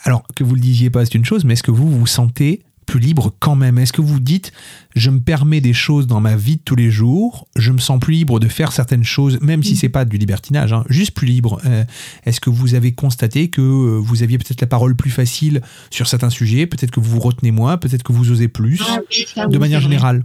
Alors, 0.03 0.23
que 0.35 0.43
vous 0.43 0.55
le 0.55 0.61
disiez 0.61 0.89
pas, 0.89 1.05
c'est 1.05 1.15
une 1.15 1.25
chose, 1.25 1.43
mais 1.45 1.53
est-ce 1.53 1.63
que 1.63 1.71
vous 1.71 1.89
vous 1.89 2.07
sentez 2.07 2.61
plus 2.89 2.99
libre 2.99 3.33
quand 3.39 3.55
même 3.55 3.77
Est-ce 3.77 3.93
que 3.93 4.01
vous 4.01 4.19
dites, 4.19 4.51
je 4.95 5.11
me 5.11 5.19
permets 5.19 5.61
des 5.61 5.73
choses 5.73 6.07
dans 6.07 6.19
ma 6.19 6.35
vie 6.35 6.57
de 6.57 6.61
tous 6.65 6.75
les 6.75 6.89
jours, 6.89 7.47
je 7.55 7.71
me 7.71 7.77
sens 7.77 7.99
plus 7.99 8.13
libre 8.13 8.39
de 8.39 8.47
faire 8.47 8.71
certaines 8.71 9.03
choses, 9.03 9.39
même 9.41 9.61
si 9.63 9.75
c'est 9.75 9.89
pas 9.89 10.05
du 10.05 10.17
libertinage, 10.17 10.73
hein, 10.73 10.83
juste 10.89 11.11
plus 11.11 11.27
libre 11.27 11.61
Euh, 11.65 11.83
Est-ce 12.25 12.39
que 12.41 12.49
vous 12.49 12.73
avez 12.73 12.93
constaté 12.93 13.49
que 13.49 13.61
euh, 13.61 13.99
vous 13.99 14.23
aviez 14.23 14.37
peut-être 14.39 14.61
la 14.61 14.67
parole 14.67 14.95
plus 14.95 15.11
facile 15.11 15.61
sur 15.91 16.07
certains 16.07 16.29
sujets, 16.31 16.65
peut-être 16.65 16.89
que 16.91 16.99
vous 16.99 17.11
vous 17.11 17.19
retenez 17.19 17.51
moins, 17.51 17.77
peut-être 17.77 18.01
que 18.03 18.11
vous 18.11 18.31
osez 18.31 18.47
plus, 18.47 18.81
Ah 18.87 18.99
oui, 19.11 19.25
ça, 19.33 19.45
de 19.45 19.57
manière 19.59 19.81
générale? 19.81 20.23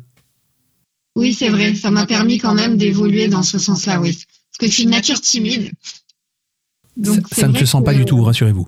Oui, 1.17 1.33
c'est 1.35 1.49
vrai. 1.51 1.75
Ça 1.75 1.91
m'a 1.91 2.07
permis 2.07 2.39
quand 2.39 2.55
même 2.55 2.77
d'évoluer 2.77 3.29
dans 3.29 3.43
ce 3.43 3.59
sens-là, 3.59 4.01
oui. 4.01 4.13
Parce 4.17 4.59
que 4.61 4.67
je 4.67 4.73
suis 4.73 4.85
de 4.87 4.91
nature 4.91 5.21
timide. 5.21 5.71
Donc, 6.97 7.21
Ça 7.31 7.47
ne 7.47 7.57
se 7.57 7.67
sent 7.67 7.79
que- 7.79 7.85
pas 7.85 7.95
du 7.95 8.05
tout, 8.05 8.23
rassurez-vous. 8.23 8.67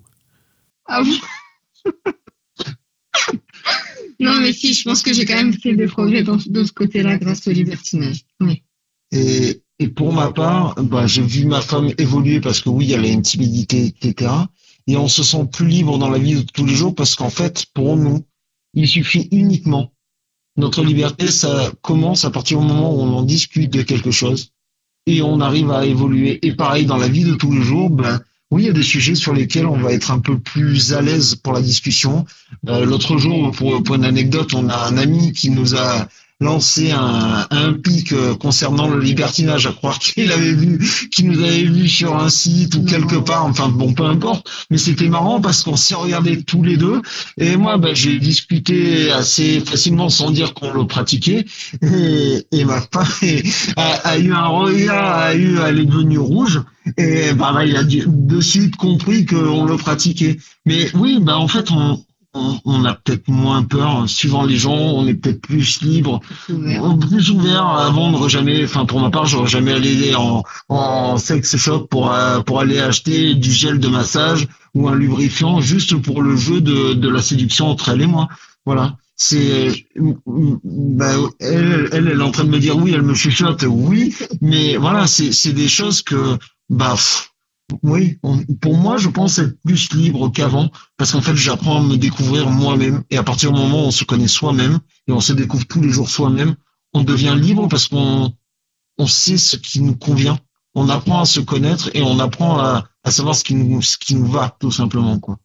Ah 0.86 1.02
bon 1.02 1.92
Non, 4.18 4.40
mais 4.40 4.52
si, 4.52 4.74
je 4.74 4.84
pense 4.84 5.02
que 5.02 5.12
j'ai 5.12 5.24
quand 5.24 5.34
même 5.34 5.52
fait 5.52 5.74
des 5.74 5.86
progrès 5.86 6.22
dans, 6.22 6.36
de 6.36 6.64
ce 6.64 6.72
côté-là 6.72 7.18
grâce 7.18 7.46
au 7.46 7.50
libertinage. 7.50 8.24
Oui. 8.40 8.62
Et, 9.12 9.62
et 9.78 9.88
pour 9.88 10.12
ma 10.12 10.32
part, 10.32 10.74
bah, 10.82 11.06
j'ai 11.06 11.22
vu 11.22 11.44
ma 11.44 11.60
femme 11.60 11.92
évoluer 11.98 12.40
parce 12.40 12.60
que 12.60 12.68
oui, 12.68 12.92
elle 12.92 13.04
a 13.04 13.08
une 13.08 13.22
timidité, 13.22 13.86
etc. 13.86 14.32
Et 14.86 14.96
on 14.96 15.08
se 15.08 15.22
sent 15.22 15.46
plus 15.52 15.66
libre 15.66 15.98
dans 15.98 16.08
la 16.08 16.18
vie 16.18 16.36
de 16.36 16.42
tous 16.42 16.64
les 16.64 16.74
jours 16.74 16.94
parce 16.94 17.14
qu'en 17.14 17.30
fait, 17.30 17.66
pour 17.74 17.96
nous, 17.96 18.24
il 18.74 18.88
suffit 18.88 19.28
uniquement. 19.32 19.92
Notre 20.56 20.82
liberté, 20.82 21.28
ça 21.28 21.70
commence 21.82 22.24
à 22.24 22.30
partir 22.30 22.60
du 22.60 22.66
moment 22.66 22.94
où 22.94 23.00
on 23.00 23.12
en 23.12 23.22
discute 23.22 23.72
de 23.72 23.82
quelque 23.82 24.10
chose 24.10 24.52
et 25.06 25.20
on 25.22 25.40
arrive 25.40 25.70
à 25.70 25.84
évoluer. 25.84 26.38
Et 26.46 26.54
pareil, 26.54 26.86
dans 26.86 26.96
la 26.96 27.08
vie 27.08 27.24
de 27.24 27.34
tous 27.34 27.52
les 27.52 27.62
jours, 27.62 27.90
ben, 27.90 28.20
oui, 28.50 28.62
il 28.62 28.66
y 28.66 28.70
a 28.70 28.72
des 28.72 28.82
sujets 28.82 29.16
sur 29.16 29.32
lesquels 29.32 29.66
on 29.66 29.76
va 29.76 29.92
être 29.92 30.12
un 30.12 30.20
peu 30.20 30.38
plus 30.38 30.92
à 30.94 31.02
l'aise 31.02 31.34
pour 31.34 31.52
la 31.52 31.60
discussion. 31.60 32.24
Euh, 32.68 32.84
L'autre 32.84 33.18
jour, 33.18 33.50
pour, 33.50 33.82
pour 33.82 33.96
une 33.96 34.04
anecdote, 34.04 34.54
on 34.54 34.68
a 34.68 34.76
un 34.86 34.96
ami 34.96 35.32
qui 35.32 35.50
nous 35.50 35.74
a 35.74 36.08
lancé 36.40 36.92
un, 36.92 37.46
un 37.50 37.72
pic 37.72 38.12
euh, 38.12 38.34
concernant 38.34 38.88
le 38.88 39.00
libertinage, 39.00 39.66
à 39.66 39.72
croire 39.72 39.98
qu'il 39.98 40.30
avait 40.30 40.52
vu, 40.52 40.78
qu'il 41.10 41.28
nous 41.30 41.42
avait 41.42 41.62
vu 41.64 41.88
sur 41.88 42.14
un 42.16 42.28
site 42.28 42.74
ou 42.74 42.84
quelque 42.84 43.16
part, 43.16 43.46
enfin 43.46 43.68
bon, 43.68 43.94
peu 43.94 44.04
importe, 44.04 44.46
mais 44.70 44.76
c'était 44.78 45.08
marrant 45.08 45.40
parce 45.40 45.62
qu'on 45.62 45.76
s'est 45.76 45.94
regardé 45.94 46.42
tous 46.42 46.62
les 46.62 46.76
deux, 46.76 47.00
et 47.38 47.56
moi, 47.56 47.78
ben, 47.78 47.94
j'ai 47.94 48.18
discuté 48.18 49.10
assez 49.10 49.60
facilement 49.60 50.08
sans 50.10 50.30
dire 50.30 50.52
qu'on 50.52 50.72
le 50.72 50.86
pratiquait, 50.86 51.46
et, 51.82 52.46
et 52.52 52.64
ma 52.64 52.80
femme 52.92 53.06
a, 53.76 53.92
a 54.08 54.18
eu 54.18 54.32
un 54.32 54.46
regard, 54.46 55.18
a 55.18 55.34
eu, 55.34 55.58
elle 55.58 55.78
est 55.80 55.84
devenue 55.86 56.18
rouge, 56.18 56.60
et 56.96 57.32
bah, 57.32 57.52
là, 57.52 57.64
il 57.64 57.76
a 57.76 57.84
dit- 57.84 58.04
de 58.06 58.40
suite 58.40 58.76
compris 58.76 59.26
qu'on 59.26 59.64
le 59.64 59.76
pratiquait. 59.76 60.36
Mais 60.64 60.90
oui, 60.94 61.18
bah 61.20 61.36
en 61.38 61.48
fait, 61.48 61.70
on, 61.70 62.04
on, 62.36 62.60
on 62.64 62.84
a 62.84 62.94
peut-être 62.94 63.28
moins 63.28 63.62
peur, 63.62 63.88
hein, 63.88 64.06
suivant 64.06 64.44
les 64.44 64.56
gens, 64.56 64.76
on 64.76 65.06
est 65.06 65.14
peut-être 65.14 65.40
plus 65.40 65.82
libre, 65.82 66.20
plus 66.46 67.30
ouvert 67.30 67.66
à 67.66 67.90
vendre 67.90 68.28
jamais. 68.28 68.64
Enfin, 68.64 68.84
pour 68.84 69.00
ma 69.00 69.10
part, 69.10 69.26
j'aurais 69.26 69.48
jamais 69.48 69.72
allé 69.72 70.14
en, 70.14 70.42
en 70.68 71.16
sex 71.16 71.56
shop 71.56 71.86
pour 71.90 72.12
euh, 72.12 72.40
pour 72.40 72.60
aller 72.60 72.78
acheter 72.78 73.34
du 73.34 73.50
gel 73.50 73.78
de 73.80 73.88
massage 73.88 74.46
ou 74.74 74.88
un 74.88 74.94
lubrifiant 74.94 75.60
juste 75.60 75.96
pour 76.02 76.22
le 76.22 76.36
jeu 76.36 76.60
de 76.60 76.94
de 76.94 77.08
la 77.08 77.22
séduction 77.22 77.68
entre 77.68 77.88
elle 77.88 78.02
et 78.02 78.06
moi. 78.06 78.28
Voilà. 78.64 78.96
C'est, 79.18 79.86
bah, 79.96 81.12
elle, 81.40 81.88
elle, 81.92 82.08
elle 82.08 82.20
est 82.20 82.22
en 82.22 82.30
train 82.32 82.44
de 82.44 82.50
me 82.50 82.58
dire 82.58 82.76
oui, 82.76 82.92
elle 82.94 83.00
me 83.00 83.14
chuchote, 83.14 83.64
oui, 83.66 84.14
mais 84.42 84.76
voilà, 84.76 85.06
c'est, 85.06 85.32
c'est 85.32 85.54
des 85.54 85.68
choses 85.68 86.02
que, 86.02 86.36
bah, 86.68 86.90
pff, 86.90 87.30
oui, 87.82 88.18
on- 88.22 88.44
pour 88.60 88.76
moi, 88.76 88.96
je 88.96 89.08
pense 89.08 89.38
être 89.38 89.60
plus 89.64 89.92
libre 89.92 90.30
qu'avant, 90.30 90.70
parce 90.96 91.12
qu'en 91.12 91.20
fait, 91.20 91.34
j'apprends 91.36 91.78
à 91.78 91.82
me 91.82 91.96
découvrir 91.96 92.48
moi-même, 92.50 93.02
et 93.10 93.16
à 93.16 93.22
partir 93.22 93.52
du 93.52 93.58
moment 93.58 93.84
où 93.84 93.86
on 93.86 93.90
se 93.90 94.04
connaît 94.04 94.28
soi-même, 94.28 94.78
et 95.08 95.12
on 95.12 95.20
se 95.20 95.32
découvre 95.32 95.66
tous 95.66 95.80
les 95.80 95.90
jours 95.90 96.08
soi-même, 96.08 96.54
on 96.92 97.02
devient 97.02 97.34
libre 97.36 97.68
parce 97.68 97.88
qu'on, 97.88 98.32
on 98.98 99.06
sait 99.06 99.36
ce 99.36 99.56
qui 99.56 99.80
nous 99.80 99.96
convient, 99.96 100.38
on 100.74 100.88
apprend 100.88 101.20
à 101.20 101.24
se 101.26 101.40
connaître, 101.40 101.90
et 101.94 102.02
on 102.02 102.18
apprend 102.20 102.58
à, 102.60 102.88
à 103.02 103.10
savoir 103.10 103.34
ce 103.34 103.44
qui 103.44 103.54
nous, 103.54 103.82
ce 103.82 103.98
qui 103.98 104.14
nous 104.14 104.26
va, 104.26 104.56
tout 104.60 104.70
simplement, 104.70 105.18
quoi. 105.18 105.38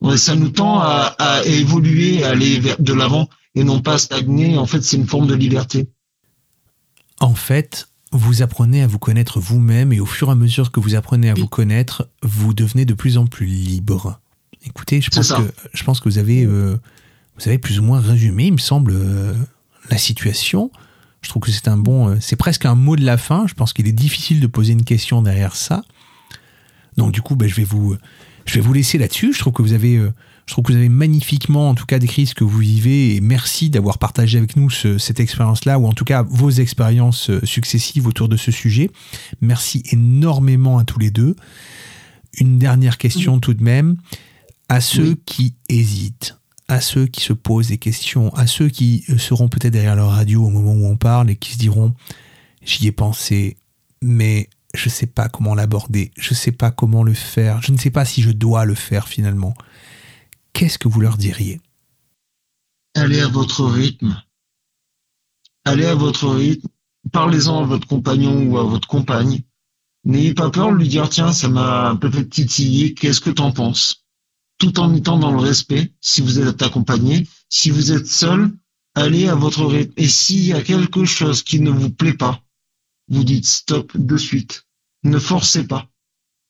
Ouais, 0.00 0.16
ça 0.18 0.36
nous 0.36 0.50
tend 0.50 0.78
à, 0.80 1.14
à 1.18 1.44
évoluer, 1.44 2.22
à 2.22 2.30
aller 2.30 2.60
vers 2.60 2.80
de 2.80 2.92
l'avant, 2.92 3.28
et 3.54 3.64
non 3.64 3.80
pas 3.80 3.98
stagner, 3.98 4.58
en 4.58 4.66
fait, 4.66 4.82
c'est 4.84 4.96
une 4.96 5.08
forme 5.08 5.26
de 5.26 5.34
liberté. 5.34 5.88
En 7.20 7.34
fait, 7.34 7.88
vous 8.12 8.42
apprenez 8.42 8.82
à 8.82 8.86
vous 8.86 8.98
connaître 8.98 9.40
vous-même 9.40 9.92
et 9.92 10.00
au 10.00 10.06
fur 10.06 10.28
et 10.28 10.32
à 10.32 10.34
mesure 10.34 10.70
que 10.70 10.80
vous 10.80 10.94
apprenez 10.94 11.30
à 11.30 11.34
vous 11.34 11.48
connaître, 11.48 12.08
vous 12.22 12.54
devenez 12.54 12.84
de 12.84 12.94
plus 12.94 13.18
en 13.18 13.26
plus 13.26 13.46
libre. 13.46 14.20
Écoutez, 14.64 15.00
je 15.00 15.10
pense 15.10 15.32
que 15.32 15.52
je 15.72 15.84
pense 15.84 16.00
que 16.00 16.08
vous 16.08 16.18
avez 16.18 16.44
euh, 16.44 16.76
vous 17.38 17.48
avez 17.48 17.58
plus 17.58 17.78
ou 17.78 17.82
moins 17.82 18.00
résumé, 18.00 18.46
il 18.46 18.52
me 18.52 18.58
semble, 18.58 18.92
euh, 18.94 19.34
la 19.90 19.98
situation. 19.98 20.70
Je 21.22 21.28
trouve 21.28 21.42
que 21.42 21.50
c'est 21.50 21.68
un 21.68 21.76
bon, 21.76 22.08
euh, 22.08 22.16
c'est 22.20 22.36
presque 22.36 22.64
un 22.64 22.74
mot 22.74 22.96
de 22.96 23.04
la 23.04 23.16
fin. 23.16 23.46
Je 23.46 23.54
pense 23.54 23.72
qu'il 23.72 23.86
est 23.88 23.92
difficile 23.92 24.40
de 24.40 24.46
poser 24.46 24.72
une 24.72 24.84
question 24.84 25.22
derrière 25.22 25.56
ça. 25.56 25.84
Donc 26.96 27.12
du 27.12 27.22
coup, 27.22 27.36
ben, 27.36 27.48
je 27.48 27.54
vais 27.54 27.64
vous, 27.64 27.96
je 28.44 28.54
vais 28.54 28.60
vous 28.60 28.72
laisser 28.72 28.98
là-dessus. 28.98 29.32
Je 29.32 29.38
trouve 29.38 29.52
que 29.52 29.62
vous 29.62 29.72
avez, 29.72 30.00
je 30.46 30.52
trouve 30.52 30.64
que 30.64 30.72
vous 30.72 30.78
avez 30.78 30.88
magnifiquement, 30.88 31.68
en 31.70 31.74
tout 31.74 31.86
cas, 31.86 31.98
décrit 31.98 32.26
ce 32.26 32.34
que 32.34 32.44
vous 32.44 32.58
vivez. 32.58 33.16
Et 33.16 33.20
merci 33.20 33.68
d'avoir 33.68 33.98
partagé 33.98 34.38
avec 34.38 34.54
nous 34.56 34.70
ce- 34.70 34.96
cette 34.98 35.18
expérience-là, 35.18 35.78
ou 35.78 35.86
en 35.86 35.92
tout 35.92 36.04
cas 36.04 36.22
vos 36.22 36.50
expériences 36.50 37.30
euh, 37.30 37.40
successives 37.44 38.06
autour 38.06 38.28
de 38.28 38.36
ce 38.36 38.52
sujet. 38.52 38.90
Merci 39.40 39.82
énormément 39.90 40.78
à 40.78 40.84
tous 40.84 41.00
les 41.00 41.10
deux. 41.10 41.34
Une 42.38 42.58
dernière 42.58 42.96
question 42.98 43.40
tout 43.40 43.54
de 43.54 43.62
même 43.62 43.96
à 44.68 44.80
ceux 44.80 45.16
qui 45.26 45.54
hésitent, 45.68 46.36
à 46.68 46.80
ceux 46.80 47.06
qui 47.06 47.22
se 47.22 47.32
posent 47.32 47.68
des 47.68 47.78
questions, 47.78 48.32
à 48.34 48.46
ceux 48.46 48.68
qui 48.68 49.04
euh, 49.10 49.18
seront 49.18 49.48
peut-être 49.48 49.72
derrière 49.72 49.96
leur 49.96 50.10
radio 50.10 50.44
au 50.44 50.50
moment 50.50 50.72
où 50.74 50.86
on 50.86 50.96
parle 50.96 51.30
et 51.30 51.36
qui 51.36 51.52
se 51.54 51.58
diront 51.58 51.94
j'y 52.64 52.86
ai 52.86 52.92
pensé, 52.92 53.56
mais 54.02 54.48
je 54.74 54.88
sais 54.88 55.06
pas 55.06 55.28
comment 55.28 55.54
l'aborder, 55.54 56.10
je 56.18 56.34
sais 56.34 56.52
pas 56.52 56.70
comment 56.70 57.02
le 57.02 57.14
faire, 57.14 57.62
je 57.62 57.72
ne 57.72 57.78
sais 57.78 57.90
pas 57.90 58.04
si 58.04 58.22
je 58.22 58.30
dois 58.30 58.64
le 58.64 58.74
faire 58.74 59.08
finalement. 59.08 59.54
Qu'est-ce 60.56 60.78
que 60.78 60.88
vous 60.88 61.02
leur 61.02 61.18
diriez? 61.18 61.60
Allez 62.94 63.20
à 63.20 63.28
votre 63.28 63.66
rythme. 63.66 64.22
Allez 65.66 65.84
à 65.84 65.94
votre 65.94 66.30
rythme. 66.30 66.68
Parlez-en 67.12 67.62
à 67.62 67.66
votre 67.66 67.86
compagnon 67.86 68.46
ou 68.46 68.56
à 68.56 68.64
votre 68.64 68.88
compagne. 68.88 69.42
N'ayez 70.04 70.32
pas 70.32 70.48
peur 70.48 70.72
de 70.72 70.76
lui 70.78 70.88
dire, 70.88 71.10
tiens, 71.10 71.34
ça 71.34 71.50
m'a 71.50 71.98
peut-être 72.00 72.30
titillé, 72.30 72.94
qu'est-ce 72.94 73.20
que 73.20 73.28
t'en 73.28 73.52
penses? 73.52 74.06
Tout 74.56 74.80
en 74.80 74.94
étant 74.94 75.18
dans 75.18 75.30
le 75.30 75.40
respect, 75.40 75.92
si 76.00 76.22
vous 76.22 76.40
êtes 76.40 76.62
accompagné. 76.62 77.28
Si 77.50 77.68
vous 77.68 77.92
êtes 77.92 78.06
seul, 78.06 78.50
allez 78.94 79.28
à 79.28 79.34
votre 79.34 79.66
rythme. 79.66 79.92
Et 79.98 80.08
s'il 80.08 80.46
y 80.46 80.54
a 80.54 80.62
quelque 80.62 81.04
chose 81.04 81.42
qui 81.42 81.60
ne 81.60 81.70
vous 81.70 81.90
plaît 81.90 82.16
pas, 82.16 82.42
vous 83.08 83.24
dites 83.24 83.44
stop 83.44 83.94
de 83.94 84.16
suite. 84.16 84.66
ne 85.04 85.18
forcez 85.18 85.66
pas. 85.66 85.86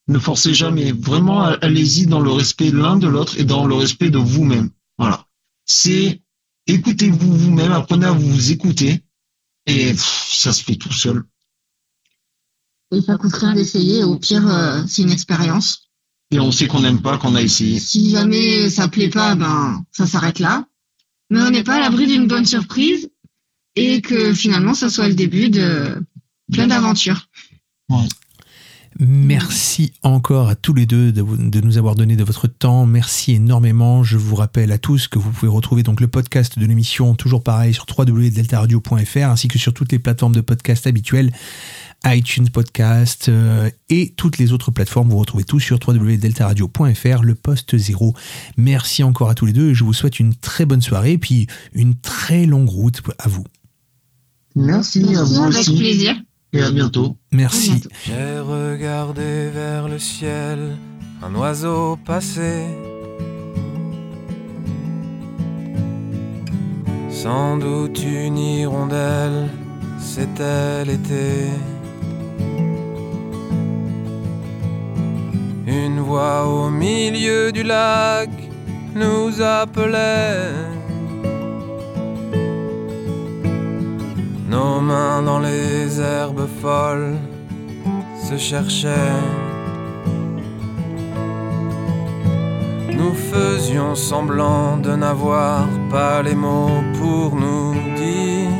Ne 0.08 0.18
forcez 0.18 0.54
jamais. 0.54 0.92
Vraiment, 0.92 1.42
allez-y 1.42 2.06
dans 2.06 2.20
le 2.20 2.30
respect 2.30 2.70
l'un 2.70 2.96
de 2.96 3.08
l'autre 3.08 3.38
et 3.38 3.44
dans 3.44 3.66
le 3.66 3.74
respect 3.74 4.10
de 4.10 4.18
vous-même. 4.18 4.70
Voilà. 4.98 5.26
C'est 5.64 6.22
écoutez-vous 6.66 7.36
vous-même, 7.36 7.72
apprenez 7.72 8.06
à 8.06 8.12
vous 8.12 8.52
écouter 8.52 9.02
et 9.66 9.90
pff, 9.92 10.30
ça 10.32 10.52
se 10.52 10.62
fait 10.62 10.76
tout 10.76 10.92
seul. 10.92 11.24
Et 12.92 13.00
ça 13.00 13.16
coûte 13.16 13.34
rien 13.34 13.54
d'essayer. 13.54 14.04
Au 14.04 14.16
pire, 14.16 14.46
euh, 14.48 14.82
c'est 14.86 15.02
une 15.02 15.10
expérience. 15.10 15.90
Et 16.30 16.40
on 16.40 16.52
sait 16.52 16.66
qu'on 16.66 16.80
n'aime 16.80 17.02
pas, 17.02 17.18
qu'on 17.18 17.34
a 17.34 17.42
essayé. 17.42 17.78
Si 17.78 18.10
jamais 18.10 18.70
ça 18.70 18.88
plaît 18.88 19.10
pas, 19.10 19.34
ben 19.34 19.84
ça 19.92 20.06
s'arrête 20.06 20.38
là. 20.38 20.66
Mais 21.30 21.40
on 21.42 21.50
n'est 21.50 21.64
pas 21.64 21.76
à 21.76 21.80
l'abri 21.80 22.06
d'une 22.06 22.28
bonne 22.28 22.46
surprise 22.46 23.10
et 23.74 24.00
que 24.00 24.32
finalement 24.32 24.74
ça 24.74 24.88
soit 24.88 25.08
le 25.08 25.14
début 25.14 25.50
de 25.50 26.00
plein 26.52 26.68
d'aventures. 26.68 27.28
Merci 28.98 29.92
encore 30.02 30.48
à 30.48 30.54
tous 30.54 30.72
les 30.72 30.86
deux 30.86 31.12
de, 31.12 31.20
vous- 31.20 31.36
de 31.36 31.60
nous 31.60 31.76
avoir 31.76 31.94
donné 31.96 32.16
de 32.16 32.24
votre 32.24 32.46
temps. 32.46 32.86
Merci 32.86 33.32
énormément. 33.32 34.02
Je 34.02 34.16
vous 34.16 34.36
rappelle 34.36 34.72
à 34.72 34.78
tous 34.78 35.06
que 35.08 35.18
vous 35.18 35.30
pouvez 35.30 35.50
retrouver 35.50 35.82
donc 35.82 36.00
le 36.00 36.08
podcast 36.08 36.58
de 36.58 36.64
l'émission 36.64 37.14
toujours 37.14 37.42
pareil 37.42 37.74
sur 37.74 37.84
www.deltaradio.fr 37.96 39.18
ainsi 39.28 39.48
que 39.48 39.58
sur 39.58 39.74
toutes 39.74 39.92
les 39.92 39.98
plateformes 39.98 40.34
de 40.34 40.40
podcast 40.40 40.86
habituelles 40.86 41.30
iTunes 42.06 42.48
Podcast 42.50 43.28
euh, 43.28 43.68
et 43.90 44.14
toutes 44.16 44.38
les 44.38 44.52
autres 44.52 44.70
plateformes. 44.70 45.08
Vous 45.10 45.18
retrouvez 45.18 45.44
tout 45.44 45.60
sur 45.60 45.78
www.deltaradio.fr, 45.86 47.22
le 47.22 47.34
poste 47.34 47.76
zéro. 47.76 48.14
Merci 48.56 49.02
encore 49.02 49.28
à 49.28 49.34
tous 49.34 49.46
les 49.46 49.52
deux 49.52 49.70
et 49.70 49.74
je 49.74 49.84
vous 49.84 49.92
souhaite 49.92 50.20
une 50.20 50.34
très 50.34 50.64
bonne 50.66 50.82
soirée 50.82 51.12
et 51.12 51.18
puis 51.18 51.46
une 51.74 51.94
très 51.96 52.46
longue 52.46 52.68
route 52.68 53.02
à 53.18 53.28
vous. 53.28 53.44
Merci 54.54 55.04
à 55.16 55.22
vous 55.22 55.42
Avec 55.42 55.66
plaisir. 55.66 56.14
Et 56.52 56.62
à 56.62 56.70
bientôt. 56.70 57.16
Merci. 57.32 57.82
J'ai 58.04 58.38
regardé 58.38 59.50
vers 59.50 59.88
le 59.88 59.98
ciel, 59.98 60.76
un 61.22 61.34
oiseau 61.34 61.98
passé. 62.04 62.64
Sans 67.10 67.56
doute 67.56 68.02
une 68.02 68.38
hirondelle, 68.38 69.48
c'était 69.98 70.84
l'été. 70.84 71.48
Une 75.66 76.00
voix 76.00 76.46
au 76.46 76.70
milieu 76.70 77.50
du 77.50 77.64
lac 77.64 78.30
nous 78.94 79.42
appelait. 79.42 80.75
Nos 84.48 84.80
mains 84.80 85.22
dans 85.22 85.40
les 85.40 86.00
herbes 86.00 86.48
folles 86.62 87.16
se 88.16 88.36
cherchaient. 88.36 89.22
Nous 92.92 93.12
faisions 93.12 93.94
semblant 93.96 94.76
de 94.76 94.94
n'avoir 94.94 95.66
pas 95.90 96.22
les 96.22 96.36
mots 96.36 96.82
pour 97.00 97.34
nous 97.34 97.74
dire 97.96 98.50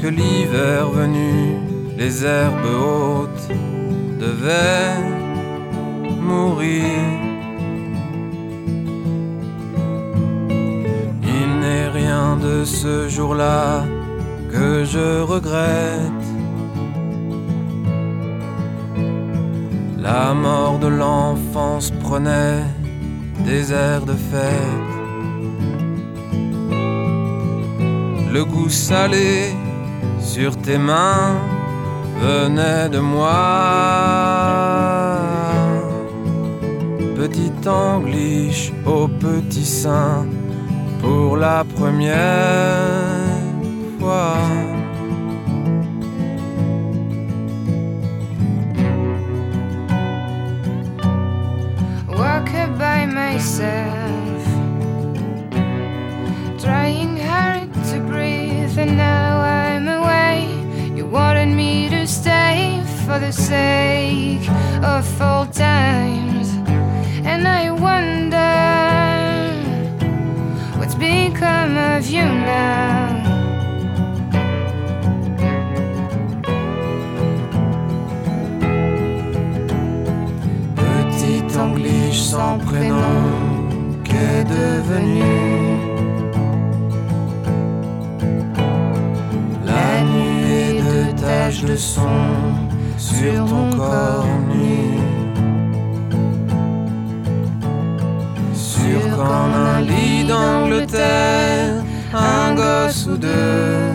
que 0.00 0.08
l'hiver 0.08 0.88
venu, 0.88 1.56
les 1.98 2.24
herbes 2.24 2.74
hautes 2.80 3.48
devaient 4.18 4.96
mourir. 6.20 7.27
Ce 12.64 13.08
jour-là 13.08 13.84
que 14.52 14.84
je 14.84 15.20
regrette. 15.22 16.26
La 19.98 20.32
mort 20.34 20.78
de 20.78 20.86
l'enfance 20.86 21.90
prenait 22.02 22.62
des 23.44 23.72
airs 23.72 24.06
de 24.06 24.14
fête. 24.30 24.94
Le 28.32 28.44
goût 28.44 28.68
salé 28.68 29.54
sur 30.20 30.56
tes 30.56 30.78
mains 30.78 31.36
venait 32.20 32.88
de 32.88 33.00
moi. 33.00 33.38
Petit 37.16 37.52
angliche 37.68 38.72
au 38.86 39.08
petit 39.08 39.64
sein 39.64 40.26
pour 41.00 41.36
la 41.36 41.64
première 41.64 42.14
fois. 43.98 44.36
walk 52.18 52.50
by 52.78 53.06
myself, 53.06 54.42
trying 56.60 57.16
hard 57.16 57.72
to 57.90 58.00
breathe, 58.00 58.76
and 58.78 58.96
now 58.96 59.40
I'm 59.40 59.86
away. 59.86 60.48
You 60.96 61.06
wanted 61.06 61.48
me 61.48 61.88
to 61.90 62.06
stay 62.06 62.82
for 63.06 63.18
the 63.18 63.32
sake 63.32 64.48
of 64.82 65.04
old 65.22 65.52
times, 65.52 66.48
and 67.24 67.46
I 67.46 67.70
wonder 67.70 68.67
become 70.98 71.76
of 71.76 72.06
you 72.10 72.24
now. 72.24 73.08
Petit 80.76 81.58
angliche 81.58 82.20
sans 82.20 82.58
prénom, 82.58 83.22
qu'est 84.04 84.44
devenu 84.44 85.22
La 89.64 90.02
nuée 90.02 90.80
de 90.82 91.20
taches 91.20 91.64
de 91.64 91.76
son 91.76 92.18
sur 92.96 93.44
ton 93.46 93.70
corps 93.76 94.26
Qu'en 99.18 99.52
un 99.52 99.80
lit 99.80 100.22
d'Angleterre, 100.22 101.82
un 102.14 102.54
gosse 102.54 103.08
ou 103.08 103.16
deux. 103.16 103.90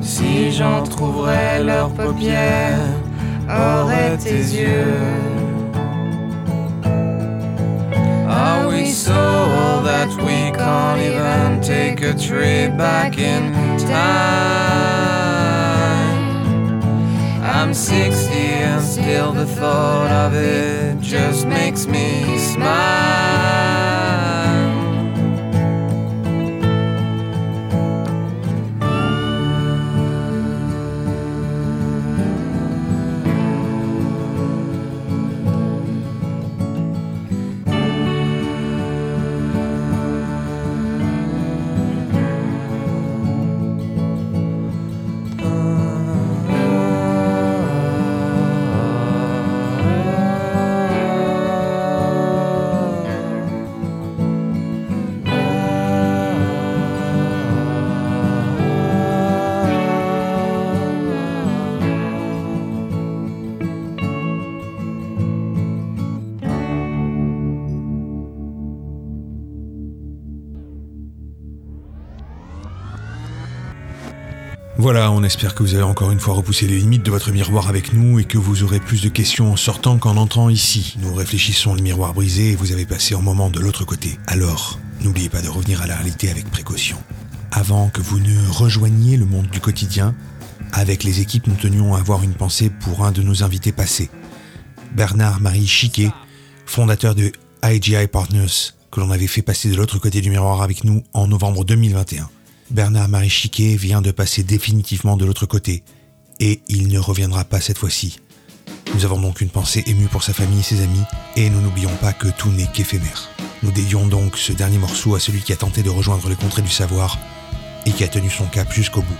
Si 0.00 0.52
j'en 0.52 0.84
trouverais 0.84 1.64
leurs 1.64 1.90
paupières, 1.90 2.94
auraient 3.48 4.16
tes 4.16 4.44
yeux. 4.60 4.94
Are 8.28 8.68
we 8.68 8.86
so 8.92 9.10
old 9.12 9.86
that 9.86 10.10
we 10.24 10.52
can't 10.52 11.00
even 11.00 11.60
take 11.60 12.00
a 12.02 12.14
trip 12.14 12.76
back 12.76 13.18
in 13.18 13.76
time? 13.76 14.99
I'm 17.70 17.74
60 17.74 18.32
and 18.34 18.84
still 18.84 19.32
the 19.32 19.46
thought 19.46 20.10
of 20.10 20.34
it 20.34 21.00
just 21.00 21.46
makes 21.46 21.86
me 21.86 22.36
smile. 22.36 22.90
Voilà, 74.80 75.12
on 75.12 75.22
espère 75.22 75.54
que 75.54 75.62
vous 75.62 75.74
avez 75.74 75.82
encore 75.82 76.10
une 76.10 76.20
fois 76.20 76.32
repoussé 76.32 76.66
les 76.66 76.78
limites 76.78 77.02
de 77.02 77.10
votre 77.10 77.32
miroir 77.32 77.68
avec 77.68 77.92
nous 77.92 78.18
et 78.18 78.24
que 78.24 78.38
vous 78.38 78.62
aurez 78.62 78.80
plus 78.80 79.02
de 79.02 79.10
questions 79.10 79.52
en 79.52 79.56
sortant 79.56 79.98
qu'en 79.98 80.16
entrant 80.16 80.48
ici. 80.48 80.96
Nous 81.02 81.12
réfléchissons 81.12 81.74
le 81.74 81.82
miroir 81.82 82.14
brisé 82.14 82.52
et 82.52 82.56
vous 82.56 82.72
avez 82.72 82.86
passé 82.86 83.14
un 83.14 83.20
moment 83.20 83.50
de 83.50 83.60
l'autre 83.60 83.84
côté. 83.84 84.18
Alors, 84.26 84.78
n'oubliez 85.02 85.28
pas 85.28 85.42
de 85.42 85.50
revenir 85.50 85.82
à 85.82 85.86
la 85.86 85.96
réalité 85.96 86.30
avec 86.30 86.50
précaution. 86.50 86.96
Avant 87.50 87.90
que 87.90 88.00
vous 88.00 88.20
ne 88.20 88.48
rejoigniez 88.48 89.18
le 89.18 89.26
monde 89.26 89.48
du 89.48 89.60
quotidien, 89.60 90.14
avec 90.72 91.04
les 91.04 91.20
équipes, 91.20 91.46
nous 91.46 91.56
tenions 91.56 91.94
à 91.94 91.98
avoir 91.98 92.22
une 92.22 92.32
pensée 92.32 92.70
pour 92.70 93.04
un 93.04 93.12
de 93.12 93.20
nos 93.20 93.42
invités 93.42 93.72
passés, 93.72 94.08
Bernard-Marie 94.96 95.66
Chiquet, 95.66 96.10
fondateur 96.64 97.14
de 97.14 97.32
IGI 97.62 98.06
Partners, 98.06 98.72
que 98.90 99.00
l'on 99.00 99.10
avait 99.10 99.26
fait 99.26 99.42
passer 99.42 99.68
de 99.68 99.76
l'autre 99.76 99.98
côté 99.98 100.22
du 100.22 100.30
miroir 100.30 100.62
avec 100.62 100.84
nous 100.84 101.02
en 101.12 101.26
novembre 101.26 101.66
2021. 101.66 102.30
Bernard-Marie 102.70 103.30
Chiquet 103.30 103.74
vient 103.74 104.00
de 104.00 104.12
passer 104.12 104.44
définitivement 104.44 105.16
de 105.16 105.24
l'autre 105.24 105.46
côté, 105.46 105.82
et 106.38 106.60
il 106.68 106.88
ne 106.88 106.98
reviendra 106.98 107.44
pas 107.44 107.60
cette 107.60 107.78
fois-ci. 107.78 108.20
Nous 108.94 109.04
avons 109.04 109.20
donc 109.20 109.40
une 109.40 109.50
pensée 109.50 109.82
émue 109.86 110.06
pour 110.06 110.22
sa 110.22 110.32
famille 110.32 110.60
et 110.60 110.62
ses 110.62 110.80
amis, 110.82 111.02
et 111.36 111.50
nous 111.50 111.60
n'oublions 111.60 111.94
pas 112.00 112.12
que 112.12 112.28
tout 112.28 112.50
n'est 112.50 112.70
qu'éphémère. 112.72 113.28
Nous 113.62 113.72
dédions 113.72 114.06
donc 114.06 114.36
ce 114.36 114.52
dernier 114.52 114.78
morceau 114.78 115.14
à 115.14 115.20
celui 115.20 115.40
qui 115.40 115.52
a 115.52 115.56
tenté 115.56 115.82
de 115.82 115.90
rejoindre 115.90 116.28
les 116.28 116.36
contrées 116.36 116.62
du 116.62 116.70
savoir 116.70 117.18
et 117.86 117.90
qui 117.90 118.04
a 118.04 118.08
tenu 118.08 118.30
son 118.30 118.46
cap 118.46 118.72
jusqu'au 118.72 119.02
bout. 119.02 119.18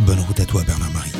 Bonne 0.00 0.20
route 0.20 0.40
à 0.40 0.46
toi 0.46 0.62
Bernard-Marie. 0.64 1.12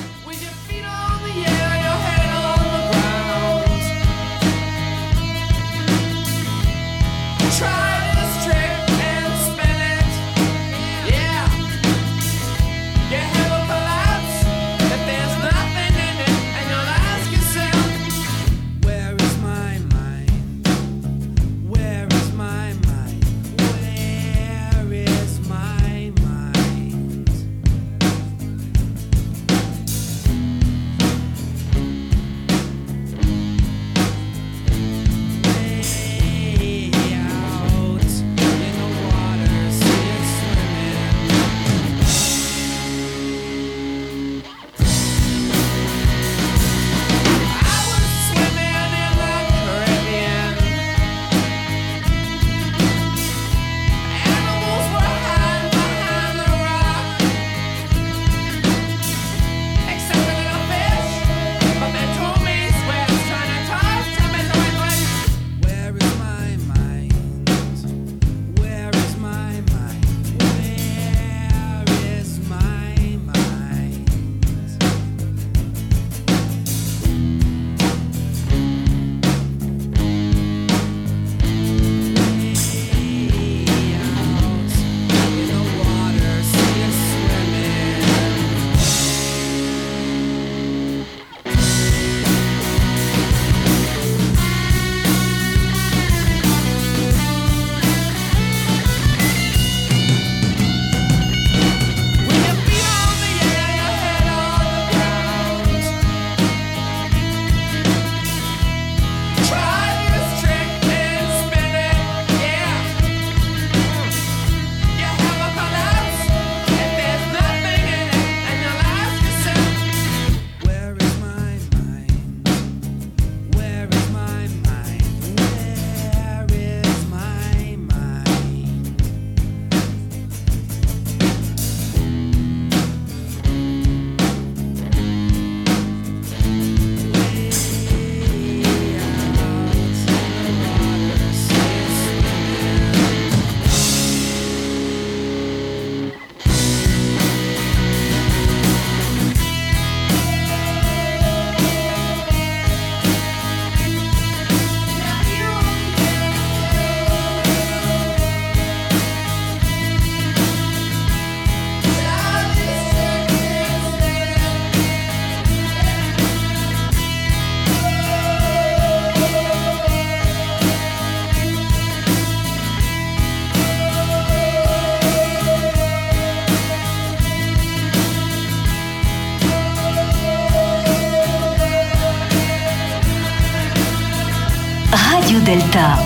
Delta. 185.46 186.05